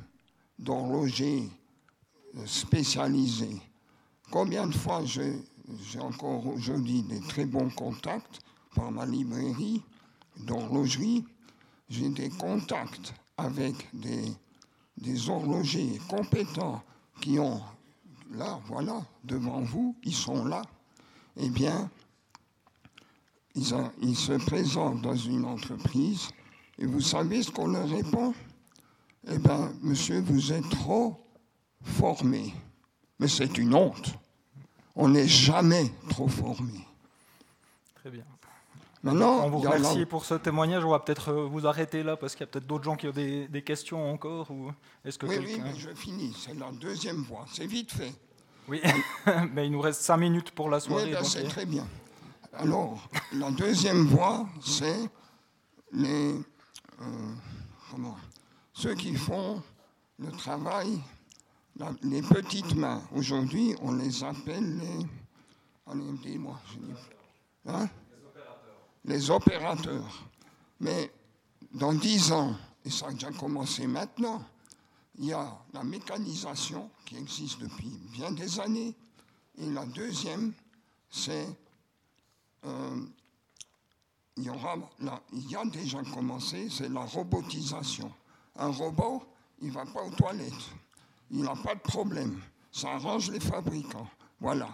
d'horlogers 0.59 1.49
spécialisés. 2.45 3.61
Combien 4.31 4.67
de 4.67 4.75
fois 4.75 5.03
j'ai 5.05 5.99
encore 5.99 6.47
aujourd'hui 6.47 7.03
des 7.03 7.21
très 7.21 7.45
bons 7.45 7.69
contacts 7.69 8.39
par 8.75 8.91
ma 8.91 9.05
librairie 9.05 9.81
d'horlogerie, 10.37 11.23
j'ai 11.89 12.09
des 12.09 12.29
contacts 12.29 13.13
avec 13.37 13.87
des, 13.93 14.35
horlogers 15.29 15.99
compétents 16.09 16.83
qui 17.21 17.39
ont 17.39 17.61
là, 18.31 18.59
voilà, 18.65 19.01
devant 19.23 19.61
vous, 19.61 19.95
ils 20.03 20.15
sont 20.15 20.45
là, 20.45 20.61
eh 21.37 21.49
bien, 21.49 21.89
ils, 23.55 24.15
se 24.15 24.33
présentent 24.45 25.01
dans 25.01 25.15
une 25.15 25.45
entreprise 25.45 26.29
et 26.77 26.85
vous 26.85 27.01
savez 27.01 27.43
ce 27.43 27.51
qu'on 27.51 27.67
leur 27.67 27.87
répond? 27.87 28.33
Eh 29.27 29.37
bien, 29.37 29.71
monsieur, 29.81 30.19
vous 30.21 30.53
êtes 30.53 30.69
trop 30.69 31.25
formé. 31.81 32.53
Mais 33.19 33.27
c'est 33.27 33.57
une 33.57 33.73
honte. 33.73 34.13
On 34.95 35.09
n'est 35.09 35.27
jamais 35.27 35.91
trop 36.09 36.27
formé. 36.27 36.85
Très 37.95 38.11
bien. 38.11 38.25
Maintenant, 39.03 39.45
on 39.45 39.49
vous 39.49 39.59
remercie 39.59 40.05
pour 40.05 40.25
ce 40.25 40.33
témoignage. 40.35 40.83
On 40.83 40.89
va 40.89 40.99
peut-être 40.99 41.29
euh, 41.29 41.45
vous 41.45 41.67
arrêter 41.67 42.01
là 42.01 42.17
parce 42.17 42.33
qu'il 42.33 42.41
y 42.41 42.43
a 42.45 42.47
peut-être 42.47 42.65
d'autres 42.65 42.85
gens 42.85 42.95
qui 42.95 43.07
ont 43.07 43.11
des, 43.11 43.63
questions 43.63 44.11
encore. 44.11 44.49
Ou 44.49 44.71
est-ce 45.03 45.19
que 45.19 45.27
oui, 45.27 45.37
oui, 45.39 45.61
mais 45.63 45.75
je 45.75 45.89
finis. 45.93 46.35
C'est 46.39 46.55
la 46.55 46.71
deuxième 46.71 47.21
voie. 47.21 47.45
C'est 47.53 47.67
vite 47.67 47.91
fait. 47.91 48.13
Oui, 48.67 48.81
mais 49.53 49.67
il 49.67 49.71
nous 49.71 49.81
reste 49.81 50.01
cinq 50.01 50.17
minutes 50.17 50.51
pour 50.51 50.69
la 50.69 50.79
soirée. 50.79 51.05
Oui, 51.05 51.11
ben, 51.11 51.23
c'est 51.23 51.43
très 51.43 51.67
bien. 51.67 51.85
Alors, 52.53 53.07
la 53.33 53.51
deuxième 53.51 54.05
voie, 54.05 54.47
c'est 54.59 55.09
les, 55.91 56.33
euh, 57.01 57.33
comment, 57.91 58.15
ceux 58.75 58.93
qui 58.93 59.15
font 59.15 59.63
le 60.19 60.31
travail, 60.31 61.01
les 62.03 62.21
petites 62.21 62.75
mains. 62.75 63.01
Aujourd'hui, 63.13 63.73
on 63.81 63.93
les 63.93 64.23
appelle 64.23 64.77
les. 64.77 65.05
Allez, 65.87 66.37
moi 66.37 66.59
hein? 67.67 67.87
les 69.05 69.29
opérateurs. 69.31 70.25
Mais 70.79 71.11
dans 71.73 71.93
dix 71.93 72.31
ans, 72.31 72.55
et 72.83 72.89
ça 72.89 73.07
a 73.07 73.11
déjà 73.13 73.31
commencé 73.31 73.87
maintenant, 73.87 74.43
il 75.17 75.25
y 75.25 75.33
a 75.33 75.57
la 75.73 75.83
mécanisation 75.83 76.89
qui 77.05 77.15
existe 77.15 77.59
depuis 77.59 77.97
bien 78.11 78.31
des 78.31 78.59
années. 78.59 78.93
Et 79.57 79.67
la 79.67 79.85
deuxième, 79.85 80.51
c'est 81.09 81.47
euh, 82.65 83.05
il, 84.35 84.51
il 85.31 85.49
y 85.49 85.55
a 85.55 85.65
déjà 85.65 86.01
commencé, 86.03 86.67
c'est 86.69 86.89
la 86.89 87.05
robotisation. 87.05 88.11
Un 88.57 88.67
robot, 88.67 89.23
il 89.61 89.67
ne 89.67 89.73
va 89.73 89.85
pas 89.85 90.03
aux 90.03 90.11
toilettes, 90.11 90.71
il 91.31 91.41
n'a 91.41 91.55
pas 91.55 91.75
de 91.75 91.81
problème, 91.81 92.39
ça 92.71 92.91
arrange 92.91 93.31
les 93.31 93.39
fabricants. 93.39 94.07
Voilà. 94.39 94.69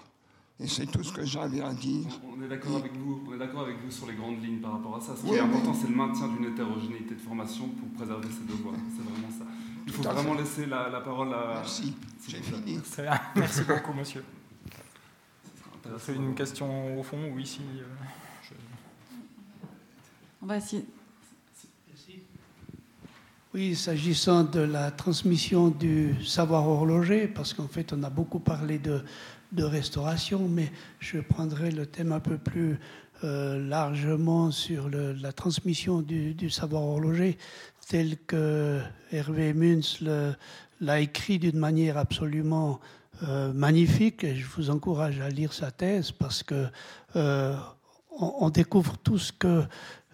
Et 0.59 0.67
c'est 0.67 0.85
tout 0.85 1.03
ce 1.03 1.11
que 1.11 1.25
j'avais 1.25 1.61
à 1.61 1.73
dire. 1.73 2.05
On 2.23 2.39
est 2.43 2.47
d'accord 2.47 2.77
avec 2.77 2.95
vous. 2.95 3.23
On 3.27 3.33
est 3.33 3.37
d'accord 3.37 3.61
avec 3.61 3.77
vous 3.83 3.89
sur 3.89 4.05
les 4.05 4.13
grandes 4.13 4.43
lignes 4.43 4.59
par 4.59 4.73
rapport 4.73 4.95
à 4.95 5.01
ça. 5.01 5.15
Ce 5.15 5.25
qui 5.25 5.33
est 5.33 5.39
important, 5.39 5.73
c'est 5.73 5.87
le 5.87 5.95
maintien 5.95 6.27
d'une 6.27 6.53
hétérogénéité 6.53 7.15
de 7.15 7.19
formation 7.19 7.67
pour 7.69 7.89
préserver 7.89 8.27
ces 8.29 8.45
devoirs. 8.45 8.75
C'est 8.95 9.03
vraiment 9.03 9.31
ça. 9.31 9.45
Il 9.87 9.91
faut 9.91 10.03
vraiment 10.03 10.35
laisser 10.35 10.67
la, 10.67 11.01
parole 11.01 11.33
à. 11.33 11.53
Merci. 11.55 11.95
J'ai 12.27 12.41
fini. 12.41 12.79
Merci 13.35 13.63
beaucoup, 13.63 13.93
monsieur. 13.93 14.23
C'est 15.97 16.15
une 16.15 16.35
question 16.35 16.99
au 16.99 17.03
fond 17.03 17.31
ou 17.33 17.39
ici 17.39 17.61
euh, 17.77 18.55
On 20.43 20.45
va 20.45 20.57
essayer. 20.57 20.85
Oui, 23.53 23.75
s'agissant 23.75 24.45
de 24.45 24.61
la 24.61 24.91
transmission 24.91 25.67
du 25.67 26.15
savoir 26.23 26.69
horloger, 26.69 27.27
parce 27.27 27.53
qu'en 27.53 27.67
fait, 27.67 27.91
on 27.91 28.01
a 28.03 28.09
beaucoup 28.09 28.39
parlé 28.39 28.79
de, 28.79 29.03
restauration, 29.61 30.47
mais 30.47 30.71
je 30.99 31.19
prendrai 31.19 31.69
le 31.69 31.85
thème 31.85 32.13
un 32.13 32.21
peu 32.21 32.37
plus 32.37 32.79
euh, 33.25 33.67
largement 33.67 34.51
sur 34.51 34.89
la 34.89 35.33
transmission 35.33 36.01
du, 36.01 36.49
savoir 36.49 36.83
horloger, 36.83 37.37
tel 37.89 38.15
que 38.25 38.79
Hervé 39.11 39.53
Munz 39.53 39.99
l'a 40.79 41.01
écrit 41.01 41.37
d'une 41.37 41.59
manière 41.59 41.97
absolument 41.97 42.79
euh, 43.23 43.51
magnifique. 43.51 44.23
Et 44.23 44.37
je 44.37 44.47
vous 44.47 44.69
encourage 44.69 45.19
à 45.19 45.27
lire 45.27 45.51
sa 45.51 45.71
thèse 45.71 46.13
parce 46.13 46.41
que 46.41 46.67
euh, 47.17 47.57
on, 48.17 48.49
découvre 48.49 48.97
tout 48.97 49.17
ce 49.17 49.33
que 49.33 49.63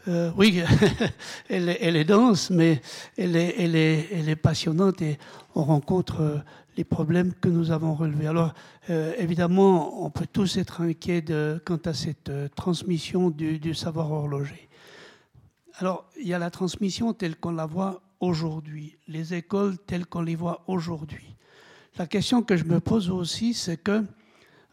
euh, 0.07 0.31
oui, 0.37 0.61
elle, 1.49 1.67
est, 1.69 2.05
dense, 2.05 2.49
mais 2.49 2.81
elle 3.17 3.35
est, 3.35 4.35
passionnante 4.35 5.01
et 5.01 5.17
on 5.53 5.63
rencontre 5.63 6.21
euh, 6.21 6.37
les 6.77 6.85
problèmes 6.85 7.33
que 7.33 7.49
nous 7.49 7.71
avons 7.71 7.93
relevés. 7.93 8.27
Alors, 8.27 8.53
euh, 8.89 9.13
évidemment, 9.17 10.05
on 10.05 10.09
peut 10.09 10.27
tous 10.31 10.57
être 10.57 10.81
inquiets 10.81 11.25
quant 11.65 11.79
à 11.83 11.93
cette 11.93 12.31
transmission 12.55 13.29
du, 13.29 13.73
savoir 13.73 14.11
horloger. 14.11 14.69
Alors, 15.79 16.05
il 16.19 16.27
y 16.27 16.33
a 16.33 16.39
la 16.39 16.51
transmission 16.51 17.13
telle 17.13 17.35
qu'on 17.35 17.51
la 17.51 17.65
voit 17.65 18.01
aujourd'hui, 18.21 18.97
les 19.07 19.33
écoles 19.33 19.77
telles 19.77 20.05
qu'on 20.05 20.21
les 20.21 20.35
voit 20.35 20.63
aujourd'hui. 20.67 21.35
La 21.97 22.07
question 22.07 22.43
que 22.43 22.55
je 22.55 22.63
me 22.63 22.79
pose 22.79 23.09
aussi, 23.09 23.53
c'est 23.53 23.77
que 23.77 24.03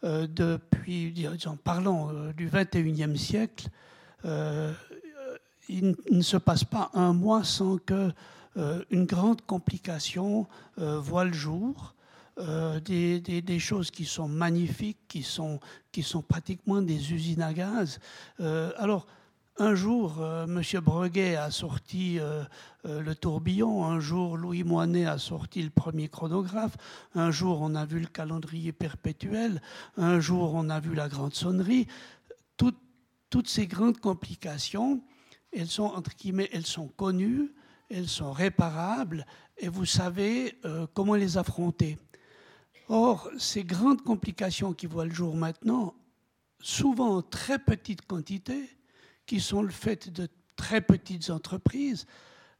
depuis, 0.03 1.11
disons, 1.11 1.57
parlons 1.61 2.31
du 2.37 2.47
21e 2.47 3.15
siècle, 3.15 3.69
il 5.69 5.95
ne 6.11 6.21
se 6.21 6.37
passe 6.37 6.63
pas 6.63 6.91
un 6.93 7.13
mois 7.13 7.43
sans 7.43 7.77
que 7.77 8.11
euh, 8.57 8.83
une 8.89 9.05
grande 9.05 9.41
complication 9.41 10.47
euh, 10.79 10.99
voit 10.99 11.25
le 11.25 11.33
jour. 11.33 11.93
Euh, 12.37 12.81
des, 12.81 13.59
choses 13.59 13.91
qui 13.91 14.03
sont 14.03 14.27
magnifiques, 14.27 14.99
qui 15.07 15.23
sont, 15.23 15.59
qui 15.93 16.03
sont 16.03 16.21
pratiquement 16.21 16.81
des 16.81 17.13
usines 17.13 17.41
à 17.41 17.53
gaz. 17.53 17.99
alors, 18.39 19.07
un 19.57 19.73
jour, 19.73 20.21
M. 20.21 20.61
Breguet 20.83 21.37
a 21.37 21.49
sorti 21.49 22.19
le 22.83 23.13
tourbillon, 23.13 23.85
un 23.85 24.01
jour, 24.01 24.35
Louis 24.35 24.65
Moinet 24.65 25.05
a 25.05 25.17
sorti 25.17 25.63
le 25.63 25.69
premier 25.69 26.09
chronographe, 26.09 26.75
un 27.13 27.31
jour, 27.31 27.61
on 27.61 27.73
a 27.73 27.85
vu 27.85 28.01
le 28.01 28.07
calendrier 28.07 28.73
perpétuel, 28.73 29.61
un 29.95 30.19
jour, 30.19 30.55
on 30.55 30.69
a 30.69 30.81
vu 30.81 30.93
la 30.93 31.07
grande 31.07 31.33
sonnerie. 31.33 31.87
toutes 32.57 33.47
ces 33.47 33.65
grandes 33.65 33.99
complications 33.99 35.01
elles 35.55 35.67
sont, 35.67 35.83
entre 35.85 36.15
guillemets, 36.15 36.49
elles 36.51 36.65
sont 36.65 36.87
connues, 36.89 37.53
elles 37.89 38.09
sont 38.09 38.31
réparables, 38.31 39.25
et 39.57 39.67
vous 39.67 39.85
savez 39.85 40.57
euh, 40.65 40.85
comment 40.93 41.15
les 41.15 41.37
affronter. 41.37 41.97
Or, 42.89 43.29
ces 43.37 43.63
grandes 43.63 44.01
complications 44.01 44.73
qui 44.73 44.85
voient 44.85 45.05
le 45.05 45.13
jour 45.13 45.35
maintenant, 45.35 45.95
souvent 46.59 47.17
en 47.17 47.21
très 47.21 47.57
petites 47.57 48.05
quantités, 48.05 48.69
qui 49.25 49.39
sont 49.39 49.61
le 49.61 49.71
fait 49.71 50.09
de 50.09 50.27
très 50.55 50.81
petites 50.81 51.29
entreprises, 51.29 52.05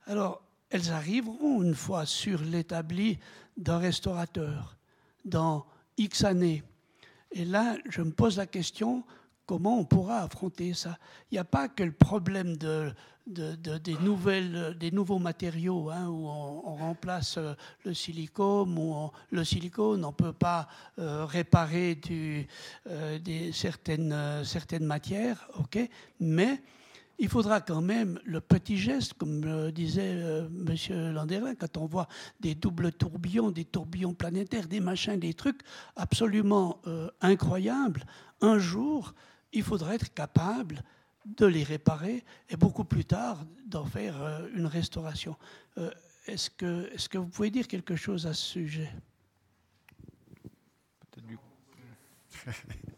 alors 0.06 0.42
elles 0.70 0.92
arriveront 0.92 1.62
une 1.62 1.76
fois 1.76 2.06
sur 2.06 2.42
l'établi 2.42 3.20
d'un 3.58 3.78
restaurateur 3.78 4.78
dans 5.26 5.66
X 5.98 6.24
années. 6.24 6.64
Et 7.32 7.46
là, 7.46 7.78
je 7.90 8.02
me 8.02 8.12
pose 8.12 8.38
la 8.38 8.48
question, 8.48 9.04
comment 9.46 9.80
on 9.80 9.86
pourra 9.86 10.20
affronter 10.20 10.74
ça 10.74 10.98
Il 11.32 11.36
n'y 11.36 11.40
a 11.40 11.44
pas 11.44 11.68
que 11.68 11.84
le 11.84 11.92
problème 11.92 12.58
de, 12.58 12.94
des, 13.28 13.98
nouvelles, 14.02 14.76
des 14.80 14.92
nouveaux 14.92 15.20
matériaux, 15.20 15.90
hein, 15.90 16.08
où 16.08 16.28
on, 16.28 16.76
remplace 16.76 17.38
euh, 17.38 17.54
le 17.84 17.94
silicone, 17.94 18.78
ou 18.78 19.12
le 19.32 19.44
silicone, 19.44 20.04
on 20.06 20.10
ne 20.10 20.14
peut 20.14 20.34
pas 20.34 20.68
euh, 21.00 21.26
réparer 21.26 22.00
euh, 22.12 23.20
des, 23.20 23.52
certaines, 23.52 24.44
certaines 24.44 24.86
matières, 24.86 25.48
ok 25.58 25.80
mais 26.20 26.62
il 27.18 27.30
faudra 27.30 27.62
quand 27.62 27.82
même 27.82 28.20
le 28.26 28.42
petit 28.42 28.78
geste, 28.78 29.14
comme 29.14 29.72
disait 29.72 30.12
M. 30.12 31.14
Landerin, 31.14 31.56
quand 31.56 31.78
on 31.78 31.86
voit 31.86 32.10
des 32.42 32.56
doubles 32.56 32.92
tourbillons, 32.92 33.52
des 33.52 33.64
tourbillons 33.64 34.14
planétaires, 34.14 34.68
des 34.68 34.82
machins, 34.82 35.18
des 35.18 35.34
trucs 35.34 35.62
absolument 35.96 36.82
incroyables. 37.22 38.04
Un 38.42 38.60
jour, 38.60 39.14
il 39.56 39.64
faudra 39.64 39.95
être 39.95 40.14
capable 40.14 40.84
de 41.26 41.45
les 41.45 41.64
réparer 41.64 42.23
et 42.49 42.57
beaucoup 42.57 42.84
plus 42.84 43.06
tard 43.06 43.45
d'en 43.65 43.86
faire 43.86 44.22
euh, 44.22 44.48
une 44.53 44.68
restauration. 44.68 45.36
Euh, 45.77 45.90
est-ce 46.27 46.49
que, 46.49 46.91
est 46.94 47.07
que 47.07 47.18
vous 47.18 47.27
pouvez 47.27 47.49
dire 47.49 47.68
quelque 47.68 47.95
chose 47.95 48.27
à 48.27 48.34
ce 48.34 48.45
sujet? 48.45 48.91
Peut-être 51.11 51.40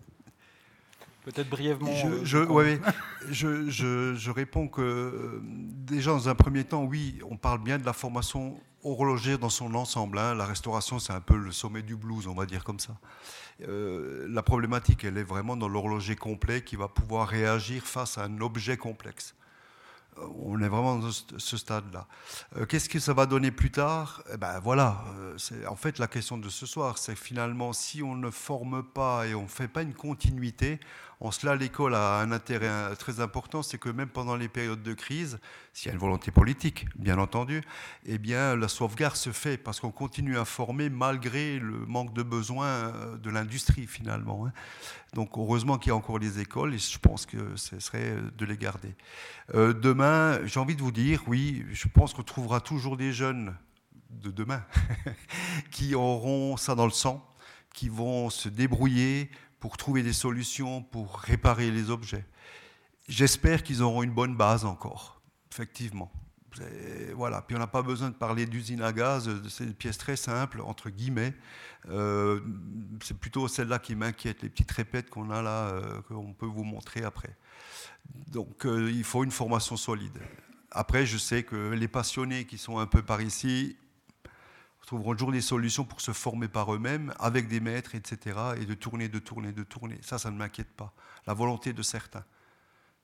brièvement. 1.49 1.93
Je, 2.23 2.37
euh, 2.37 2.77
je, 3.29 3.69
je, 3.69 4.15
je, 4.15 4.31
réponds 4.31 4.67
que 4.67 5.41
déjà 5.43 6.11
dans 6.11 6.29
un 6.29 6.35
premier 6.35 6.63
temps, 6.63 6.83
oui, 6.83 7.19
on 7.29 7.37
parle 7.37 7.61
bien 7.63 7.77
de 7.77 7.85
la 7.85 7.93
formation 7.93 8.59
horlogère 8.83 9.39
dans 9.39 9.49
son 9.49 9.75
ensemble. 9.75 10.17
Hein. 10.19 10.35
La 10.35 10.45
restauration, 10.45 10.99
c'est 10.99 11.13
un 11.13 11.21
peu 11.21 11.35
le 11.35 11.51
sommet 11.51 11.81
du 11.81 11.95
blues, 11.95 12.27
on 12.27 12.33
va 12.33 12.45
dire 12.45 12.63
comme 12.63 12.79
ça. 12.79 12.97
Euh, 13.67 14.27
la 14.29 14.43
problématique, 14.43 15.03
elle 15.03 15.17
est 15.17 15.23
vraiment 15.23 15.57
dans 15.57 15.67
l'horloger 15.67 16.15
complet 16.15 16.63
qui 16.63 16.75
va 16.75 16.87
pouvoir 16.87 17.27
réagir 17.27 17.83
face 17.83 18.17
à 18.17 18.23
un 18.23 18.41
objet 18.41 18.77
complexe. 18.77 19.35
Euh, 20.17 20.27
on 20.43 20.61
est 20.61 20.69
vraiment 20.69 20.97
dans 20.97 21.11
ce 21.11 21.57
stade-là. 21.57 22.07
Euh, 22.55 22.65
qu'est-ce 22.65 22.87
que 22.87 22.99
ça 22.99 23.13
va 23.13 23.25
donner 23.25 23.51
plus 23.51 23.71
tard? 23.71 24.23
Eh 24.31 24.37
ben 24.37 24.59
voilà, 24.59 25.03
en 25.67 25.75
fait 25.75 25.97
la 25.97 26.07
question 26.07 26.37
de 26.37 26.49
ce 26.49 26.65
soir, 26.65 26.97
c'est 26.97 27.15
finalement 27.15 27.73
si 27.73 28.03
on 28.03 28.15
ne 28.15 28.29
forme 28.29 28.83
pas 28.83 29.25
et 29.27 29.33
on 29.33 29.43
ne 29.43 29.47
fait 29.47 29.67
pas 29.67 29.81
une 29.81 29.93
continuité, 29.93 30.79
en 31.19 31.31
cela, 31.31 31.55
l'école 31.55 31.95
a 31.95 32.19
un 32.19 32.31
intérêt 32.31 32.95
très 32.95 33.21
important, 33.21 33.63
c'est 33.63 33.79
que 33.79 33.89
même 33.89 34.09
pendant 34.09 34.35
les 34.35 34.47
périodes 34.47 34.83
de 34.83 34.93
crise, 34.93 35.39
s'il 35.73 35.87
y 35.87 35.89
a 35.89 35.93
une 35.93 35.99
volonté 35.99 36.29
politique, 36.29 36.85
bien 36.95 37.17
entendu, 37.17 37.63
eh 38.05 38.19
bien, 38.19 38.55
la 38.55 38.67
sauvegarde 38.67 39.15
se 39.15 39.31
fait 39.31 39.57
parce 39.57 39.79
qu'on 39.79 39.91
continue 39.91 40.37
à 40.37 40.45
former 40.45 40.89
malgré 40.89 41.57
le 41.57 41.85
manque 41.87 42.13
de 42.13 42.21
besoins 42.21 42.67
euh, 42.67 43.17
de 43.17 43.31
l'industrie, 43.31 43.87
finalement. 43.87 44.45
Hein. 44.45 44.53
Donc, 45.13 45.31
heureusement 45.37 45.79
qu'il 45.79 45.89
y 45.89 45.91
a 45.91 45.95
encore 45.95 46.19
des 46.19 46.39
écoles 46.39 46.75
et 46.75 46.77
je 46.77 46.99
pense 46.99 47.25
que 47.25 47.55
ce 47.55 47.79
serait 47.79 48.15
de 48.37 48.45
les 48.45 48.57
garder. 48.57 48.95
Euh, 49.55 49.73
demain, 49.73 50.39
j'ai 50.45 50.59
envie 50.59 50.75
de 50.75 50.81
vous 50.83 50.91
dire, 50.91 51.23
oui, 51.25 51.65
je 51.71 51.87
pense 51.87 52.13
qu'on 52.13 52.23
trouvera 52.23 52.61
toujours 52.61 52.95
des 52.95 53.11
jeunes 53.11 53.55
de 54.11 54.29
demain 54.29 54.63
qui 55.71 55.95
auront 55.95 56.57
ça 56.57 56.75
dans 56.75 56.85
le 56.85 56.91
sang, 56.91 57.27
qui 57.73 57.89
vont 57.89 58.29
se 58.29 58.49
débrouiller 58.49 59.31
pour 59.59 59.77
trouver 59.77 60.03
des 60.03 60.13
solutions, 60.13 60.83
pour 60.83 61.17
réparer 61.19 61.71
les 61.71 61.89
objets. 61.89 62.25
J'espère 63.07 63.63
qu'ils 63.63 63.81
auront 63.81 64.03
une 64.03 64.13
bonne 64.13 64.35
base 64.35 64.65
encore, 64.65 65.21
effectivement. 65.51 66.11
voilà. 67.15 67.41
Puis 67.41 67.55
on 67.55 67.59
n'a 67.59 67.67
pas 67.67 67.81
besoin 67.81 68.09
de 68.09 68.15
parler 68.15 68.45
d'usine 68.45 68.81
à 68.81 68.91
gaz, 68.91 69.29
c'est 69.49 69.65
des 69.65 69.73
pièces 69.73 69.97
très 69.97 70.15
simples, 70.15 70.61
entre 70.61 70.89
guillemets. 70.89 71.33
Euh, 71.89 72.41
c'est 73.01 73.17
plutôt 73.17 73.47
celle-là 73.47 73.79
qui 73.79 73.95
m'inquiète, 73.95 74.41
les 74.41 74.49
petites 74.49 74.71
répètes 74.71 75.09
qu'on 75.09 75.29
a 75.29 75.41
là, 75.41 75.69
euh, 75.69 76.01
qu'on 76.01 76.33
peut 76.33 76.45
vous 76.45 76.63
montrer 76.63 77.03
après. 77.03 77.35
Donc 78.31 78.65
euh, 78.65 78.91
il 78.91 79.03
faut 79.03 79.23
une 79.23 79.31
formation 79.31 79.77
solide. 79.77 80.19
Après, 80.71 81.05
je 81.05 81.17
sais 81.17 81.43
que 81.43 81.71
les 81.71 81.87
passionnés 81.87 82.45
qui 82.45 82.57
sont 82.57 82.77
un 82.77 82.87
peu 82.87 83.01
par 83.01 83.21
ici, 83.21 83.77
trouveront 84.87 85.11
toujours 85.11 85.33
des 85.33 85.41
solutions 85.41 85.83
pour 85.83 85.99
se 86.01 86.13
former 86.13 86.47
par 86.47 86.73
eux-mêmes, 86.73 87.13
avec 87.19 87.49
des 87.49 87.59
maîtres, 87.59 87.93
etc., 87.93 88.39
et 88.57 88.65
de 88.65 88.73
tourner, 88.73 89.09
de 89.09 89.19
tourner, 89.19 89.51
de 89.51 89.63
tourner. 89.63 89.99
Ça, 90.01 90.17
ça 90.17 90.31
ne 90.31 90.37
m'inquiète 90.37 90.71
pas. 90.71 90.93
La 91.27 91.33
volonté 91.33 91.73
de 91.73 91.81
certains. 91.81 92.23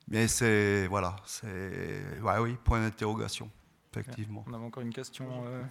Mais 0.07 0.29
c'est, 0.29 0.87
voilà, 0.87 1.17
c'est, 1.25 2.19
ouais, 2.21 2.37
oui, 2.39 2.57
point 2.63 2.79
d'interrogation, 2.79 3.51
effectivement. 3.91 4.45
On 4.47 4.53
a 4.53 4.57
encore 4.57 4.81
une 4.81 4.93
question. 4.93 5.45
Euh. 5.45 5.61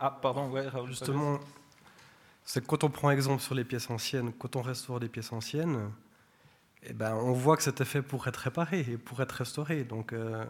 Ah, 0.00 0.10
pardon, 0.10 0.50
ouais, 0.50 0.66
Justement, 0.86 1.38
c'est 2.44 2.60
que 2.60 2.66
quand 2.66 2.82
on 2.82 2.90
prend 2.90 3.10
exemple 3.10 3.42
sur 3.42 3.54
les 3.54 3.64
pièces 3.64 3.90
anciennes, 3.90 4.32
quand 4.32 4.56
on 4.56 4.62
restaure 4.62 4.98
des 4.98 5.08
pièces 5.08 5.32
anciennes, 5.32 5.90
eh 6.82 6.92
ben, 6.92 7.14
on 7.14 7.32
voit 7.32 7.56
que 7.56 7.62
c'était 7.62 7.84
fait 7.84 8.02
pour 8.02 8.26
être 8.26 8.38
réparé 8.38 8.80
et 8.80 8.98
pour 8.98 9.22
être 9.22 9.32
restauré. 9.32 9.84
Donc, 9.84 10.12
euh, 10.12 10.44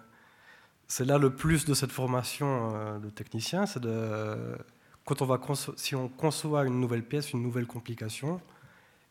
c'est 0.87 1.05
là 1.05 1.19
le 1.19 1.35
plus 1.35 1.67
de 1.67 1.75
cette 1.75 1.93
formation 1.93 2.75
euh, 2.75 2.99
de 2.99 3.11
technicien, 3.11 3.67
c'est 3.67 3.81
de 3.81 4.57
quand 5.09 5.23
on 5.23 5.25
va 5.25 5.41
si 5.77 5.95
on 5.95 6.07
conçoit 6.11 6.67
une 6.67 6.79
nouvelle 6.81 7.03
pièce, 7.03 7.33
une 7.33 7.43
nouvelle 7.43 7.67
complication, 7.67 8.43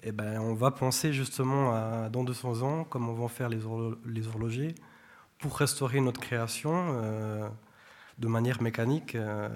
eh 0.03 0.11
ben, 0.11 0.39
on 0.39 0.53
va 0.53 0.69
penser 0.69 1.11
justement 1.11 1.73
à 1.73 2.09
dans 2.09 2.23
200 2.23 2.61
ans 2.61 2.83
comment 2.83 3.13
vont 3.13 3.27
faire 3.27 3.49
les, 3.49 3.61
les 4.05 4.27
horlogers 4.27 4.75
pour 5.39 5.57
restaurer 5.57 5.99
notre 5.99 6.21
création 6.21 6.71
euh, 7.01 7.49
de 8.19 8.27
manière 8.27 8.61
mécanique 8.61 9.15
euh, 9.15 9.49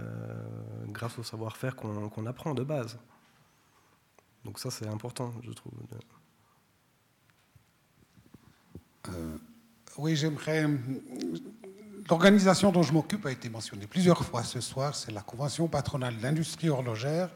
grâce 0.88 1.20
au 1.20 1.24
savoir-faire 1.24 1.76
qu'on 1.76 2.26
apprend 2.26 2.56
de 2.56 2.64
base. 2.64 2.98
Donc 4.44 4.58
ça 4.58 4.72
c'est 4.72 4.88
important, 4.88 5.32
je 5.44 5.52
trouve. 5.52 5.74
Euh, 9.10 9.38
oui, 10.00 10.16
j'aimerais. 10.16 10.66
L'organisation 12.10 12.72
dont 12.72 12.84
je 12.84 12.94
m'occupe 12.94 13.26
a 13.26 13.32
été 13.32 13.50
mentionnée 13.50 13.88
plusieurs 13.88 14.24
fois 14.24 14.44
ce 14.44 14.60
soir. 14.60 14.96
C'est 14.96 15.12
la 15.12 15.22
Convention 15.22 15.68
patronale 15.68 16.18
de 16.18 16.24
l'industrie 16.24 16.70
horlogère, 16.70 17.30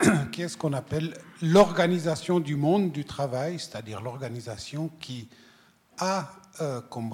qui 0.32 0.42
est 0.42 0.48
ce 0.48 0.56
qu'on 0.56 0.72
appelle 0.72 1.16
l'organisation 1.42 2.40
du 2.40 2.56
monde 2.56 2.92
du 2.92 3.04
travail, 3.04 3.58
c'est-à-dire 3.58 4.00
l'organisation 4.02 4.90
qui 5.00 5.28
a 5.98 6.30
euh, 6.60 6.80
comme 6.82 7.12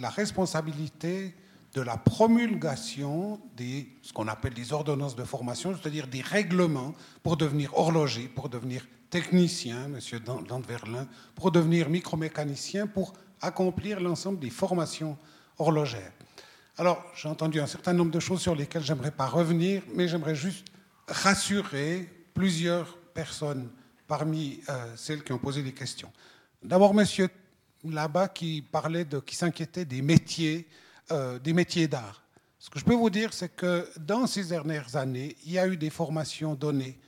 la 0.00 0.10
responsabilité 0.10 1.34
de 1.74 1.80
la 1.82 1.96
promulgation 1.96 3.38
des 3.56 3.88
ce 4.02 4.12
qu'on 4.12 4.28
appelle 4.28 4.54
des 4.54 4.72
ordonnances 4.72 5.16
de 5.16 5.24
formation, 5.24 5.74
c'est-à-dire 5.74 6.06
des 6.06 6.22
règlements 6.22 6.94
pour 7.22 7.36
devenir 7.36 7.76
horloger, 7.76 8.28
pour 8.28 8.48
devenir 8.48 8.86
technicien, 9.10 9.88
Monsieur 9.88 10.20
pour 11.34 11.50
devenir 11.50 11.90
micromécanicien, 11.90 12.86
pour 12.86 13.12
accomplir 13.42 14.00
l'ensemble 14.00 14.38
des 14.38 14.50
formations 14.50 15.18
horlogères. 15.58 16.12
Alors, 16.78 17.04
j'ai 17.14 17.28
entendu 17.28 17.60
un 17.60 17.66
certain 17.66 17.92
nombre 17.92 18.10
de 18.10 18.20
choses 18.20 18.40
sur 18.40 18.54
lesquelles 18.54 18.84
j'aimerais 18.84 19.10
pas 19.10 19.26
revenir, 19.26 19.82
mais 19.94 20.08
j'aimerais 20.08 20.34
juste 20.34 20.66
rassurer 21.08 22.08
plusieurs 22.34 22.98
personnes 23.14 23.70
parmi 24.06 24.60
euh, 24.68 24.94
celles 24.96 25.24
qui 25.24 25.32
ont 25.32 25.38
posé 25.38 25.62
des 25.62 25.72
questions. 25.72 26.12
D'abord, 26.62 26.92
Monsieur 26.92 27.28
là-bas 27.84 28.28
qui 28.28 28.62
parlait 28.62 29.04
de, 29.04 29.18
qui 29.20 29.36
s'inquiétait 29.36 29.84
des 29.84 30.02
métiers, 30.02 30.68
euh, 31.10 31.38
des 31.38 31.52
métiers 31.52 31.88
d'art. 31.88 32.22
Ce 32.58 32.70
que 32.70 32.78
je 32.78 32.84
peux 32.84 32.94
vous 32.94 33.10
dire, 33.10 33.32
c'est 33.32 33.54
que 33.54 33.88
dans 33.98 34.26
ces 34.26 34.44
dernières 34.44 34.96
années, 34.96 35.36
il 35.44 35.52
y 35.52 35.58
a 35.58 35.66
eu 35.66 35.76
des 35.76 35.90
formations 35.90 36.54
données 36.54 36.98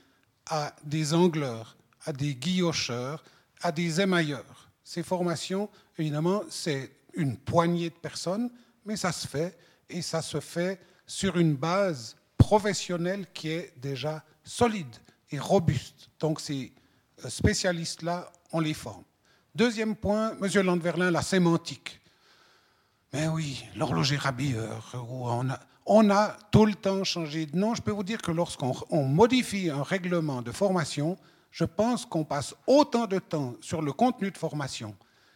à 0.47 0.75
des 0.85 1.15
angleurs, 1.15 1.77
à 2.05 2.13
des 2.13 2.35
guillocheurs, 2.35 3.25
à 3.63 3.73
des 3.73 4.01
émailleurs. 4.01 4.71
Ces 4.85 5.03
formations, 5.03 5.69
évidemment, 5.99 6.43
c'est 6.49 6.91
une 7.19 7.37
poignée 7.37 7.91
de 7.91 7.95
personnes, 7.95 8.51
mais 8.87 8.97
ça 8.97 9.13
se 9.13 9.27
fait, 9.27 9.59
et 9.91 10.01
ça 10.01 10.23
se 10.23 10.41
fait 10.41 10.81
sur 11.07 11.37
une 11.37 11.55
base 11.55 12.17
professionnelle 12.37 13.27
qui 13.35 13.51
est 13.51 13.75
déjà 13.77 14.25
solide 14.43 14.97
et 15.31 15.39
robuste. 15.39 16.09
Donc 16.19 16.41
ces 16.41 16.73
euh, 17.25 17.29
spécialistes-là, 17.29 18.33
on 18.53 18.61
les 18.61 18.75
forme. 18.75 19.05
Deuxième 19.55 19.97
point, 19.97 20.35
Monsieur 20.41 20.63
Landverlin, 20.63 21.11
la 21.11 21.23
sémantique. 21.23 22.01
Mais 23.13 23.27
oui, 23.29 23.65
l'horloger 23.75 24.17
rabilleur, 24.17 24.95
on 25.11 25.51
a, 25.51 25.59
on 25.87 26.11
a 26.11 26.37
tout 26.51 26.67
le 26.67 26.75
temps 26.75 27.03
changé 27.05 27.47
de 27.47 27.57
nom. 27.57 27.75
Je 27.75 27.83
peux 27.83 27.91
vous 27.91 28.05
dire 28.05 28.21
que 28.21 28.31
lorsqu'on 28.31 29.05
modifie 29.05 29.71
un 29.71 29.83
règlement 29.83 30.43
de 30.43 30.53
formation, 30.53 31.19
je 31.51 31.65
pense 31.65 32.05
qu'on 32.05 32.25
passe 32.25 32.55
autant 32.67 33.07
de 33.07 33.19
temps 33.19 33.55
sur 33.61 33.81
le 33.83 33.93
contenu 33.93 34.31
de 34.31 34.37
formation, 34.37 34.95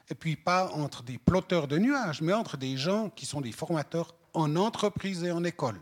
et 0.09 0.15
puis 0.15 0.37
pas 0.37 0.70
entre 0.73 1.03
des 1.03 1.19
plotteurs 1.19 1.69
de 1.69 1.79
nuages, 1.79 2.20
mais 2.20 2.33
entre 2.33 2.57
des 2.57 2.77
gens 2.77 3.11
qui 3.11 3.27
sont 3.27 3.41
des 3.41 3.53
formateurs 3.53 4.15
en 4.35 4.57
entreprise 4.57 5.24
et 5.24 5.33
en 5.33 5.45
école. 5.45 5.81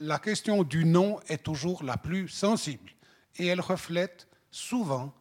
La 0.00 0.18
question 0.18 0.62
du 0.62 0.84
nom 0.84 1.20
est 1.28 1.42
toujours 1.42 1.82
la 1.82 1.96
plus 1.96 2.28
sensible, 2.28 2.90
et 3.36 3.46
elle 3.46 3.60
reflète 3.60 4.28
souvent 4.50 5.12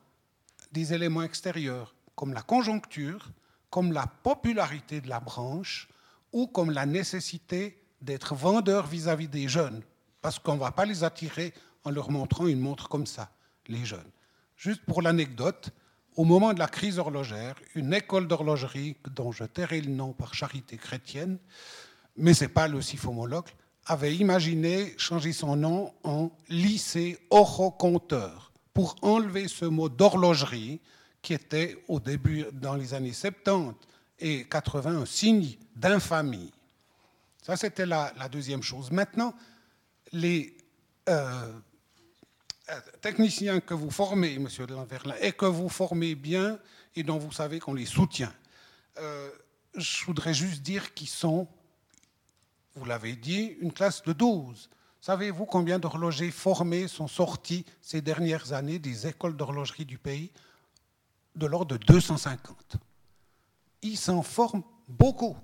des 0.71 0.93
éléments 0.93 1.23
extérieurs, 1.23 1.95
comme 2.15 2.33
la 2.33 2.41
conjoncture, 2.41 3.31
comme 3.69 3.91
la 3.91 4.07
popularité 4.07 5.01
de 5.01 5.09
la 5.09 5.19
branche, 5.19 5.87
ou 6.31 6.47
comme 6.47 6.71
la 6.71 6.85
nécessité 6.85 7.81
d'être 8.01 8.35
vendeur 8.35 8.85
vis-à-vis 8.85 9.27
des 9.27 9.47
jeunes, 9.47 9.81
parce 10.21 10.39
qu'on 10.39 10.55
ne 10.55 10.59
va 10.59 10.71
pas 10.71 10.85
les 10.85 11.03
attirer 11.03 11.53
en 11.83 11.89
leur 11.89 12.11
montrant 12.11 12.47
une 12.47 12.59
montre 12.59 12.89
comme 12.89 13.07
ça, 13.07 13.31
les 13.67 13.85
jeunes. 13.85 14.11
Juste 14.55 14.83
pour 14.85 15.01
l'anecdote, 15.01 15.71
au 16.17 16.23
moment 16.23 16.53
de 16.53 16.59
la 16.59 16.67
crise 16.67 16.97
horlogère, 16.97 17.55
une 17.75 17.93
école 17.93 18.27
d'horlogerie, 18.27 18.97
dont 19.11 19.31
je 19.31 19.43
tairai 19.43 19.81
le 19.81 19.91
nom 19.91 20.13
par 20.13 20.33
charité 20.33 20.75
chrétienne, 20.75 21.37
mais 22.17 22.33
ce 22.33 22.43
n'est 22.43 22.49
pas 22.49 22.67
le 22.67 22.81
siphomologue, 22.81 23.47
avait 23.85 24.15
imaginé 24.15 24.95
changer 24.97 25.31
son 25.31 25.55
nom 25.55 25.93
en 26.03 26.31
lycée 26.49 27.19
oroconteur 27.29 28.51
pour 28.73 28.95
enlever 29.03 29.47
ce 29.47 29.65
mot 29.65 29.89
d'horlogerie 29.89 30.81
qui 31.21 31.33
était 31.33 31.83
au 31.87 31.99
début, 31.99 32.45
dans 32.51 32.73
les 32.73 32.95
années 32.95 33.13
70 33.13 33.75
et 34.19 34.45
80, 34.45 35.01
un 35.01 35.05
signe 35.05 35.55
d'infamie. 35.75 36.51
Ça, 37.43 37.55
c'était 37.55 37.85
la, 37.85 38.11
deuxième 38.31 38.63
chose. 38.63 38.91
Maintenant, 38.91 39.35
les 40.11 40.57
euh, 41.09 41.51
techniciens 43.01 43.59
que 43.59 43.73
vous 43.73 43.91
formez, 43.91 44.37
monsieur 44.39 44.67
de 44.67 44.73
Lanverlin, 44.73 45.15
et 45.21 45.31
que 45.31 45.45
vous 45.45 45.69
formez 45.69 46.15
bien 46.15 46.59
et 46.95 47.03
dont 47.03 47.17
vous 47.17 47.31
savez 47.31 47.59
qu'on 47.59 47.73
les 47.73 47.85
soutient, 47.85 48.33
euh, 48.99 49.29
je 49.75 50.05
voudrais 50.05 50.33
juste 50.33 50.61
dire 50.61 50.93
qu'ils 50.93 51.07
sont, 51.07 51.47
vous 52.75 52.85
l'avez 52.85 53.15
dit, 53.15 53.55
une 53.61 53.71
classe 53.71 54.01
de 54.03 54.13
12. 54.13 54.69
Savez-vous 55.01 55.45
combien 55.45 55.79
d'horlogers 55.79 56.31
formés 56.31 56.87
sont 56.87 57.07
sortis 57.07 57.65
ces 57.81 58.01
dernières 58.01 58.53
années 58.53 58.79
des 58.79 59.07
écoles 59.07 59.37
d'horlogerie 59.37 59.85
du 59.85 59.97
pays? 59.97 60.31
De 61.35 61.45
l'ordre 61.45 61.77
de 61.77 61.85
250. 61.85 62.77
Ils 63.83 63.97
s'en 63.97 64.23
forment 64.23 64.63
beaucoup 64.87 65.37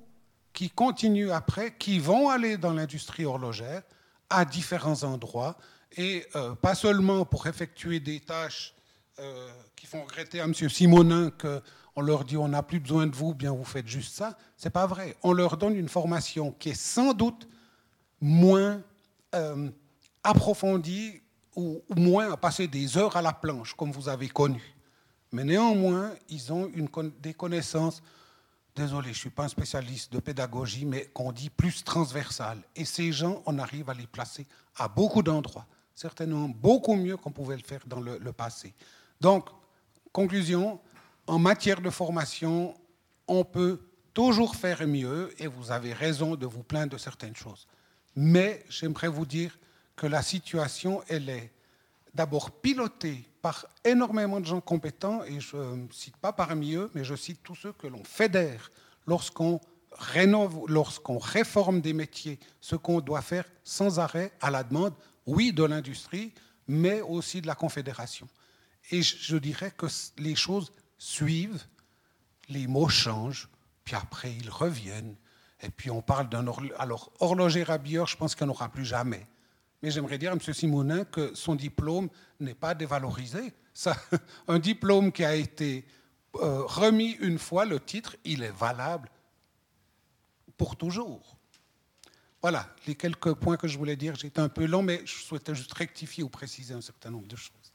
qui 0.53 0.69
continuent 0.69 1.31
après, 1.31 1.75
qui 1.77 1.99
vont 1.99 2.29
aller 2.29 2.57
dans 2.57 2.73
l'industrie 2.73 3.25
horlogère 3.25 3.83
à 4.29 4.45
différents 4.45 5.03
endroits, 5.03 5.57
et 5.97 6.25
euh, 6.35 6.55
pas 6.55 6.75
seulement 6.75 7.25
pour 7.25 7.47
effectuer 7.47 7.99
des 7.99 8.19
tâches 8.19 8.73
euh, 9.19 9.49
qui 9.75 9.85
font 9.85 10.03
regretter 10.03 10.39
à 10.39 10.45
M. 10.45 10.53
Simonin 10.53 11.31
qu'on 11.31 12.01
leur 12.01 12.25
dit 12.25 12.37
on 12.37 12.47
n'a 12.47 12.63
plus 12.63 12.79
besoin 12.79 13.07
de 13.07 13.15
vous, 13.15 13.33
bien 13.33 13.51
vous 13.51 13.63
faites 13.63 13.87
juste 13.87 14.15
ça. 14.15 14.37
C'est 14.57 14.69
pas 14.69 14.87
vrai. 14.87 15.15
On 15.23 15.33
leur 15.33 15.57
donne 15.57 15.75
une 15.75 15.89
formation 15.89 16.51
qui 16.51 16.69
est 16.69 16.79
sans 16.79 17.13
doute 17.13 17.47
moins 18.21 18.81
euh, 19.35 19.69
approfondie 20.23 21.21
ou, 21.55 21.81
moins 21.95 22.31
à 22.31 22.37
passer 22.37 22.67
des 22.67 22.97
heures 22.97 23.15
à 23.15 23.21
la 23.21 23.33
planche, 23.33 23.73
comme 23.75 23.91
vous 23.91 24.09
avez 24.09 24.29
connu. 24.29 24.61
Mais 25.31 25.43
néanmoins, 25.43 26.11
ils 26.29 26.51
ont 26.51 26.69
une, 26.73 26.89
des 27.19 27.33
connaissances 27.33 28.01
désolé, 28.75 29.07
je 29.07 29.09
ne 29.09 29.15
suis 29.15 29.29
pas 29.29 29.43
un 29.43 29.49
spécialiste 29.49 30.11
de 30.11 30.19
pédagogie, 30.19 30.85
mais 30.85 31.05
qu'on 31.13 31.31
dit 31.31 31.49
plus 31.49 31.83
transversale. 31.83 32.61
Et 32.75 32.85
ces 32.85 33.11
gens, 33.11 33.41
on 33.45 33.59
arrive 33.59 33.89
à 33.89 33.93
les 33.93 34.07
placer 34.07 34.47
à 34.77 34.87
beaucoup 34.87 35.21
d'endroits, 35.21 35.67
certainement 35.95 36.49
beaucoup 36.49 36.95
mieux 36.95 37.17
qu'on 37.17 37.31
pouvait 37.31 37.55
le 37.55 37.63
faire 37.63 37.81
dans 37.85 37.99
le, 37.99 38.19
passé. 38.31 38.73
Donc, 39.21 39.49
conclusion, 40.11 40.79
en 41.27 41.39
matière 41.39 41.81
de 41.81 41.89
formation, 41.89 42.75
on 43.27 43.43
peut 43.43 43.79
toujours 44.13 44.55
faire 44.55 44.85
mieux, 44.87 45.33
et 45.39 45.47
vous 45.47 45.71
avez 45.71 45.93
raison 45.93 46.35
de 46.35 46.45
vous 46.45 46.63
plaindre 46.63 46.93
de 46.93 46.97
certaines 46.97 47.35
choses. 47.35 47.67
Mais 48.15 48.63
j'aimerais 48.69 49.07
vous 49.07 49.25
dire 49.25 49.57
que 49.95 50.07
la 50.07 50.21
situation, 50.21 51.01
elle 51.07 51.29
est 51.29 51.51
d'abord 52.13 52.51
pilotée 52.51 53.23
par 53.41 53.65
énormément 53.83 54.39
de 54.39 54.45
gens 54.45 54.61
compétents, 54.61 55.23
et 55.23 55.39
je 55.39 55.57
ne 55.57 55.91
cite 55.91 56.17
pas 56.17 56.31
parmi 56.31 56.73
eux, 56.75 56.89
mais 56.93 57.03
je 57.03 57.15
cite 57.15 57.41
tous 57.43 57.55
ceux 57.55 57.73
que 57.73 57.87
l'on 57.87 58.03
fédère 58.03 58.71
lorsqu'on 59.07 59.59
rénove, 59.97 60.65
lorsqu'on 60.67 61.17
réforme 61.17 61.81
des 61.81 61.93
métiers, 61.93 62.39
ce 62.61 62.75
qu'on 62.75 63.01
doit 63.01 63.21
faire 63.21 63.45
sans 63.63 63.99
arrêt 63.99 64.31
à 64.41 64.49
la 64.49 64.63
demande, 64.63 64.93
oui, 65.25 65.53
de 65.53 65.63
l'industrie, 65.63 66.33
mais 66.67 67.01
aussi 67.01 67.41
de 67.41 67.47
la 67.47 67.55
Confédération. 67.55 68.27
Et 68.91 69.01
je 69.01 69.37
dirais 69.37 69.71
que 69.71 69.87
les 70.17 70.35
choses 70.35 70.71
suivent, 70.97 71.63
les 72.49 72.67
mots 72.67 72.89
changent, 72.89 73.49
puis 73.83 73.95
après 73.95 74.33
ils 74.33 74.49
reviennent, 74.49 75.15
et 75.61 75.69
puis 75.69 75.89
on 75.89 76.01
parle 76.01 76.29
d'un 76.29 76.45
alors 76.77 77.11
horloger 77.19 77.63
rabilleur, 77.63 78.07
je 78.07 78.17
pense 78.17 78.35
qu'il 78.35 78.45
n'y 78.45 78.51
en 78.51 78.55
aura 78.55 78.69
plus 78.69 78.85
jamais. 78.85 79.25
Mais 79.81 79.91
j'aimerais 79.91 80.17
dire 80.17 80.31
à 80.31 80.33
M. 80.33 80.39
Simonin 80.53 81.03
que 81.05 81.33
son 81.35 81.55
diplôme 81.55 82.09
n'est 82.39 82.53
pas 82.53 82.73
dévalorisé. 82.73 83.53
Ça, 83.73 83.95
un 84.47 84.59
diplôme 84.59 85.11
qui 85.11 85.23
a 85.23 85.35
été 85.35 85.85
euh, 86.35 86.63
remis 86.65 87.11
une 87.19 87.37
fois, 87.37 87.65
le 87.65 87.79
titre, 87.79 88.15
il 88.23 88.43
est 88.43 88.51
valable 88.51 89.09
pour 90.57 90.75
toujours. 90.75 91.37
Voilà 92.43 92.67
les 92.87 92.95
quelques 92.95 93.33
points 93.35 93.55
que 93.55 93.69
je 93.69 93.77
voulais 93.77 93.95
dire. 93.95 94.15
J'étais 94.15 94.41
un 94.41 94.49
peu 94.49 94.65
long, 94.65 94.83
mais 94.83 95.01
je 95.05 95.13
souhaitais 95.13 95.55
juste 95.55 95.73
rectifier 95.73 96.25
ou 96.25 96.29
préciser 96.29 96.73
un 96.73 96.81
certain 96.81 97.09
nombre 97.09 97.27
de 97.27 97.37
choses. 97.37 97.71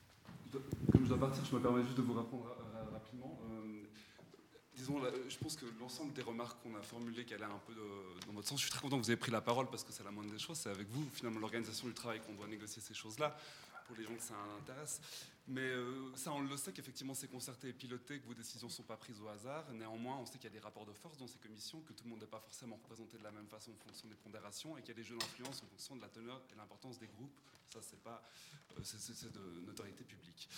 Comme 0.92 1.04
je 1.04 1.08
dois 1.08 1.18
partir, 1.18 1.42
je 1.42 1.56
me 1.56 1.60
permets 1.60 1.82
juste 1.82 1.96
de 1.96 2.02
vous 2.02 2.12
répondre 2.12 2.54
rapidement. 2.92 3.40
Euh, 3.50 3.82
disons, 4.76 5.00
je 5.26 5.38
pense 5.38 5.56
que 5.56 5.64
l'ensemble 5.80 6.12
des 6.12 6.20
remarques 6.20 6.58
qu'on 6.62 6.76
a 6.76 6.82
formulées, 6.82 7.24
qui 7.24 7.32
allaient 7.32 7.44
un 7.44 7.62
peu 7.66 7.72
dans 8.26 8.34
votre 8.34 8.46
sens, 8.46 8.58
je 8.60 8.64
suis 8.64 8.70
très 8.70 8.82
content 8.82 8.98
que 8.98 9.04
vous 9.04 9.10
ayez 9.10 9.16
pris 9.16 9.32
la 9.32 9.40
parole 9.40 9.68
parce 9.70 9.84
que 9.84 9.92
c'est 9.92 10.04
la 10.04 10.10
moindre 10.10 10.32
des 10.32 10.38
choses. 10.38 10.58
C'est 10.58 10.70
avec 10.70 10.86
vous, 10.90 11.08
finalement, 11.14 11.40
l'organisation 11.40 11.88
du 11.88 11.94
travail 11.94 12.20
qu'on 12.20 12.34
doit 12.34 12.46
négocier 12.46 12.82
ces 12.82 12.92
choses-là 12.92 13.38
pour 13.88 13.96
les 13.96 14.04
gens 14.04 14.14
que 14.14 14.22
ça 14.22 14.34
intéresse. 14.60 15.00
Mais 15.48 15.62
euh, 15.62 16.14
ça, 16.14 16.30
on 16.32 16.42
le 16.42 16.56
sait 16.58 16.72
qu'effectivement, 16.72 17.14
c'est 17.14 17.26
concerté 17.26 17.68
et 17.68 17.72
piloté, 17.72 18.20
que 18.20 18.26
vos 18.26 18.34
décisions 18.34 18.68
ne 18.68 18.72
sont 18.72 18.82
pas 18.82 18.98
prises 18.98 19.18
au 19.20 19.28
hasard. 19.28 19.64
Néanmoins, 19.72 20.18
on 20.18 20.26
sait 20.26 20.36
qu'il 20.36 20.44
y 20.44 20.52
a 20.52 20.58
des 20.58 20.58
rapports 20.60 20.84
de 20.84 20.92
force 20.92 21.16
dans 21.16 21.26
ces 21.26 21.38
commissions, 21.38 21.80
que 21.80 21.94
tout 21.94 22.04
le 22.04 22.10
monde 22.10 22.20
n'est 22.20 22.26
pas 22.26 22.40
forcément 22.40 22.76
représenté 22.76 23.16
de 23.16 23.24
la 23.24 23.30
même 23.30 23.48
façon 23.48 23.70
en 23.70 23.88
fonction 23.88 24.06
des 24.08 24.14
pondérations, 24.14 24.76
et 24.76 24.82
qu'il 24.82 24.90
y 24.90 24.92
a 24.92 25.00
des 25.00 25.04
jeux 25.04 25.16
d'influence 25.16 25.62
en 25.62 25.66
fonction 25.66 25.96
de 25.96 26.02
la 26.02 26.08
teneur 26.08 26.42
et 26.52 26.56
l'importance 26.56 26.98
des 26.98 27.06
groupes. 27.06 27.40
Ça, 27.72 27.80
c'est 27.82 28.00
pas, 28.00 28.22
euh, 28.76 28.80
c'est 28.82 29.32
de 29.32 29.66
notoriété 29.66 30.04
publique. 30.04 30.48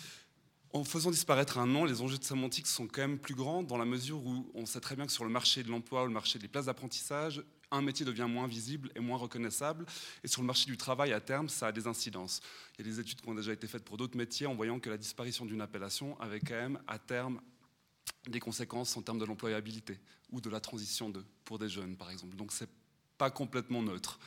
En 0.73 0.83
faisant 0.83 1.11
disparaître 1.11 1.59
un 1.59 1.67
nom, 1.67 1.85
les 1.85 2.01
enjeux 2.01 2.19
de 2.19 2.25
sémantique 2.25 2.67
sont 2.67 2.87
quand 2.87 3.03
même 3.03 3.19
plus 3.19 3.35
grands 3.35 3.63
dans 3.63 3.79
la 3.79 3.85
mesure 3.85 4.25
où 4.25 4.51
on 4.55 4.67
sait 4.67 4.81
très 4.81 4.97
bien 4.97 5.07
que 5.07 5.13
sur 5.13 5.25
le 5.25 5.31
marché 5.31 5.63
de 5.63 5.69
l'emploi 5.69 6.03
ou 6.03 6.07
le 6.07 6.13
marché 6.13 6.39
des 6.39 6.47
places 6.47 6.67
d'apprentissage, 6.67 7.43
un 7.71 7.83
métier 7.83 8.05
devient 8.05 8.27
moins 8.29 8.47
visible 8.47 8.91
et 8.95 9.01
moins 9.01 9.19
reconnaissable. 9.19 9.87
Et 10.25 10.29
sur 10.29 10.43
le 10.43 10.47
marché 10.47 10.67
du 10.67 10.77
travail, 10.77 11.13
à 11.13 11.21
terme, 11.21 11.49
ça 11.49 11.69
a 11.69 11.73
des 11.73 11.87
incidences. 11.87 12.41
Il 12.79 12.85
y 12.85 12.89
a 12.89 12.93
des 12.93 13.01
études 13.01 13.21
qui 13.21 13.29
ont 13.29 13.35
déjà 13.35 13.53
été 13.53 13.67
faites 13.67 13.85
pour 13.85 13.97
d'autres 13.97 14.17
métiers 14.17 14.47
en 14.47 14.55
voyant 14.55 14.81
que 14.81 14.91
la 14.91 14.97
disparition 14.97 15.45
d'une 15.45 15.61
appellation 15.61 16.19
avait 16.21 16.41
quand 16.41 16.55
même, 16.55 16.81
à 16.87 16.99
terme, 16.99 17.41
des 18.29 18.41
conséquences 18.41 18.97
en 18.97 19.03
termes 19.03 19.19
de 19.19 19.25
l'employabilité 19.25 19.99
ou 20.31 20.41
de 20.41 20.51
la 20.51 20.61
transition 20.61 21.13
pour 21.45 21.59
des 21.59 21.69
jeunes, 21.69 21.97
par 21.97 22.11
exemple. 22.11 22.37
Donc 22.37 22.53
c'est 22.53 22.69
pas 23.21 23.31
complètement 23.31 23.83
neutre, 23.83 24.19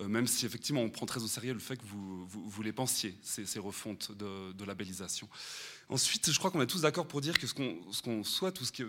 euh, 0.00 0.08
même 0.08 0.26
si 0.26 0.44
effectivement 0.44 0.80
on 0.80 0.90
prend 0.90 1.06
très 1.06 1.22
au 1.22 1.28
sérieux 1.28 1.52
le 1.52 1.60
fait 1.60 1.76
que 1.76 1.84
vous, 1.84 2.26
vous, 2.26 2.62
les 2.64 2.72
pensiez, 2.72 3.16
ces, 3.22 3.60
refontes 3.60 4.10
de, 4.10 4.64
labellisation. 4.64 5.28
Ensuite, 5.88 6.32
je 6.32 6.36
crois 6.36 6.50
qu'on 6.50 6.60
est 6.60 6.66
tous 6.66 6.80
d'accord 6.80 7.06
pour 7.06 7.20
dire 7.20 7.38
que 7.38 7.46
ce 7.46 7.54
qu'on 7.54 8.24
souhaite, 8.24 8.60
ou 8.60 8.64
ce 8.64 8.72
que 8.72 8.82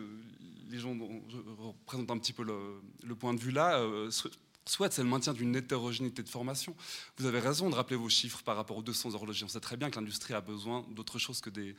les 0.72 0.80
gens 0.80 0.95
je 1.27 1.38
représente 1.61 2.10
un 2.11 2.18
petit 2.18 2.34
peu 2.34 2.43
le, 2.43 2.81
le 3.03 3.15
point 3.15 3.34
de 3.34 3.39
vue 3.39 3.52
là, 3.52 3.80
souhaite, 4.65 4.93
c'est 4.93 5.03
le 5.03 5.09
maintien 5.09 5.33
d'une 5.33 5.55
hétérogénéité 5.55 6.23
de 6.23 6.29
formation. 6.29 6.75
Vous 7.17 7.25
avez 7.25 7.39
raison 7.39 7.69
de 7.69 7.75
rappeler 7.75 7.95
vos 7.95 8.09
chiffres 8.09 8.43
par 8.43 8.55
rapport 8.55 8.77
aux 8.77 8.83
200 8.83 9.15
horlogers. 9.15 9.45
On 9.45 9.47
sait 9.47 9.59
très 9.59 9.77
bien 9.77 9.89
que 9.89 9.95
l'industrie 9.95 10.33
a 10.33 10.41
besoin 10.41 10.85
d'autre 10.91 11.19
chose 11.19 11.41
que 11.41 11.49
des, 11.49 11.75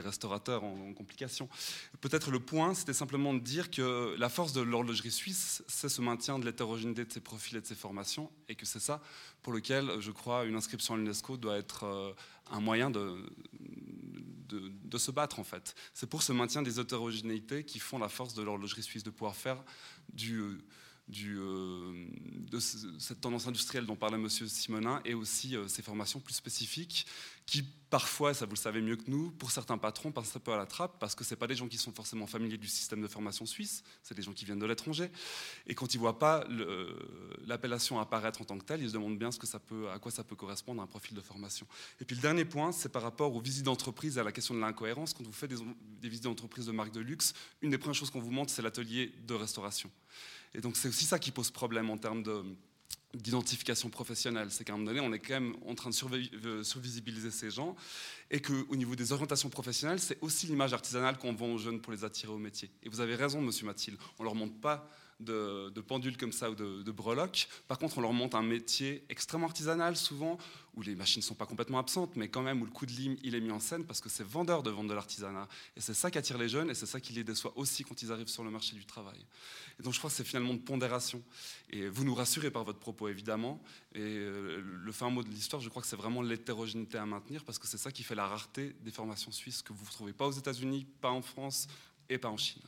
restaurateurs 0.00 0.64
en, 0.64 0.90
en 0.90 0.92
complications. 0.92 1.48
Peut-être 2.00 2.30
le 2.30 2.40
point, 2.40 2.74
c'était 2.74 2.92
simplement 2.92 3.34
de 3.34 3.40
dire 3.40 3.70
que 3.70 4.14
la 4.18 4.28
force 4.28 4.52
de 4.52 4.60
l'horlogerie 4.60 5.10
suisse, 5.10 5.62
c'est 5.66 5.88
ce 5.88 6.00
maintien 6.00 6.38
de 6.38 6.44
l'hétérogénéité 6.44 7.04
de 7.04 7.12
ses 7.12 7.20
profils 7.20 7.56
et 7.56 7.60
de 7.60 7.66
ses 7.66 7.74
formations, 7.74 8.30
et 8.48 8.54
que 8.54 8.66
c'est 8.66 8.80
ça 8.80 9.02
pour 9.42 9.52
lequel, 9.52 10.00
je 10.00 10.10
crois, 10.10 10.44
une 10.44 10.56
inscription 10.56 10.94
à 10.94 10.96
l'UNESCO 10.96 11.36
doit 11.36 11.56
être 11.56 11.84
euh, 11.84 12.12
un 12.50 12.60
moyen 12.60 12.90
de, 12.90 13.16
de, 14.48 14.98
se 14.98 15.10
battre, 15.10 15.38
en 15.38 15.44
fait. 15.44 15.74
C'est 15.94 16.08
pour 16.08 16.22
ce 16.22 16.32
maintien 16.32 16.62
des 16.62 16.80
hétérogénéités 16.80 17.64
qui 17.64 17.78
font 17.78 17.98
la 17.98 18.08
force 18.08 18.34
de 18.34 18.42
l'horlogerie 18.42 18.82
suisse, 18.82 19.04
de 19.04 19.10
pouvoir 19.10 19.36
faire 19.36 19.62
du 20.12 20.58
euh, 21.10 22.06
de 22.50 22.58
cette 22.60 23.20
tendance 23.20 23.46
industrielle 23.46 23.86
dont 23.86 23.96
parlait 23.96 24.16
M. 24.16 24.28
Simonin 24.28 25.00
et 25.04 25.14
aussi 25.14 25.56
euh, 25.56 25.66
ces 25.66 25.82
formations 25.82 26.20
plus 26.20 26.34
spécifiques 26.34 27.06
qui 27.46 27.64
parfois, 27.88 28.34
ça 28.34 28.44
vous 28.44 28.52
le 28.52 28.58
savez 28.58 28.82
mieux 28.82 28.96
que 28.96 29.10
nous, 29.10 29.30
pour 29.30 29.50
certains 29.50 29.78
patrons 29.78 30.12
passent 30.12 30.36
un 30.36 30.40
peu 30.40 30.52
à 30.52 30.58
la 30.58 30.66
trappe 30.66 30.98
parce 30.98 31.14
que 31.14 31.24
ce 31.24 31.34
pas 31.34 31.46
des 31.46 31.54
gens 31.54 31.66
qui 31.66 31.78
sont 31.78 31.92
forcément 31.92 32.26
familiers 32.26 32.58
du 32.58 32.68
système 32.68 33.00
de 33.00 33.08
formation 33.08 33.46
suisse, 33.46 33.82
c'est 34.02 34.14
des 34.14 34.20
gens 34.20 34.34
qui 34.34 34.44
viennent 34.44 34.58
de 34.58 34.66
l'étranger. 34.66 35.10
Et 35.66 35.74
quand 35.74 35.94
ils 35.94 35.96
ne 35.96 36.02
voient 36.02 36.18
pas 36.18 36.44
l'appellation 37.46 37.98
apparaître 37.98 38.42
en 38.42 38.44
tant 38.44 38.58
que 38.58 38.64
telle, 38.64 38.82
ils 38.82 38.88
se 38.88 38.92
demandent 38.92 39.18
bien 39.18 39.30
ce 39.30 39.38
que 39.38 39.46
ça 39.46 39.58
peut, 39.58 39.90
à 39.90 39.98
quoi 39.98 40.10
ça 40.10 40.24
peut 40.24 40.36
correspondre 40.36 40.82
un 40.82 40.86
profil 40.86 41.16
de 41.16 41.22
formation. 41.22 41.66
Et 42.02 42.04
puis 42.04 42.16
le 42.16 42.22
dernier 42.22 42.44
point, 42.44 42.70
c'est 42.70 42.90
par 42.90 43.00
rapport 43.00 43.34
aux 43.34 43.40
visites 43.40 43.64
d'entreprise 43.64 44.18
à 44.18 44.24
la 44.24 44.32
question 44.32 44.54
de 44.54 44.60
l'incohérence. 44.60 45.14
Quand 45.14 45.24
vous 45.24 45.32
faites 45.32 45.50
des, 45.50 45.64
des 46.02 46.08
visites 46.10 46.24
d'entreprise 46.24 46.66
de 46.66 46.72
marque 46.72 46.92
de 46.92 47.00
luxe, 47.00 47.32
une 47.62 47.70
des 47.70 47.78
premières 47.78 47.94
choses 47.94 48.10
qu'on 48.10 48.20
vous 48.20 48.30
montre, 48.30 48.52
c'est 48.52 48.60
l'atelier 48.62 49.14
de 49.26 49.32
restauration. 49.32 49.90
Et 50.54 50.60
donc 50.60 50.76
c'est 50.76 50.88
aussi 50.88 51.04
ça 51.04 51.18
qui 51.18 51.30
pose 51.30 51.50
problème 51.50 51.90
en 51.90 51.98
termes 51.98 52.22
d'identification 53.14 53.90
professionnelle. 53.90 54.50
C'est 54.50 54.64
qu'à 54.64 54.74
un 54.74 54.76
moment 54.76 54.90
donné, 54.90 55.00
on 55.00 55.12
est 55.12 55.18
quand 55.18 55.34
même 55.34 55.56
en 55.66 55.74
train 55.74 55.90
de 55.90 56.62
survisibiliser 56.62 57.30
ces 57.30 57.50
gens 57.50 57.74
et 58.30 58.40
qu'au 58.40 58.76
niveau 58.76 58.94
des 58.96 59.12
orientations 59.12 59.48
professionnelles, 59.48 60.00
c'est 60.00 60.18
aussi 60.20 60.46
l'image 60.46 60.72
artisanale 60.72 61.18
qu'on 61.18 61.32
vend 61.32 61.52
aux 61.52 61.58
jeunes 61.58 61.80
pour 61.80 61.92
les 61.92 62.04
attirer 62.04 62.32
au 62.32 62.38
métier. 62.38 62.70
Et 62.82 62.88
vous 62.88 63.00
avez 63.00 63.14
raison, 63.14 63.40
monsieur 63.40 63.66
Mathilde, 63.66 63.98
on 64.18 64.22
ne 64.22 64.26
leur 64.26 64.34
montre 64.34 64.60
pas 64.60 64.88
de, 65.20 65.80
pendules 65.80 66.16
comme 66.16 66.32
ça 66.32 66.50
ou 66.50 66.54
de, 66.54 66.90
breloques. 66.92 67.48
Par 67.66 67.78
contre, 67.78 67.98
on 67.98 68.00
leur 68.00 68.12
montre 68.12 68.36
un 68.36 68.42
métier 68.42 69.04
extrêmement 69.08 69.46
artisanal, 69.46 69.96
souvent, 69.96 70.38
où 70.74 70.82
les 70.82 70.94
machines 70.94 71.20
ne 71.20 71.24
sont 71.24 71.34
pas 71.34 71.46
complètement 71.46 71.78
absentes, 71.78 72.14
mais 72.16 72.28
quand 72.28 72.42
même 72.42 72.62
où 72.62 72.64
le 72.64 72.70
coup 72.70 72.86
de 72.86 72.92
lime, 72.92 73.16
il 73.22 73.34
est 73.34 73.40
mis 73.40 73.50
en 73.50 73.58
scène 73.58 73.84
parce 73.84 74.00
que 74.00 74.08
c'est 74.08 74.24
vendeur 74.24 74.62
de 74.62 74.70
vendre 74.70 74.88
de 74.88 74.94
l'artisanat. 74.94 75.48
Et 75.76 75.80
c'est 75.80 75.94
ça 75.94 76.10
qui 76.10 76.18
attire 76.18 76.38
les 76.38 76.48
jeunes 76.48 76.70
et 76.70 76.74
c'est 76.74 76.86
ça 76.86 77.00
qui 77.00 77.12
les 77.12 77.24
déçoit 77.24 77.52
aussi 77.56 77.84
quand 77.84 78.00
ils 78.02 78.12
arrivent 78.12 78.28
sur 78.28 78.44
le 78.44 78.50
marché 78.50 78.76
du 78.76 78.86
travail. 78.86 79.18
Et 79.78 79.82
donc 79.82 79.92
je 79.92 79.98
crois 79.98 80.10
que 80.10 80.16
c'est 80.16 80.24
finalement 80.24 80.54
de 80.54 80.60
pondération. 80.60 81.22
Et 81.70 81.88
vous 81.88 82.04
nous 82.04 82.14
rassurez 82.14 82.50
par 82.50 82.64
votre 82.64 82.78
propos, 82.78 83.08
évidemment. 83.08 83.60
Et 83.94 84.00
euh, 84.00 84.62
le 84.62 84.92
fin 84.92 85.10
mot 85.10 85.22
de 85.22 85.30
l'histoire, 85.30 85.60
je 85.60 85.68
crois 85.68 85.82
que 85.82 85.88
c'est 85.88 85.96
vraiment 85.96 86.22
l'hétérogénéité 86.22 86.98
à 86.98 87.06
maintenir 87.06 87.44
parce 87.44 87.58
que 87.58 87.66
c'est 87.66 87.78
ça 87.78 87.90
qui 87.90 88.04
fait 88.04 88.14
la 88.14 88.26
rareté 88.26 88.76
des 88.80 88.92
formations 88.92 89.32
suisses 89.32 89.62
que 89.62 89.72
vous 89.72 89.84
ne 89.84 89.90
trouvez 89.90 90.12
pas 90.12 90.26
aux 90.26 90.32
États-Unis, 90.32 90.86
pas 91.00 91.10
en 91.10 91.22
France 91.22 91.66
et 92.08 92.18
pas 92.18 92.28
en 92.28 92.36
Chine. 92.36 92.62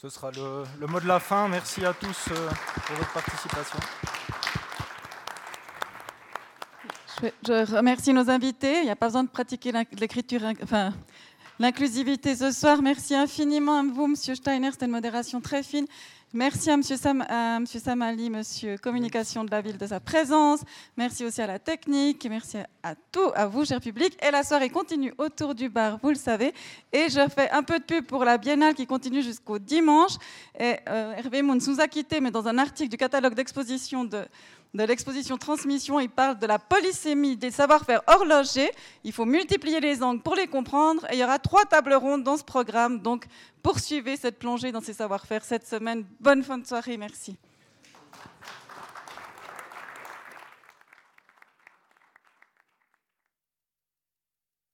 Ce 0.00 0.08
sera 0.08 0.30
le, 0.30 0.86
mot 0.86 0.98
de 0.98 1.06
la 1.06 1.20
fin. 1.20 1.46
Merci 1.46 1.84
à 1.84 1.92
tous 1.92 2.28
euh, 2.30 2.48
pour 2.86 2.96
votre 2.96 3.12
participation. 3.12 3.78
Je 7.46 7.76
remercie 7.76 8.14
nos 8.14 8.30
invités. 8.30 8.78
Il 8.78 8.84
n'y 8.84 8.90
a 8.90 8.96
pas 8.96 9.08
besoin 9.08 9.24
de 9.24 9.28
pratiquer 9.28 9.72
l'écriture, 9.98 10.40
enfin, 10.62 10.94
l'inclusivité 11.58 12.34
ce 12.34 12.50
soir. 12.50 12.80
Merci 12.80 13.14
infiniment 13.14 13.78
à 13.78 13.82
vous, 13.82 14.06
Monsieur 14.06 14.34
Steiner. 14.34 14.70
C'était 14.70 14.86
une 14.86 14.92
modération 14.92 15.42
très 15.42 15.62
fine. 15.62 15.86
Merci 16.32 16.70
à 16.70 16.74
M. 16.74 16.82
Sam, 16.84 17.24
Monsieur 17.58 17.80
Samali, 17.80 18.30
Monsieur 18.30 18.78
Communication 18.78 19.42
de 19.42 19.50
la 19.50 19.60
Ville, 19.60 19.76
de 19.76 19.86
sa 19.86 19.98
présence. 19.98 20.60
Merci 20.96 21.24
aussi 21.24 21.42
à 21.42 21.48
la 21.48 21.58
technique. 21.58 22.24
Merci 22.30 22.58
à 22.84 22.94
tout, 23.10 23.32
à 23.34 23.48
vous, 23.48 23.64
cher 23.64 23.80
public. 23.80 24.16
Et 24.24 24.30
la 24.30 24.44
soirée 24.44 24.70
continue 24.70 25.12
autour 25.18 25.56
du 25.56 25.68
bar, 25.68 25.98
vous 26.00 26.10
le 26.10 26.14
savez. 26.14 26.54
Et 26.92 27.08
je 27.08 27.28
fais 27.34 27.50
un 27.50 27.64
peu 27.64 27.80
de 27.80 27.84
pub 27.84 28.06
pour 28.06 28.24
la 28.24 28.38
Biennale 28.38 28.74
qui 28.74 28.86
continue 28.86 29.22
jusqu'au 29.22 29.58
dimanche. 29.58 30.12
Euh, 30.60 30.76
Hervé 31.16 31.42
Mouns 31.42 31.58
nous 31.66 31.80
a 31.80 31.88
quittés, 31.88 32.20
mais 32.20 32.30
dans 32.30 32.46
un 32.46 32.58
article 32.58 32.90
du 32.90 32.96
catalogue 32.96 33.34
d'exposition 33.34 34.04
de 34.04 34.24
de 34.74 34.84
l'exposition 34.84 35.36
Transmission, 35.36 35.98
il 35.98 36.08
parle 36.08 36.38
de 36.38 36.46
la 36.46 36.58
polysémie 36.58 37.36
des 37.36 37.50
savoir-faire 37.50 38.02
horlogers. 38.06 38.70
Il 39.02 39.12
faut 39.12 39.24
multiplier 39.24 39.80
les 39.80 40.02
angles 40.02 40.22
pour 40.22 40.36
les 40.36 40.46
comprendre. 40.46 41.04
Et 41.10 41.14
il 41.14 41.18
y 41.18 41.24
aura 41.24 41.38
trois 41.38 41.64
tables 41.64 41.94
rondes 41.94 42.22
dans 42.22 42.36
ce 42.36 42.44
programme. 42.44 43.00
Donc, 43.00 43.26
poursuivez 43.62 44.16
cette 44.16 44.38
plongée 44.38 44.70
dans 44.70 44.80
ces 44.80 44.94
savoir-faire 44.94 45.44
cette 45.44 45.66
semaine. 45.66 46.04
Bonne 46.20 46.44
fin 46.44 46.58
de 46.58 46.66
soirée. 46.66 46.96
Merci. 46.96 47.36